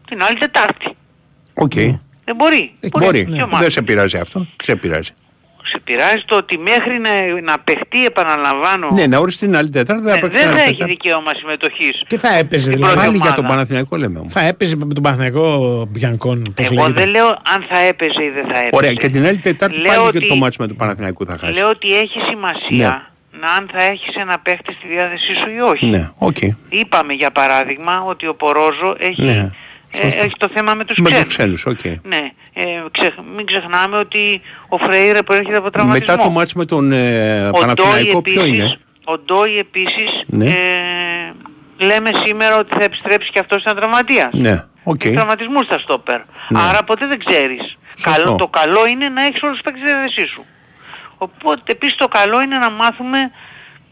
την 0.08 0.22
άλλη 0.22 0.38
Τετάρτη. 0.38 0.88
Οκ. 1.54 1.72
Δεν 2.24 2.36
μπορεί. 2.36 2.72
Ε, 2.80 2.88
Μπορεί. 2.98 3.26
Και 3.26 3.42
ομάδα. 3.42 3.58
Δεν 3.58 3.70
σε 3.70 3.82
πειράζει 3.82 4.16
αυτό. 4.18 4.46
Σε 4.62 4.76
πειράζει. 4.76 5.10
Σε 5.70 5.78
πειράζει 5.84 6.22
το 6.26 6.36
ότι 6.36 6.58
μέχρι 6.58 6.98
να, 6.98 7.10
να 7.50 7.58
παιχτεί, 7.58 8.04
επαναλαμβάνω, 8.04 8.90
Ναι, 8.92 9.06
να 9.06 9.18
ορίσει 9.18 9.38
την 9.38 9.56
άλλη 9.56 9.70
Τετάρτη 9.70 10.02
δεν 10.02 10.12
θα 10.12 10.16
ε, 10.18 10.20
παίξει 10.20 10.36
δεν 10.38 10.46
την 10.46 10.56
θα 10.56 10.62
άλλη 10.62 10.68
έχει 10.70 10.72
Τετάρτη. 10.78 10.92
δικαίωμα 11.02 11.32
συμμετοχής. 11.34 12.02
Τι 12.08 12.16
θα 12.16 12.34
έπαιζε 12.36 12.62
Στην 12.62 12.74
δηλαδή. 12.74 12.92
πρώτη 12.94 13.06
Πάλι 13.06 13.16
για 13.16 13.24
ομάδα. 13.26 13.40
τον 13.40 13.46
Παναθηναϊκό 13.50 13.96
λέμε 13.96 14.18
όμως. 14.18 14.32
Θα 14.32 14.40
έπαιζε 14.40 14.76
με 14.76 14.94
τον 14.94 15.02
Παναθηναϊκό 15.02 15.44
Μπιανκόν, 15.90 16.52
πώς 16.56 16.66
Εγώ 16.66 16.74
λέγεται. 16.74 17.00
δεν 17.00 17.10
λέω 17.10 17.26
αν 17.28 17.60
θα 17.70 17.78
έπαιζε 17.78 18.22
ή 18.24 18.30
δεν 18.30 18.44
θα 18.44 18.56
έπαιζε. 18.56 18.70
Ωραία, 18.72 18.92
και 18.92 19.08
την 19.08 19.26
άλλη 19.26 19.38
Τετάρτη 19.38 19.78
Λέω 19.80 19.92
πάλι 19.92 20.10
και 20.10 20.16
ότι- 20.18 20.28
το 20.28 20.36
ματς 20.36 20.56
με 20.58 20.66
τον 20.66 20.76
Παναθηναϊκό 20.76 21.24
θα 21.24 21.36
χάσει. 21.40 21.52
Λέω 21.52 21.68
ότι 21.68 21.96
έχει 21.98 22.18
σημασία 22.28 23.10
να 23.40 23.48
αν 23.58 23.68
θα 23.72 23.82
έχεις 23.82 24.14
ένα 24.14 24.38
παίχτη 24.38 24.72
στη 24.78 24.86
διάθεσή 24.88 25.32
σου 25.42 25.50
ή 25.56 25.60
όχι. 25.60 25.86
Ναι, 25.86 26.10
οκ. 26.18 26.36
Είπαμε 26.68 27.12
για 27.12 27.30
παράδειγμα 27.30 28.02
ότι 28.06 28.26
ο 28.26 28.34
Πορόζο 28.34 28.96
έχει, 28.98 29.22
Ναι, 29.22 29.50
ε, 29.90 30.06
έχει 30.06 30.32
το 30.38 30.48
θέμα 30.52 30.74
με 30.74 30.84
τους 30.84 30.98
Με 30.98 31.10
ξένους. 31.10 31.26
τους 31.26 31.36
ξένους, 31.36 31.66
οκ. 31.66 31.84
Ναι, 31.84 32.30
ε, 32.52 32.62
ξεχ, 32.90 33.14
μην 33.36 33.46
ξεχνάμε 33.46 33.96
ότι 33.98 34.40
ο 34.68 34.78
Φρέιρε 34.78 35.22
προέρχεται 35.22 35.56
από 35.56 35.70
τραυματισμό. 35.70 36.14
Μετά 36.14 36.28
το 36.28 36.30
ματς 36.30 36.52
με 36.52 36.64
τον 36.64 36.92
ε, 36.92 37.48
ο 37.48 37.50
Παναθηναϊκό 37.58 38.20
Ντόι 38.20 38.22
ποιο 38.22 38.42
επίσης, 38.42 38.58
είναι. 38.58 38.78
ο 39.04 39.18
Ντόι 39.18 39.58
επίσης 39.58 40.22
Ναι. 40.26 40.46
ε, 40.46 40.54
λέμε 41.84 42.10
σήμερα 42.24 42.58
ότι 42.58 42.74
θα 42.76 42.84
επιστρέψει 42.84 43.30
και 43.30 43.38
αυτός 43.38 43.62
σαν 43.62 43.76
τραυματίας. 43.76 44.28
Ναι, 44.32 44.64
οκ. 44.82 45.04
Έχει 45.04 45.14
τραυματισμούς 45.14 45.64
στα 45.64 45.78
στόπερ. 45.78 46.20
Ναι. 46.48 46.60
Άρα 46.60 46.82
ποτέ 46.84 47.06
δεν 47.06 47.18
ξέρεις. 47.24 47.76
Σωστό. 47.94 48.10
Καλό, 48.22 48.36
το 48.36 48.48
καλό 48.48 48.86
είναι 48.86 49.08
να 49.08 49.22
έχεις 49.24 49.42
όλους 49.42 49.54
τους 49.54 49.64
παίκτες 49.64 49.82
στη 49.88 49.90
διάθεσή 49.98 50.26
σου. 50.26 50.44
Οπότε 51.18 51.72
επίσης 51.72 51.96
το 51.96 52.08
καλό 52.08 52.40
είναι 52.42 52.58
να 52.58 52.70
μάθουμε 52.70 53.18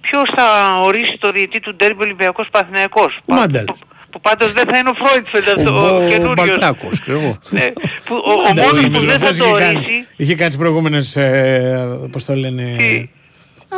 ποιος 0.00 0.30
θα 0.36 0.76
ορίσει 0.80 1.18
το 1.18 1.30
διετή 1.30 1.60
του 1.60 1.74
ντέρμπι 1.74 2.02
Ολυμπιακός 2.02 2.48
Παθηναϊκός. 2.50 3.18
Ο 3.24 3.34
Μάνταλ. 3.34 3.64
Που, 3.64 3.76
που 4.16 4.22
πάντως 4.22 4.52
δεν 4.52 4.66
θα 4.66 4.78
είναι 4.78 4.88
ο 4.90 4.94
Φρόιτφελντ 4.94 5.48
αυτό, 5.56 5.70
ο, 5.94 5.96
Ο 5.96 6.08
καινούριος. 6.08 6.34
Μπαλτάκος, 6.48 7.00
ξέρω 7.00 7.18
εγώ. 7.18 7.36
Ναι, 7.50 7.70
που, 8.04 8.14
ο, 8.24 8.30
ο 8.32 8.36
Μάνταλ, 8.48 8.64
μόνος 8.66 8.84
ο 8.84 8.88
που 8.90 9.04
δεν 9.06 9.18
θα 9.18 9.30
Μητροφός 9.30 9.36
το 9.36 9.44
είχε 9.56 9.64
κάνει- 9.64 9.76
ορίσει 9.76 10.06
Είχε 10.16 10.34
κάνει 10.34 10.48
τις 10.48 10.58
προηγούμενες, 10.58 11.16
ε, 11.16 12.08
πώς 12.12 12.24
το 12.24 12.34
λένε... 12.34 12.74
Τι; 12.78 13.08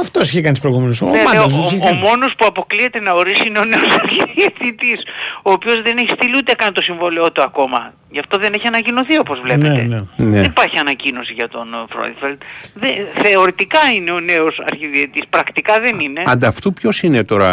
Αυτός 0.01 0.29
είχε 0.31 0.41
κάνει 0.41 0.53
τις 0.53 0.61
προηγούμενες. 0.62 1.01
Ο 1.01 1.07
Ναι, 1.07 1.23
Μάνταλς 1.23 1.55
λέω, 1.55 1.62
τους 1.62 1.73
είχε 1.73 1.85
ο, 1.85 1.87
ο 1.87 1.91
κάνει. 1.91 1.99
μόνος 2.01 2.35
που 2.39 2.47
αποκλείεται 2.47 3.01
να 3.01 3.12
ορίσει 3.12 3.43
είναι 3.47 3.59
ο 3.59 3.65
νέος 3.65 3.91
αρχιδιαιτητής, 4.03 5.01
ο 5.43 5.51
οποίος 5.51 5.83
δεν 5.83 5.97
έχει 5.99 6.11
στείλει 6.17 6.37
ούτε 6.37 6.53
καν 6.55 6.73
το 6.73 6.83
συμβόλαιό 6.83 7.33
του 7.33 7.43
ακόμα. 7.43 7.93
Γι' 8.11 8.19
αυτό 8.19 8.39
δεν 8.39 8.53
έχει 8.55 8.67
ανακοινωθεί 8.67 9.19
όπως 9.19 9.41
βλέπετε. 9.41 9.69
Ναι, 9.69 9.83
ναι. 9.83 10.03
Ναι. 10.17 10.31
Δεν 10.37 10.45
υπάρχει 10.45 10.79
ανακοίνωση 10.79 11.33
για 11.33 11.49
τον 11.49 11.67
ε, 11.75 11.77
Φρόιντφελντ. 11.91 12.41
Δε- 12.75 13.23
Θεωρητικά 13.23 13.79
είναι 13.97 14.11
ο 14.11 14.21
νέος 14.21 14.61
αρχιδιαιτητής, 14.71 15.23
πρακτικά 15.31 15.81
δεν 15.81 15.99
είναι. 16.01 16.23
Αντ' 16.27 16.47
αυτού 16.47 16.73
ποιος 16.73 17.03
είναι 17.03 17.25
τώρα. 17.25 17.49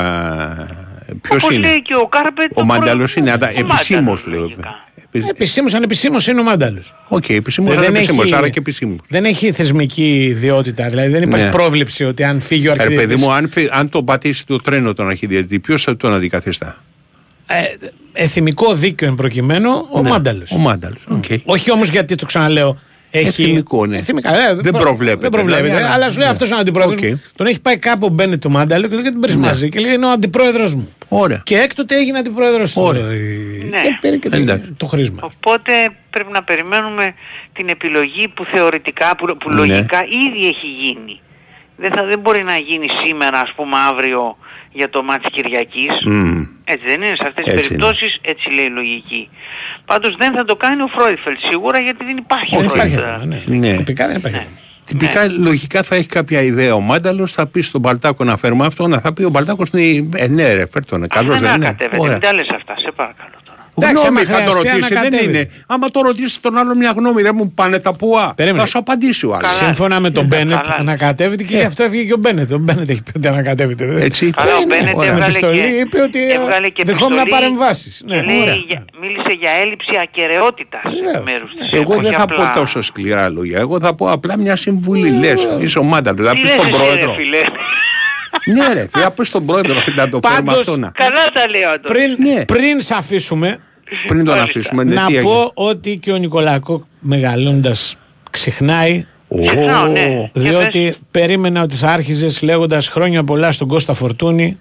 Ποιος 1.22 1.44
Όπως 1.44 1.56
είναι; 1.56 1.68
λέει 1.68 1.82
και 1.82 1.96
ο 1.96 2.08
Κάρπετ. 2.08 2.52
Ο 2.54 2.64
Μάνταλος 2.64 3.16
είναι. 3.16 3.32
αντα- 3.32 3.48
ο 3.48 3.60
Επισήμως 3.60 4.00
Μάνταλος, 4.04 4.26
λέω. 4.28 4.40
λογικά. 4.42 4.84
Επι- 5.12 5.30
Επισήμως, 5.30 5.74
ανεπισήμως 5.74 6.28
είναι 6.28 6.40
ο 6.40 6.44
Μάνταλος. 6.44 6.94
Οκ, 7.08 7.30
επισήμως, 7.30 7.70
Ε, 7.72 7.74
αλλά 7.74 7.86
δεν 7.86 7.96
επισήμως, 7.96 8.26
έχει- 8.26 8.36
άρα 8.36 8.50
και 8.50 8.60
επισήμως. 8.60 8.98
Δεν 9.08 9.26
έχει 9.26 9.52
θεσμική 9.52 10.24
ιδιότητα, 10.24 10.90
δηλαδή 10.90 11.10
δεν 11.12 11.24
υπάρχει 11.24 11.46
Ναι. 11.46 11.52
πρόβλεψη 11.52 12.04
ότι 12.04 12.24
αν 12.24 12.40
φύγει 12.42 12.68
ο 12.68 12.72
Ε, 12.72 12.74
Ρε 12.74 12.80
παιδί 12.84 12.94
αρχιδιετής... 12.96 13.24
μου, 13.26 13.32
αν, 13.34 13.50
φυ- 13.50 13.70
αν 13.72 13.90
το 13.90 14.04
πατήσει 14.04 14.46
το 14.46 14.58
τρένο 14.58 14.94
τον 14.94 15.10
αρχιδιαιτητή, 15.10 15.60
ποιος 15.60 15.84
θα 15.84 15.98
τον 15.98 16.14
αντικαθιστά; 16.14 16.78
Ε, 17.48 17.56
εθιμικό 18.14 18.74
δίκαιο 18.76 19.08
εν 19.08 19.16
προκειμένω 19.16 19.70
ο 19.92 20.02
Ναι, 20.02 20.10
Μάνταλος. 20.10 20.52
Ο 20.52 20.58
Μάνταλος, 20.58 21.04
οκ. 21.08 21.24
Όχι 21.46 21.72
όμως 21.72 21.90
γιατί 21.90 22.16
το 22.16 22.26
ξαναλέω. 22.26 22.78
Έχει... 23.12 23.28
Εθιμικό, 23.44 23.86
ναι. 23.86 23.98
Εθιμικά, 23.98 24.30
ε, 24.50 24.54
Δεν 24.56 24.72
προ- 24.72 24.84
προβλέπεται, 24.84 25.22
Δεν 25.22 25.30
προβλέπεται. 25.30 25.68
δηλαδή, 25.68 25.84
αλλά- 25.84 25.94
αλλά 25.94 26.10
σου 26.10 26.18
λέει 26.18 26.26
ναι. 26.28 26.32
αυτός 26.34 26.48
είναι 26.48 26.58
ο 26.58 26.60
αντιπρόεδρος. 26.60 26.96
Οκ. 26.98 27.04
μου. 27.04 27.22
Τον 27.36 27.46
έχει 27.48 27.62
πάει 27.62 27.78
κάπου 27.78 28.06
ο 28.06 28.10
Μπένετ 28.10 28.42
το 28.42 28.50
Μάνταλο 28.50 28.88
και 28.88 28.96
τον 28.96 29.04
τον 29.04 29.20
παίρνει 29.20 29.36
Ναι. 29.42 29.48
μαζί 29.48 29.70
και 29.70 29.80
λέει 29.80 29.94
είναι 29.94 30.06
ο 30.06 30.10
αντιπρόεδρος 30.10 30.74
μου. 30.74 30.94
Ωραία. 31.08 31.42
Και 31.46 31.58
έκτοτε 31.60 31.96
έγινε 31.96 32.18
αντιπρόεδρος 32.18 32.74
του. 32.74 32.82
Ωραία. 32.82 33.06
Ε, 33.12 33.16
Ναι. 33.70 33.82
Και 33.82 33.98
πήρε 34.02 34.18
και 34.18 34.30
το, 34.30 34.38
Εντάξει. 34.38 34.72
το 34.78 34.86
χρήσμα. 34.86 35.20
Οπότε 35.22 35.72
πρέπει 36.10 36.32
να 36.32 36.44
περιμένουμε 36.44 37.14
την 37.54 37.68
επιλογή 37.70 38.28
που 38.28 38.46
θεωρητικά, 38.46 39.16
που, 39.16 39.38
που 39.38 39.50
Ναι. 39.50 39.56
λογικά 39.56 40.04
ήδη 40.26 40.48
έχει 40.48 40.68
γίνει. 40.68 41.20
Δεν, 41.78 41.92
θα, 41.92 42.04
δεν 42.04 42.20
μπορεί 42.20 42.44
να 42.44 42.56
γίνει 42.58 42.86
σήμερα, 43.06 43.40
ας 43.40 43.52
πούμε, 43.56 43.76
αύριο 43.90 44.38
για 44.72 44.90
το 44.90 45.04
ματς 45.04 45.26
Κυριακής. 45.32 45.92
Μμμ. 46.06 46.44
Έτσι 46.64 46.86
δεν 46.86 46.96
είναι, 47.02 47.16
σε 47.22 47.28
αυτές 47.28 47.44
τις 47.44 47.54
Έτσι 47.54 47.68
περιπτώσεις 47.68 48.20
έτσι 48.22 48.50
λέει 48.54 48.66
η 48.66 48.70
λογική. 48.70 49.30
Πάντως 49.86 50.16
δεν 50.16 50.34
θα 50.34 50.46
το 50.46 50.56
κάνει 50.56 50.82
ο 50.82 50.88
Φρόιφελ 50.88 51.36
σίγουρα 51.50 51.80
γιατί 51.80 52.06
δεν 52.06 52.18
υπάρχει 52.18 52.56
Δεν 52.56 52.66
υπάρχει 52.66 52.96
Φρόιφελ. 52.96 53.14
ακόμα, 53.14 53.26
ναι. 53.26 53.44
Ναι. 53.46 53.76
Τυπικά 53.78 54.08
δεν 54.08 54.16
υπάρχει. 54.16 54.38
ακόμα. 54.38 54.50
Τυπικά, 54.86 55.28
λογικά 55.40 55.84
θα 55.84 55.96
έχει 55.96 56.08
κάποια 56.08 56.42
ιδέα 56.42 56.74
ο 56.76 56.80
Μάνταλος, 56.80 57.32
θα 57.34 57.48
πει 57.48 57.62
στον 57.62 57.82
Μπαλτάκο 57.82 58.24
να 58.24 58.38
φέρουμε 58.38 58.66
αυτό, 58.66 58.88
να 58.88 59.00
θα 59.00 59.14
πει 59.14 59.24
ο 59.24 59.30
Μπαλτάκος 59.30 59.72
ναι, 59.72 59.82
ε, 60.16 60.28
ναι 60.28 60.54
ρε, 60.54 60.66
φέρ 60.72 60.86
τον, 60.86 61.08
καλός 61.08 61.34
δεν 61.40 61.44
δεν 61.44 61.56
είναι. 61.56 61.66
ανακατεύεται, 61.66 62.02
Ωραία. 62.02 62.12
μην 62.14 62.22
τα 62.22 62.34
λες 62.34 62.48
αυτά, 62.56 62.74
σε 62.78 62.92
παρακαλώ 62.96 63.36
τώρα. 63.44 63.55
Εντάξει, 63.78 64.02
Γνώμη 64.02 64.20
άμα 64.20 64.30
θα 64.38 64.44
το 64.44 64.52
χρειαστεί, 64.52 64.70
ρωτήσει, 64.70 64.94
δεν 64.94 64.98
ανακατεύει. 65.04 65.38
είναι. 65.38 65.50
Άμα 65.68 65.92
το 65.92 66.02
ρωτήσει 66.02 66.42
τον 66.42 66.58
άλλο 66.58 66.76
μια 66.76 66.94
γνώμη, 66.98 67.22
ρε 67.22 67.32
μου 67.32 67.52
πάνε 67.56 67.80
τα 67.80 67.94
πουά. 67.94 68.34
Περίμενε. 68.36 68.62
Θα 68.64 68.68
σου 68.70 68.78
απαντήσει 68.78 69.26
ο 69.26 69.34
άλλος. 69.36 69.48
Καλά. 69.48 69.64
Σύμφωνα 69.66 70.00
με 70.00 70.10
τον 70.10 70.24
Ε, 70.24 70.28
Μπένετ 70.28 70.62
καλά. 70.62 70.76
ανακατεύεται 70.80 71.44
και 71.44 71.56
Ε. 71.56 71.60
γι' 71.60 71.66
αυτό 71.66 71.84
έφυγε 71.84 72.04
και 72.04 72.14
ο 72.14 72.18
Μπένετ. 72.18 72.52
Ο 72.54 72.58
Μπένετ 72.58 72.90
έχει 72.90 73.04
πει 73.04 73.12
ότι 73.16 73.28
ανακατεύεται. 73.28 74.04
Έτσι. 74.04 74.30
Καλά, 74.30 74.52
ο 74.56 74.62
Ε, 74.62 74.66
ναι, 74.66 74.76
Μπένετ 74.76 74.96
ωραία. 74.96 75.12
έβγαλε 75.12 75.32
Στην 75.32 75.48
επιστολή 75.48 75.72
και, 75.72 75.80
είπε 75.80 76.02
ότι, 76.02 76.30
ε, 76.30 76.34
έβγαλε 76.34 76.70
και 76.70 76.84
δεχόμουν 76.84 77.18
επιστολή 77.18 77.42
παρεμβάσεις. 77.42 78.04
Ναι, 78.06 78.16
και 78.16 78.22
λέει 78.26 78.42
ωραία. 78.42 78.56
για- 78.56 78.86
μίλησε 79.02 79.34
για 79.40 79.52
έλλειψη 79.62 79.90
ακαιρεότητας 80.04 80.82
Βεβαίως. 81.06 81.24
μέρους 81.26 81.52
της 81.60 81.70
Εγώ 81.72 81.82
ΕΠΟ, 81.82 81.96
δεν 82.02 82.06
όχι 82.06 82.16
θα 82.16 82.22
απλά- 82.24 82.54
πω 82.54 82.60
τόσο 82.60 82.82
σκληρά 82.82 83.30
λόγια. 83.30 83.60
Εγώ 83.60 83.80
θα 83.80 83.96
πω 83.96 84.12
απλά 84.12 84.38
μια 84.38 84.56
συμβουλή. 84.56 85.10
Λες, 85.10 85.48
είσαι 85.60 85.80
ο 85.80 85.84
Μάνταλος. 85.84 86.26
Θα 86.28 86.34
Τι 86.34 86.40
πεις 86.42 86.50
λες 86.50 86.54
στον 86.54 86.68
εσύ, 86.68 86.78
ρε 86.78 86.84
πρόεδρο. 86.84 87.16
Φίλε. 88.54 88.68
Ναι, 88.68 88.74
ρε, 88.74 88.88
θα 88.90 89.12
πεις 89.12 89.28
στον 89.28 89.46
πρόεδρο 89.46 89.74
να 89.96 90.10
το 90.10 90.20
φέρουμε 90.24 90.42
Πάντως, 90.52 90.60
αυτό 90.68 90.78
να. 90.78 90.92
Καλά 90.96 91.26
τα 91.34 91.50
λέω 91.50 91.70
Άντωνη. 91.70 92.00
Πριν, 92.16 92.34
Ναι. 92.34 92.46
πριν 92.46 92.82
σε 92.82 92.94
αφήσουμε, 92.98 93.60
Πριν 94.08 94.18
τον 94.26 94.36
Μάλιστα. 94.36 94.44
αφήσουμε, 94.60 94.84
ναι, 94.84 94.94
να 94.96 95.06
τι 95.06 95.16
έγινε. 95.16 95.32
πω 95.32 95.52
ότι 95.54 95.98
και 95.98 96.12
ο 96.12 96.16
Νικολάκο 96.18 96.88
μεγαλώντας 97.00 97.96
ξεχνάει 98.32 99.06
Ω, 99.28 99.44
Ξεχνάω, 99.46 99.86
ναι. 99.88 100.30
Και 100.34 100.40
διότι 100.40 100.96
περίμενα 101.12 101.62
ότι 101.62 101.76
θα 101.76 101.90
άρχιζες 101.92 102.42
λέγοντας 102.42 102.88
χρόνια 102.88 103.24
πολλά 103.24 103.52
στον 103.52 103.68
Κώστα 103.68 103.94
Φορτούνη 103.94 104.58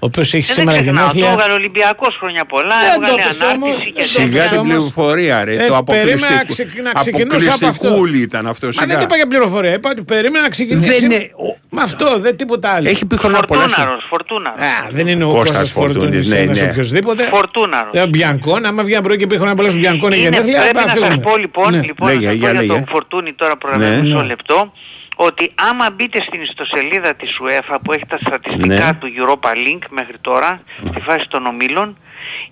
ο 0.00 0.06
οποίος 0.06 0.34
έχει 0.34 0.50
Ε, 0.50 0.54
σήμερα 0.54 0.72
δεν 0.76 0.82
ξεχνάω, 0.82 1.06
το 1.06 1.12
γενέθλια 1.14 1.32
έβγαλε 1.32 1.52
Ολυμπιακός 1.52 2.16
χρόνια 2.20 2.44
πολλά, 2.44 2.76
Δεν 2.80 2.88
το 2.88 2.94
έβγαλε 2.94 3.22
έπαιξε 3.22 3.44
ανάρτηση 3.44 3.64
όμως, 3.64 3.80
και 3.84 3.92
δεν 3.92 3.92
το 3.92 3.98
τέτοια. 4.00 4.22
Σιγά 4.22 4.26
έπαιξε 4.26 4.48
την 4.48 4.58
όμως. 4.58 4.68
πληροφορία, 4.74 5.44
ρε. 5.44 5.54
Έτσι, 5.54 5.68
Το 5.72 5.82
περίμενα 5.82 6.28
να 6.30 6.40
αποκλειστικό. 6.40 6.68
ξεκ- 6.70 6.82
να 6.88 6.92
ξεκινήσω 7.00 7.36
από 7.36 7.66
αυτό. 7.66 7.66
Αποκλειστικούλη 7.66 8.18
ήταν 8.28 8.46
αυτός. 8.46 8.76
Μα 8.76 8.82
Σιγά. 8.82 8.94
δεν 8.94 9.04
είπα 9.04 9.16
για 9.16 9.26
πληροφορία, 9.26 9.72
είπα 9.78 9.88
ότι 9.90 10.02
περίμενα 10.12 10.42
να 10.46 10.48
ξεκινήσει. 10.56 10.90
Δεν 10.98 11.10
είναι- 11.10 11.30
Με 11.76 11.80
αυτό, 11.82 12.18
δεν 12.24 12.36
τίποτα 12.36 12.68
άλλο. 12.74 12.88
Έχει 12.88 13.04
πει 13.06 13.16
χρόνια 13.16 13.40
πολλά. 13.42 13.60
Φορτούναρος, 13.68 14.04
Φορτούναρος. 14.10 14.60
Α, 14.60 14.88
δεν 14.90 15.06
είναι 15.06 15.24
ο 15.24 15.28
Κώστας 15.28 15.48
Κώστας 15.48 15.70
Φορτούνης, 15.70 15.96
Φορτούνης 16.02 16.28
ναι, 16.28 16.38
ένας 16.38 16.60
ναι. 16.60 16.68
οποιοσδήποτε. 16.70 17.22
Φορτούναρος. 17.24 17.92
Ε, 17.94 18.06
Μπιανκόν, 18.06 18.64
άμα 18.66 18.82
βγει 18.82 19.00
πρωί 19.02 19.16
και 19.16 19.26
πει 19.26 19.36
χρόνια 19.36 19.54
πολλά 19.54 19.68
στον 19.68 19.80
Μπιανκόν 19.80 20.12
είναι 20.12 20.20
Είναι, 20.20 20.28
γενέθλια, 20.28 20.60
πρέπει 20.60 20.74
πάμε 20.74 20.86
να 20.86 20.92
να 20.94 20.98
σας 21.00 21.08
φύγουμε. 21.08 21.30
πω 21.30 21.36
λοιπόν, 21.36 21.70
Ναι. 21.72 21.80
λοιπόν 21.90 22.08
Λέγε, 22.08 22.18
να 22.26 22.30
σας 22.30 22.38
για 22.38 22.46
πω 22.48 22.52
για 22.52 22.60
λέγε. 22.60 22.72
τον 22.72 22.84
Φορτούνη 22.88 23.32
τώρα 23.32 23.50
Ναι. 23.52 23.56
προλαβαίνω 23.58 24.02
μισό 24.02 24.20
Ναι. 24.20 24.26
λεπτό 24.26 24.72
ότι 25.20 25.52
άμα 25.70 25.90
μπείτε 25.90 26.20
στην 26.22 26.40
ιστοσελίδα 26.42 27.14
της 27.14 27.38
UEFA 27.42 27.76
που 27.84 27.92
έχει 27.92 28.06
τα 28.06 28.18
στατιστικά 28.18 28.66
Ναι. 28.86 28.94
του 28.94 29.08
Europa 29.18 29.48
Link 29.54 29.78
μέχρι 29.90 30.18
τώρα 30.20 30.62
στη 30.88 31.00
φάση 31.00 31.28
των 31.28 31.46
ομίλων 31.46 31.98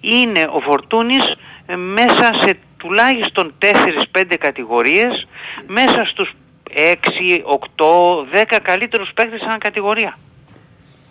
είναι 0.01 0.49
ο 0.53 0.61
Φορτούνης 0.61 1.35
ε, 1.67 1.77
μέσα 1.77 2.31
σε 2.45 2.59
τουλάχιστον 2.77 3.55
4-5 4.13 4.35
κατηγορίες 4.39 5.27
μέσα 5.67 6.05
στους 6.05 6.31
6, 6.75 7.43
8, 7.45 8.45
10 8.55 8.59
καλύτερους 8.63 9.11
παίκτες 9.15 9.41
ανά 9.43 9.59
κατηγορία. 9.59 10.19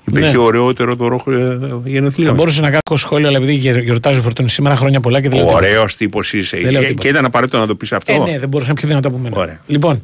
Υπήρχε 0.07 0.31
Ναι. 0.31 0.37
ωραιότερο 0.37 0.93
δώρο 0.95 1.23
ε, 1.27 1.31
Θα 1.67 1.81
γενεθλίων. 1.85 2.35
μπορούσε 2.35 2.61
να 2.61 2.69
κάνω 2.69 2.97
σχόλιο, 2.97 3.27
αλλά 3.27 3.37
επειδή 3.37 3.53
γε- 3.53 3.83
γιορτάζει 3.83 4.19
ο 4.19 4.21
Φορτούνη 4.21 4.49
σήμερα 4.49 4.75
χρόνια 4.75 4.99
πολλά 4.99 5.21
και 5.21 5.29
δεν 5.29 5.37
λέω 5.37 5.47
τίποτα. 5.47 5.67
Ωραίος 5.67 5.95
τύπος 5.95 6.33
είσαι. 6.33 6.57
Δεν 6.57 6.71
λέω 6.71 6.81
Και, 6.81 6.87
τίποτα. 6.87 7.03
και 7.03 7.07
ήταν 7.13 7.25
απαραίτητο 7.25 7.57
να 7.57 7.67
το 7.67 7.75
πεις 7.75 7.91
αυτό. 7.91 8.13
Ε, 8.13 8.31
ναι, 8.31 8.39
δεν 8.39 8.49
μπορούσα 8.49 8.69
να 8.69 8.75
πιο 8.75 8.87
δυνατό 8.87 9.07
από 9.07 9.17
μένα. 9.17 9.59
Λοιπόν. 9.65 10.03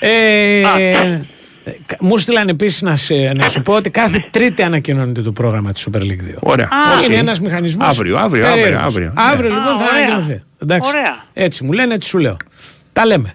Ε, 0.00 0.60
ε, 0.60 1.20
μου 2.00 2.18
στείλαν 2.18 2.48
επίσης 2.48 2.82
να, 2.82 2.96
σε- 2.96 3.32
να 3.34 3.48
σου 3.48 3.62
πω 3.62 3.72
ότι 3.74 3.90
κάθε 3.90 4.24
Τρίτη 4.30 4.62
ανακοινώνεται 4.62 5.22
το 5.22 5.32
πρόγραμμα 5.32 5.72
της 5.72 5.86
Super 5.90 5.98
League 6.00 6.04
2. 6.04 6.34
Ωραία. 6.40 6.68
Είναι 7.04 7.14
Οκ. 7.14 7.20
ένας 7.20 7.40
μηχανισμός. 7.40 7.86
Αύριο, 7.88 8.16
αύριο, 8.18 8.46
αύριο, 8.46 8.78
αύριο. 8.78 9.12
Αύριο 9.16 9.48
Ναι. 9.50 9.56
λοιπόν 9.56 9.72
Α, 9.74 9.78
θα 9.78 9.84
ωραία. 9.84 10.04
ανακοινωθεί. 10.06 10.42
Εντάξει. 10.62 10.88
Ωραία. 10.90 11.24
Έτσι 11.32 11.64
μου 11.64 11.72
λένε, 11.72 11.94
έτσι 11.94 12.08
σου 12.08 12.18
λέω. 12.18 12.36
Τα 12.92 13.06
λέμε. 13.06 13.34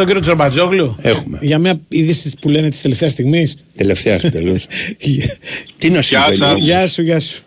Τον 0.00 0.06
κύριο 0.06 0.20
Τζορμπατζόγλου. 0.20 0.96
Έχουμε. 1.00 1.38
Για 1.42 1.58
μια 1.58 1.80
είδηση 1.88 2.36
που 2.40 2.48
λένε 2.48 2.68
της 2.70 2.80
τελευταίας 2.82 3.10
στιγμής. 3.12 3.56
Τελευταία 3.76 4.18
τέλο. 4.30 4.56
Τι 5.78 5.90
να 5.90 6.02
συμβαίνει. 6.02 6.60
Γεια 6.60 6.88
σου, 6.88 7.02
γεια 7.02 7.20
σου. 7.20 7.42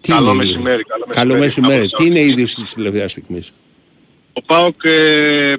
Τι 0.00 0.12
Καλό 0.12 0.28
είναι, 0.32 0.44
μεσημέρι, 0.44 0.82
καλό 0.82 1.04
Καλό 1.10 1.34
μεσημέρι. 1.36 1.74
μεσημέρι. 1.80 1.88
Τι 1.88 2.06
είναι 2.06 2.18
η 2.18 2.26
είδηση 2.28 2.60
της 2.62 2.72
τελευταίας 2.74 3.10
στιγμής; 3.10 3.52
Ο 4.32 4.42
ΠΑΟΚ 4.42 4.84
ε, 4.84 5.50
ε, 5.52 5.56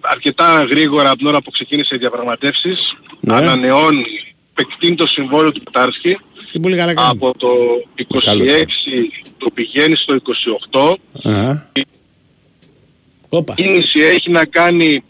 αρκετά 0.00 0.62
γρήγορα 0.70 1.08
από 1.08 1.18
την 1.18 1.26
ώρα 1.26 1.42
που 1.42 1.50
ξεκίνησε 1.50 1.94
οι 1.94 1.98
διαπραγματεύσεις 1.98 2.80
Ναι. 3.20 3.34
ανανεώνει, 3.34 4.04
επεκτείνει 4.50 4.96
το 4.96 5.06
συμβόλαιο 5.06 5.52
του 5.52 5.62
Πετάρσκι 5.62 6.16
Και 6.52 6.58
πολύ 6.60 6.76
καλά 6.76 6.94
κάνει. 6.94 7.08
από 7.10 7.32
το 7.38 7.48
26 7.96 8.18
Καλό. 8.24 8.44
το 9.38 9.50
πηγαίνει 9.54 9.96
στο 9.96 10.14
28 10.72 10.96
Αχα. 11.22 11.70
Όπα. 13.28 13.54
η 13.56 13.62
κίνηση 13.62 14.00
έχει 14.00 14.30
να 14.30 14.44
κάνει 14.44 14.94
α, 14.96 15.00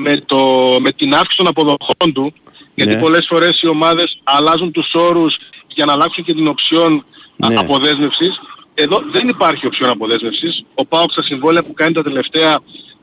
με, 0.00 0.16
το, 0.26 0.38
με 0.80 0.92
την 0.92 1.14
αύξηση 1.14 1.36
των 1.36 1.46
αποδοχών 1.46 2.12
του 2.12 2.32
γιατί 2.74 2.94
Ναι. 2.94 3.00
πολλές 3.00 3.26
φορές 3.28 3.60
οι 3.62 3.66
ομάδες 3.68 4.20
αλλάζουν 4.24 4.72
τους 4.72 4.90
όρους 4.94 5.36
για 5.66 5.84
να 5.84 5.92
αλλάξουν 5.92 6.24
και 6.24 6.34
την 6.34 6.46
οψιόν 6.48 7.04
α, 7.44 7.48
Ναι. 7.48 7.54
αποδέσμευσης. 7.58 8.40
Εδώ 8.74 9.02
δεν 9.12 9.28
υπάρχει 9.28 9.66
οψιόν 9.66 9.90
αποδέσμευσης. 9.90 10.64
Ο 10.74 10.86
ΠΑΟΚ 10.86 11.12
στα 11.12 11.22
συμβόλαια 11.22 11.62
που 11.62 11.72
κάνει 11.72 11.92
τα 11.92 12.02
τελευταία 12.02 12.58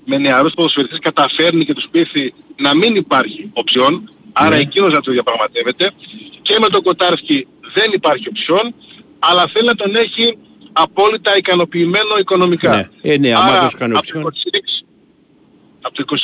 με 0.05 0.17
νεαρούς 0.17 0.53
ποδοσφαιριστές 0.53 0.99
καταφέρνει 1.01 1.65
και 1.65 1.73
τους 1.73 1.87
πείθει 1.91 2.33
να 2.57 2.75
μην 2.75 2.95
υπάρχει 2.95 3.49
οψιόν. 3.53 4.09
Άρα 4.33 4.49
Ναι. 4.49 4.61
εκείνος 4.61 4.93
να 4.93 5.01
το 5.01 5.11
διαπραγματεύεται. 5.11 5.91
Και 6.41 6.57
με 6.61 6.67
τον 6.69 6.81
Κοτάρσκι 6.83 7.47
δεν 7.73 7.91
υπάρχει 7.93 8.27
οψιόν, 8.27 8.73
αλλά 9.19 9.49
θέλει 9.53 9.67
να 9.67 9.75
τον 9.75 9.95
έχει 9.95 10.37
απόλυτα 10.73 11.37
ικανοποιημένο 11.37 12.17
οικονομικά. 12.19 12.75
Ναι. 12.75 13.11
Ε, 13.13 13.17
ναι, 13.17 13.33
άμα 13.35 13.45
Άρα, 13.51 13.65
τους 13.65 13.75
κάνει 13.75 13.91
από 13.95 14.01
το 14.01 14.07
οψιόν. 14.07 14.23
26 15.85 15.91
από 15.91 16.05
το 16.05 16.15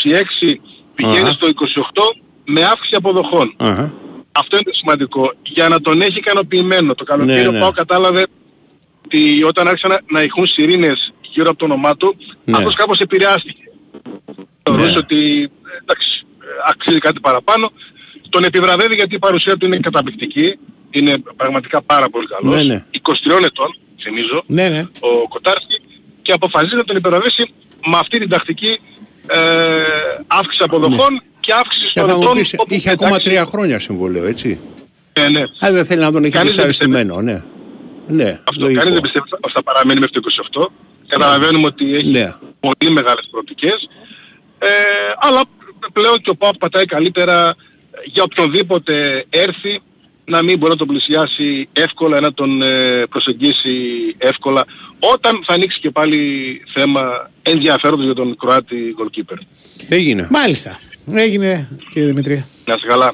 26 0.43 0.55
πηγαίνει 0.95 1.17
Αχα. 1.19 1.31
στο 1.31 1.47
28 1.47 2.17
με 2.45 2.63
αύξηση 2.63 2.95
αποδοχών. 2.95 3.53
Αχα. 3.57 3.93
Αυτό 4.31 4.55
είναι 4.55 4.65
το 4.65 4.73
σημαντικό. 4.73 5.33
Για 5.43 5.67
να 5.69 5.81
τον 5.81 6.01
έχει 6.01 6.17
ικανοποιημένο. 6.17 6.95
Το 6.95 7.03
καλοκαίρι 7.03 7.41
Ναι, 7.41 7.47
ο 7.47 7.51
ναι. 7.51 7.59
Πάο 7.59 7.71
κατάλαβε 7.71 8.27
ότι 9.05 9.43
όταν 9.43 9.67
άρχισαν 9.67 9.89
να, 9.89 9.99
να 10.09 10.23
ηχούν 10.23 10.45
σιρήνες 10.47 11.13
γύρω 11.21 11.49
από 11.49 11.57
το 11.57 11.65
όνομά 11.65 11.97
του, 11.97 12.15
Ναι. 12.45 12.57
αυτός 12.57 12.73
κάπως 12.75 12.99
επηρεάστηκε. 12.99 13.63
Θεωρούσε 14.63 14.97
ότι 14.97 15.41
ε, 15.43 15.77
εντάξει, 15.81 16.25
ε, 16.39 16.45
αξίζει 16.69 16.97
κάτι 16.99 17.19
παραπάνω. 17.19 17.71
Τον 18.29 18.43
επιβραβεύει 18.43 18.95
γιατί 18.95 19.15
η 19.15 19.19
παρουσία 19.19 19.57
του 19.57 19.65
είναι 19.65 19.77
καταπληκτική. 19.77 20.57
Είναι 20.89 21.17
πραγματικά 21.35 21.81
πάρα 21.81 22.09
πολύ 22.09 22.27
καλός. 22.27 22.55
Ναι, 22.55 22.73
ναι. 22.73 22.85
23 23.01 23.43
ετών, 23.43 23.75
θυμίζω, 24.01 24.43
Ναι, 24.45 24.69
ναι. 24.69 24.79
ο 24.99 25.27
Κοτάρσκι 25.27 25.81
και 26.21 26.31
αποφασίζει 26.31 26.75
να 26.75 26.83
τον 26.83 26.95
υπεραβέσει 26.95 27.53
με 27.85 27.97
αυτή 27.97 28.19
την 28.19 28.29
τακτική 28.29 28.67
ε, 28.67 28.79
αύξηση 30.27 30.63
αποδοχών 30.63 31.21
και 31.39 31.53
αύξηση 31.53 31.91
Και 31.93 31.99
των 31.99 32.09
θα 32.09 32.15
μου 32.15 32.21
ετών 32.21 32.35
πεις, 32.37 32.53
όπου, 32.57 32.73
είχε 32.73 32.89
ακόμα 32.89 33.09
εντάξει, 33.09 33.29
τρία 33.29 33.45
χρόνια 33.45 33.79
συμβολέο, 33.79 34.25
έτσι; 34.25 34.59
ε, 35.13 35.29
ναι. 35.29 35.43
Αν 35.59 35.73
δεν 35.73 35.85
θέλει 35.85 35.99
να 36.01 36.11
τον 36.11 36.23
έχει 36.23 36.31
Κανείς 36.33 36.55
δεν 36.55 36.65
δυσαρεστημένο, 36.65 37.21
ναι. 37.21 37.43
Ναι, 38.07 38.29
Αυτό 38.49 38.61
λογικό. 38.61 38.79
κανείς 38.79 38.93
δεν 38.93 39.01
πιστεύει 39.01 39.25
ότι 39.39 39.51
θα 39.53 39.63
παραμείνει 39.63 39.99
μέχρι 39.99 40.19
το 40.21 40.21
28. 40.61 40.71
Καταλαβαίνουμε 41.07 41.67
ότι 41.67 41.95
έχει 41.95 42.07
Ναι. 42.09 42.33
πολύ 42.59 42.91
μεγάλες 42.93 43.27
προοπτικές. 43.31 43.89
Ε, 44.59 44.67
αλλά 45.19 45.41
πλέον 45.93 46.17
και 46.21 46.29
ο 46.29 46.35
ΠΑΟΚ 46.35 46.57
πατάει 46.57 46.85
καλύτερα 46.85 47.55
για 48.05 48.23
οποιονδήποτε 48.23 49.25
έρθει 49.29 49.81
να 50.31 50.43
μην 50.43 50.57
μπορεί 50.57 50.71
να 50.71 50.77
τον 50.77 50.87
πλησιάσει 50.87 51.67
εύκολα, 51.73 52.19
να 52.19 52.33
τον 52.33 52.61
ε, 52.61 53.03
προσεγγίσει 53.09 53.71
εύκολα 54.17 54.65
όταν 55.13 55.43
θα 55.45 55.53
ανοίξει 55.53 55.79
και 55.79 55.89
πάλι 55.91 56.17
θέμα 56.73 57.29
ενδιαφέροντος 57.41 58.05
για 58.05 58.13
τον 58.13 58.37
Κροάτι 58.37 58.75
goalkeeper. 58.99 59.37
Έγινε. 59.89 60.27
Μάλιστα. 60.31 60.79
Έγινε, 61.13 61.67
κύριε 61.89 62.07
Δημητρία. 62.07 62.45
Να 62.65 62.73
είσαι 62.73 62.87
καλά. 62.87 63.11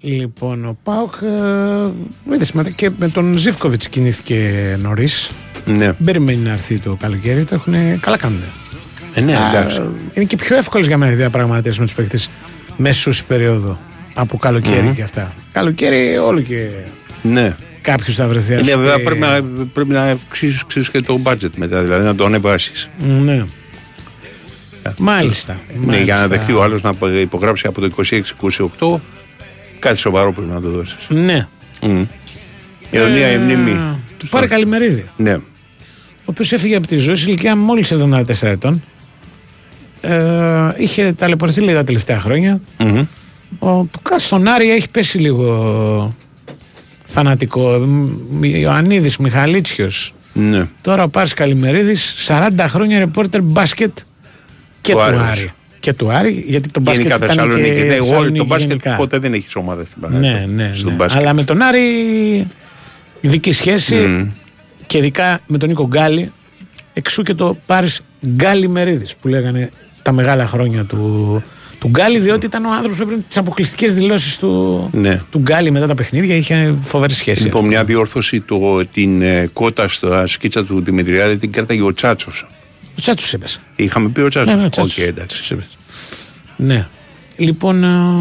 Λοιπόν, 0.00 0.64
ο 0.64 0.78
Πάοκ 0.82 1.12
ε, 1.22 2.34
είδες, 2.34 2.52
με- 2.52 2.70
και 2.76 2.90
με 2.98 3.08
τον 3.08 3.36
Ζήφκοβιτς 3.36 3.88
κινήθηκε 3.88 4.76
νωρίς. 4.80 5.30
Ναι. 5.64 5.84
Δεν 5.84 5.96
περιμένει 6.04 6.38
να 6.42 6.52
έρθει 6.52 6.78
το 6.78 6.96
καλοκαίρι. 7.00 7.44
Το 7.44 7.54
έχουν, 7.54 8.00
καλά 8.00 8.16
κάνουν. 8.16 8.42
Ε, 9.14 9.20
ναι, 9.20 9.32
εντάξει. 9.50 9.80
είναι 10.14 10.24
και 10.24 10.36
πιο 10.36 10.56
εύκολο 10.56 10.84
για 10.84 10.96
μένα 10.96 11.12
οι 11.12 11.14
διαπραγματεύσεις 11.14 11.78
με 11.78 11.84
τους 11.84 11.94
παίχτε 11.94 12.18
μέσου 12.76 13.24
περίοδο 13.26 13.78
από 14.20 14.36
καλοκαίρι 14.38 14.82
Μμμ. 14.86 14.94
και 14.94 15.02
αυτά. 15.02 15.32
Καλοκαίρι 15.52 16.16
όλο 16.18 16.40
και 16.40 16.68
Ναι. 17.22 17.56
κάποιος 17.80 18.16
θα 18.16 18.26
βρεθεί. 18.28 18.54
ας 18.54 18.60
Ναι, 18.66 18.70
σου 18.70 18.78
βέβαια 18.78 18.96
πει, 18.96 19.02
πρέπει 19.02 19.20
να, 19.20 19.42
πρέπει 19.72 19.88
να 19.92 20.02
αυξήσεις 20.02 20.88
και 20.90 21.00
το 21.00 21.20
budget 21.24 21.50
μετά, 21.56 21.82
δηλαδή 21.82 22.04
να 22.04 22.14
το 22.14 22.24
ανεβάσεις. 22.24 22.88
Ναι. 23.24 23.44
Μάλιστα. 24.98 25.60
Ναι, 25.86 25.96
για 25.96 26.14
να 26.14 26.20
μάλιστα. 26.20 26.26
δεχτεί 26.28 26.52
ο 26.52 26.62
άλλος 26.62 26.82
να 26.82 26.92
υπογράψει 27.20 27.66
από 27.66 27.80
το 27.80 27.90
26-28, 28.78 29.00
κάτι 29.78 29.98
σοβαρό 29.98 30.32
πρέπει 30.32 30.50
να 30.52 30.60
το 30.60 30.68
δώσεις. 30.70 30.98
Ναι. 31.08 31.46
Μμ. 31.82 32.02
Αιωνία 32.90 33.30
η 33.30 33.38
μνήμη. 33.38 33.80
Τους 34.18 34.28
πάρε 34.30 34.46
καλημερίδη. 34.46 35.08
Ναι. 35.16 35.34
Ο 35.34 36.30
οποίος 36.30 36.52
έφυγε 36.52 36.76
από 36.76 36.86
τη 36.86 36.96
ζωή 36.96 37.16
σε 37.16 37.24
ηλικία 37.28 37.56
μόλις 37.56 37.92
74 37.92 38.22
ετών. 38.42 38.82
Ε, 40.00 40.16
είχε 40.76 41.12
ταλαιπωρηθεί 41.12 41.60
λίγα 41.60 41.74
τα 41.78 41.84
τελευταία 41.84 42.20
χρόνια. 42.20 42.60
Μμμ. 42.78 43.02
Ο, 43.58 43.84
κα- 44.02 44.18
στον 44.18 44.46
Άρη 44.48 44.70
έχει 44.70 44.90
πέσει 44.90 45.18
λίγο 45.18 46.14
θανατικό. 47.04 47.78
Μ, 48.30 48.44
Ιωαννίδης, 48.44 49.16
Μιχαλίτσιος. 49.16 50.14
Ναι. 50.32 50.68
Τώρα 50.80 51.02
ο 51.02 51.08
Πάρης 51.08 51.32
Καλημερίδης, 51.34 52.14
40 52.28 52.50
χρόνια 52.68 52.98
ρεπόρτερ 52.98 53.42
μπάσκετ 53.42 53.98
και 54.80 54.92
Του 54.92 54.98
του, 54.98 55.04
Άρης. 55.04 55.20
Άρη. 55.20 55.52
Και 55.80 55.92
του 55.92 56.10
Άρη, 56.12 56.44
γιατί 56.46 56.68
το 56.70 56.80
μπάσκετ 56.80 57.06
Γενικά 57.06 57.24
ήταν 57.24 57.36
Θεσσαλονίκη. 57.36 57.74
και 57.76 57.84
Ναι, 57.84 57.94
εγώ 57.94 58.04
Θεσσαλονίκη 58.04 58.38
το 58.38 58.44
μπάσκετ 58.44 58.68
γενικά. 58.68 58.94
ποτέ 58.96 59.18
δεν 59.18 59.32
έχει 59.34 59.46
ομάδα 59.54 59.84
στην 59.84 59.96
Ναι, 60.00 60.08
Παναγία. 60.08 60.46
ναι, 60.46 60.70
Στον 60.74 60.90
ναι. 60.90 60.96
μπάσκετ. 60.96 61.20
Αλλά 61.20 61.34
με 61.34 61.44
τον 61.44 61.62
Άρη 61.62 61.80
ειδική 63.20 63.52
σχέση 63.52 63.94
Μμμ. 63.94 64.28
και 64.86 64.98
ειδικά 64.98 65.40
με 65.46 65.58
τον 65.58 65.68
Νίκο 65.68 65.86
Γκάλι 65.86 66.32
εξού 66.92 67.22
και 67.22 67.34
το 67.34 67.56
Πάρης 67.66 68.00
Γκάλι 68.26 68.68
Μερίδης 68.68 69.16
που 69.16 69.28
λέγανε 69.28 69.70
τα 70.02 70.12
μεγάλα 70.12 70.46
χρόνια 70.46 70.84
του, 70.84 71.42
του 71.78 71.88
Γκάλι 71.88 72.18
διότι 72.18 72.46
ήταν 72.46 72.64
ο 72.64 72.72
άνθρωπος 72.72 72.96
που 72.96 73.02
έπαιρνε 73.02 73.22
τις 73.28 73.36
αποκλειστικές 73.36 73.94
δηλώσεις 73.94 74.38
του, 74.38 74.88
Ναι. 74.92 75.20
του 75.30 75.38
Γκάλι 75.38 75.70
μετά 75.70 75.86
τα 75.86 75.94
παιχνίδια 75.94 76.34
είχε 76.36 76.74
φοβερή 76.82 77.14
σχέση. 77.14 77.42
Λοιπόν, 77.42 77.64
μια 77.66 77.84
διόρθωση 77.84 78.40
το, 78.40 78.86
την 78.92 79.22
ε, 79.22 79.48
κότα 79.52 79.88
στα 79.88 80.26
σκίτσα 80.26 80.64
του 80.64 80.80
Δημητριάδη 80.80 81.38
την 81.38 81.52
κράταγε 81.52 81.82
ο 81.82 81.94
Τσάτσος. 81.94 82.46
Ο 82.84 83.00
Τσάτσος 83.00 83.32
έπεσε. 83.34 83.58
Είχαμε 83.76 84.08
πει 84.08 84.20
ο 84.20 84.28
Τσάτσος. 84.28 84.52
Ναι, 84.54 84.58
ναι, 84.60 84.64
Οκ, 84.66 84.70
Τσάτσος. 84.70 84.98
εντάξει. 84.98 85.56
Ναι. 86.56 86.86
Λοιπόν, 87.36 87.84
α, 87.84 88.14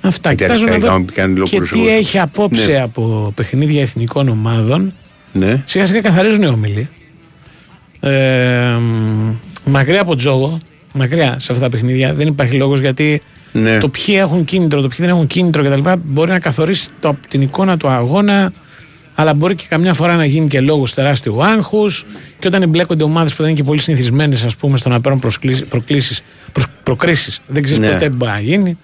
αυτά. 0.00 0.30
Εντάξει, 0.30 0.44
Κοιτάζω 0.54 0.64
να 0.64 0.76
είχαμε 0.76 0.98
δω 0.98 1.04
πει 1.04 1.12
κανένα 1.12 1.44
και 1.44 1.50
λιγότερο 1.58 1.82
τι 1.82 1.88
εγώ. 1.88 1.98
έχει 1.98 2.18
απόψε 2.18 2.66
Ναι. 2.70 2.80
από 2.80 3.32
παιχνίδια 3.36 3.82
εθνικών 3.82 4.28
ομάδων. 4.28 4.92
Ναι. 5.32 5.62
Σιγά 5.66 5.86
σιγά 5.86 6.00
καθαρίζουν 6.00 6.42
οι 6.42 6.46
όμιλοι. 6.46 6.88
Ε, 8.00 8.76
μ, 8.80 9.32
μακριά 9.64 10.00
από 10.00 10.16
τζόγο, 10.16 10.60
μακριά 10.94 11.36
σε 11.40 11.52
αυτά 11.52 11.64
τα 11.64 11.70
παιχνίδια, 11.70 12.14
δεν 12.14 12.26
υπάρχει 12.26 12.56
λόγος 12.56 12.80
γιατί 12.80 13.22
Ναι. 13.52 13.78
το 13.78 13.88
ποιοι 13.88 14.14
έχουν 14.18 14.44
κίνητρο, 14.44 14.80
το 14.80 14.88
ποιοι 14.88 14.98
δεν 15.00 15.08
έχουν 15.08 15.26
κίνητρο 15.26 15.64
κτλ. 15.64 15.90
μπορεί 16.04 16.30
να 16.30 16.38
καθορίσει 16.38 16.88
το, 17.00 17.16
την 17.28 17.40
εικόνα 17.42 17.76
του 17.76 17.88
αγώνα, 17.88 18.52
αλλά 19.14 19.34
μπορεί 19.34 19.54
και 19.54 19.64
καμιά 19.68 19.94
φορά 19.94 20.16
να 20.16 20.24
γίνει 20.24 20.48
και 20.48 20.60
λόγος 20.60 20.94
τεράστιου 20.94 21.44
άγχους. 21.44 22.06
Και 22.38 22.46
όταν 22.46 22.62
εμπλέκονται 22.62 23.02
ομάδες 23.04 23.30
που 23.34 23.42
δεν 23.42 23.50
είναι 23.50 23.60
και 23.60 23.64
πολύ 23.64 23.80
συνηθισμένες, 23.80 24.42
ας 24.44 24.56
πούμε, 24.56 24.76
στο 24.78 24.88
να 24.88 25.00
παίρνουν 25.00 25.20
προκλήσει, 25.20 25.64
προκρίσεις, 26.82 27.40
δεν 27.46 27.62
ξέρεις 27.62 27.82
Ναι. 27.84 27.92
ποτέ 27.92 28.08
μπορεί 28.08 28.30
να 28.30 28.40
γίνει. 28.40 28.78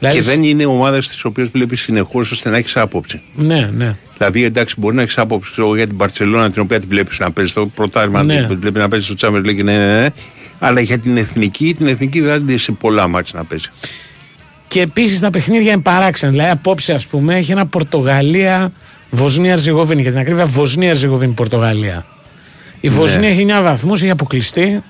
Δηλαδή, 0.00 0.18
Και 0.18 0.24
δεν 0.24 0.42
είναι 0.42 0.64
ομάδες 0.64 1.08
τις 1.08 1.24
οποίες 1.24 1.48
βλέπεις 1.48 1.80
συνεχώς 1.80 2.30
ώστε 2.30 2.50
να 2.50 2.56
έχεις 2.56 2.76
άποψη. 2.76 3.22
Ναι, 3.34 3.70
ναι. 3.76 3.96
Δηλαδή, 4.18 4.44
εντάξει, 4.44 4.74
μπορεί 4.78 4.94
να 4.96 5.02
έχεις 5.02 5.18
άποψη 5.18 5.50
ξέρω, 5.52 5.66
εγώ, 5.66 5.76
για 5.76 5.86
την 5.86 5.96
Παρσελόνα 5.96 6.50
την 6.50 6.62
οποία 6.62 6.80
τη 6.80 6.86
βλέπεις 6.86 7.18
να 7.18 7.30
παίζεις 7.30 7.52
στο 7.52 7.66
πρωτάθλημα, 7.66 8.22
Ναι. 8.22 8.46
την 8.48 8.60
βλέπει 8.60 8.78
να 8.78 8.88
παίζεις 8.88 9.08
στο 9.18 9.28
Champions 9.28 9.46
League, 9.46 9.62
ναι, 9.64 9.76
ναι, 9.76 10.00
ναι. 10.00 10.06
Αλλά 10.58 10.80
για 10.80 10.98
την 10.98 11.16
εθνική, 11.16 11.74
την 11.74 11.86
εθνική 11.86 12.20
δεν 12.20 12.48
είναι 12.48 12.56
σε 12.58 12.72
πολλά 12.72 13.08
μάτια 13.08 13.32
να 13.38 13.44
παίζει. 13.44 13.68
Και 14.68 14.80
επίσης 14.80 15.20
τα 15.20 15.30
παιχνίδια 15.30 15.72
είναι 15.72 15.80
παράξενα. 15.82 16.30
Δηλαδή, 16.32 16.50
απόψε, 16.50 16.92
ας 16.92 17.06
πούμε, 17.06 17.36
έχει 17.36 17.52
ένα 17.52 17.66
Πορτογαλία, 17.66 18.72
Βοσνία 19.10 19.52
Ερζεγοβίνη. 19.52 20.02
Για 20.02 20.10
την 20.10 20.20
ακρίβεια, 20.20 20.46
Βοσνία 20.46 20.88
Ερζεγοβίνη, 20.88 21.32
Πορτογαλία. 21.32 22.06
Η 22.80 22.88
Ναι. 22.88 22.94
Βοσνία 22.94 23.28
έχει 23.28 23.40
9 23.40 23.62
βαθμούς, 23.62 24.02
έχει 24.02 24.10
αποκλειστεί. 24.10 24.82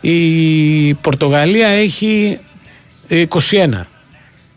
Η 0.00 0.94
Πορτογαλία 0.94 1.68
έχει 1.68 2.38
ε, 3.08 3.24
21. 3.28 3.86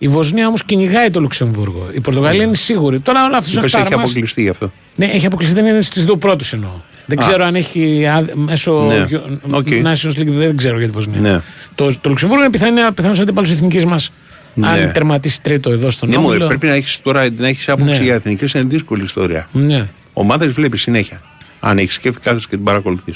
Η 0.04 0.08
Βοσνία 0.08 0.48
όμως 0.48 0.64
κυνηγάει 0.64 1.10
το 1.10 1.20
Λουξεμβούργο. 1.20 1.90
Η 1.94 2.00
Πορτογαλία 2.00 2.44
είναι 2.44 2.56
σίγουρη. 2.56 3.00
Τώρα 3.00 3.26
όλα 3.26 3.38
αυτό 3.38 3.50
ο 3.50 3.60
Είπες, 3.60 3.74
Ναι. 3.74 3.80
έχει 3.80 3.88
Χτάρμας- 3.88 4.10
αποκλειστεί 4.10 4.42
γι' 4.42 4.50
αυτό. 4.50 4.72
Ναι, 4.96 5.06
έχει 5.06 5.26
αποκλειστεί, 5.26 5.62
δεν 5.62 5.66
είναι 5.74 5.82
στις 5.82 6.06
δύο 6.06 6.18
πρώτου 6.18 6.46
εννοώ. 6.52 6.70
Δεν 7.06 7.20
Α. 7.20 7.28
ξέρω 7.28 7.44
αν 7.44 7.56
έχει 7.56 8.06
α, 8.06 8.26
μέσω 8.34 8.86
Ναι. 8.88 9.06
γιο- 9.08 9.40
OK. 9.50 9.68
Nations 9.68 10.20
League, 10.20 10.28
δεν 10.28 10.58
ξέρω 10.58 10.78
για 10.78 10.86
την 10.88 10.96
Βοσνία. 10.96 11.20
Ναι. 11.20 11.40
Το, 11.76 11.94
το 12.02 12.10
Λουξεμβούργο 12.10 12.44
είναι 12.44 12.52
πιθανό, 12.52 12.92
πιθανός 12.92 13.20
αντίπαλος 13.20 13.50
της 13.50 13.58
εθνικής 13.58 13.86
μας. 13.86 14.12
Ναι. 14.54 14.68
Αν 14.68 14.92
τερματίσει 14.94 15.42
τρίτο 15.42 15.72
εδώ 15.72 15.90
στον 15.90 16.10
Ναι, 16.10 16.18
μου, 16.18 16.26
Όμιλο. 16.28 16.48
πρέπει 16.48 16.66
να 16.66 16.74
έχεις 16.74 17.00
τώρα 17.04 17.30
να 17.38 17.48
έχεις 17.48 17.70
άποψη 17.70 17.94
Ναι. 17.98 18.04
για 18.04 18.14
εθνικέ 18.14 18.46
είναι 18.56 18.66
δύσκολη 18.68 19.04
ιστορία. 19.04 19.48
Ναι. 19.52 19.88
Ομάδες 20.14 20.52
βλέπεις 20.52 20.82
συνέχεια. 20.82 21.22
Αν 21.60 21.78
έχεις 21.78 21.94
σκέφτη, 21.94 22.22
κάθεσαι 22.22 22.46
και 22.50 22.56
την 22.56 22.66
παρακολουθείς. 22.66 23.16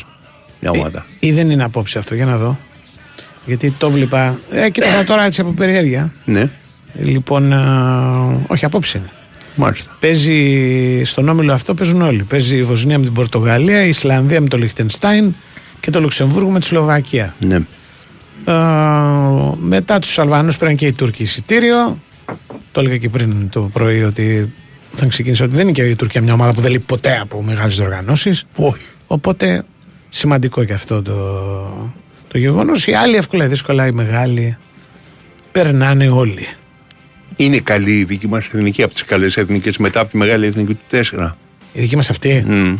Μια 0.59 0.71
ομάδα. 0.71 1.05
Ή 1.19 1.31
δεν 1.31 1.49
είναι 1.49 1.63
απόψε 1.63 1.97
αυτό, 1.99 2.15
για 2.15 2.25
να 2.25 2.37
δω. 2.37 2.57
Γιατί 3.45 3.73
το 3.77 3.89
βλέπα. 3.89 4.39
Ε, 4.51 4.69
κοίταγα 4.69 5.03
τώρα 5.03 5.23
έτσι 5.25 5.41
από 5.41 5.51
περιέργεια. 5.51 6.13
Ναι, 6.25 6.49
Λοιπόν, 6.99 7.53
α, 7.53 8.39
όχι 8.47 8.65
απόψε 8.65 8.97
είναι. 8.97 9.09
μάλιστα. 9.55 9.97
Παίζει 9.99 11.01
στον 11.03 11.29
όμιλο 11.29 11.53
αυτό 11.53 11.73
παίζουν 11.73 12.01
όλοι. 12.01 12.23
Παίζει 12.23 12.57
η 12.57 12.63
Βοσνία 12.63 12.97
με 12.97 13.03
την 13.03 13.13
Πορτογαλία, 13.13 13.83
η 13.85 13.89
Ισλανδία 13.89 14.41
με 14.41 14.47
το 14.47 14.57
Λιχτενστάιν 14.57 15.33
και 15.79 15.91
το 15.91 15.99
Λουξεμβούργο 15.99 16.49
με 16.49 16.59
τη 16.59 16.65
Σλοβακία. 16.65 17.35
Ναι. 17.39 17.55
Ε, 18.45 18.53
μετά 19.59 19.99
τους 19.99 20.19
Αλβανούς 20.19 20.57
πήραν 20.57 20.75
και 20.75 20.85
οι 20.85 20.93
Τούρκοι 20.93 21.23
εισιτήριο. 21.23 21.97
Το 22.71 22.79
έλεγα 22.79 22.97
και 22.97 23.09
πριν 23.09 23.49
το 23.49 23.61
πρωί 23.73 24.03
ότι 24.03 24.53
θα 24.93 25.05
ξεκίνησε 25.05 25.43
ότι 25.43 25.55
δεν 25.55 25.61
είναι 25.61 25.71
και 25.71 25.83
η 25.83 25.95
Τουρκία 25.95 26.21
μια 26.21 26.33
ομάδα 26.33 26.53
που 26.53 26.61
δεν 26.61 26.71
λείπει 26.71 26.83
ποτέ 26.85 27.19
από 27.21 27.41
μεγάλες 27.43 27.75
διοργανώσεις. 27.75 28.45
Όχι. 28.55 28.81
Οπότε 29.07 29.63
σημαντικό 30.09 30.63
και 30.63 30.73
αυτό 30.73 31.01
το, 31.01 31.13
το 32.27 32.37
γεγονός. 32.37 32.87
Οι 32.87 32.93
άλλοι 32.93 33.15
εύκολα 33.15 33.45
ή 33.45 33.47
δύσκολα 33.47 33.87
οι 33.87 33.91
μεγάλοι 33.91 34.57
περνάνε 35.51 36.09
όλοι. 36.09 36.47
Είναι 37.39 37.57
καλή 37.59 37.91
η 37.99 38.03
δική 38.03 38.27
μας 38.27 38.45
εθνική 38.45 38.83
από 38.83 38.93
τις 38.93 39.03
καλές 39.03 39.37
εθνικές 39.37 39.77
μετά 39.77 39.99
από 39.99 40.11
τη 40.11 40.17
μεγάλη 40.17 40.45
εθνική 40.45 40.73
του 40.73 40.83
4. 40.91 41.35
Η 41.73 41.81
δική 41.81 41.95
μας 41.95 42.09
αυτή; 42.09 42.45
Mm. 42.49 42.77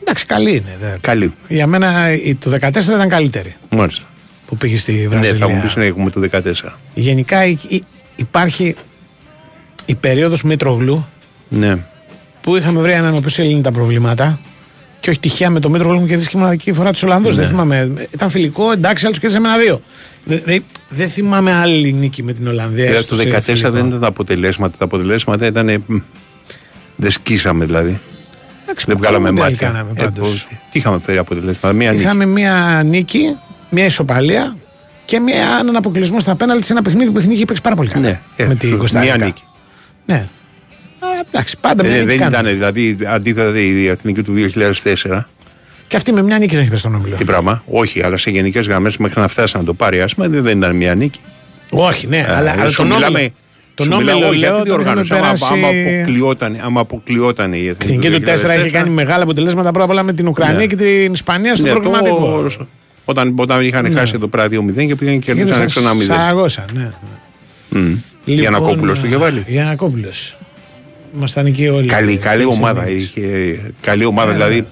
Εντάξει, 0.00 0.26
καλή 0.26 0.50
είναι. 0.50 0.76
δε. 0.80 0.96
Καλή. 1.00 1.34
Για 1.48 1.66
μένα 1.66 2.12
η- 2.12 2.34
το 2.34 2.50
14 2.50 2.94
ήταν 2.94 3.08
καλύτερη 3.08 3.54
Μάλιστα. 3.70 4.06
που 4.46 4.56
πήγε 4.56 4.76
στη 4.76 4.92
Ναι, 4.92 5.06
Βραζιλία. 5.08 5.34
θα 5.36 5.48
μου 5.48 5.60
πεις 5.62 5.74
να 5.76 5.84
έχουμε 5.84 6.10
το 6.10 6.20
14. 6.20 6.78
Γενικά 6.94 7.44
η- 7.46 7.58
η- 7.68 7.82
υπάρχει 8.16 8.74
η 9.86 9.94
περίοδος 9.94 10.42
Μήτρογλου 10.42 11.06
Ναι. 11.48 11.78
που 12.40 12.56
είχαμε 12.56 12.80
βρει 12.80 12.92
έναν 12.92 13.14
ο 13.14 13.16
οποίος 13.16 13.38
έλυνε 13.38 13.60
τα 13.62 13.72
προβλήματα 13.72 14.40
και 15.04 15.10
όχι 15.10 15.18
τυχαία 15.18 15.50
με 15.50 15.60
το 15.60 15.70
Μήτρογλου 15.70 16.00
μου 16.00 16.06
κερδίσει 16.06 16.28
και 16.28 16.36
μοναδική 16.36 16.72
φορά 16.72 16.92
τους 16.92 17.02
Ολλανδούς. 17.02 17.34
Ναι. 17.34 17.40
Δεν 17.40 17.50
θυμάμαι. 17.50 17.92
Ήταν 18.10 18.30
φιλικό, 18.30 18.70
εντάξει, 18.72 19.06
άλλου 19.06 19.14
κερδίσαμε 19.14 19.48
ένα-δύο. 19.48 19.80
Δεν 20.24 20.40
δε, 20.44 20.58
δεν 20.88 21.08
θυμάμαι 21.08 21.52
άλλη 21.52 21.92
νίκη 21.92 22.22
με 22.22 22.32
την 22.32 22.46
Ολλανδία. 22.48 22.84
Δηλαδή 22.84 22.94
έστω 22.94 23.16
το 23.16 23.22
σε 23.22 23.28
14 23.28 23.40
φιλικό. 23.42 23.70
δεν 23.70 23.86
ήταν 23.86 24.00
τα 24.00 24.06
αποτελέσματα. 24.06 24.76
Τα 24.78 24.84
αποτελέσματα 24.84 25.46
ήταν. 25.46 25.84
μ, 25.86 25.96
Δεν 26.96 27.10
σκίσαμε 27.10 27.64
δηλαδή. 27.64 28.00
Εντάξει, 28.62 28.84
δεν 28.86 28.94
που 28.96 29.00
βγάλαμε 29.02 29.28
καλό 29.28 29.40
μάτια. 29.40 29.66
κάναμε 29.68 29.90
Ε, 29.96 30.02
πάντως. 30.02 30.28
πώς- 30.28 30.46
τι 30.70 30.78
είχαμε 30.78 30.98
φέρει 31.04 31.18
αποτελέσματα. 31.18 31.74
Μία 31.76 31.90
νίκη. 31.90 32.02
Είχαμε 32.02 32.26
μία 32.26 32.82
νίκη, 32.86 33.36
μία 33.70 33.84
ισοπαλία 33.84 34.56
και 35.04 35.20
μία, 35.20 35.58
έναν 35.60 35.76
αποκλεισμό 35.76 36.20
στα 36.20 36.34
πέναλτι 36.34 36.64
σε 36.66 36.72
ένα 36.72 36.82
παιχνίδι 36.82 37.10
που 37.10 37.16
η 37.16 37.18
Εθνική 37.18 37.36
είχε 37.36 37.44
παίξει 37.44 37.62
πάρα 37.62 37.76
πολύ 37.76 37.88
καλά. 37.88 38.06
Ναι, 38.06 38.20
ε, 38.36 38.46
με 38.46 38.54
την 38.54 38.68
μία 38.68 38.78
Κωνσταντίνα. 38.78 39.16
νίκη. 39.24 39.42
Ναι. 40.06 40.28
Αλλά 41.10 41.24
εντάξει, 41.30 41.56
πάντα 41.60 41.84
μια 41.84 41.92
Ε, 41.94 41.96
νίκη 41.98 42.06
δεν 42.08 42.18
κάναμε. 42.18 42.50
ήταν 42.50 42.72
δηλαδή 42.72 42.96
αντίθετα 43.06 43.58
η 43.58 43.86
εθνική 43.86 44.22
του 44.22 44.34
2004. 44.34 45.20
Και 45.88 45.96
αυτή 45.96 46.12
με 46.12 46.22
μια 46.22 46.38
νίκη 46.38 46.50
δεν 46.50 46.60
έχει 46.60 46.68
πέσει 46.70 46.80
στον 46.80 46.94
όμιλο. 46.94 47.16
Τι 47.16 47.24
πράγμα; 47.24 47.62
Όχι, 47.66 48.02
αλλά 48.02 48.16
σε 48.16 48.30
γενικές 48.30 48.66
γραμμές 48.66 48.96
μέχρι 48.96 49.20
να 49.20 49.28
φτάσει 49.28 49.56
να 49.56 49.64
το 49.64 49.74
πάρει 49.74 50.00
άσμα 50.00 50.28
δεν 50.28 50.42
δεν 50.42 50.58
ήταν 50.58 50.76
μία 50.76 50.94
νίκη. 50.94 51.18
Όχι, 51.70 52.06
ναι, 52.06 52.26
αλλά, 52.28 52.54
Ε, 52.54 52.60
αλλά 52.60 52.70
σου 52.70 52.76
τον 52.76 52.86
μιλάμε- 52.86 53.06
όμιλο. 53.18 53.30
Τον 53.74 53.86
σου 53.86 53.96
μιλάω 53.96 54.16
όμιλο 54.16 54.32
για 54.32 54.48
λέω 54.50 54.62
τη 54.62 54.68
τον 54.68 54.80
είχαμε 54.80 55.02
διοργάνωση. 55.02 55.12
Άμα, 55.12 55.22
περάσει... 55.22 55.44
άμα, 55.52 55.68
αποκλειόταν, 55.68 56.58
άμα 56.64 56.80
αποκλειόταν 56.80 57.52
η 57.52 57.66
εθνική. 57.66 58.06
Εθνική 58.06 58.20
του 58.24 58.30
4 58.30 58.58
είχε 58.58 58.70
κάνει 58.70 58.90
μεγάλα 58.90 59.22
αποτελέσματα 59.22 59.68
πρώτα 59.70 59.84
απ' 59.84 59.90
όλα 59.90 60.02
με 60.02 60.12
την 60.12 60.28
Ουκρανία 60.28 60.54
Ναι. 60.56 60.66
και 60.66 60.76
την 60.76 61.12
Ισπανία 61.12 61.54
στο 61.54 61.64
Ναι, 61.64 61.70
προγραμματικό. 61.70 62.42
το- 62.58 62.66
Όταν, 63.04 63.34
όταν 63.36 63.60
είχαν 63.60 63.82
Ναι. 63.92 63.98
χάσει 63.98 64.12
εδώ 64.16 64.26
πέρα 64.26 64.48
2-0 64.48 64.86
και 64.86 64.94
πήγαν 64.94 65.18
και 65.18 65.32
κερδίσαν 65.34 65.62
έξω 65.62 65.80
ένα 65.80 65.94
0. 65.94 66.02
Σαραγώσα, 66.04 66.64
ναι. 66.72 66.90
Μμ. 67.68 67.92
Για 68.24 68.50
να 68.50 68.58
κόπουλο 68.58 68.94
το 68.94 69.00
είχε 69.06 69.16
βάλει. 69.16 69.44
Για 69.46 69.64
να 69.64 69.74
κόπουλο. 69.74 70.08
Ήμασταν 71.16 71.46
εκεί 71.46 71.68
όλοι. 71.68 71.86
Καλή, 71.86 72.16
καλή 72.16 72.42
Φίλοι 72.42 72.52
ομάδα. 72.54 72.84
συνήθεις. 72.84 73.16
Είχε, 73.16 73.60
καλή 73.80 74.04
ομάδα. 74.04 74.26
Ναι, 74.28 74.32
δηλαδή, 74.32 74.66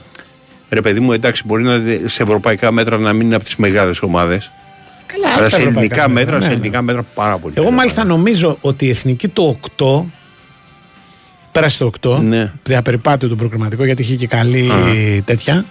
ρε 0.68 0.80
παιδί 0.80 1.00
μου, 1.00 1.12
εντάξει, 1.12 1.42
μπορεί 1.46 1.62
να 1.62 1.74
είναι 1.74 2.00
σε 2.08 2.22
ευρωπαϊκά 2.22 2.70
μέτρα 2.72 2.98
να 2.98 3.12
μην 3.12 3.26
είναι 3.26 3.34
από 3.34 3.44
τις 3.44 3.56
μεγάλες 3.56 4.02
ομάδες. 4.02 4.50
Καλά, 5.06 5.28
Αλλά 5.28 5.42
τα 5.42 5.48
σε 5.48 5.56
ευρωπαϊκά 5.56 5.80
ελληνικά 5.80 6.08
μέτρα, 6.08 6.34
ναι, 6.36 6.40
σε 6.42 6.46
ναι. 6.48 6.52
ελληνικά 6.54 6.82
μέτρα 6.82 7.02
πάρα 7.14 7.38
πολύ. 7.38 7.54
Εγώ 7.56 7.70
μάλιστα 7.70 8.04
νομίζω 8.04 8.58
ότι 8.60 8.86
η 8.86 8.90
εθνική 8.90 9.28
το 9.28 9.58
8 9.78 10.04
πέρασε 11.52 11.78
το 11.78 11.90
8 12.00 12.18
Ναι. 12.22 12.52
διαπεριπάτει 12.62 13.28
το 13.28 13.36
προκριματικό 13.36 13.84
γιατί 13.84 14.02
είχε 14.02 14.14
και 14.14 14.26
καλή 14.26 14.70
τέτοια 15.24 15.64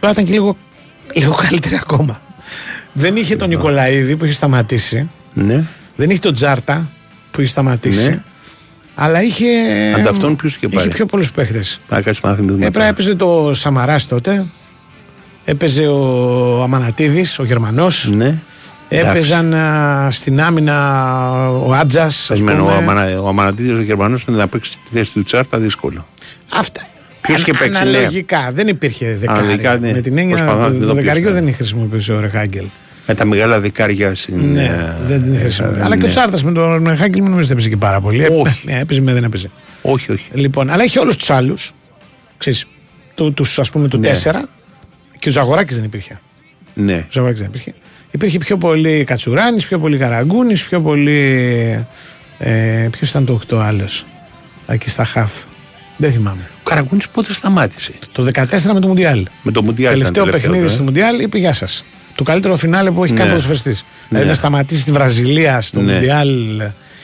τώρα 0.00 0.12
ήταν 0.12 0.24
και 0.24 0.32
λίγο, 0.32 0.56
λίγο 1.12 1.34
καλύτερη 1.34 1.74
ακόμα 1.76 2.20
δεν 2.92 3.16
είχε 3.16 3.36
τον 3.36 3.48
Νικολαίδη 3.48 4.16
που 4.16 4.24
είχε 4.24 4.34
σταματήσει 4.34 5.10
Ναι. 5.34 5.64
δεν 5.96 6.10
είχε 6.10 6.20
τον 6.20 6.34
Τζάρτα 6.34 6.88
που 7.30 7.40
είχε 7.40 7.50
σταματήσει 7.50 8.08
Ναι. 8.08 8.22
Αλλά 9.00 9.22
είχε 9.22 9.46
Ανταυτόν 9.96 10.36
ποιος 10.36 10.54
είχε 10.54 10.68
πάρει; 10.68 10.88
πιο 10.88 11.06
πολλούς 11.06 11.32
παίχτες 11.32 11.80
Να 11.88 12.00
κάτσει 12.00 12.20
να 12.24 12.34
θυμηθούμε. 12.34 12.66
Έπρεπε 12.66 12.88
έπαιζε 12.88 13.14
το 13.14 13.50
Σαμαράς 13.54 14.06
τότε 14.06 14.44
έπαιζε 15.44 15.86
ο 15.86 16.62
Αμανατίδης 16.62 17.38
ο 17.38 17.44
Γερμανός 17.44 18.08
Ναι. 18.14 18.38
Έπαιζαν 18.88 19.54
α, 19.54 20.08
στην 20.10 20.40
άμυνα 20.40 21.50
ο 21.50 21.72
Άτζα. 21.72 22.10
Περιμένω, 22.28 22.64
ο, 22.64 22.68
Αμανα, 22.70 23.20
ο 23.20 23.28
Αμανατίδης 23.28 23.72
ο 23.72 23.80
Γερμανός 23.80 24.24
να 24.26 24.48
παίξει 24.48 24.70
τη 24.70 24.96
θέση 24.96 25.12
του 25.12 25.22
Τσάρτα 25.22 25.58
δύσκολο. 25.58 26.06
Αυτά. 26.48 26.86
Ποιος 27.20 27.40
είχε 27.40 27.52
παίξει, 27.52 27.70
ναι. 27.70 27.78
Αναλογικά. 27.78 28.50
Δεν 28.52 28.68
υπήρχε 28.68 29.16
δεκάρι. 29.20 29.38
Αναλογικά, 29.38 29.76
ναι. 29.76 29.92
Με 29.92 30.00
την 30.00 30.18
έννοια 30.18 30.36
Προσπαθώ 30.36 30.60
να 30.60 30.68
του 30.68 30.78
δω 30.78 30.78
το 30.78 30.92
ποιος 30.92 30.94
δεκαριού 30.94 31.22
ήταν. 31.22 31.34
δεν 31.34 31.46
είχε 31.46 31.56
χρησιμοποιήσει 31.56 32.12
ο 32.12 32.20
Ρεχάγκελ. 32.20 32.64
Με 33.10 33.14
τα 33.14 33.24
μεγάλα 33.24 33.60
δικάρια 33.60 34.14
στην. 34.14 34.52
Ναι, 34.52 34.64
ε, 34.64 35.06
δεν 35.06 35.22
την 35.22 35.32
είχε 35.34 35.44
ε, 35.46 35.50
σημασία. 35.50 35.84
Αλλά 35.84 35.96
και 35.96 36.02
ο 36.02 36.06
ναι. 36.06 36.12
Τσάρτας 36.12 36.44
με 36.44 36.52
τον 36.52 36.96
Χάγκελ 36.96 37.20
μην 37.20 37.30
νομίζω 37.30 37.40
ότι 37.42 37.52
έπαιζε 37.52 37.68
και 37.68 37.76
πάρα 37.76 38.00
πολύ. 38.00 38.26
Όχι. 38.30 38.64
Ε, 38.66 38.80
έπαιζε 38.80 39.00
με 39.00 39.12
δεν 39.12 39.24
έπαιζε. 39.24 39.50
Όχι, 39.82 40.12
όχι. 40.12 40.24
Λοιπόν, 40.32 40.70
αλλά 40.70 40.84
είχε 40.84 40.98
όλους 40.98 41.16
τους 41.16 41.30
άλλους. 41.30 41.72
Ξέρεις, 42.38 42.66
του, 43.14 43.32
τους, 43.32 43.58
ας 43.58 43.70
πούμε 43.70 43.88
του 43.88 43.98
Ναι. 43.98 44.06
τέσσερα 44.06 44.44
και 45.18 45.28
ο 45.28 45.32
Ζαγοράκη 45.32 45.74
δεν 45.74 45.84
υπήρχε. 45.84 46.20
Ναι. 46.74 46.94
Ο 46.94 47.10
Ζαγοράκη 47.10 47.38
δεν 47.40 47.48
υπήρχε. 47.48 47.74
Υπήρχε 48.10 48.38
πιο 48.38 48.56
πολύ 48.56 49.04
Κατσουράνης, 49.04 49.66
πιο 49.66 49.78
πολύ 49.78 49.98
Καραγκούνης, 49.98 50.64
πιο 50.64 50.80
πολύ. 50.80 51.86
Ε, 52.38 52.88
Ποιος 52.90 53.10
ήταν 53.10 53.24
το 53.24 53.40
8 53.50 53.58
άλλος. 53.58 54.04
Εκεί 54.66 54.88
στα 54.90 55.04
χαφ. 55.04 55.32
Δεν 55.96 56.12
θυμάμαι. 56.12 56.50
Ο 56.58 56.68
Καραγκούνης 56.68 57.08
πότε 57.08 57.32
σταμάτησε; 57.32 57.92
Το 58.12 58.22
14 58.34 58.72
με 58.72 58.80
το 58.80 58.86
Μουντιάλ. 58.86 59.26
Με 59.42 59.52
το 59.52 59.62
Μουντιάλ. 59.62 60.00
ήταν 60.00 60.12
Τελευταίο 60.12 60.24
τελευταίο, 60.24 60.50
παιχνίδι 60.50 60.72
ε. 60.72 60.74
στο 60.74 60.82
Μουντιάλ 60.82 61.20
είπε 61.20 61.38
γεια 61.38 61.52
σας. 61.52 61.84
Το 62.18 62.24
καλύτερο 62.24 62.56
φινάλε 62.56 62.90
που 62.90 63.04
έχει 63.04 63.12
Ναι. 63.12 63.18
κάνει 63.18 63.30
ποδοσφαιριστής. 63.30 63.84
Δηλαδή 64.08 64.24
Ναι. 64.26 64.30
να 64.32 64.36
σταματήσει 64.38 64.84
τη 64.84 64.92
Βραζιλία 64.92 65.60
στο 65.60 65.80
Ναι. 65.80 65.92
Μουντιάλ 65.92 66.28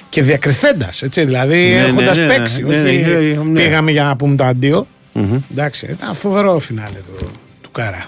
και 0.09 0.23
διακριθέντας. 0.23 1.03
Δηλαδή 1.11 1.57
Ναι, 1.74 1.81
ναι, 1.81 1.86
έχοντας 1.86 2.16
ναι, 2.16 2.27
παίξει. 2.27 2.62
ναι, 2.62 2.74
όχι 2.74 2.97
ναι, 2.97 3.16
ναι, 3.19 3.43
ναι. 3.43 3.61
πήγαμε 3.61 3.91
για 3.91 4.05
να 4.05 4.16
πούμε 4.16 4.36
το 4.36 4.45
αντίο. 4.45 4.86
Μμμ. 5.12 5.39
Εντάξει, 5.53 5.86
ήταν 5.91 6.15
φοβερό 6.15 6.59
φινάλε 6.59 6.99
του, 7.19 7.31
του 7.61 7.70
Κάρα. 7.70 8.07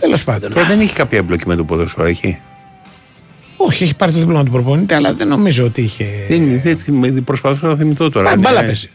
Τέλος 0.00 0.24
πάντων. 0.24 0.52
Τώρα 0.52 0.66
δεν 0.66 0.80
έχει 0.80 0.92
κάποια 0.94 1.18
εμπλοκή 1.18 1.46
με 1.46 1.54
το 1.56 1.64
ποδόσφαιρο, 1.64 2.06
έχει; 2.06 2.38
Όχι, 3.56 3.82
έχει 3.82 3.94
πάρει 3.96 4.12
το 4.12 4.18
δίπλωμα 4.18 4.44
του 4.44 4.50
προπονητή, 4.50 4.94
αλλά 4.94 5.12
δεν 5.14 5.28
νομίζω 5.28 5.64
ότι 5.64 5.80
είχε. 5.82 6.04
Δεν, 6.28 6.60
δεν, 6.62 6.78
δεν 6.86 7.24
προσπαθώ 7.24 7.68
να 7.68 7.76
θυμηθώ 7.76 8.10
τώρα. 8.10 8.28
Μα, 8.28 8.34
Ναι. 8.36 8.40
μπάλα 8.42 8.60
παίζει. 8.64 8.90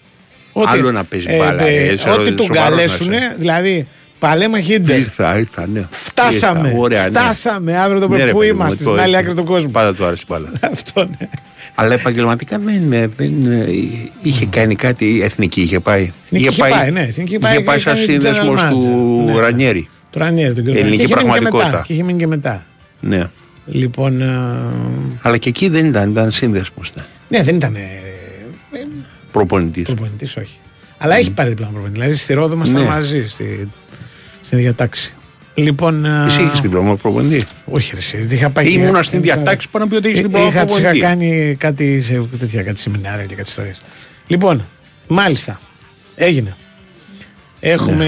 Άλλο 0.65 0.91
να 0.91 1.03
παίζει 1.03 1.27
μπάλα, 1.37 1.63
ε, 1.63 1.87
ε, 1.87 1.97
σοβαρός 1.97 2.17
ό,τι 2.17 2.29
να 2.29 2.35
τον 2.35 2.45
είσαι. 2.51 2.61
καλέσουνε, 2.63 3.35
δηλαδή 3.39 3.87
παλέμα 4.27 4.59
χίντερ. 4.59 4.99
Ήρθα, 4.99 5.37
ήρθα, 5.39 5.67
ναι. 5.67 5.85
Φτάσαμε. 5.89 6.67
Ήρθα, 6.67 6.79
ωραία, 6.79 7.03
ναι. 7.03 7.09
Φτάσαμε 7.09 7.77
αύριο 7.77 7.99
το 7.99 8.07
Ναι, 8.07 8.15
πρωί 8.15 8.25
ρε, 8.25 8.31
που 8.31 8.37
παιδί 8.37 8.51
μου, 8.51 8.57
είμαστε, 8.59 8.83
το- 8.83 8.89
στην 8.89 9.01
άλλη 9.03 9.17
άκρη 9.17 9.33
του 9.33 9.43
κόσμου. 9.43 9.71
Πάντα 9.71 9.93
του 9.93 10.05
άρεσε 10.05 10.21
η 10.23 10.31
μπάλα. 10.31 10.51
Αυτό 10.71 11.03
ναι. 11.19 11.27
Αλλά 11.75 11.93
επαγγελματικά 11.93 12.59
δεν, 12.59 12.91
ε, 12.91 13.07
δεν 13.17 13.45
ε, 13.45 13.65
είχε 14.21 14.45
κάνει 14.45 14.75
κάτι, 14.75 15.05
η 15.05 15.23
εθνική 15.23 15.61
είχε 15.61 15.79
πάει. 15.79 16.11
Εθνική 16.25 16.47
είχε 16.47 16.61
πάει, 16.61 16.91
ναι, 16.91 16.99
εθνική 17.01 17.29
είχε 17.29 17.39
πάει, 17.39 17.61
πάει 17.63 17.79
σαν 17.79 17.93
έκανε 17.97 18.11
σύνδεσμος 18.11 18.61
general 18.61 18.69
του 18.69 19.25
manager. 19.29 19.33
Ναι. 19.33 19.39
Ρανιέρη. 19.39 19.89
Το 20.09 20.19
Ρανιέρη, 20.19 20.53
τον 20.53 20.63
κύριο 20.63 20.79
Ελληνική 20.79 21.13
Ρανιέρη. 21.13 21.39
Και 21.39 21.43
είχε 21.43 21.43
μείνει 21.43 21.43
και 21.43 21.43
μετά, 21.43 21.57
πραγματικότητα. 21.57 21.83
Και 21.87 21.93
είχε 21.93 22.03
μείνει 22.03 22.19
και 22.19 22.27
μετά. 22.27 22.65
Ναι. 22.99 23.23
Λοιπόν. 23.65 24.21
ε, 24.21 24.27
Αλλά 25.21 25.37
και 25.37 25.49
εκεί 25.49 25.67
δεν 25.69 25.85
ήταν, 25.85 26.09
ήταν 26.09 26.31
σύνδεσμος. 26.31 26.91
Ναι, 27.29 27.43
δεν 27.43 27.55
ήταν 27.55 27.77
Προπονητής. 29.31 29.83
προπονητής, 29.83 30.37
όχι. 30.37 30.57
Αλλά 30.97 31.15
έχει 31.15 31.31
πάρει 31.31 31.49
διπλώμα 31.49 31.71
προπονητής. 31.71 32.01
Δηλαδή 32.01 32.17
στη 32.19 32.33
Ρόδο 32.33 32.53
ήμασταν 32.53 32.81
Ναι. 32.81 32.87
μαζί 32.87 33.27
στη, 33.29 33.69
στην 34.53 34.65
ίδια 34.65 34.73
τάξη. 34.73 35.13
Λοιπόν. 35.55 36.05
ε, 36.05 36.25
Εσύ 36.27 36.41
είχε 36.43 36.61
διπλώμα 36.61 36.95
προπονητή; 36.95 37.45
Όχι, 37.65 37.91
ρε, 37.93 37.97
εσύ, 37.97 38.27
είχα 38.29 38.49
πάει. 38.49 38.65
και- 38.65 38.79
Ήμουνα 38.79 39.03
στην 39.03 39.23
είχα- 39.23 39.35
διατάξη 39.35 39.69
πάνω 39.69 39.85
να 39.85 39.89
πει 39.91 39.97
ότι 39.97 40.07
έχεις 40.07 40.19
Ε, 40.19 40.21
διπλώμα 40.23 40.47
είχα, 40.47 40.65
τους 40.65 40.77
είχα 40.77 40.89
προπονητή. 40.89 40.99
κάνει 41.05 41.55
κάτι, 41.59 42.01
σε, 42.01 42.21
τέτοια, 42.39 42.63
κάτι 42.63 42.79
σεμινάρια 42.79 43.25
και 43.25 43.35
κάτι 43.35 43.49
ιστορίες. 43.49 43.77
Λοιπόν, 44.27 44.65
μάλιστα, 45.07 45.59
έγινε. 46.15 46.55
Έχουμε 47.59 48.07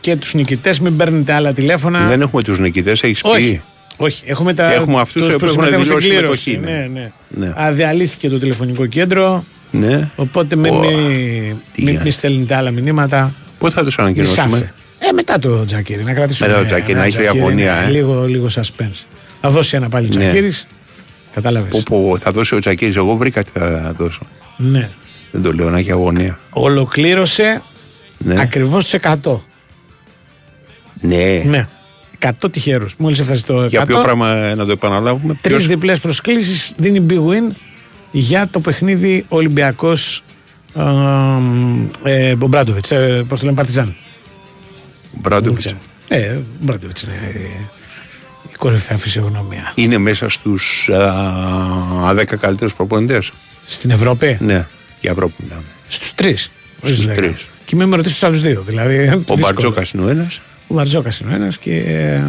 και 0.00 0.16
τους 0.16 0.34
νικητές, 0.34 0.80
μην 0.80 0.96
παίρνετε 0.96 1.32
άλλα 1.32 1.52
τηλέφωνα. 1.52 2.06
Δεν 2.06 2.20
έχουμε 2.20 2.42
τους 2.42 2.58
νικητές, 2.58 3.02
έχεις 3.02 3.20
πει. 3.20 3.28
Όχι, 3.28 3.62
όχι. 3.96 4.22
Έχουμε, 4.26 4.54
τα, 4.54 4.72
Έχουμε 4.72 5.00
αυτούς 5.00 5.22
τους 5.26 5.36
που 5.36 5.44
έχουν 5.44 5.48
συμμετέχουν 5.64 5.84
στην 5.84 5.96
δηλώσει 5.98 6.08
κλήρωση. 6.16 6.42
συμμετοχή, 6.50 6.78
Ναι, 6.80 7.00
ναι. 7.00 7.10
ναι. 7.28 7.46
Ναι. 7.46 7.52
Αδιαλύθηκε 7.56 8.28
το 8.28 8.38
τηλεφωνικό 8.38 8.86
κέντρο. 8.86 9.44
Ναι. 9.70 10.10
Οπότε 10.16 10.56
μην 10.56 10.74
Ω, 10.74 10.78
μη, 10.78 10.86
τι 11.74 11.82
μη, 11.84 11.90
είναι. 11.92 12.00
μη 12.04 12.10
στέλνετε 12.10 12.54
άλλα 12.54 12.70
μηνύματα. 12.70 13.34
Πού 13.58 13.70
θα 13.70 13.84
τους 13.84 13.96
Μισάφε. 13.96 14.02
ανακοινώσουμε; 14.02 14.74
Ε, 15.20 15.32
μετά 15.32 15.38
το 15.38 15.64
Τζακίρι, 15.64 16.02
να 16.02 16.12
κρατήσουμε. 16.14 16.48
Μετά 16.48 16.60
το 16.60 16.66
Τζακίρι, 16.66 16.90
ένα 16.90 17.00
να 17.00 17.06
έχει 17.06 17.16
Τζακίρι, 17.18 17.40
αγωνία, 17.40 17.74
ναι, 17.74 17.86
ε. 17.86 17.90
Λίγο, 17.90 18.24
λίγο 18.26 18.46
suspense. 18.54 19.04
Θα 19.40 19.50
δώσει 19.50 19.76
ένα 19.76 19.88
πάλι 19.88 20.06
ο 20.06 20.08
Ναι. 20.18 20.24
Τζακίρης. 20.24 20.66
Κατάλαβες. 21.34 21.70
Που, 21.70 21.82
που 21.82 22.16
θα 22.20 22.30
δώσει 22.32 22.54
ο 22.54 22.58
Τσακίρη, 22.58 22.92
εγώ 22.96 23.16
βρήκα 23.16 23.42
τι 23.44 23.50
θα 23.58 23.92
δώσω. 23.96 24.22
Ναι. 24.56 24.90
Δεν 25.30 25.42
το 25.42 25.52
λέω 25.52 25.70
να 25.70 25.78
έχει 25.78 25.90
αγωνία. 25.92 26.38
Ολοκλήρωσε 26.50 27.62
Ναι. 28.18 28.40
ακριβώς 28.40 28.84
τους 28.84 28.92
100. 28.92 29.44
Ναι. 31.00 31.42
Ναι. 31.44 31.68
100 32.18 32.50
τυχερούς. 32.50 32.94
Μόλις 32.98 33.18
έφτασε 33.18 33.40
στο 33.40 33.58
100. 33.64 33.68
Για 33.68 33.86
ποιο 33.86 33.98
πράγμα 34.02 34.30
ε, 34.30 34.54
να 34.54 34.64
το 34.64 34.72
επαναλάβουμε. 34.72 35.38
Τρεις 35.40 35.56
Ποιος- 35.56 35.68
διπλές 35.68 36.00
προσκλήσεις 36.00 36.72
δίνει 36.76 37.06
big 37.10 37.18
win 37.18 37.54
για 38.10 38.48
το 38.50 38.60
παιχνίδι 38.60 39.24
Ολυμπιακός 39.28 40.22
ε, 42.04 42.28
ε, 42.28 42.34
Μπομπράντοβιτς, 42.34 42.90
ε, 42.90 43.24
πώς 43.28 43.38
το 43.40 43.44
λένε 43.44 43.56
Παρτιζάν. 43.56 43.96
Μπράντοβιτς. 45.12 45.74
Ε, 46.08 46.28
ο 46.32 46.42
Μπομπράντοβιτς 46.60 47.02
είναι 47.02 47.12
ε, 47.34 47.38
η 48.52 48.56
κορυφαία 48.58 48.96
φυσιογνωμία. 48.96 49.72
Είναι 49.74 49.98
μέσα 49.98 50.28
στους 50.28 50.90
10 50.90 52.24
καλύτερους 52.40 52.74
προπονητές. 52.74 53.32
Στην 53.66 53.90
Ευρώπη; 53.90 54.38
Ναι, 54.40 54.66
για 55.00 55.10
Ευρώπη 55.10 55.34
μιλάμε. 55.42 55.62
Στους 55.88 56.14
τρεις. 56.14 56.50
όχι 56.82 56.92
Στους 56.92 56.92
στους 56.92 57.06
δέκα. 57.06 57.20
τρεις. 57.20 57.46
Και 57.64 57.76
μην 57.76 57.88
με 57.88 57.96
ρωτήσεις 57.96 58.18
τους 58.18 58.28
άλλους 58.28 58.40
δύο. 58.40 58.62
Δηλαδή, 58.62 58.96
Ο 59.08 59.16
δύσκολο. 59.16 59.38
Μπαρτζόκας 59.40 59.90
είναι 59.90 60.04
ο 60.04 60.08
ένας. 60.08 60.40
Ο 60.68 60.74
Μπαρτζόκας 60.74 61.20
είναι 61.20 61.32
ο 61.32 61.34
ένας 61.34 61.58
και 61.58 61.74
ε, 61.76 62.22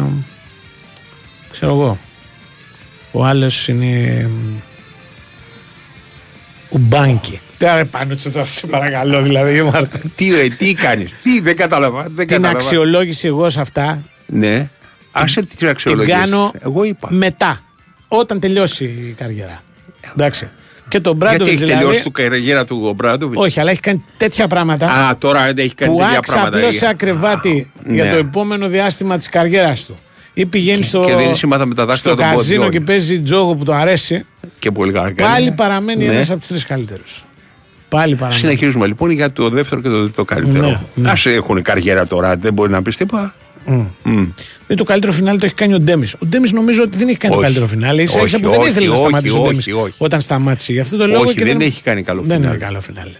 ξέρω 1.50 1.72
εγώ. 1.72 1.98
Ο 3.12 3.24
άλλος 3.24 3.68
είναι 3.68 4.30
ο 6.70 6.78
Μπάνκι. 6.78 7.40
Τώρα 7.66 7.84
πάνω 7.84 8.14
τους 8.14 8.32
τώρα 8.32 8.46
σε 8.46 8.66
παρακαλώ 8.66 9.22
δηλαδή. 9.22 9.62
Μάρτα. 9.62 9.98
Τι, 10.14 10.34
ε, 10.38 10.48
τι 10.48 10.74
κάνεις, 10.74 11.12
τι 11.22 11.40
δεν 11.40 11.56
κατάλαβα. 11.56 12.02
Δεν 12.02 12.14
Την 12.16 12.26
κατάλαβα. 12.26 12.58
αξιολόγηση 12.58 13.26
εγώ 13.26 13.50
σε 13.50 13.60
αυτά 13.60 14.02
Ναι. 14.26 14.68
Άσε 15.12 15.40
την 15.42 15.56
την 15.56 15.68
αξιολογία. 15.68 16.16
κάνω 16.18 16.52
Εγώ 16.60 16.84
είπα. 16.84 17.08
μετά. 17.12 17.60
Όταν 18.08 18.40
τελειώσει 18.40 18.84
η 18.84 19.14
καριέρα. 19.18 19.60
Εντάξει. 20.12 20.48
Και 20.88 21.00
τον 21.00 21.16
Γιατί 21.18 21.18
Μπράντοβιτς 21.34 21.56
έχει 21.56 21.64
δηλαδή. 21.64 21.84
τελειώσει 21.84 22.02
του 22.04 22.10
καριέρα 22.10 22.64
του 22.64 22.82
ο 22.88 22.92
Μπράντοβιτς; 22.92 23.40
Όχι, 23.42 23.60
αλλά 23.60 23.70
έχει 23.70 23.80
κάνει 23.80 24.04
τέτοια 24.16 24.48
πράγματα 24.48 24.90
Α, 24.90 25.16
τώρα 25.18 25.44
δεν 25.44 25.58
έχει 25.58 25.74
κάνει 25.74 25.92
που 25.92 25.98
τέτοια 25.98 26.18
άξα 26.18 26.32
πράγματα. 26.32 26.56
απλώς 26.58 26.74
σε 26.76 26.86
ακρεβάτι 26.88 27.70
για 27.86 28.04
ναι. 28.04 28.10
το 28.10 28.16
επόμενο 28.16 28.68
διάστημα 28.68 29.18
της 29.18 29.28
καριέρας 29.28 29.84
του. 29.84 29.98
Ή 30.34 30.46
πηγαίνει 30.46 30.82
στο, 30.82 31.04
και 31.06 31.14
δίνει 31.14 31.34
σήματα 31.36 31.66
με 31.66 31.74
τα 31.74 31.84
δάχτυλα 31.86 32.14
στο 32.14 32.22
των 32.22 32.30
καζίνο 32.32 32.62
ποδιών. 32.64 32.70
και 32.70 32.80
παίζει 32.92 33.20
τζόγο 33.20 33.54
που 33.54 33.64
του 33.64 33.72
αρέσει. 33.74 34.26
Και 34.58 34.70
πολύ 34.70 34.92
καλά 34.92 35.12
κάνει. 35.12 35.32
Πάλι 35.32 35.50
παραμένει 35.52 36.06
Ναι. 36.06 36.12
ένας 36.14 36.30
από 36.30 36.38
τους 36.38 36.48
τρεις 36.48 36.66
καλύτερους. 36.66 37.24
Πάλι 37.92 38.14
παραμένει. 38.14 38.40
Συνεχίζουμε 38.40 38.86
λοιπόν 38.86 39.10
για 39.10 39.32
το 39.32 39.48
δεύτερο 39.48 39.80
και 39.80 39.88
το 39.88 40.02
τρίτο 40.02 40.24
καλύτερο. 40.24 40.66
Ναι, 40.68 40.78
ναι. 40.94 41.10
Α 41.10 41.14
έχουν 41.24 41.62
καριέρα 41.62 42.06
τώρα, 42.06 42.36
δεν 42.36 42.52
μπορεί 42.52 42.70
να 42.70 42.82
πεις 42.82 42.96
τίποτα. 42.96 43.34
Μμ. 43.66 43.84
Μμ. 44.02 44.24
Ε, 44.66 44.74
το 44.74 44.84
καλύτερο 44.84 45.12
φινάλε 45.12 45.38
το 45.38 45.44
έχει 45.44 45.54
κάνει 45.54 45.74
ο 45.74 45.80
Ντέμις. 45.80 46.14
Ο 46.14 46.26
Ντέμις 46.26 46.52
νομίζω 46.52 46.82
ότι 46.82 46.98
δεν 46.98 47.08
έχει 47.08 47.16
κάνει 47.16 47.34
Όχι. 47.34 47.42
το 47.42 47.46
καλύτερο 47.46 47.66
φινάλε. 47.66 48.06
σα 48.06 48.12
ίσα 48.12 48.22
Όχι, 48.22 48.40
που 48.40 48.50
δεν 48.50 48.58
όχι, 48.60 48.70
ήθελε 48.70 48.86
να 48.86 48.92
όχι, 48.92 49.00
σταματήσει 49.02 49.34
ο 49.34 49.40
όχι, 49.40 49.48
Ντέμις 49.48 49.66
όχι. 49.66 49.94
όταν 49.98 50.20
σταμάτησε. 50.20 50.72
Γι' 50.72 50.80
αυτό 50.80 50.96
το 50.96 51.06
λόγο 51.06 51.22
Όχι, 51.22 51.34
και 51.34 51.44
δεν 51.44 51.60
έχει 51.60 51.82
κάνει 51.82 52.02
καλό 52.02 52.22
Δεν 52.22 52.36
φινάλε. 52.36 52.54
είναι 52.54 52.64
καλό 52.64 52.80
φινάλε. 52.80 53.10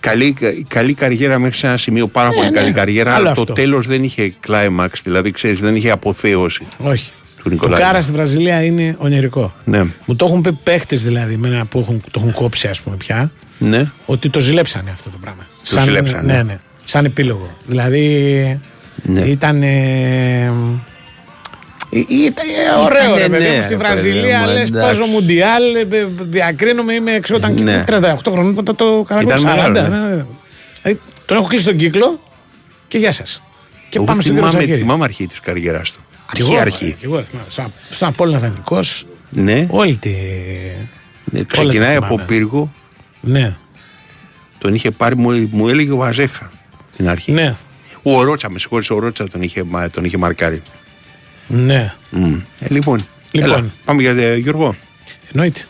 Καλή, 0.00 0.34
καλή 0.68 0.94
καριέρα 0.94 1.38
μέχρι 1.38 1.56
σε 1.58 1.66
ένα 1.66 1.76
σημείο, 1.76 2.06
πάρα 2.06 2.28
Ναι, 2.28 2.34
πολύ 2.34 2.48
ναι. 2.48 2.54
καλή 2.56 2.72
καριέρα. 2.72 3.10
Άλλο 3.14 3.24
Αλλά 3.24 3.34
το 3.34 3.40
αυτό. 3.40 3.52
τέλος 3.52 3.86
δεν 3.86 4.04
είχε 4.04 4.34
κλάιμαξ, 4.40 5.02
δηλαδή 5.02 5.30
ξέρεις, 5.30 5.60
δεν 5.60 5.76
είχε 5.76 5.90
αποθέωση 5.90 6.66
Όχι. 6.78 7.10
του 7.36 7.42
Ο 7.46 7.50
Νικολάη. 7.50 7.80
Κάρα 7.80 8.02
στη 8.02 8.12
Βραζιλία 8.12 8.62
είναι 8.64 8.94
ονειρικό. 8.98 9.54
Ναι. 9.64 9.84
Μου 10.04 10.16
το 10.16 10.24
έχουν 10.24 10.40
πει 10.40 10.52
παίχτες 10.52 11.02
δηλαδή 11.04 11.34
εμένα 11.34 11.64
που 11.64 11.78
έχουν, 11.78 12.02
το 12.10 12.20
έχουν 12.20 12.32
κόψει, 12.32 12.68
ας 12.68 12.80
πούμε 12.80 12.96
πια, 12.96 13.32
ναι. 13.62 13.90
ότι 14.06 14.28
το 14.30 14.40
ζηλέψανε 14.40 14.90
αυτό 14.92 15.10
το 15.10 15.16
πράγμα. 15.20 15.46
Το 15.74 15.80
ζηλέψανε. 15.80 16.32
Ναι, 16.32 16.42
ναι. 16.42 16.58
Σαν 16.84 17.04
επίλογο. 17.04 17.56
Δηλαδή 17.66 18.60
Ναι. 19.02 19.20
ήταν. 19.20 19.62
Ε, 19.62 20.50
ήταν 22.08 22.46
ε, 22.48 22.82
ωραίο 22.84 23.02
Ήτανε, 23.02 23.20
ρε 23.22 23.28
παιδί 23.28 23.48
ναι, 23.48 23.54
μου 23.56 23.62
στη 23.62 23.70
ρε 23.70 23.76
Βραζιλία 23.76 24.22
παιδί 24.38 24.46
μου, 24.46 24.52
λες 24.58 24.68
εντάξει. 24.68 24.88
παίζω 24.88 25.04
μουντιάλ 25.06 25.74
ε, 25.74 25.80
ε, 25.80 26.06
διακρίνομαι 26.18 26.94
είμαι 26.94 27.12
έξω 27.12 27.34
όταν 27.34 27.62
Ναι. 27.62 27.84
38 27.88 28.14
χρονών 28.30 28.52
μετά 28.54 28.74
το 28.74 29.04
Ήταν 29.10 29.24
καραγκό 29.24 29.30
40 29.42 29.42
μεγάλο, 29.44 29.72
ναι, 29.72 29.80
ναι. 29.80 29.88
ναι, 29.88 30.14
ναι. 30.14 30.24
Δηλαδή, 30.82 31.00
τον 31.26 31.36
έχω 31.36 31.46
κλείσει 31.46 31.64
τον 31.64 31.76
κύκλο 31.76 32.20
και 32.88 32.98
γεια 32.98 33.12
σας. 33.12 33.42
Και 33.88 33.96
Εγώ 33.98 34.04
πάμε 34.06 34.22
στον 34.22 34.34
κύριο 34.34 34.48
θυμάμαι, 34.48 34.64
Σακύρη. 34.66 34.82
θυμάμαι 34.82 35.04
αρχή 35.04 35.26
της 35.26 35.40
καριέρας 35.40 35.92
του. 35.92 36.00
Κι 36.32 36.42
Αρχή, 36.42 36.52
εγώ, 36.52 36.60
αρχή. 36.60 36.84
ε, 36.84 36.90
κι 36.90 37.04
εγώ 37.04 37.22
θυμάμαι. 37.22 37.46
Σαν- 37.50 37.72
Στον 37.90 38.08
Απόλλωνα 38.08 38.38
Δανεικός, 38.38 39.06
Ναι. 39.30 39.66
όλη 39.70 39.96
τη... 39.96 40.10
Ναι, 41.24 41.38
όλα 41.38 41.44
ξεκινάει 41.48 41.92
τα 41.92 41.96
από 41.98 42.06
θυμάμαι. 42.06 42.24
πύργο, 42.26 42.72
Ναι, 43.24 43.56
τον 44.58 44.74
είχε 44.74 44.90
πάρει, 44.90 45.16
μου, 45.16 45.48
μου 45.50 45.68
έλεγε 45.68 45.90
ο 45.92 45.96
Βαζέχα 45.96 46.50
την 46.96 47.08
αρχή. 47.08 47.32
ναι, 47.32 47.56
Ο 48.02 48.22
Ρότσα, 48.22 48.50
με 48.50 48.58
συγχωρείς, 48.58 48.90
ο 48.90 48.98
Ρότσα 48.98 49.28
τον 49.28 49.42
είχε, 49.42 49.62
μα- 49.62 49.90
τον 49.90 50.04
είχε 50.04 50.16
μαρκάρει. 50.16 50.62
ναι. 51.46 51.94
Μμ. 52.10 52.34
Ε, 52.58 52.66
λοιπόν, 52.68 53.06
Λοιπόν. 53.30 53.50
Έλα, 53.52 53.64
πάμε 53.84 54.00
για 54.02 54.10
ε, 54.10 54.36
Γιώργο. 54.36 54.74
Εννοείται. 55.32 55.60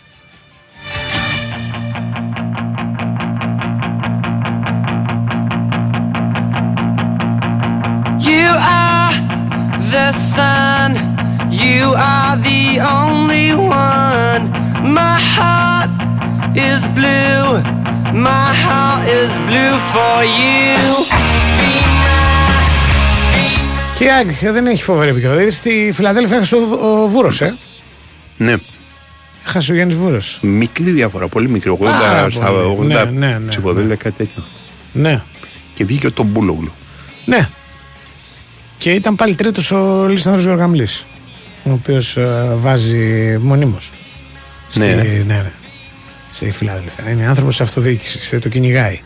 You 8.29 8.49
are 8.85 9.13
the 9.95 10.09
sun. 10.35 10.91
You 11.51 11.95
are 11.95 12.37
the 12.37 12.63
only 12.81 13.49
one. 13.55 14.43
My 14.99 15.19
heart 15.33 15.72
is 16.55 16.81
blue. 16.99 17.63
My 18.29 18.51
heart 18.65 19.03
is 19.19 19.31
blue 19.49 19.77
for 19.93 20.17
you. 20.41 20.83
Και 23.95 23.99
Και 23.99 24.05
η 24.05 24.11
ΑΕΚ 24.11 24.53
δεν 24.53 24.67
έχει 24.67 24.83
φοβερή 24.83 25.11
επικαιρότητα. 25.11 25.41
Δηλαδή 25.45 25.57
στη 25.57 25.91
Φιλαδέλφια 25.95 26.37
έχασε 26.37 26.55
ο, 26.55 26.59
ο 27.03 27.09
Βούρος, 27.09 27.41
ε; 27.41 27.57
Ναι. 28.37 28.55
Έχασε 29.47 29.73
ο 29.73 29.75
Γιάννης 29.75 29.97
Βούρος. 29.97 30.39
Μικρή 30.43 30.91
διαφορά, 30.91 31.29
πολύ 31.29 31.49
μικρή. 31.49 31.77
80 31.81 31.85
Πάρα 31.85 32.31
στα 32.31 32.47
πολύ. 32.47 32.77
80 32.81 32.87
Ναι, 32.87 33.05
ναι, 33.05 33.39
ναι, 33.39 33.49
ψηφοδέλτια, 33.49 33.97
κάτι 33.97 34.15
τέτοιο. 34.17 34.45
Ναι. 34.93 35.23
Και 35.75 35.85
βγήκε 35.85 36.11
τον 36.11 36.27
Μπούλογλου. 36.27 36.73
Ναι. 37.25 37.49
Και 38.79 38.91
ήταν 38.91 39.17
πάλι 39.17 39.35
τρίτος 39.35 39.71
ο 39.71 40.07
Λίσανδρος 40.09 40.45
Γεωργαμλής 40.45 41.07
ο 41.65 41.71
οποίος 41.73 42.17
ε, 42.17 42.51
βάζει 42.55 43.39
μονίμως. 43.43 43.91
Στη, 44.69 44.79
Ναι. 44.79 44.87
ναι, 44.95 45.23
ναι. 45.27 45.53
Στη 46.33 46.51
Φιλαδέλφια. 46.51 47.11
Είναι 47.11 47.27
άνθρωπος 47.27 47.61
αυτοδιοίκησης, 47.61 48.39
το 48.41 48.49
κυνηγάει. 48.49 49.01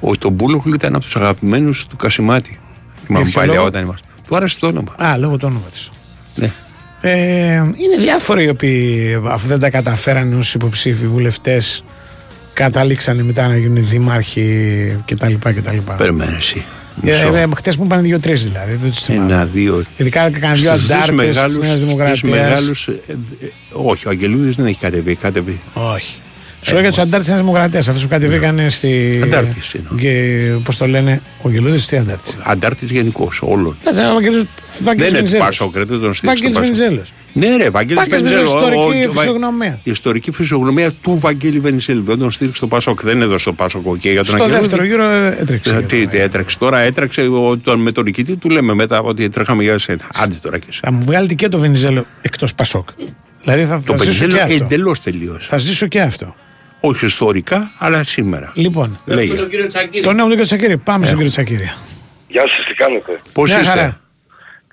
Ο 0.00 0.16
τον 0.16 0.32
Μπούλογλου 0.32 0.74
ήταν 0.74 0.94
από 0.94 1.04
τους 1.04 1.16
αγαπημένους 1.16 1.86
του 1.86 1.96
Κασιμάτη. 1.96 2.58
Θυμάμαι 3.06 3.24
ποιο 3.24 3.34
παλιά 3.40 3.54
λόγο; 3.54 3.66
όταν 3.66 3.82
είμαστε. 3.82 4.06
Του 4.26 4.36
άρεσε 4.36 4.58
το 4.58 4.66
όνομα. 4.66 4.94
Α, 4.98 5.16
λόγω 5.16 5.36
του 5.36 5.46
όνομα 5.50 5.66
της. 5.70 5.90
Ναι. 6.34 6.52
Ε, 7.00 7.54
είναι 7.54 7.96
διάφοροι 7.98 8.44
οι 8.44 8.48
οποίοι 8.48 9.18
αφού 9.24 9.46
δεν 9.48 9.58
τα 9.58 9.70
καταφέρανε 9.70 10.34
ως 10.36 10.54
υποψήφοι 10.54 11.06
βουλευτές 11.06 11.84
καταλήξανε 12.52 13.22
μετά 13.22 13.48
να 13.48 13.56
γίνουν 13.56 13.88
δήμαρχοι 13.88 14.96
κτλ. 15.04 15.32
κτλ. 15.40 15.76
Περιμένε 15.96 16.36
εσύ. 16.36 16.64
Ε, 17.04 17.10
Μισό. 17.10 17.34
ε, 17.36 17.46
χτες 17.56 17.76
μου 17.76 17.84
είπαν 17.84 18.02
δύο-τρεις 18.02 18.42
δηλαδή. 18.42 18.74
Δεν 18.74 18.90
τους 18.90 19.02
θυμάμαι. 19.02 19.32
Ένα, 19.32 19.44
δύο. 19.44 19.82
Ειδικά 19.96 20.26
έκαναν 20.26 20.56
δύο 20.56 20.70
Στους 20.72 20.84
αντάρτες 20.84 21.08
της 21.08 21.16
μεγάλους- 21.16 21.58
Νέας 21.58 21.68
στους 21.70 21.80
Δημοκρατίας. 21.84 22.22
μεγάλους, 22.22 22.88
ε, 22.88 23.00
ε, 23.08 23.16
όχι, 23.72 24.06
ο 24.06 24.10
Αγγελούδης 24.10 24.56
δεν 24.56 24.66
έχει 24.66 24.78
κατεβεί. 24.78 25.14
κατεβεί. 25.14 25.60
Όχι. 25.74 26.16
Σου 26.62 26.72
λέω 26.72 26.82
για 26.82 26.92
του 26.92 27.00
αντάρτε 27.00 27.24
τη 27.24 27.30
Νέα 27.30 27.38
Δημοκρατία. 27.40 27.78
Αυτού 27.80 28.00
που 28.00 28.08
κατεβήκανε 28.08 28.68
στη. 28.68 29.20
Αντάρτης 29.22 29.72
είναι. 29.74 29.88
Και 30.00 30.52
πώς 30.64 30.76
το 30.76 30.86
λένε, 30.86 31.20
ο 31.42 31.50
Γελούδη 31.50 31.80
τι 31.86 31.96
αντάρτης. 31.96 32.36
Αντάρτης 32.42 32.90
γενικώ, 32.90 33.30
όλων. 33.40 33.76
Δεν 33.84 34.10
ο 34.10 34.12
Βαγγέλης 34.14 34.44
Δεν 34.82 34.92
είναι 34.94 35.06
του 35.06 35.12
Βενιζέλος. 35.12 35.44
Πασόκ, 35.46 35.76
ρε, 35.76 35.84
δεν 35.84 36.00
τον 36.00 36.14
στήριξε. 36.14 36.26
Βαγγέλης 36.26 36.52
τον 36.52 36.62
Πασόκ. 36.62 36.74
Βενιζέλος. 36.76 37.12
Ναι, 37.32 37.56
ρε, 37.64 37.70
Βαγγέλης 37.70 37.94
Βαγγέλης 38.08 38.22
Βενιζέλος. 38.22 38.52
Βενιζέλος, 38.52 38.86
Ο- 38.86 38.90
ιστορική 38.92 39.06
ο- 39.08 39.12
φυσιογνωμία. 39.12 39.80
Η 39.84 39.90
ιστορική 39.90 40.30
φυσιογνωμία 40.30 40.92
του 40.92 41.18
Βαγγέλη 41.18 41.58
Βενιζέλου. 41.60 42.02
Δεν 42.02 42.18
τον 42.18 42.30
στήριξε 42.30 42.60
το 42.60 42.66
Πασόκ. 42.66 43.02
Δεν 43.02 43.22
έδωσε 43.22 43.44
το 43.44 43.52
Πασόκ 43.52 43.98
και 43.98 44.10
για 44.10 44.24
τον 44.24 44.34
Στο 44.34 44.34
Αγγελούδη. 44.44 44.60
δεύτερο 44.60 44.84
γύρο 44.84 45.04
ε, 45.04 45.36
έτρεξε. 45.40 45.74
Ε, 45.74 45.80
Τι, 45.82 46.06
τι 46.06 46.18
έτρεξε 46.18 46.58
τώρα, 46.58 46.78
έτρεξε 46.78 47.20
ο- 47.20 47.56
τον, 47.58 47.80
με 47.80 47.92
τον 47.92 48.04
νικητή 48.04 48.36
του 48.36 48.48
λέμε 48.50 48.74
μετά 48.74 49.00
ότι 49.00 49.28
τρέχαμε 49.28 49.62
για 49.62 49.78
σένα. 49.78 50.00
Άντε 50.14 50.34
τώρα 50.42 50.58
και 50.58 50.66
εσύ. 50.70 50.80
Θα 50.82 50.92
μου 50.92 51.04
βγάλετε 51.04 51.34
και 51.34 51.48
το 51.48 51.58
Βενιζέλο 51.58 52.06
εκτός 52.22 52.54
Πασόκ. 52.54 52.88
Δηλαδή 53.42 53.64
θα, 53.64 53.82
Το 53.86 53.96
θα 53.96 54.04
ζήσω 54.04 54.18
Βενιζέλο 54.18 54.32
και 54.46 54.52
αυτό. 54.52 54.64
εντελώς 54.64 55.00
τελείωσε. 55.02 55.46
Θα 55.48 55.58
ζήσω 55.58 55.86
και 55.86 56.00
αυτό. 56.00 56.34
Όχι 56.80 57.06
ιστορικά, 57.06 57.70
αλλά 57.78 58.04
σήμερα. 58.04 58.52
Λοιπόν, 58.54 59.00
Λέγε. 59.04 59.34
τον 59.36 59.36
νέο 60.16 60.24
μου 60.24 60.30
τον 60.30 60.30
κύριο 60.30 60.44
Τσακύρη. 60.44 60.76
Πάμε 60.76 61.04
στον 61.04 61.16
κύριο 61.16 61.32
Τσακύρη. 61.32 61.72
Γεια 62.28 62.40
σας, 62.48 62.64
τι 62.66 62.74
κάνετε; 62.74 63.20
Πώς 63.32 63.50
Μια 63.50 63.60
είστε; 63.60 63.70
χαρά. 63.72 64.00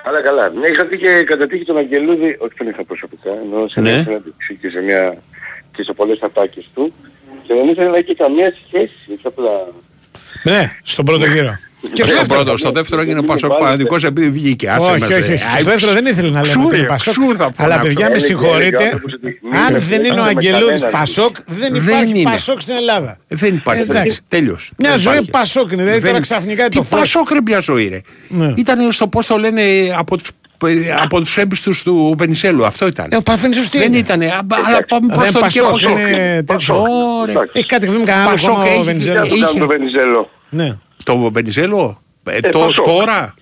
Καλά, 0.04 0.22
καλά. 0.22 0.50
Μια 0.50 0.68
είχα 0.70 0.86
δει 0.86 0.98
και 0.98 1.24
κατά 1.24 1.48
τύχη 1.48 1.66
τον 1.66 1.78
Αγγελούδη, 1.78 2.36
όχι 2.40 2.54
τον 2.58 2.68
είχα 2.68 2.84
προσωπικά, 2.84 3.30
ενώ 3.44 3.68
σε 3.68 3.82
Ναι. 3.82 3.92
μια 3.92 4.04
συνέντευξη 4.04 4.58
και 4.62 4.70
σε, 4.70 4.80
μια, 4.82 5.18
και 5.76 5.84
σε 5.84 5.94
πολλές 5.94 6.20
ατάκες 6.22 6.70
του 6.74 6.94
και 7.44 7.54
δεν 7.54 7.68
ήθελε 7.68 7.90
να 7.90 7.98
έχει 7.98 8.16
καμία 8.16 8.54
σχέση, 8.68 8.94
έτσι 9.12 9.24
απλά. 9.24 9.52
Ναι, 10.44 10.78
στον 10.84 11.06
πρώτο 11.06 11.26
γύρο. 11.26 11.58
Και 11.94 12.04
στο 12.04 12.14
δεύτερο. 12.16 12.44
πρώτο, 12.44 12.58
στο 12.58 12.72
δεύτερο 12.72 13.02
έγινε 13.02 13.22
Πασόκ 13.22 13.52
Παναδικός 13.60 14.04
επειδή 14.04 14.30
βγήκε. 14.30 14.70
Άσε 14.70 14.80
Όχι, 14.92 15.00
μας, 15.00 15.10
όχι, 15.10 15.12
ρε. 15.28 15.34
όχι. 15.34 15.44
Άι, 15.56 15.60
Στο 15.62 15.70
δεύτερο 15.70 15.92
δεν 15.94 16.06
ήθελε 16.06 16.30
να 16.30 16.34
λέμε 16.42 16.48
ξούρε, 16.48 16.66
ότι 16.66 16.78
είναι 16.78 16.88
Πασόκ. 16.88 17.14
ξούρ 17.14 17.36
θα 17.38 17.44
Αλλά 17.44 17.54
φωνάξω. 17.58 17.84
παιδιά 17.86 18.06
με 18.06 18.12
Έλεγε, 18.12 18.26
συγχωρείτε, 18.26 18.66
έλεγε 18.66 18.84
άνθρωπος 18.84 19.14
ότι 19.14 19.40
μην 19.44 19.56
αν 19.56 19.74
με 19.74 19.80
δεν 19.80 20.04
είναι 20.04 20.20
ο 20.20 20.24
με 20.24 20.30
Αγγελούδης 20.30 20.68
κανέναν. 20.68 20.92
Πασόκ, 20.92 21.36
δεν 21.46 21.58
Δεν 21.74 21.76
υπάρχει 21.84 22.20
είναι. 22.20 22.30
Πασόκ 22.32 22.62
στην 22.62 22.76
Ελλάδα. 22.76 23.18
Δεν 23.28 23.54
υπάρχει. 23.56 23.82
Εντάξει. 23.82 24.22
Τέλειος. 24.28 24.72
Μια 24.78 24.90
Δεν 24.90 25.00
ζωή 25.00 25.14
υπάρχει. 25.14 25.30
Πασόκ 25.32 25.72
είναι. 25.72 25.82
Δηλαδή 25.84 26.00
Δεν- 26.00 26.10
τώρα 26.10 26.22
ξαφνικά 26.22 26.68
Τι 26.68 26.76
το 26.76 26.84
φως. 26.84 27.00
Πασόκ 27.00 27.32
ρε 27.32 27.38
μια 27.46 27.60
ζωή 27.60 27.88
ρε. 27.88 28.02
Ναι. 28.28 28.54
Ήταν 28.58 28.92
στο 28.92 29.08
πώς 29.08 29.26
το 29.28 29.38
λένε 29.38 29.62
από 29.98 30.18
τους 30.18 30.30
από 31.02 31.20
τους 31.20 31.38
έμπιστους 31.38 31.84
του 31.84 32.16
Βενιζέλου. 32.18 32.66
Αυτό 32.66 32.88
ήταν. 32.88 33.08
Ε, 33.10 33.16
ο 33.16 33.22
Παφένισος 33.22 33.70
τι 33.70 33.78
Δεν 33.78 33.88
είναι. 33.88 33.98
ήταν. 33.98 34.22
Αλλά 34.22 34.86
πάμε 34.88 35.08
Δεν 35.08 35.18
προς 35.18 35.32
το 35.32 35.40
Πασόκ, 35.40 35.72
Πασόκ. 35.72 35.90
είναι 35.90 36.44
τέτοιο. 36.46 36.82
Ωραία. 37.22 37.36
Έχει 37.54 37.66
κάτι 37.66 37.88
με 37.90 37.94
κανένα 37.98 38.16
άλλο 38.22 38.30
Πασόκ 38.30 38.50
κόμμα 38.50 38.64
ο 38.64 38.68
έχει- 38.68 38.84
Βενιζέλος. 38.84 39.30
Τι 39.30 39.36
είχε- 39.36 39.60
το 39.60 39.68
Βενιζέλο. 39.68 40.30
Ναι. 40.50 40.78
Το 41.06 41.32
Βενιζέλο. 41.32 42.02
ε, 42.24 42.36
Ε, 42.36 42.40
το- 42.40 42.60
Πασόκ. 42.60 42.86
Τώρα; 42.86 43.34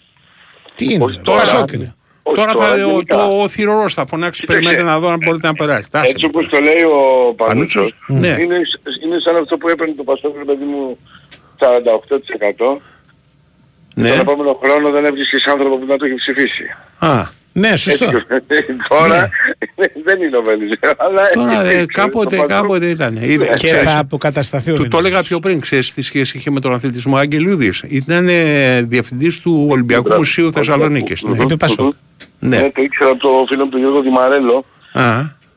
Τι 0.75 0.93
είναι. 0.93 1.03
Όχι 1.03 1.15
το 1.15 1.21
τώρα. 1.21 1.39
Πασόκ 1.39 1.71
είναι. 1.71 1.95
Όχι 2.23 2.35
Τώρα 2.35 2.53
τώρα, 2.53 2.65
θα, 2.67 2.73
ο, 2.85 2.89
γενικά. 2.89 3.15
το, 3.15 3.41
ο 3.41 3.47
θηρορός 3.47 3.93
θα 3.93 4.05
φωνάξει. 4.07 4.39
Κοίταξε. 4.41 4.61
Περιμένετε 4.61 4.91
να 4.91 4.99
δω 4.99 5.09
αν 5.09 5.19
μπορείτε 5.25 5.47
να 5.47 5.53
περάσετε. 5.53 5.99
Άσε. 5.99 6.09
Έτσι 6.09 6.25
όπως 6.25 6.47
το 6.49 6.59
λέει 6.59 6.83
ο 6.83 7.33
Πανούτσος, 7.35 7.95
Πανούτσος, 8.07 8.29
ναι. 8.37 8.41
είναι, 8.43 8.55
είναι 9.03 9.19
σαν 9.25 9.35
αυτό 9.37 9.57
που 9.57 9.67
έπαιρνε 9.69 9.93
το 9.93 10.03
Πασόκ, 10.03 10.37
ρε 10.37 10.43
παιδί 10.43 10.63
μου, 10.65 10.97
48%. 11.59 12.81
Ναι. 13.95 14.09
Τον 14.09 14.19
επόμενο 14.19 14.59
χρόνο 14.63 14.89
δεν 14.91 15.05
έβρισκες 15.05 15.45
άνθρωπο 15.45 15.77
που 15.77 15.85
να 15.85 15.97
το 15.97 16.05
έχει 16.05 16.15
ψηφίσει. 16.15 16.63
Α, 16.99 17.23
Ναι, 17.55 17.75
σωστό. 17.75 18.05
Έτσι, 18.05 18.75
Τώρα 18.89 19.29
δεν 20.05 20.21
είναι 20.21 20.37
ο 20.37 20.41
Βενιζέλο, 20.41 20.77
αλλά 20.97 21.21
τώρα 21.33 21.51
έχει 21.61 21.67
ε, 21.75 21.79
δείξει 21.79 21.85
κάποτε, 21.85 22.35
το 22.35 22.41
Πασόκ. 22.43 22.61
κάποτε 22.61 22.85
ήταν. 22.89 23.15
Είδε, 23.21 23.45
Και 23.45 23.53
ξέρεις, 23.67 23.91
θα 23.91 23.99
αποκατασταθεί 23.99 24.71
ο 24.71 24.75
Του 24.75 24.77
το 24.77 24.83
Βενιζέλος. 24.89 25.07
έλεγα 25.09 25.23
πιο 25.23 25.39
πριν, 25.39 25.59
ξέρεις 25.59 25.93
τι 25.93 26.01
σχέση 26.01 26.37
είχε 26.37 26.51
με 26.51 26.59
τον 26.59 26.73
αθλητισμό 26.73 27.17
Αγγελούδης. 27.17 27.83
Ήταν 27.87 28.27
ε, 28.29 28.81
διευθυντής 28.81 29.41
του 29.41 29.67
Ολυμπιακού 29.69 30.01
Μπράβο. 30.03 30.19
Μουσείου 30.19 30.51
Θεσσαλονίκης. 30.51 31.23
Ναι. 31.23 31.43
Είπε 31.43 31.55
Πασόκ. 31.55 31.93
Ναι. 32.39 32.57
Ναι, 32.57 32.71
το 32.75 32.81
ήξερα 32.81 33.09
από 33.09 33.19
το 33.19 33.45
φίλο 33.47 33.63
μου 33.63 33.69
του 33.71 33.77
Γιώργο 33.77 34.01
Δημαρέλο, 34.01 34.65
Α, 34.93 35.01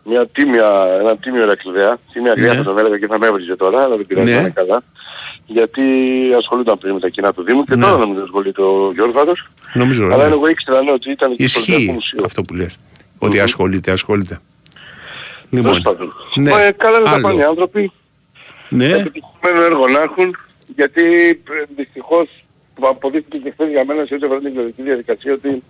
μια 0.04 0.26
τίμια, 0.32 0.70
ένα 1.00 1.16
τίμιο 1.16 1.42
Ερακλειδέα. 1.42 1.96
Τίμια 2.12 2.32
Ναι. 2.36 2.40
γριά 2.42 2.54
θα 2.54 2.62
τον 2.62 2.78
έλεγα 2.78 2.98
και 2.98 3.06
θα 3.06 3.18
με 3.18 3.26
έβριζε 3.26 3.56
τώρα, 3.56 3.82
αλλά 3.82 3.96
δεν 3.96 4.06
πειράζει 4.06 4.26
Ναι. 4.26 4.34
να 4.34 4.40
είναι 4.40 4.52
καλά. 4.54 4.82
Γιατί 5.46 5.82
ασχολούνταν 6.38 6.78
πριν 6.78 6.92
με 6.94 7.00
τα 7.00 7.08
κοινά 7.08 7.32
του 7.32 7.42
Δήμου 7.42 7.64
και 7.64 7.74
Ναι. 7.74 7.84
τώρα 7.84 7.98
νομίζω 7.98 8.22
ασχολείται 8.22 8.62
ο 8.62 8.92
Γιώργος. 8.94 9.48
νομίζω. 9.74 10.04
Αλλά 10.04 10.28
ναι. 10.28 10.34
εγώ 10.34 10.48
ήξερα 10.48 10.82
ναι, 10.82 10.90
ότι 10.92 11.10
ήταν 11.10 11.36
και 11.36 11.48
στο 11.48 11.60
Ολυμπιακό 11.60 11.82
Ισχύει 11.82 11.92
Μουσείο. 11.94 12.22
αυτό 12.24 12.42
που 12.42 12.54
λες. 12.54 12.76
Ότι 13.18 13.40
ασχολείται, 13.40 13.90
ασχολείται. 13.92 14.38
Τέλος 15.50 15.66
Λοιπόν, 15.76 15.82
πάντων. 15.82 16.12
ναι, 16.34 16.50
Ε, 16.50 16.70
καλά 16.76 16.98
να 16.98 17.04
τα 17.04 17.10
άλλο. 17.10 17.20
πάνε 17.22 17.40
οι 17.40 17.44
άνθρωποι. 17.44 17.92
ναι, 18.68 18.84
Επιτυχημένο 18.88 19.62
έργο 19.64 19.88
να 19.88 20.00
έχουν, 20.02 20.36
γιατί 20.76 21.02
ε, 21.28 21.62
δυστυχώς 21.76 22.28
αποδείχθηκε 22.80 23.38
και 23.38 23.50
χθες 23.50 23.68
για 23.68 23.84
μένα 23.84 24.04
σε 24.06 24.14
ό,τι 24.14 24.24
αφορά 24.24 24.38
την 24.40 24.48
εκλογική 24.48 24.82
διαδικασία 24.82 25.32
ότι 25.32 25.62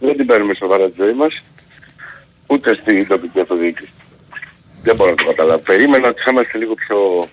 δεν 0.00 0.16
την 0.16 0.26
παίρνουμε 0.26 0.54
σοβαρά 0.54 0.86
τη 0.90 0.94
ζωή 1.02 1.12
μας, 1.12 1.42
ούτε 2.46 2.74
στην 2.74 3.06
τοπική 3.06 3.40
αυτοδιοίκηση. 3.40 3.90
Δεν 4.82 4.96
μπορώ 4.96 5.10
να 5.10 5.16
το 5.16 5.24
καταλάβω. 5.24 5.62
Περίμενα 5.62 6.08
ότι 6.08 6.20
θα 6.22 6.30
είμαστε 6.30 6.58
λίγο 6.58 6.74
πιο, 6.74 7.28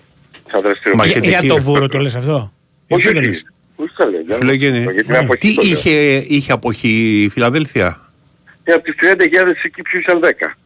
πιο 0.52 0.60
δραστηριοποιημένοι. 0.60 0.96
Μα 0.96 1.04
Για- 1.04 1.12
έχετε 1.16 1.28
Για 1.28 1.38
εκεί. 1.38 1.48
το 1.48 1.58
βούρο 1.58 1.88
το 1.88 1.98
λες 1.98 2.14
αυτό; 2.14 2.52
Όχι, 2.88 3.02
Γιατί 3.02 3.12
το 3.14 3.18
όχι. 3.20 3.28
λες; 3.28 3.44
Όχι 3.76 3.92
τα 3.96 4.04
λέω. 4.04 4.20
για- 4.20 4.36
Σου 4.36 4.42
λέγε, 4.42 4.70
ναι. 4.70 4.78
Για 4.78 5.04
την 5.04 5.16
αποχή 5.16 5.38
Τι 5.38 5.54
το 5.54 5.62
λέω. 5.62 5.70
είχε, 5.72 5.90
είχε 6.28 6.52
αποχή 6.52 7.22
η 7.24 7.28
Φιλαδέλφια; 7.28 8.00
Και 8.64 8.72
από 8.72 8.82
τις 8.84 8.94
30.000 8.94 9.62
εκεί 9.64 9.82
ποιους 9.82 10.02
ήταν 10.02 10.20
10. 10.20 10.56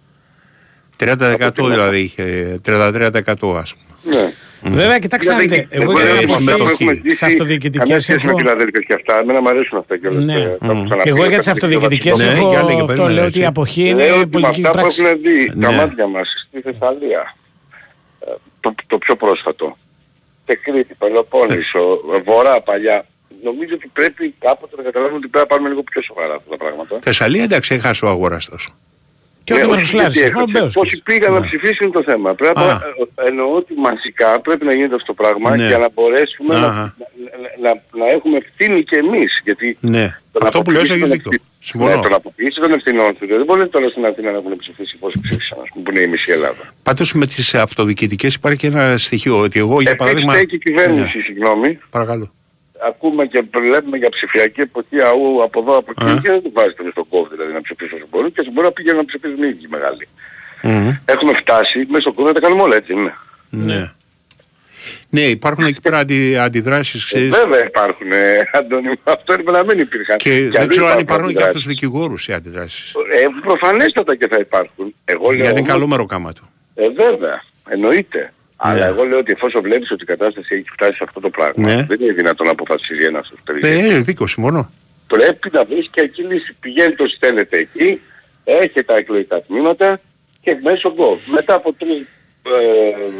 30% 0.97 1.69
δηλαδή 1.69 1.99
είχε, 2.01 2.59
33% 2.63 3.57
ας 3.57 3.75
πούμε. 3.75 4.17
Ναι. 4.17 4.33
Βέβαια, 4.63 4.99
κοιτάξτε 4.99 5.33
να 5.33 5.39
Δηλαδή, 5.39 5.61
δείτε. 5.61 5.77
Εγώ 5.77 5.93
δεν 5.93 6.03
για 6.07 6.13
έχουμε 6.15 6.25
την 6.27 6.35
αυτά 6.35 6.57
που 6.57 6.63
αποχή 6.63 6.83
έχουμε 6.83 6.95
σε 6.95 7.01
ζήσει, 7.09 7.17
Καμία 7.19 7.35
αυτοδιοικητικές 7.35 8.03
σχέση 8.03 8.25
με 8.25 8.31
έχω... 8.31 8.39
Φιλαδέλφια 8.41 8.81
και 8.81 8.95
αυτά. 8.95 9.19
Εμένα 9.19 9.41
μου 9.41 9.49
αρέσουν 9.49 9.79
αυτά 9.79 9.97
και 9.99 10.07
όλα. 10.09 10.21
Ναι. 10.21 10.33
τα- 10.35 10.59
τα 10.67 10.73
έχω 10.73 10.85
ξαναπεί. 10.85 11.09
Εγώ 11.09 11.25
για 11.27 11.37
τις 11.37 11.47
Τα 11.47 11.53
αυτοδιοικητικές 11.53 12.19
Ναι, 12.19 12.25
έχω 12.31 12.51
για 12.51 12.63
λέγε, 12.63 12.81
αυτό 12.81 12.87
περίμενε, 12.87 13.15
λέω 13.15 13.25
ότι 13.25 13.39
η 13.39 13.41
έτσι. 13.41 13.49
αποχή 13.49 13.83
Λέω 13.83 13.93
είναι 13.95 14.03
ότι 14.11 14.19
με 14.19 14.27
πολιτική 14.27 14.61
αυτά 14.67 14.71
που 14.71 14.77
πράξη. 14.79 15.03
έχουν 15.03 15.21
δει 15.23 15.47
τα 15.61 15.71
Ναι. 15.71 15.77
μάτια 15.77 16.07
μας 16.07 16.29
στη 16.49 16.61
Θεσσαλία, 16.61 17.21
ε, 17.21 17.46
το, 18.75 18.83
το 18.87 18.99
πιο 18.99 19.17
πρόσφατο, 19.17 19.77
Τεκρίτη, 20.45 20.95
Πελοπόννησο, 20.95 22.01
Βορρά 22.25 22.61
παλιά, 22.61 23.07
νομίζω 23.43 23.75
ότι 23.75 23.89
πρέπει 23.93 24.35
κάποτε 24.39 24.77
να 24.77 24.83
καταλάβουμε 24.83 25.17
ότι 25.17 25.29
πρέπει 25.29 25.47
να 25.47 25.51
πάρουμε 25.51 25.69
λίγο 25.69 25.83
πιο 25.83 26.03
σοβαρά 26.03 26.35
αυτά 26.35 26.51
τα 26.51 26.57
πράγματα. 26.57 26.99
Θεσσαλία 27.03 27.43
εντάξει 27.43 27.75
έχασε 27.75 28.05
ο 28.05 28.09
αγοραστός. 28.09 28.75
Και 29.47 29.53
ο 29.53 29.57
Ναι, 29.57 29.63
όχι, 29.63 29.71
Δημαρχοσλάρης, 29.71 30.15
γιατί 30.17 30.33
μόνο 30.33 30.45
έχασε. 30.49 30.59
Μπέος. 30.61 30.75
Πόσοι 30.79 31.03
πήγαν 31.03 31.33
να 31.33 31.41
ψηφίσουν 31.41 31.83
είναι 31.87 31.97
το 32.01 32.03
θέμα. 32.11 32.35
Πρέπει 32.35 32.61
Α. 32.61 32.65
να, 32.67 32.73
ε, 33.25 33.29
εννοώ 33.29 33.49
ότι 33.61 33.73
μαζικά 33.87 34.41
πρέπει 34.41 34.65
να 34.65 34.73
γίνεται 34.79 34.95
αυτό 34.95 35.07
το 35.13 35.15
πράγμα 35.23 35.57
Ναι. 35.57 35.67
για 35.67 35.79
να 35.79 35.89
μπορέσουμε 35.95 36.55
να, 36.59 36.67
Αχα. 36.67 36.95
να, 37.63 37.69
να, 37.69 37.71
να 38.01 38.07
έχουμε 38.17 38.37
ευθύνη 38.45 38.85
και 38.85 38.97
εμείς. 38.97 39.41
Γιατί 39.45 39.77
Ναι, 39.81 40.07
το 40.33 40.39
να 40.41 40.47
αυτό 40.49 40.63
που 40.63 40.71
λες 40.71 40.79
αποποιήσεις 40.81 40.91
έχει 40.91 41.01
τον 41.01 41.11
δίκιο. 41.11 41.31
ευθύ- 41.33 41.45
Συμφωνώ. 41.69 41.95
Ναι, 41.97 42.03
το 42.03 42.09
να 42.09 42.17
αποποιήσει 42.17 42.61
των 42.61 42.73
ευθυνών 42.73 43.17
τους. 43.19 43.29
Δεν 43.29 43.45
μπορεί 43.45 43.69
τώρα 43.69 43.89
στην 43.89 44.05
Αθήνα 44.07 44.31
να 44.31 44.39
έχουν 44.39 44.57
ψηφίσει 44.57 44.97
πόσοι 44.97 45.19
ψήφισαν, 45.23 45.59
ας 45.63 45.69
πούμε, 45.73 45.83
που 45.85 45.91
είναι 45.91 46.01
η 46.01 46.07
μισή 46.07 46.31
Ελλάδα. 46.33 46.65
Πάντως 46.83 47.13
με 47.13 47.27
τις 47.27 47.55
αυτοδιοικητικές 47.55 48.35
υπάρχει 48.35 48.59
και 48.59 48.67
ένα 48.67 48.99
στοιχείο 48.99 49.39
ότι 49.39 49.59
εγώ 49.59 49.81
για 49.81 49.91
Επίσης 49.91 49.97
παράδειγμα... 49.97 50.33
φταίει 50.33 50.47
και 50.47 50.55
η 50.55 50.59
κυβέρνηση, 50.59 51.17
Ναι, 51.17 51.23
συγγνώμη. 51.23 51.79
παρακαλώ. 51.91 52.33
Ακούμε 52.89 53.27
και 53.27 53.45
βλέπουμε 53.55 53.97
για 53.97 54.09
ψηφιακή 54.11 54.61
εποχή 54.61 55.01
αού 55.01 55.43
από 55.43 55.61
εδώ 55.61 55.77
από 55.79 55.91
εκεί 55.91 56.11
Α. 56.11 56.19
και 56.23 56.29
δεν 56.31 56.43
του 56.43 56.51
βάζει 56.55 56.73
τον 56.75 56.91
στον 56.91 57.09
κόβ 57.09 57.29
δηλαδή 57.31 57.53
να 57.53 57.61
ψηφίσει 57.61 57.95
όσο 57.95 58.05
μπορούν 58.11 58.33
και 58.33 58.51
μπορεί 58.53 58.67
να 58.67 58.73
πηγαίνουν 58.73 58.99
να 58.99 59.05
ψηφίσουν 59.05 59.43
οι 59.43 59.49
ίδιοι 59.49 59.67
μεγάλοι. 59.69 60.09
Μμμ. 60.63 60.91
Έχουμε 61.05 61.33
φτάσει 61.35 61.79
μέσα 61.89 62.01
στο 62.01 62.13
κόμμα 62.13 62.29
να 62.29 62.35
τα 62.35 62.41
κάνουμε 62.41 62.63
όλα 62.63 62.77
έτσι 62.77 62.93
είναι. 62.93 63.15
Ναι. 63.51 63.91
Ναι, 65.11 65.21
υπάρχουν 65.21 65.65
εκεί 65.65 65.81
πέρα 65.81 65.99
αντι, 65.99 66.37
αντιδράσεις, 66.37 67.03
Ε, 67.03 67.07
ξέρεις, 67.07 67.29
βέβαια 67.29 67.65
υπάρχουν, 67.65 68.13
ε, 68.13 68.49
Αντώνη, 68.53 68.89
μου. 68.89 68.95
αυτό 69.05 69.33
είναι 69.35 69.51
να 69.51 69.65
μην 69.65 69.79
υπήρχαν. 69.79 70.17
και 70.17 70.31
αλλού 70.31 70.51
δεν 70.51 70.69
ξέρω 70.69 70.87
αν 70.87 70.99
υπάρχουν 70.99 71.07
και 71.07 71.15
από 71.17 71.25
αντιδράσεις. 71.27 71.53
τους 71.53 71.67
δικηγόρους 71.67 72.29
οι 72.29 72.33
αντιδράσεις. 72.33 72.93
Ε, 72.95 73.27
προφανέστατα 73.43 74.17
και 74.17 74.27
θα 74.29 74.37
υπάρχουν. 74.41 74.95
Εγώ 75.05 75.25
λέω 75.25 75.33
Γιατί 75.35 75.51
είναι 75.51 75.59
όμως- 75.61 75.73
καλό 75.73 75.87
μεροκάματο. 75.87 76.41
Ε, 76.75 76.89
βέβαια, 76.89 77.43
εννοείται. 77.69 78.33
Αλλά 78.57 78.79
Ναι. 78.79 78.85
εγώ 78.85 79.05
λέω 79.05 79.19
ότι 79.19 79.33
εφόσον 79.33 79.63
βλέπεις 79.63 79.91
ότι 79.91 80.03
η 80.03 80.07
κατάσταση 80.07 80.55
έχει 80.55 80.69
φτάσει 80.73 80.97
σε 80.97 81.05
αυτό 81.05 81.21
το 81.21 81.31
πράγμα, 81.31 81.75
Ναι. 81.75 81.83
δεν 81.83 82.01
είναι 82.01 82.13
δυνατόν 82.13 82.47
να 82.47 82.53
αποφασίζει 82.53 83.05
ένας 83.05 83.27
στους 83.27 83.39
Ε, 83.39 83.43
τελικές. 83.45 83.93
ε, 83.93 83.99
δίκιο, 84.01 84.27
συμφωνώ. 84.27 84.71
Πρέπει 85.07 85.49
να 85.53 85.65
βρεις 85.65 85.89
και 85.93 86.01
εκεί 86.01 86.23
λύση. 86.23 86.57
Πηγαίνετε 86.61 87.03
όσοι 87.03 87.17
θέλετε 87.21 87.59
εκεί, 87.59 88.01
έχετε 88.45 88.83
τα 88.83 88.97
εκλογικά 88.97 89.43
τμήματα 89.43 90.01
και 90.41 90.57
μέσω 90.63 90.95
Gov. 90.99 91.19
Μετά 91.27 91.55
από 91.55 91.73
τρεις 91.73 92.07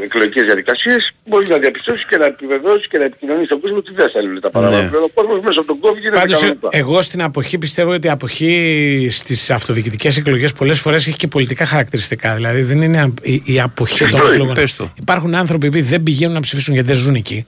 ε, 0.01 0.05
εκλογικές 0.05 0.45
διαδικασίες 0.45 1.13
μπορείς 1.27 1.49
να 1.49 1.59
διαπιστώσεις 1.59 2.07
και 2.07 2.17
να 2.17 2.27
επιβεβαιώσεις 2.27 2.89
και 2.89 2.99
να 2.99 3.05
επικοινωνείς 3.05 3.47
στον 3.47 3.61
κόσμο 3.61 3.77
ότι 3.77 3.93
δεν 3.95 4.11
θέλουν 4.11 4.41
τα 4.41 4.51
παράδοξα. 4.51 4.83
Ναι. 4.83 4.97
Ο 4.97 5.09
κόσμος 5.15 5.41
μέσω 5.41 5.61
από 5.61 5.69
τον 5.69 5.79
Gov 5.83 5.99
γίνεται 6.01 6.17
Πάντως, 6.19 6.41
κανονικά. 6.41 6.69
εγώ 6.73 7.03
στην 7.03 7.23
αποχή 7.23 7.59
πιστεύω 7.59 7.91
ότι 7.93 8.07
η 8.07 8.11
αποχή 8.11 9.09
στις 9.11 9.51
αυτοδιοικητικές 9.51 10.17
εκλογές 10.17 10.53
πολλές 10.53 10.81
φορές 10.81 11.07
έχει 11.07 11.17
και 11.17 11.27
πολιτικά 11.29 11.67
χαρακτηριστικά. 11.67 12.35
Δηλαδή 12.35 12.63
δεν 12.63 12.83
είναι 12.83 13.01
α- 13.01 13.13
η, 13.23 13.43
η 13.45 13.61
αποχή 13.61 13.99
των 13.99 14.07
Αυτό 14.07 14.19
είναι, 14.25 14.31
εκλογών. 14.33 14.55
πες 14.55 14.77
το. 14.77 14.93
Υπάρχουν 15.01 15.35
άνθρωποι 15.35 15.71
που 15.71 15.83
δεν 15.83 16.03
πηγαίνουν 16.03 16.35
να 16.35 16.41
ψηφίσουν 16.41 16.75
γιατί 16.75 16.89
δεν 16.89 16.97
ζουν 16.97 17.15
εκεί. 17.15 17.47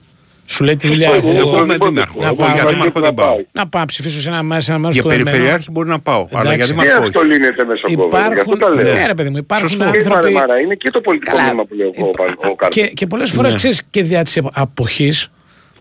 Σου 0.51 0.63
λέει 0.63 0.75
τη 0.75 0.87
δουλειά. 0.87 1.09
Εγώ 1.15 1.29
εγώ- 1.37 1.63
είμαι 1.63 1.77
δήμαρχο. 1.77 2.19
να 2.21 2.25
Εγώ 2.25 2.35
πάω- 2.35 2.53
για 2.53 2.65
δήμαρχο 2.65 2.99
δεν 2.99 3.13
πάω; 3.13 3.35
Να 3.51 3.67
πάω 3.67 3.81
να 3.81 3.87
ψηφίσω 3.87 4.21
σε 4.21 4.29
ένα, 4.29 4.43
μέρο- 4.43 4.61
σε 4.61 4.71
ένα 4.71 4.79
μέρο 4.79 4.93
Για 4.93 5.01
που 5.01 5.07
δεν 5.07 5.17
μένω. 5.17 5.29
περιφερειάρχη 5.29 5.71
μπορεί 5.71 5.89
να 5.89 5.99
πάω. 5.99 6.27
Αλλά 6.31 6.41
για 6.43 6.51
Εντάξει. 6.53 6.73
Και 6.73 6.79
δήμαρχο 6.81 7.03
αυτό 7.03 7.19
όχι; 7.19 7.27
λύνεται 7.27 7.65
μέσω 7.65 7.81
Gov. 7.87 7.89
Γι' 7.89 8.15
αυτό 8.17 8.31
Υπάρχουν, 8.33 8.59
τα 8.59 8.69
λέω. 8.69 8.93
ναι, 8.93 9.05
ρε 9.07 9.13
παιδί 9.13 9.29
μου, 9.29 9.37
υπάρχουν 9.37 9.69
Σωστό. 9.69 9.83
άνθρωποι. 9.85 10.09
Μάρα, 10.09 10.31
μάρα, 10.31 10.59
είναι 10.59 10.75
και 10.75 10.89
το 10.91 11.01
πολιτικό 11.01 11.31
Καλά. 11.31 11.43
μήνυμα 11.47 11.65
που 11.65 11.73
λέω 11.75 11.91
εγώ 11.95 12.05
ο, 12.07 12.47
ο 12.49 12.55
Κάρτος. 12.55 12.83
Και, 12.83 12.87
και 12.87 13.07
πολλές 13.07 13.31
φορές 13.31 13.51
Ναι. 13.51 13.57
ξέρεις 13.57 13.81
και 13.89 14.03
δια 14.03 14.23
της 14.23 14.39
αποχής 14.53 15.29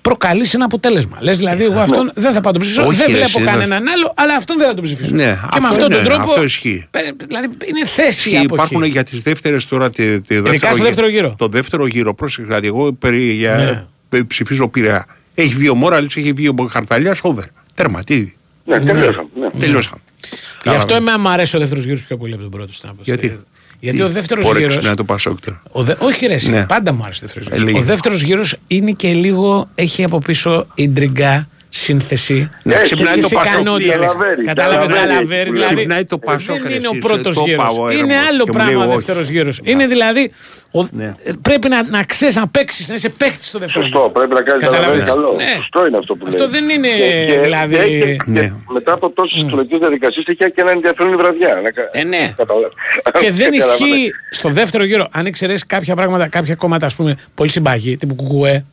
προκαλείς 0.03 0.55
ένα 0.55 0.65
αποτέλεσμα. 0.65 1.16
Λες 1.20 1.36
δηλαδή, 1.39 1.65
εγώ 1.65 1.78
αυτόν 1.81 2.11
δεν 2.15 2.32
θα 2.32 2.40
πάω 2.40 2.53
να 2.53 2.59
τον 2.59 2.61
ψηφίσω, 2.61 2.86
Όχι, 2.86 2.97
δεν 2.97 3.07
ρε, 3.07 3.12
βλέπω 3.12 3.27
εσύ, 3.39 3.43
δεν- 3.45 3.53
κανέναν 3.53 3.89
άλλο, 3.89 4.12
αλλά 4.16 4.35
αυτόν 4.35 4.57
δεν 4.59 4.66
θα 4.66 4.74
τον 4.74 4.85
ψηφίσω. 4.85 5.15
Ναι, 5.15 5.23
και 5.24 5.31
αυτό 5.31 5.61
με 5.61 5.69
αυτόν 5.69 5.89
τον 5.90 5.99
είναι, 6.01 6.09
τρόπο. 6.09 6.31
αυτό 6.31 6.43
ισχύει. 6.43 6.86
πε- 6.90 7.15
Δηλαδή 7.27 7.47
είναι 7.65 7.86
θέση 7.86 8.28
η 8.28 8.32
Και 8.32 8.39
αποχή. 8.39 8.55
υπάρχουν 8.55 8.82
για 8.85 9.03
τις 9.05 9.23
δεύτερες 9.23 9.66
τώρα. 9.66 9.90
Τη, 9.90 10.20
τη 10.20 10.35
Ειδικά 10.35 10.73
στο 10.73 10.82
δεύτερο 10.82 11.09
γύρο. 11.09 11.35
Το 11.39 11.47
δεύτερο 11.49 11.86
γύρο, 11.86 12.15
πρόσεχε. 12.15 12.47
Δηλαδή, 12.47 12.66
εγώ 12.66 12.93
περί, 12.93 13.23
για, 13.23 13.55
Ναι. 13.55 13.65
πε- 13.65 13.78
ψηφίζω 14.26 14.68
Πειραιά. 14.68 15.06
Έχει 15.35 15.55
βγει 15.55 15.68
ο 15.68 15.74
Μόραλης, 15.74 16.16
έχει 16.16 16.32
βγει 16.32 16.48
ο 16.48 16.55
Χαρταλιάς, 16.70 17.18
over. 17.22 17.43
Τέρμα, 17.74 18.05
τι. 18.05 18.32
Ναι, 18.64 18.80
τελειώσαμε. 18.80 19.28
Ναι. 19.40 19.51
Τελειώσαμε. 19.59 20.01
Γι' 20.62 20.68
αυτό 20.70 20.94
εμένα 20.94 21.18
μου 21.18 21.28
αρέσει 21.28 21.56
ο 21.56 21.59
δεύτερος 21.59 21.85
γύρος 21.85 22.05
πιο 22.05 22.16
πολύ 22.16 22.32
από 22.32 22.43
τον 22.43 22.51
πρώτο 22.51 22.72
στην 22.72 22.89
άποψη. 22.89 23.10
Γιατί; 23.10 23.39
Γιατί 23.80 23.97
Τι, 23.98 24.02
ο 24.05 24.09
δεύτερος 24.09 24.47
πόρεξε 24.47 24.78
γύρο. 24.78 24.90
να 24.90 24.97
το 24.97 25.05
Πασόκ 25.05 25.40
τώρα. 25.40 25.62
Ο 25.72 25.82
δε... 25.82 25.94
Όχι, 25.98 26.26
ρε, 26.26 26.35
εσύ, 26.35 26.51
Ναι. 26.51 26.66
πάντα 26.66 26.93
μου 26.93 27.02
άρεσε 27.05 27.24
ο 27.24 27.26
δεύτερος 27.26 27.48
Ε, 27.48 27.55
γύρο. 27.55 27.66
λέγε. 27.66 27.78
Ο 27.78 27.82
δεύτερος 27.82 28.22
γύρος 28.22 28.56
είναι 28.66 28.90
και 28.90 29.12
λίγο. 29.12 29.68
έχει 29.74 30.05
από 30.05 30.18
πίσω 30.18 30.66
ιντριγκά, 30.74 31.48
σύνθεση. 31.69 32.51
Ναι, 32.62 32.74
ξυπνάει 32.82 33.07
τέτοιες 33.15 33.31
το 33.31 33.36
Πασόκ. 33.36 33.53
ικανότητες. 33.53 33.97
Λαβέρι, 33.99 34.45
Κατάλαβες, 34.45 34.89
Λαβέρι, 34.89 35.12
Λαβέρι. 35.15 35.49
που 35.49 35.53
Δηλαδή, 35.55 35.74
ξυπνάει 35.74 36.05
το 36.05 36.19
Πασόκ, 36.19 36.57
δεν 36.62 36.69
ρε, 36.69 36.74
είναι 36.74 36.86
ο 36.86 36.90
εσύ, 36.90 36.99
πρώτος 37.01 37.35
το 37.36 37.43
γύρος. 37.47 37.74
πάω, 37.77 37.90
Είναι 37.90 38.01
έρμο. 38.15 38.27
άλλο 38.28 38.43
Και 38.45 38.51
μου 38.51 38.57
πράγμα 38.59 38.73
λέει 38.73 38.81
ο 38.82 38.86
όχι. 38.86 38.95
δεύτερος 38.97 39.28
γύρος. 39.28 39.61
Είναι 39.62 39.86
δηλαδή. 39.86 40.32
ο- 40.70 40.81
ε, 41.03 41.32
Πρέπει 41.43 41.69
να, 41.69 41.82
να 41.82 42.03
ξέρεις 42.05 42.35
να 42.36 42.49
παίξεις, 42.49 42.89
να 42.89 42.95
είσαι 42.95 43.09
παίχτης 43.09 43.47
στο 43.49 43.59
δεύτερο 43.59 43.85
γύρο. 43.86 43.97
Σωστό, 43.99 44.11
πρέπει 44.19 44.35
να 44.35 44.43
κάνεις 44.43 44.65
τα 44.65 44.70
Καταλαβαίνεις; 44.70 45.07
λαβέρι 45.09 45.23
καλό. 45.27 45.36
Ναι. 45.36 45.53
Σωστό 45.57 45.86
είναι 45.86 45.97
αυτό 45.97 46.15
που 46.16 46.24
λέει. 46.24 46.35
Αυτό 46.35 46.49
δεν 46.49 46.69
είναι, 46.69 46.89
Και- 46.89 47.27
και- 47.32 47.40
δηλαδή- 47.40 47.77
και- 47.77 47.99
και- 48.16 48.16
Ναι. 48.31 48.40
και 48.40 48.53
Μετά 48.73 48.93
από 48.93 49.11
τόσες 49.11 49.43
εκλογικές 49.43 49.78
διαδικασίες 49.78 50.24
έχει 50.27 50.36
και 50.53 50.61
ένα 50.61 50.70
ενδιαφέρον 50.70 51.12
η 51.12 51.16
βραδιά. 51.16 51.61
Να 51.62 51.70
κα- 51.70 51.90
Ε, 51.93 52.05
ναι. 52.05 52.35
καταλάβεις. 52.36 52.73
Και 53.20 53.32
δεν 53.32 53.51
Καταλαβαίνεις. 53.53 53.65
ισχύει 53.95 54.11
στο 54.31 54.49
δεύτερο 54.49 54.85
γύρο. 54.85 55.09
Αν 55.11 55.27
εξαιρέσεις 55.27 55.66
κάποια 55.66 55.95
πράγματα, 55.95 56.28
κάποια 56.28 56.55
κόμματα, 56.55 56.86
ας 56.86 56.97
πούμε, 56.97 57.16
πολύ 57.35 57.51
συμπαγή, 57.51 57.97
τύπου 57.97 58.15
κουκουέ. 58.15 58.65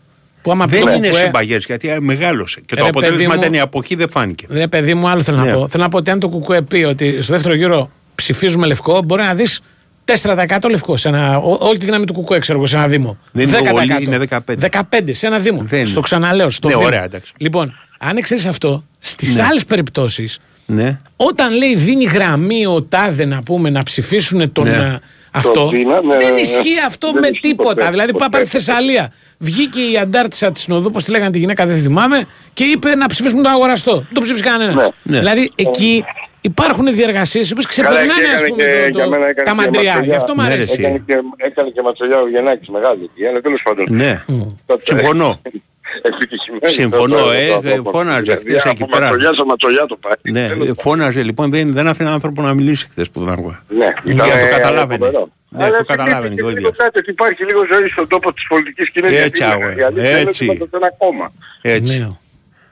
Που 0.46 0.52
άμα 0.52 0.66
πει 0.66 0.76
Δεν 0.78 0.86
το 0.86 0.92
είναι 0.94 1.08
κουκουέ, 1.08 1.24
συμπαγές 1.24 1.66
γιατί 1.66 1.90
ε, 1.90 2.00
μεγάλωσε. 2.00 2.62
Και 2.66 2.76
το 2.76 2.82
Ρε, 2.84 2.90
αποτέλεσμα 2.90 3.18
παιδί 3.18 3.30
μου. 3.34 3.40
ήταν 3.42 3.54
η 3.54 3.60
αποχή 3.60 3.96
δεν 3.96 4.10
φάνηκε. 4.10 4.46
Ρε 4.50 4.68
παιδί 4.68 4.94
μου, 4.94 5.08
άλλο 5.10 5.22
θέλω 5.22 5.38
να 5.38 5.44
Ναι. 5.44 5.54
πω. 5.54 5.68
Θέλω 5.68 5.84
να 5.84 5.90
πω 5.90 5.98
ότι 5.98 6.12
αν 6.12 6.20
το 6.20 6.30
κουκουέ 6.30 6.62
πει 6.62 6.84
ότι 6.84 7.22
στο 7.22 7.34
δεύτερο 7.34 7.56
γύρο 7.56 7.90
ψηφίζουμε 8.16 8.68
λευκό, 8.68 9.02
μπορεί 9.02 9.22
να 9.22 9.34
δεις 9.34 9.62
4% 10.06 10.70
λευκό. 10.70 10.98
Σε 10.98 11.08
ένα, 11.08 11.38
ό- 11.38 11.58
όλη 11.68 11.78
τη 11.78 11.86
δύναμη 11.86 12.06
του 12.06 12.14
κουκουέ, 12.14 12.40
ξέρω 12.40 12.58
εγώ, 12.58 12.68
σε 12.68 12.76
ένα 12.76 12.88
Δήμο. 12.88 13.18
Δεν 13.32 13.48
είναι 13.48 13.58
10%. 13.58 13.72
πολύ, 13.72 14.04
είναι 14.04 14.18
15. 14.18 14.40
15 14.60 15.14
σε 15.14 15.28
ένα 15.28 15.40
Δήμο. 15.40 15.64
Δεν 15.68 15.82
στο 15.86 15.92
είναι. 15.92 16.02
ξαναλέω. 16.04 16.50
Στο 16.50 16.68
Ναι, 16.68 16.74
Δήμο. 16.74 16.86
ωραία, 16.88 17.04
εντάξει. 17.04 17.34
Λοιπόν, 17.38 17.74
αν 18.00 18.18
εξαιρέσει 18.18 18.48
αυτό, 18.48 18.84
στις 19.00 19.36
Ναι. 19.36 19.44
άλλες 19.44 19.66
περιπτώσεις, 19.66 20.40
Ναι. 20.66 21.00
όταν 21.16 21.58
λέει 21.58 21.76
δίνει 21.76 22.04
γραμμή 22.04 22.66
ο 22.66 22.84
τάδε 22.84 23.26
να 23.26 23.44
πούμε 23.44 23.70
να 23.70 23.84
ψηφίσουν 23.84 24.52
τον. 24.52 24.64
Ναι. 24.64 24.72
ε, 24.76 24.98
Αυτό 25.32 25.70
Δίνα, 25.70 26.02
ναι, 26.02 26.18
δεν 26.18 26.34
ναι. 26.34 26.40
ισχύει 26.42 26.80
αυτό 26.86 27.12
Δεν 27.12 27.22
με 27.22 27.28
ισχύει 27.28 27.40
τίποτα. 27.42 27.74
ποτέ, 27.74 27.90
δηλαδή, 27.90 28.12
ποτέ. 28.12 28.20
πάει 28.20 28.30
πάρει 28.30 28.46
Θεσσαλία. 28.46 29.14
Βγήκε 29.38 29.80
η 29.92 29.98
αντάρτησα 29.98 30.52
της 30.52 30.62
Συνοδού, 30.62 30.92
πώς 30.92 31.04
τη 31.04 31.12
λέγανε 31.12 31.32
τη 31.32 31.40
γυναίκα, 31.40 31.66
δεν 31.66 31.82
θυμάμαι, 31.82 32.26
και 32.54 32.64
είπε 32.64 32.96
να 32.96 33.06
ψηφίσουμε 33.08 33.42
τον 33.42 33.52
αγοραστό. 33.52 33.96
Δεν 33.96 34.08
το 34.14 34.22
ψήφισε 34.22 34.44
κανένας. 34.44 34.76
Ναι, 34.76 34.86
ναι. 35.04 35.18
Δηλαδή, 35.20 35.52
εκεί 35.56 36.04
υπάρχουν 36.42 36.86
διεργασίες 36.94 37.50
οι 37.50 37.54
οποίες 37.54 37.66
Καλά, 37.76 37.90
ξεπερνάνε 37.90 38.22
και 38.22 38.34
ας 38.36 38.42
έκανε 38.42 38.50
πούμε, 38.50 38.64
και- 38.64 38.90
το- 38.92 38.98
για 38.98 39.08
μένα 39.08 39.24
το- 39.24 39.30
έκανε 39.30 39.46
τα 39.48 39.52
και 39.52 39.58
μαντριά. 39.62 39.84
ματσολιά. 39.94 40.10
Γι' 40.12 40.16
αυτό 40.22 40.36
μου 40.36 40.42
Ναι, 40.42 40.48
ρε, 40.48 40.54
αρέσει. 40.54 40.72
εσύ. 40.72 40.82
Έκανε 40.82 41.02
και, 41.06 41.14
έκανε 41.38 41.70
και 41.70 41.82
ματσολιά 41.82 42.18
ο 42.20 42.28
Γεννάκης 42.30 42.68
μεγάλη 42.70 43.02
εκεί, 43.04 43.26
αλλά 43.30 43.42
τέλος 43.42 43.62
πάντων. 43.64 43.86
Ναι. 43.90 44.24
Τότε- 44.66 44.84
Συμφωνώ. 44.86 45.42
Ευτυχισμένοι. 46.02 46.74
Συμφωνώ, 46.74 47.16
τότε, 47.18 47.46
ε, 47.46 47.50
τότε, 47.50 47.72
ε, 47.72 47.76
τότε. 47.76 47.90
φώναζε 47.90 48.22
Δηλαδή, 48.22 48.50
χθες 48.50 48.64
εκεί 48.72 48.84
από 48.84 48.92
πέρα. 48.92 49.06
ματσολιά 49.06 49.34
σε 49.34 49.44
ματσολιά 49.46 49.86
το 49.86 49.98
πάει. 49.98 50.14
Ναι, 50.34 50.48
Τέλος 50.48 50.68
ε, 50.68 50.74
φώναζε 50.78 51.24
λοιπόν, 51.24 51.50
δεν, 51.52 51.74
δεν 51.74 51.88
άφηνε 51.88 52.10
άνθρωπο 52.10 52.42
να 52.42 52.54
μιλήσει 52.54 52.88
χθες 52.92 53.10
που 53.10 53.24
δεν 53.24 53.34
άκουγα. 53.34 53.64
Ναι, 53.68 53.94
Για 54.04 54.14
ήταν, 54.14 54.40
το 54.40 54.46
ε, 54.46 54.50
καταλάβαινε. 54.50 55.06
φοβερό. 55.06 55.30
Ναι, 55.50 55.64
Αλλά 55.64 55.78
το 55.78 55.84
συνήθως 55.86 55.96
καταλάβαινε 55.98 56.36
και 56.36 56.42
ο 56.42 56.48
λίγο 56.48 56.58
ίδιος. 56.60 56.76
κάτι 56.78 57.00
ότι 57.00 57.10
υπάρχει 57.10 57.46
λίγο 57.46 57.62
ζωή 57.74 57.88
στον 57.90 58.08
τόπο 58.08 58.34
της 58.34 58.46
πολιτικής 58.48 58.90
κοινής. 58.92 59.12
Έτσι, 59.12 59.44
αγόρι, 59.44 59.76
η 59.78 59.82
αλήθεια 59.82 60.10
είναι 60.10 60.20
ότι 60.20 60.28
έτσι. 60.30 60.46
είμαστε 60.46 60.64
σε 60.70 60.76
ένα 60.76 60.92
κόμμα. 60.98 61.32
Έτσι. 61.62 62.00
Ναι. 62.00 62.10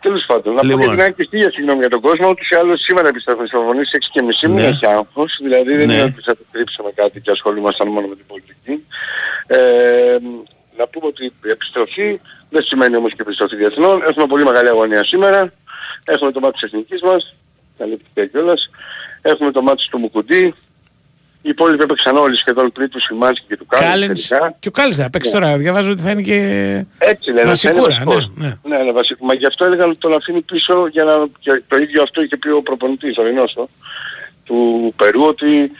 Τέλος 0.01 0.23
πάντων, 0.27 0.53
να 0.53 0.59
πω 0.59 0.65
Λοιπόν. 0.67 0.85
και 0.85 0.91
την 0.95 1.01
άκρη 1.01 1.27
χίλια 1.27 1.51
συγγνώμη 1.51 1.79
για 1.79 1.89
τον 1.89 2.01
κόσμο, 2.01 2.29
ούτως 2.29 2.49
ή 2.49 2.55
άλλως 2.55 2.79
σήμερα 2.81 3.07
επιστρέφουμε 3.07 3.47
στη 3.47 3.55
συμφωνία 3.57 3.85
στις 3.85 3.97
6.30 3.99 4.47
μην 4.47 4.55
Ναι. 4.61 4.67
έχει 4.71 4.85
άγχος, 4.85 5.39
δηλαδή 5.41 5.75
δεν 5.75 5.87
Ναι. 5.87 5.93
είναι 5.93 6.03
ότι 6.03 6.21
θα 6.25 6.35
κρύψουμε 6.51 6.89
κάτι 6.95 7.21
και 7.21 7.31
ασχολούμασταν 7.31 7.87
μόνο 7.87 8.07
με 8.07 8.15
την 8.15 8.25
πολιτική. 8.31 8.85
Ε, 10.75 10.79
να 10.81 10.87
πούμε 10.87 11.05
ότι 11.07 11.25
η 11.25 11.49
επιστροφή 11.49 12.19
δεν 12.49 12.63
σημαίνει 12.63 12.95
όμως 12.95 13.11
και 13.11 13.21
επιστροφή 13.21 13.55
διεθνών, 13.55 14.01
έχουμε 14.07 14.27
πολύ 14.27 14.43
μεγάλη 14.43 14.67
αγωνία 14.67 15.03
σήμερα, 15.05 15.53
έχουμε 16.05 16.31
το 16.31 16.39
μάτι 16.39 16.53
της 16.53 16.61
εθνικής 16.61 17.01
μας, 17.01 17.35
καλύπτει 17.77 18.27
κιόλας, 18.31 18.69
έχουμε 19.21 19.51
το 19.51 19.61
μάτι 19.61 19.87
του 19.89 19.97
Μουκουντή, 19.97 20.53
οι 21.45 21.49
υπόλοιποι 21.49 21.83
έπαιξαν 21.83 22.17
όλοι 22.17 22.35
σχεδόν 22.35 22.71
πριν 22.71 22.89
του 22.89 23.01
Σιμάνσκι 23.01 23.45
και 23.47 23.57
του 23.57 23.65
Κάλλινς 23.65 23.89
Κάλινς 23.91 24.27
τελικά. 24.27 24.55
και 24.59 24.67
ο 24.67 24.71
Κάλινς 24.71 24.97
θα 24.97 25.09
παίξει 25.09 25.31
Ναι. 25.33 25.39
τώρα. 25.39 25.57
Διαβάζω 25.57 25.91
ότι 25.91 26.01
θα 26.01 26.11
είναι 26.11 26.21
και. 26.21 26.35
Έτσι 26.97 27.29
λένε, 27.31 27.35
θα 27.35 27.41
είναι 27.41 27.49
Βασικούρα, 27.49 27.81
βασικός. 27.87 28.31
ναι, 28.35 28.47
ναι. 28.63 28.77
Ναι, 28.77 28.83
ναι, 28.83 28.91
βασικό. 28.91 29.25
Μα 29.25 29.33
γι' 29.33 29.45
αυτό 29.45 29.65
έλεγα 29.65 29.85
ότι 29.85 29.97
τον 29.97 30.13
αφήνει 30.13 30.41
πίσω 30.41 30.87
για 30.87 31.03
να... 31.03 31.13
Και 31.39 31.61
το 31.67 31.77
ίδιο 31.77 32.01
αυτό 32.03 32.21
είχε 32.21 32.37
πει 32.37 32.49
ο 32.49 32.61
προπονητής, 32.61 33.17
ο 33.17 33.23
Ρινόσο, 33.23 33.69
του 34.43 34.93
Περού, 34.95 35.23
ότι 35.23 35.71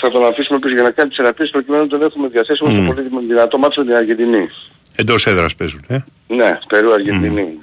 θα 0.00 0.10
τον 0.10 0.24
αφήσουμε 0.24 0.58
πίσω 0.58 0.74
για 0.74 0.82
να 0.82 0.90
κάνει 0.90 1.08
τις 1.08 1.18
θεραπείες 1.18 1.50
προκειμένου 1.50 1.82
να 1.82 1.88
τον 1.88 2.02
έχουμε 2.02 2.28
διαθέσιμο 2.28 2.70
στο 2.70 2.82
πολύ 2.92 3.08
δυνατό 3.26 3.58
μάτσο 3.58 3.80
με 3.80 3.86
την 3.86 3.96
Αργεντινή. 3.96 4.48
Εντός 4.96 5.26
έδρας 5.26 5.54
παίζουν. 5.54 5.84
Ε; 5.88 5.98
Ναι, 6.26 6.58
Περού, 6.68 6.92
Αργεντινή. 6.92 7.58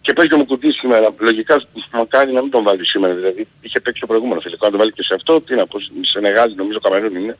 Και 0.00 0.12
παίζει 0.12 0.30
και 0.30 0.36
ο 0.36 0.38
Μουκουτής 0.38 0.76
σήμερα. 0.76 1.08
Λογικά 1.18 1.62
μακάρι 1.92 2.32
να 2.32 2.40
μην 2.42 2.50
τον 2.50 2.62
βάλει 2.62 2.86
σήμερα. 2.86 3.14
Δηλαδή 3.14 3.46
είχε 3.60 3.80
παίξει 3.80 4.00
το 4.00 4.06
προηγούμενο 4.06 4.40
φιλικό. 4.40 4.64
Αν 4.64 4.70
τον 4.70 4.80
βάλει 4.80 4.92
και 4.92 5.02
σε 5.02 5.14
αυτό, 5.14 5.40
τι 5.40 5.54
να 5.54 5.66
πω, 5.66 5.78
σε 6.00 6.20
Νεγάζη 6.20 6.54
νομίζω 6.54 6.78
Καμερούν 6.78 7.16
είναι. 7.16 7.36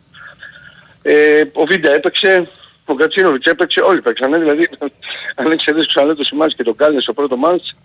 Ε, 1.03 1.43
ο 1.53 1.65
Βίντα 1.65 1.93
έπαιξε, 1.93 2.49
ο 2.85 2.95
Κατσίνοβιτς 2.95 3.47
έπαιξε, 3.47 3.81
όλοι 3.81 4.01
παίξανε. 4.03 4.39
Δηλαδή, 4.39 4.69
αν 5.37 5.51
εξαιρέσεις 5.51 5.87
ξανά 5.87 6.15
το 6.15 6.25
Σιμάς 6.25 6.55
και 6.55 6.63
τον 6.63 6.77
Κάλνε 6.77 7.01
στο 7.01 7.13
πρώτο 7.13 7.37
μάτς, 7.37 7.77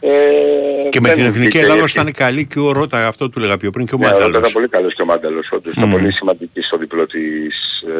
ε, 0.00 0.08
Και 0.90 1.00
με 1.00 1.08
δεν 1.08 1.16
την 1.16 1.24
Εθνική 1.26 1.38
βγήκε 1.40 1.58
Ελλάδα 1.58 1.80
έτσι. 1.82 1.98
ήταν 2.00 2.12
καλή 2.12 2.46
και 2.46 2.58
ο 2.58 2.72
Ρότα, 2.72 3.06
αυτό 3.06 3.28
του 3.28 3.40
λέγα 3.40 3.56
πιο 3.56 3.70
πριν 3.70 3.86
και 3.86 3.94
ο 3.94 3.98
Ναι, 3.98 4.06
ο 4.06 4.08
Ρότα 4.08 4.18
Μάνταλος. 4.24 4.38
ήταν 4.40 4.52
πολύ 4.52 4.68
καλός 4.68 4.94
και 4.94 5.02
ο 5.02 5.04
Μάνταλος, 5.04 5.48
όντως. 5.50 5.72
Ήταν 5.72 5.84
Μμμ. 5.88 5.92
πολύ 5.92 6.12
σημαντική 6.12 6.60
στο 6.60 6.76
διπλό 6.76 7.06
της 7.06 7.54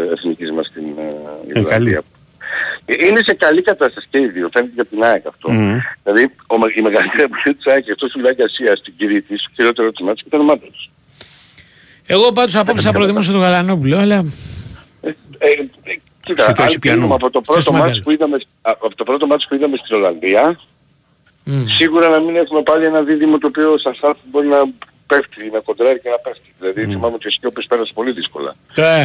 ε, 0.08 0.12
εθνικής 0.12 0.50
μας 0.50 0.66
στην 0.66 0.82
ε, 0.84 1.08
καλή. 1.52 1.64
Ιρλανδία. 1.64 2.02
Ε, 2.84 3.06
Είναι 3.06 3.20
σε 3.24 3.34
καλή 3.34 3.62
κατάσταση 3.62 4.06
και 4.10 4.18
οι 4.18 4.26
δύο, 4.26 4.48
φαίνεται 4.52 4.72
και 4.74 4.80
από 4.80 4.90
την 4.90 5.02
ΑΕΚ 5.04 5.26
αυτό. 5.26 5.50
Μμμ. 5.50 5.78
Δηλαδή, 6.02 6.30
ο, 6.46 6.58
με- 6.58 6.72
η 6.74 6.82
μεγαλύτερη 6.82 7.22
απολύτως 7.22 7.54
της 7.64 7.72
ΑΕΚ, 7.72 7.86
εκτός 7.88 8.10
του 8.10 8.20
Λάκη 8.20 8.42
Ασίας 8.42 8.78
στην 8.78 8.92
κυρία 8.96 9.22
της, 9.22 9.42
το 9.42 9.50
χειρότερο 9.54 9.90
της 9.92 10.06
μάτς 10.06 10.22
ήταν 10.26 10.40
ο 10.40 10.44
Μάνταλος. 10.44 10.90
Εγώ 12.06 12.32
πάντως 12.32 12.56
απόψε 12.56 12.82
θα 12.82 12.92
προτιμούσα 12.92 13.32
τον 13.32 13.40
Γαλανόπουλο, 13.40 13.98
αλλά. 13.98 14.24
Ε, 15.00 15.08
ε, 15.38 15.46
κοίτα, 16.20 16.42
Σε 16.42 16.54
θέση 16.54 16.72
αν 16.74 16.78
πιανού. 16.80 16.98
κρίνουμε 16.98 17.14
από 17.14 17.30
το 17.30 17.40
Θες 17.44 17.54
πρώτο 17.54 17.72
Μάνταλο. 17.72 17.90
μάτς 17.90 18.02
που 18.02 18.10
είδαμε, 18.10 18.36
α, 18.62 18.70
από 18.84 18.94
το 18.94 19.04
πρώτο 19.04 19.26
μάτς 19.26 19.46
που 19.48 19.54
είδαμε 19.54 19.76
στην 19.84 19.96
Ολλανδία, 19.96 20.60
Μμ. 21.50 21.64
σίγουρα 21.68 22.08
να 22.08 22.20
μην 22.20 22.36
έχουμε 22.36 22.62
πάλι 22.62 22.84
ένα 22.84 23.02
δίδυμο 23.02 23.38
το 23.38 23.46
οποίο 23.46 23.78
σαν 23.78 23.94
στάθμο 23.94 24.22
μπορεί 24.30 24.46
να 24.46 24.56
πέφτει, 25.06 25.50
να 25.52 25.60
κοντράρει 25.60 26.00
και 26.00 26.08
να 26.08 26.16
πέφτει. 26.18 26.52
Δηλαδή 26.58 26.84
θυμάμαι 26.84 27.14
ότι 27.14 27.26
ο 27.26 27.30
Σκιώπης 27.30 27.66
πέρασε 27.66 27.92
πολύ 27.94 28.12
δύσκολα. 28.12 28.54
Ε, 28.74 29.04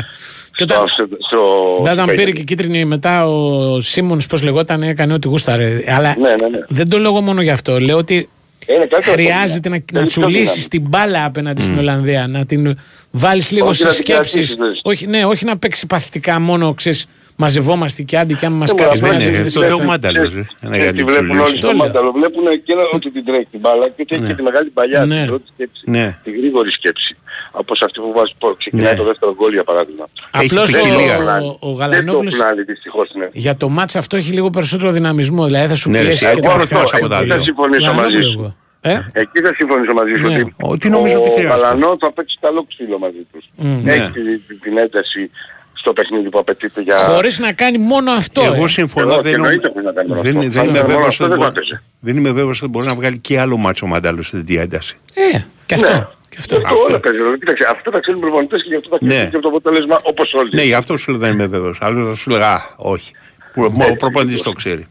και 0.55 0.63
όταν, 0.63 0.87
Στο, 0.87 1.07
στο, 1.27 1.41
όταν 1.81 1.95
στο 1.95 2.03
πήρε 2.05 2.15
παιχνίδι. 2.15 2.37
και 2.37 2.43
κίτρινη 2.43 2.85
μετά 2.85 3.27
ο 3.27 3.79
Σίμονς 3.81 4.27
πώς 4.27 4.43
λεγόταν 4.43 4.81
έκανε 4.83 5.13
ό,τι 5.13 5.27
γούσταρε. 5.27 5.83
Αλλά 5.87 6.15
Ναι, 6.19 6.29
ναι, 6.41 6.47
ναι. 6.57 6.65
δεν 6.67 6.89
το 6.89 6.99
λέω 6.99 7.21
μόνο 7.21 7.41
γι' 7.41 7.49
αυτό. 7.49 7.79
Λέω 7.79 7.97
ότι 7.97 8.29
Είναι 8.67 8.85
κάτι 8.85 9.03
χρειάζεται 9.09 9.69
να, 9.69 9.83
να 9.93 10.05
τσουλήσεις 10.05 10.67
την 10.67 10.81
μπάλα 10.81 11.25
απέναντι 11.25 11.61
στην 11.61 11.77
Ολλανδία. 11.77 12.27
Να 12.27 12.45
την 12.45 12.77
βάλεις 13.11 13.51
λίγο 13.51 13.67
Όχι 13.67 13.77
σε 13.77 13.83
να 13.83 13.89
την 13.93 14.03
σκέψεις. 14.03 14.31
κρατήσεις, 14.33 14.57
λες. 14.57 14.79
Όχι, 14.83 15.07
ναι, 15.07 15.25
όχι 15.25 15.45
να 15.45 15.57
παίξει 15.57 15.87
παθητικά 15.87 16.39
μόνο, 16.39 16.73
ξέρεις, 16.73 17.05
μαζευόμαστε 17.35 18.01
και 18.03 18.17
άντι 18.17 18.35
και 18.35 18.45
αν 18.45 18.53
μας 18.53 18.69
Δεν 18.69 18.77
κάτσει 18.85 18.99
μπορεί 18.99 19.11
να 19.11 19.17
μια 19.19 19.27
είναι, 19.27 19.41
δύο 19.41 19.51
το 19.51 19.59
λεπτά. 19.59 19.75
λέω 19.75 19.85
Μάνταλος. 19.85 20.33
ε, 20.35 20.47
Ένα 20.61 20.75
Και 20.75 20.81
για 20.81 20.91
τη 20.91 20.97
την 20.97 21.05
βλέπουν 21.05 21.29
όλοι 21.29 21.39
τσουλήση. 21.39 21.53
Το 21.53 21.67
στο 21.67 21.67
λέω. 21.67 21.77
μάνταλο. 21.77 22.11
Βλέπουν 22.11 22.43
και 22.65 22.73
ότι 22.93 23.11
την 23.11 23.25
τρέχει 23.25 23.47
την 23.51 23.59
μπάλα 23.59 23.85
και 23.89 24.01
ότι 24.01 24.15
έχει 24.15 24.25
και 24.25 24.33
τη 24.33 24.41
μεγάλη 24.41 24.69
παλιά, 24.69 25.05
Ναι. 25.05 25.15
την 25.17 25.25
πρώτη 25.27 25.45
σκέψη. 25.53 25.83
Ναι. 25.85 26.17
Τη 26.23 26.31
γρήγορη 26.31 26.71
σκέψη. 26.71 27.15
Όπως 27.51 27.81
αυτή 27.81 27.99
που 27.99 28.11
βάζει, 28.15 28.33
που 28.39 28.55
ξεκινάει 28.57 28.91
Ναι. 28.93 28.97
το 28.97 29.03
δεύτερο 29.03 29.33
γκολ 29.35 29.53
για 29.53 29.63
παράδειγμα. 29.63 30.05
Απλώς 30.31 30.73
Έχει 30.75 30.87
ποικιλία. 30.87 31.17
ο, 31.17 31.21
ο, 31.21 31.25
ο 31.25 31.47
Δεν 31.49 31.59
το 31.59 31.67
Γαλανόπουλος 31.75 32.33
έχουν 32.33 32.45
άλλοι 32.45 32.63
δυστυχώς 32.63 33.07
στην 33.07 33.21
για 33.31 33.55
το 33.57 33.69
μάτς 33.69 33.95
αυτό 33.95 34.17
έχει 34.17 34.31
λίγο 34.31 34.49
περισσότερο 34.49 34.91
δυναμισμό. 34.91 35.45
Δηλαδή 35.45 35.67
θα 35.67 35.75
σου 35.75 35.89
Ναι, 35.89 35.97
ρε, 35.97 36.03
πιέσει 36.03 36.25
εσύ, 36.25 36.33
και 36.35 36.39
εγώ 36.43 36.51
τα 36.53 36.59
ρωτώ, 36.59 36.75
χέρια 36.75 36.97
από 36.97 37.07
τα 37.07 37.17
του. 37.19 37.23
δύο. 37.25 37.33
Δεν 37.35 37.43
συμφωνήσω 37.43 37.93
μαζί 37.93 38.17
Γαλανόπουλο 38.17 38.23
σου. 38.31 38.39
εγώ. 38.39 38.55
Ε; 38.85 38.93
Εκεί 39.21 39.39
θα 39.41 39.53
συμφωνήσω 39.57 39.93
μαζί 39.93 40.13
σου 40.15 40.27
Ναι. 40.27 40.39
ότι 40.39 40.53
Ότι 40.61 40.89
νομίζω 40.89 41.17
ότι 41.19 41.29
ο 41.29 41.33
χρειάζεται. 41.33 41.47
Βαλανό 41.61 41.97
θα 41.99 42.11
παίξει 42.11 42.37
καλό 42.41 42.65
ξύλο 42.69 42.99
μαζί 42.99 43.21
τους. 43.31 43.45
Μμ. 43.55 43.87
Έχει 43.87 43.99
Ναι. 43.99 44.09
τη- 44.47 44.55
την 44.55 44.77
ένταση 44.77 45.29
στο 45.83 45.93
παιχνίδι 45.93 46.29
που 46.29 46.39
απαιτείται 46.39 46.81
για... 46.81 46.97
Χωρίς 46.97 47.39
να 47.39 47.53
κάνει 47.53 47.77
μόνο 47.77 48.11
αυτό. 48.11 48.41
Εγώ 48.41 48.63
ε. 48.63 48.67
συμφωνώ. 48.67 49.11
Εγώ 49.13 49.21
Δεν, 49.21 49.31
και 49.31 49.37
νομ- 49.37 49.45
εννοείται 49.49 49.67
ότι 49.67 49.81
να 49.85 49.91
κάνει 49.91 50.07
μόνο 50.09 50.21
δεν, 50.21 50.37
αυτό. 50.37 50.49
δεν 50.49 50.59
Αν 50.61 50.65
είμαι 50.69 50.77
ήταν 50.77 50.81
μόνο 50.81 50.87
βέβαιος 50.93 51.07
αυτό, 51.07 51.23
ότι 51.23 51.33
δεν 51.33 51.41
θα 51.41 51.47
μπορεί- 51.51 51.57
έπαιζε. 51.57 51.83
δεν 51.99 52.17
είμαι 52.17 52.31
βέβαιος 52.31 52.61
ότι 52.61 52.71
μπορεί 52.71 52.85
να 52.85 52.95
βγάλει 52.95 53.17
και 53.19 53.39
άλλο 53.39 53.57
μάτσο 53.57 53.85
μαντάλος 53.85 54.27
σε 54.27 54.35
τέτοια 54.37 54.61
ένταση. 54.61 54.97
Ε, 55.13 55.37
και 55.65 55.73
αυτό. 55.73 55.91
Ναι. 55.93 56.05
Και 56.29 56.37
αυτό. 56.39 56.55
Αυτό 56.55 56.77
όλα 56.89 56.99
παίζει. 56.99 57.17
ρόλο. 57.17 57.37
Κοίταξε, 57.37 57.65
αυτό 57.71 57.91
τα 57.91 57.99
ξέρουν 57.99 58.19
οι 58.19 58.23
προπονητές 58.23 58.61
και 58.61 58.67
γι' 58.69 58.75
αυτό 58.75 58.89
θα 58.89 58.97
Ναι. 59.01 59.13
ξέρουν 59.13 59.31
και 59.31 59.37
το 59.39 59.47
αποτέλεσμα 59.47 59.99
όπως 60.03 60.33
όλοι. 60.33 60.49
Ναι, 60.53 60.61
γι' 60.63 60.73
αυτό 60.73 60.97
σου 60.97 61.11
λέω 61.11 61.19
δεν 61.19 61.31
είμαι 61.31 61.45
βέβαιος. 61.47 61.77
Άλλο 61.81 62.09
θα 62.09 62.15
σου 62.15 62.29
λέγα 62.29 62.47
«Α, 62.53 62.61
όχι. 62.77 63.11
Που- 63.53 63.73
Ο 63.91 63.95
προπονητής 63.95 64.41
το 64.41 64.51
ξέρει. 64.51 64.87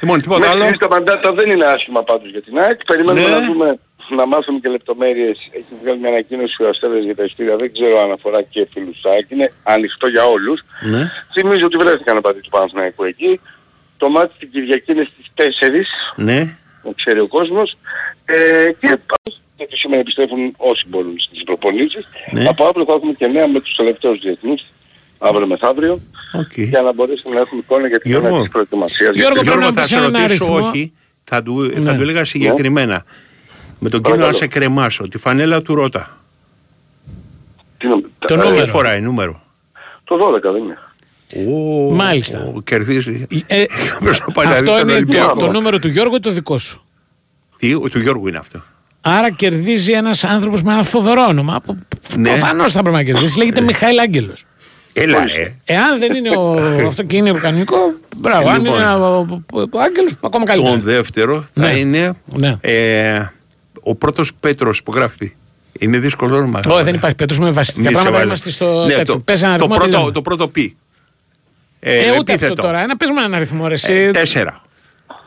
Λοιπόν, 0.00 0.20
τίποτα 0.20 0.38
Μέχρι 0.40 0.52
άλλο; 0.54 0.62
στιγμής 0.64 0.88
τα 0.88 0.88
μαντάτα 0.88 1.32
δεν 1.32 1.50
είναι 1.50 1.64
άσχημα 1.64 2.02
πάντως 2.02 2.30
για 2.30 2.42
την 2.42 2.58
ΑΕΚ. 2.58 2.84
Περιμένουμε 2.84 3.26
Ναι. 3.28 3.34
να 3.34 3.40
δούμε, 3.46 3.78
να 4.10 4.26
μάθουμε 4.26 4.58
και 4.58 4.68
λεπτομέρειες. 4.68 5.38
Έχει 5.52 5.64
βγάλει 5.82 5.98
μια 5.98 6.08
ανακοίνωση 6.08 6.62
ο 6.62 6.68
Αστέρας 6.68 7.04
για 7.04 7.16
τα 7.16 7.24
ειστήρια. 7.24 7.56
Δεν 7.56 7.72
ξέρω 7.72 8.00
αν 8.00 8.12
αφορά 8.12 8.42
και 8.42 8.66
φίλους 8.72 8.94
της 8.94 9.04
ΑΕΚ. 9.12 9.30
Είναι 9.30 9.52
ανοιχτό 9.62 10.06
για 10.06 10.24
όλους. 10.24 10.60
Ναι. 10.90 11.10
Θυμίζω 11.32 11.66
ότι 11.66 11.76
βρέθηκαν 11.76 12.16
οπαδοί 12.16 12.40
του 12.40 12.48
Παναθηναϊκού 12.48 13.04
εκεί. 13.04 13.40
Το 13.96 14.08
ματς 14.08 14.32
την 14.38 14.50
Κυριακή 14.50 14.92
είναι 14.92 15.08
στις 15.12 15.26
4, 15.34 15.86
Ναι. 16.16 16.56
το 16.82 16.92
ξέρει 16.96 17.20
ο 17.20 17.26
κόσμος. 17.28 17.76
Ε, 18.24 18.72
και 18.80 18.98
και 19.56 19.76
σήμερα 19.76 20.00
επιστρέφουν 20.00 20.54
όσοι 20.56 20.84
μπορούν 20.88 21.14
στις 21.18 21.42
προπονήσεις. 21.44 22.06
Ναι. 22.30 22.44
Από 22.48 22.64
αύριο 22.64 22.84
θα 22.84 22.92
έχουμε 22.92 23.12
και 23.12 23.26
νέα 23.26 23.48
με 23.48 23.60
τους 23.60 23.74
τελευταίους 23.76 24.18
διεθνείς. 24.20 24.62
Αύριο 25.18 25.46
μεθαύριο. 25.46 26.00
Οκ. 26.32 26.52
Για 26.56 26.82
να 26.82 26.92
μπορέσουμε 26.92 27.34
να 27.34 27.40
έχουμε 27.40 27.60
εικόνα 27.60 27.86
για 27.88 27.98
την 28.00 28.10
Γιώργο. 28.10 28.26
έναρξη 28.26 28.44
της 28.48 28.52
προετοιμασίας. 28.52 29.14
Γιώργο, 29.14 29.34
Γιατί- 29.34 29.48
πρέπει 29.50 29.58
να 29.58 29.70
Γιώργο, 29.70 29.74
θα 29.74 29.80
πεις 29.80 29.90
σε 29.90 29.96
έναν 29.96 30.12
ρωτήσω 30.12 30.24
αριθμό. 30.44 30.68
όχι. 30.68 30.92
Θα 31.24 31.42
του, 31.42 31.70
θα 31.72 31.80
Ναι. 31.80 31.96
του 31.96 32.02
έλεγα 32.02 32.24
συγκεκριμένα. 32.24 33.04
Με 33.84 33.88
τον 33.88 34.00
κύριο 34.02 34.16
να 34.16 34.22
Παρακαλώ. 34.22 34.32
σε 34.32 34.46
κρεμάσω. 34.58 35.08
Τη 35.08 35.18
φανέλα 35.18 35.62
του 35.62 35.74
Ρώτα. 35.74 36.18
Τι 37.78 37.86
νομ- 37.88 38.04
Το 38.18 38.26
τα- 38.26 38.36
νούμερο. 38.36 38.64
Τι 38.64 38.70
φοράει 38.70 39.00
νούμερο; 39.00 39.42
Το 40.04 40.16
12 40.16 40.52
δεν 40.52 40.62
είναι. 40.62 40.78
Ω, 41.52 41.90
Μάλιστα. 41.94 42.52
ω, 42.56 42.60
Κερδίζει. 42.62 43.26
Ε, 43.46 43.64
Κάποιος 43.92 44.18
να 44.20 44.26
πάει 44.32 44.46
να 44.46 44.52
δει 44.52 44.58
αυτό 44.58 44.70
τον 44.72 44.80
είναι 44.80 44.90
το, 44.90 44.94
Ολυμπιακό. 44.96 45.36
το 45.38 45.50
νούμερο 45.50 45.78
του 45.78 45.88
Γιώργου 45.88 46.14
ή 46.14 46.20
το 46.20 46.30
δικό 46.30 46.58
σου; 46.58 46.82
Τι, 47.56 47.74
ο- 47.74 47.88
του 47.90 48.00
Γιώργου 48.00 48.28
είναι 48.28 48.38
αυτό. 48.38 48.62
Άρα 49.00 49.30
κερδίζει 49.30 49.92
ένας 49.92 50.24
άνθρωπος 50.24 50.62
με 50.62 50.72
ένα 50.72 50.82
φοβερό 50.82 51.22
όνομα. 51.28 51.60
Που 51.60 51.76
Ναι. 52.16 52.28
προφανώς 52.30 52.72
θα 52.72 52.80
πρέπει 52.82 52.96
να 52.96 53.02
κερδίσει. 53.02 53.38
Λέγεται 53.38 53.60
Μιχαήλ 53.60 53.98
Άγγελος. 53.98 54.44
Έλα, 54.92 55.18
ε. 55.22 55.54
Εάν 55.64 55.98
δεν 55.98 56.14
είναι 56.14 56.36
ο, 56.36 56.52
αυτό 56.88 57.02
και 57.02 57.16
είναι 57.16 57.30
κανονικό, 57.32 57.76
μπράβο. 58.16 58.48
Αν 58.48 58.62
Λοιπόν. 58.62 58.78
είναι 58.80 58.88
ο, 58.94 59.16
ο, 59.52 59.60
ο 59.70 59.80
Άγγελος, 59.80 60.12
ακόμα 60.20 60.44
καλύτερα. 60.44 60.72
Τον 60.74 60.82
δεύτερο 60.82 61.44
θα 61.54 61.66
Ναι. 61.66 61.78
είναι 61.78 62.12
Ναι. 62.24 62.56
ε, 62.60 63.26
ο 63.82 63.94
πρώτος 63.94 64.32
Πέτρος 64.40 64.82
που 64.82 64.92
γράφει. 64.94 65.32
Είναι 65.78 65.98
δύσκολο 65.98 66.36
όνομα. 66.36 66.60
Όχι, 66.68 66.82
δεν 66.84 66.94
υπάρχει 66.94 67.16
Πέτρος 67.16 67.38
με 67.38 67.50
βασιστικά 67.50 67.80
Μη 67.82 67.86
σε 67.86 67.92
πράγματα. 67.92 68.16
βάλε. 68.16 68.26
Είμαστε 68.26 68.50
στο 68.50 68.84
Ναι, 68.86 68.92
τέτοιο. 68.94 69.12
το, 69.14 69.18
Πες 69.20 69.42
ένα 69.42 69.48
το, 69.48 69.54
αριθμό, 69.54 69.68
πρώτο, 69.68 69.84
τελειώνουμε. 69.84 70.12
το 70.12 70.22
πρώτο 70.22 70.48
πι. 70.48 70.76
Ε, 71.80 71.98
ούτε 72.00 72.10
αυτό 72.10 72.32
επίθετο. 72.32 72.54
τώρα. 72.62 72.82
Ένα 72.82 72.96
πες 72.96 73.10
με 73.10 73.18
έναν 73.18 73.34
αριθμό. 73.34 73.66
Ρε, 73.68 73.74
εσύ. 73.74 73.92
Ε, 73.92 74.10
τέσσερα. 74.10 74.62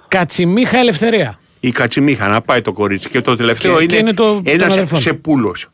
Κατσιμίχα 0.07 0.77
Ελευθερία. 0.77 1.39
Η 1.59 1.71
Κατσιμίχα 1.71 2.27
να 2.27 2.41
πάει 2.41 2.61
το 2.61 2.71
κορίτσι. 2.73 3.09
Και 3.09 3.21
το 3.21 3.35
τελευταίο 3.35 3.71
Και- 3.77 3.83
είναι, 3.83 3.93
και 3.93 3.97
είναι 3.99 4.13
το- 4.13 4.23
των 4.33 4.41
ένας 4.45 4.71
αδερφών. 4.71 4.99
Σεπούλος. 5.01 5.67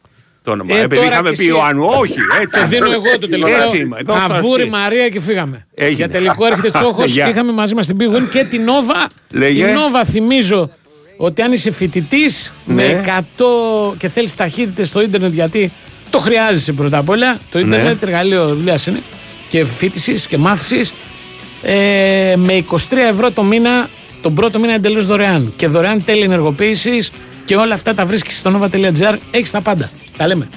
Το 0.44 0.52
όνομα. 0.52 0.76
Ε, 0.76 0.80
Επειδή 0.82 0.95
τώρα 1.02 1.08
είχαμε 1.14 1.30
και 1.30 1.36
πει 1.36 1.41
εσύ- 1.44 1.53
Ιωάννου. 1.56 1.86
Όχι, 1.86 2.14
έτσι. 2.41 2.60
Το 2.60 2.66
δίνω 2.68 2.91
εγώ 2.91 3.20
το 3.20 3.28
τελευταίο. 3.30 3.64
Έτσι 3.64 3.78
είμαι. 3.78 3.98
Εδώ 3.99 4.16
θα 4.16 4.24
Αβούρη 4.36 4.62
έρθει. 4.62 4.74
Μαρία 4.74 5.10
και 5.10 5.20
φύγαμε. 5.22 5.68
Έγινε. 5.74 5.95
Για 5.95 6.10
τελικό 6.10 6.45
έρχεται 6.45 6.72
Τσόχος. 6.80 7.12
Γεια. 7.12 7.30
είχαμε 7.30 7.52
μαζί 7.52 7.76
μας 7.76 7.88
την 7.88 7.98
Big 7.99 8.16
Win 8.16 8.22
και 8.32 8.44
την 8.44 8.62
Nova. 8.66 9.08
Λέγε. 9.34 9.68
Η 9.68 9.74
Nova 9.74 10.03
θυμίζω 10.06 10.72
ότι 11.23 11.41
αν 11.41 11.52
είσαι 11.52 11.72
φοιτητής 11.72 12.53
Ναι. 12.65 12.73
με 12.73 13.02
100 13.38 13.95
και 13.98 14.10
θέλεις 14.10 14.35
ταχύτητες 14.35 14.88
στο 14.88 15.02
ίντερνετ 15.02 15.34
γιατί 15.34 15.72
το 16.10 16.19
χρειάζεσαι 16.19 16.72
πρώτα 16.72 16.98
απ' 16.98 17.10
όλα. 17.10 17.38
Το 17.52 17.60
ίντερνετ 17.60 18.03
εργαλείο 18.03 18.48
δουλειάς 18.56 18.85
είναι 18.85 19.02
και 19.49 19.65
φοιτηση 19.65 20.14
και 20.27 20.38
μάθησης. 20.38 20.93
Ε, 21.61 22.34
με 22.38 22.53
23 22.53 22.77
ευρώ 23.10 23.31
το 23.31 23.43
μήνα, 23.43 23.89
τον 24.22 24.34
πρώτο 24.35 24.60
μήνα 24.60 24.73
εντελώς 24.73 25.06
δωρεάν. 25.06 25.53
Και 25.56 25.68
δωρεάν 25.68 26.06
τέλη 26.06 26.22
ενεργοποίησης 26.22 27.11
και 27.45 27.56
όλα 27.56 27.73
αυτά 27.73 27.93
τα 27.93 28.06
βρίσκεις 28.06 28.38
στο 28.38 28.60
nova.gr. 28.72 29.15
Έχεις 29.31 29.52
τα 29.52 29.61
πάντα. 29.61 29.89
Τα 30.18 30.27
λέμε. 30.27 30.49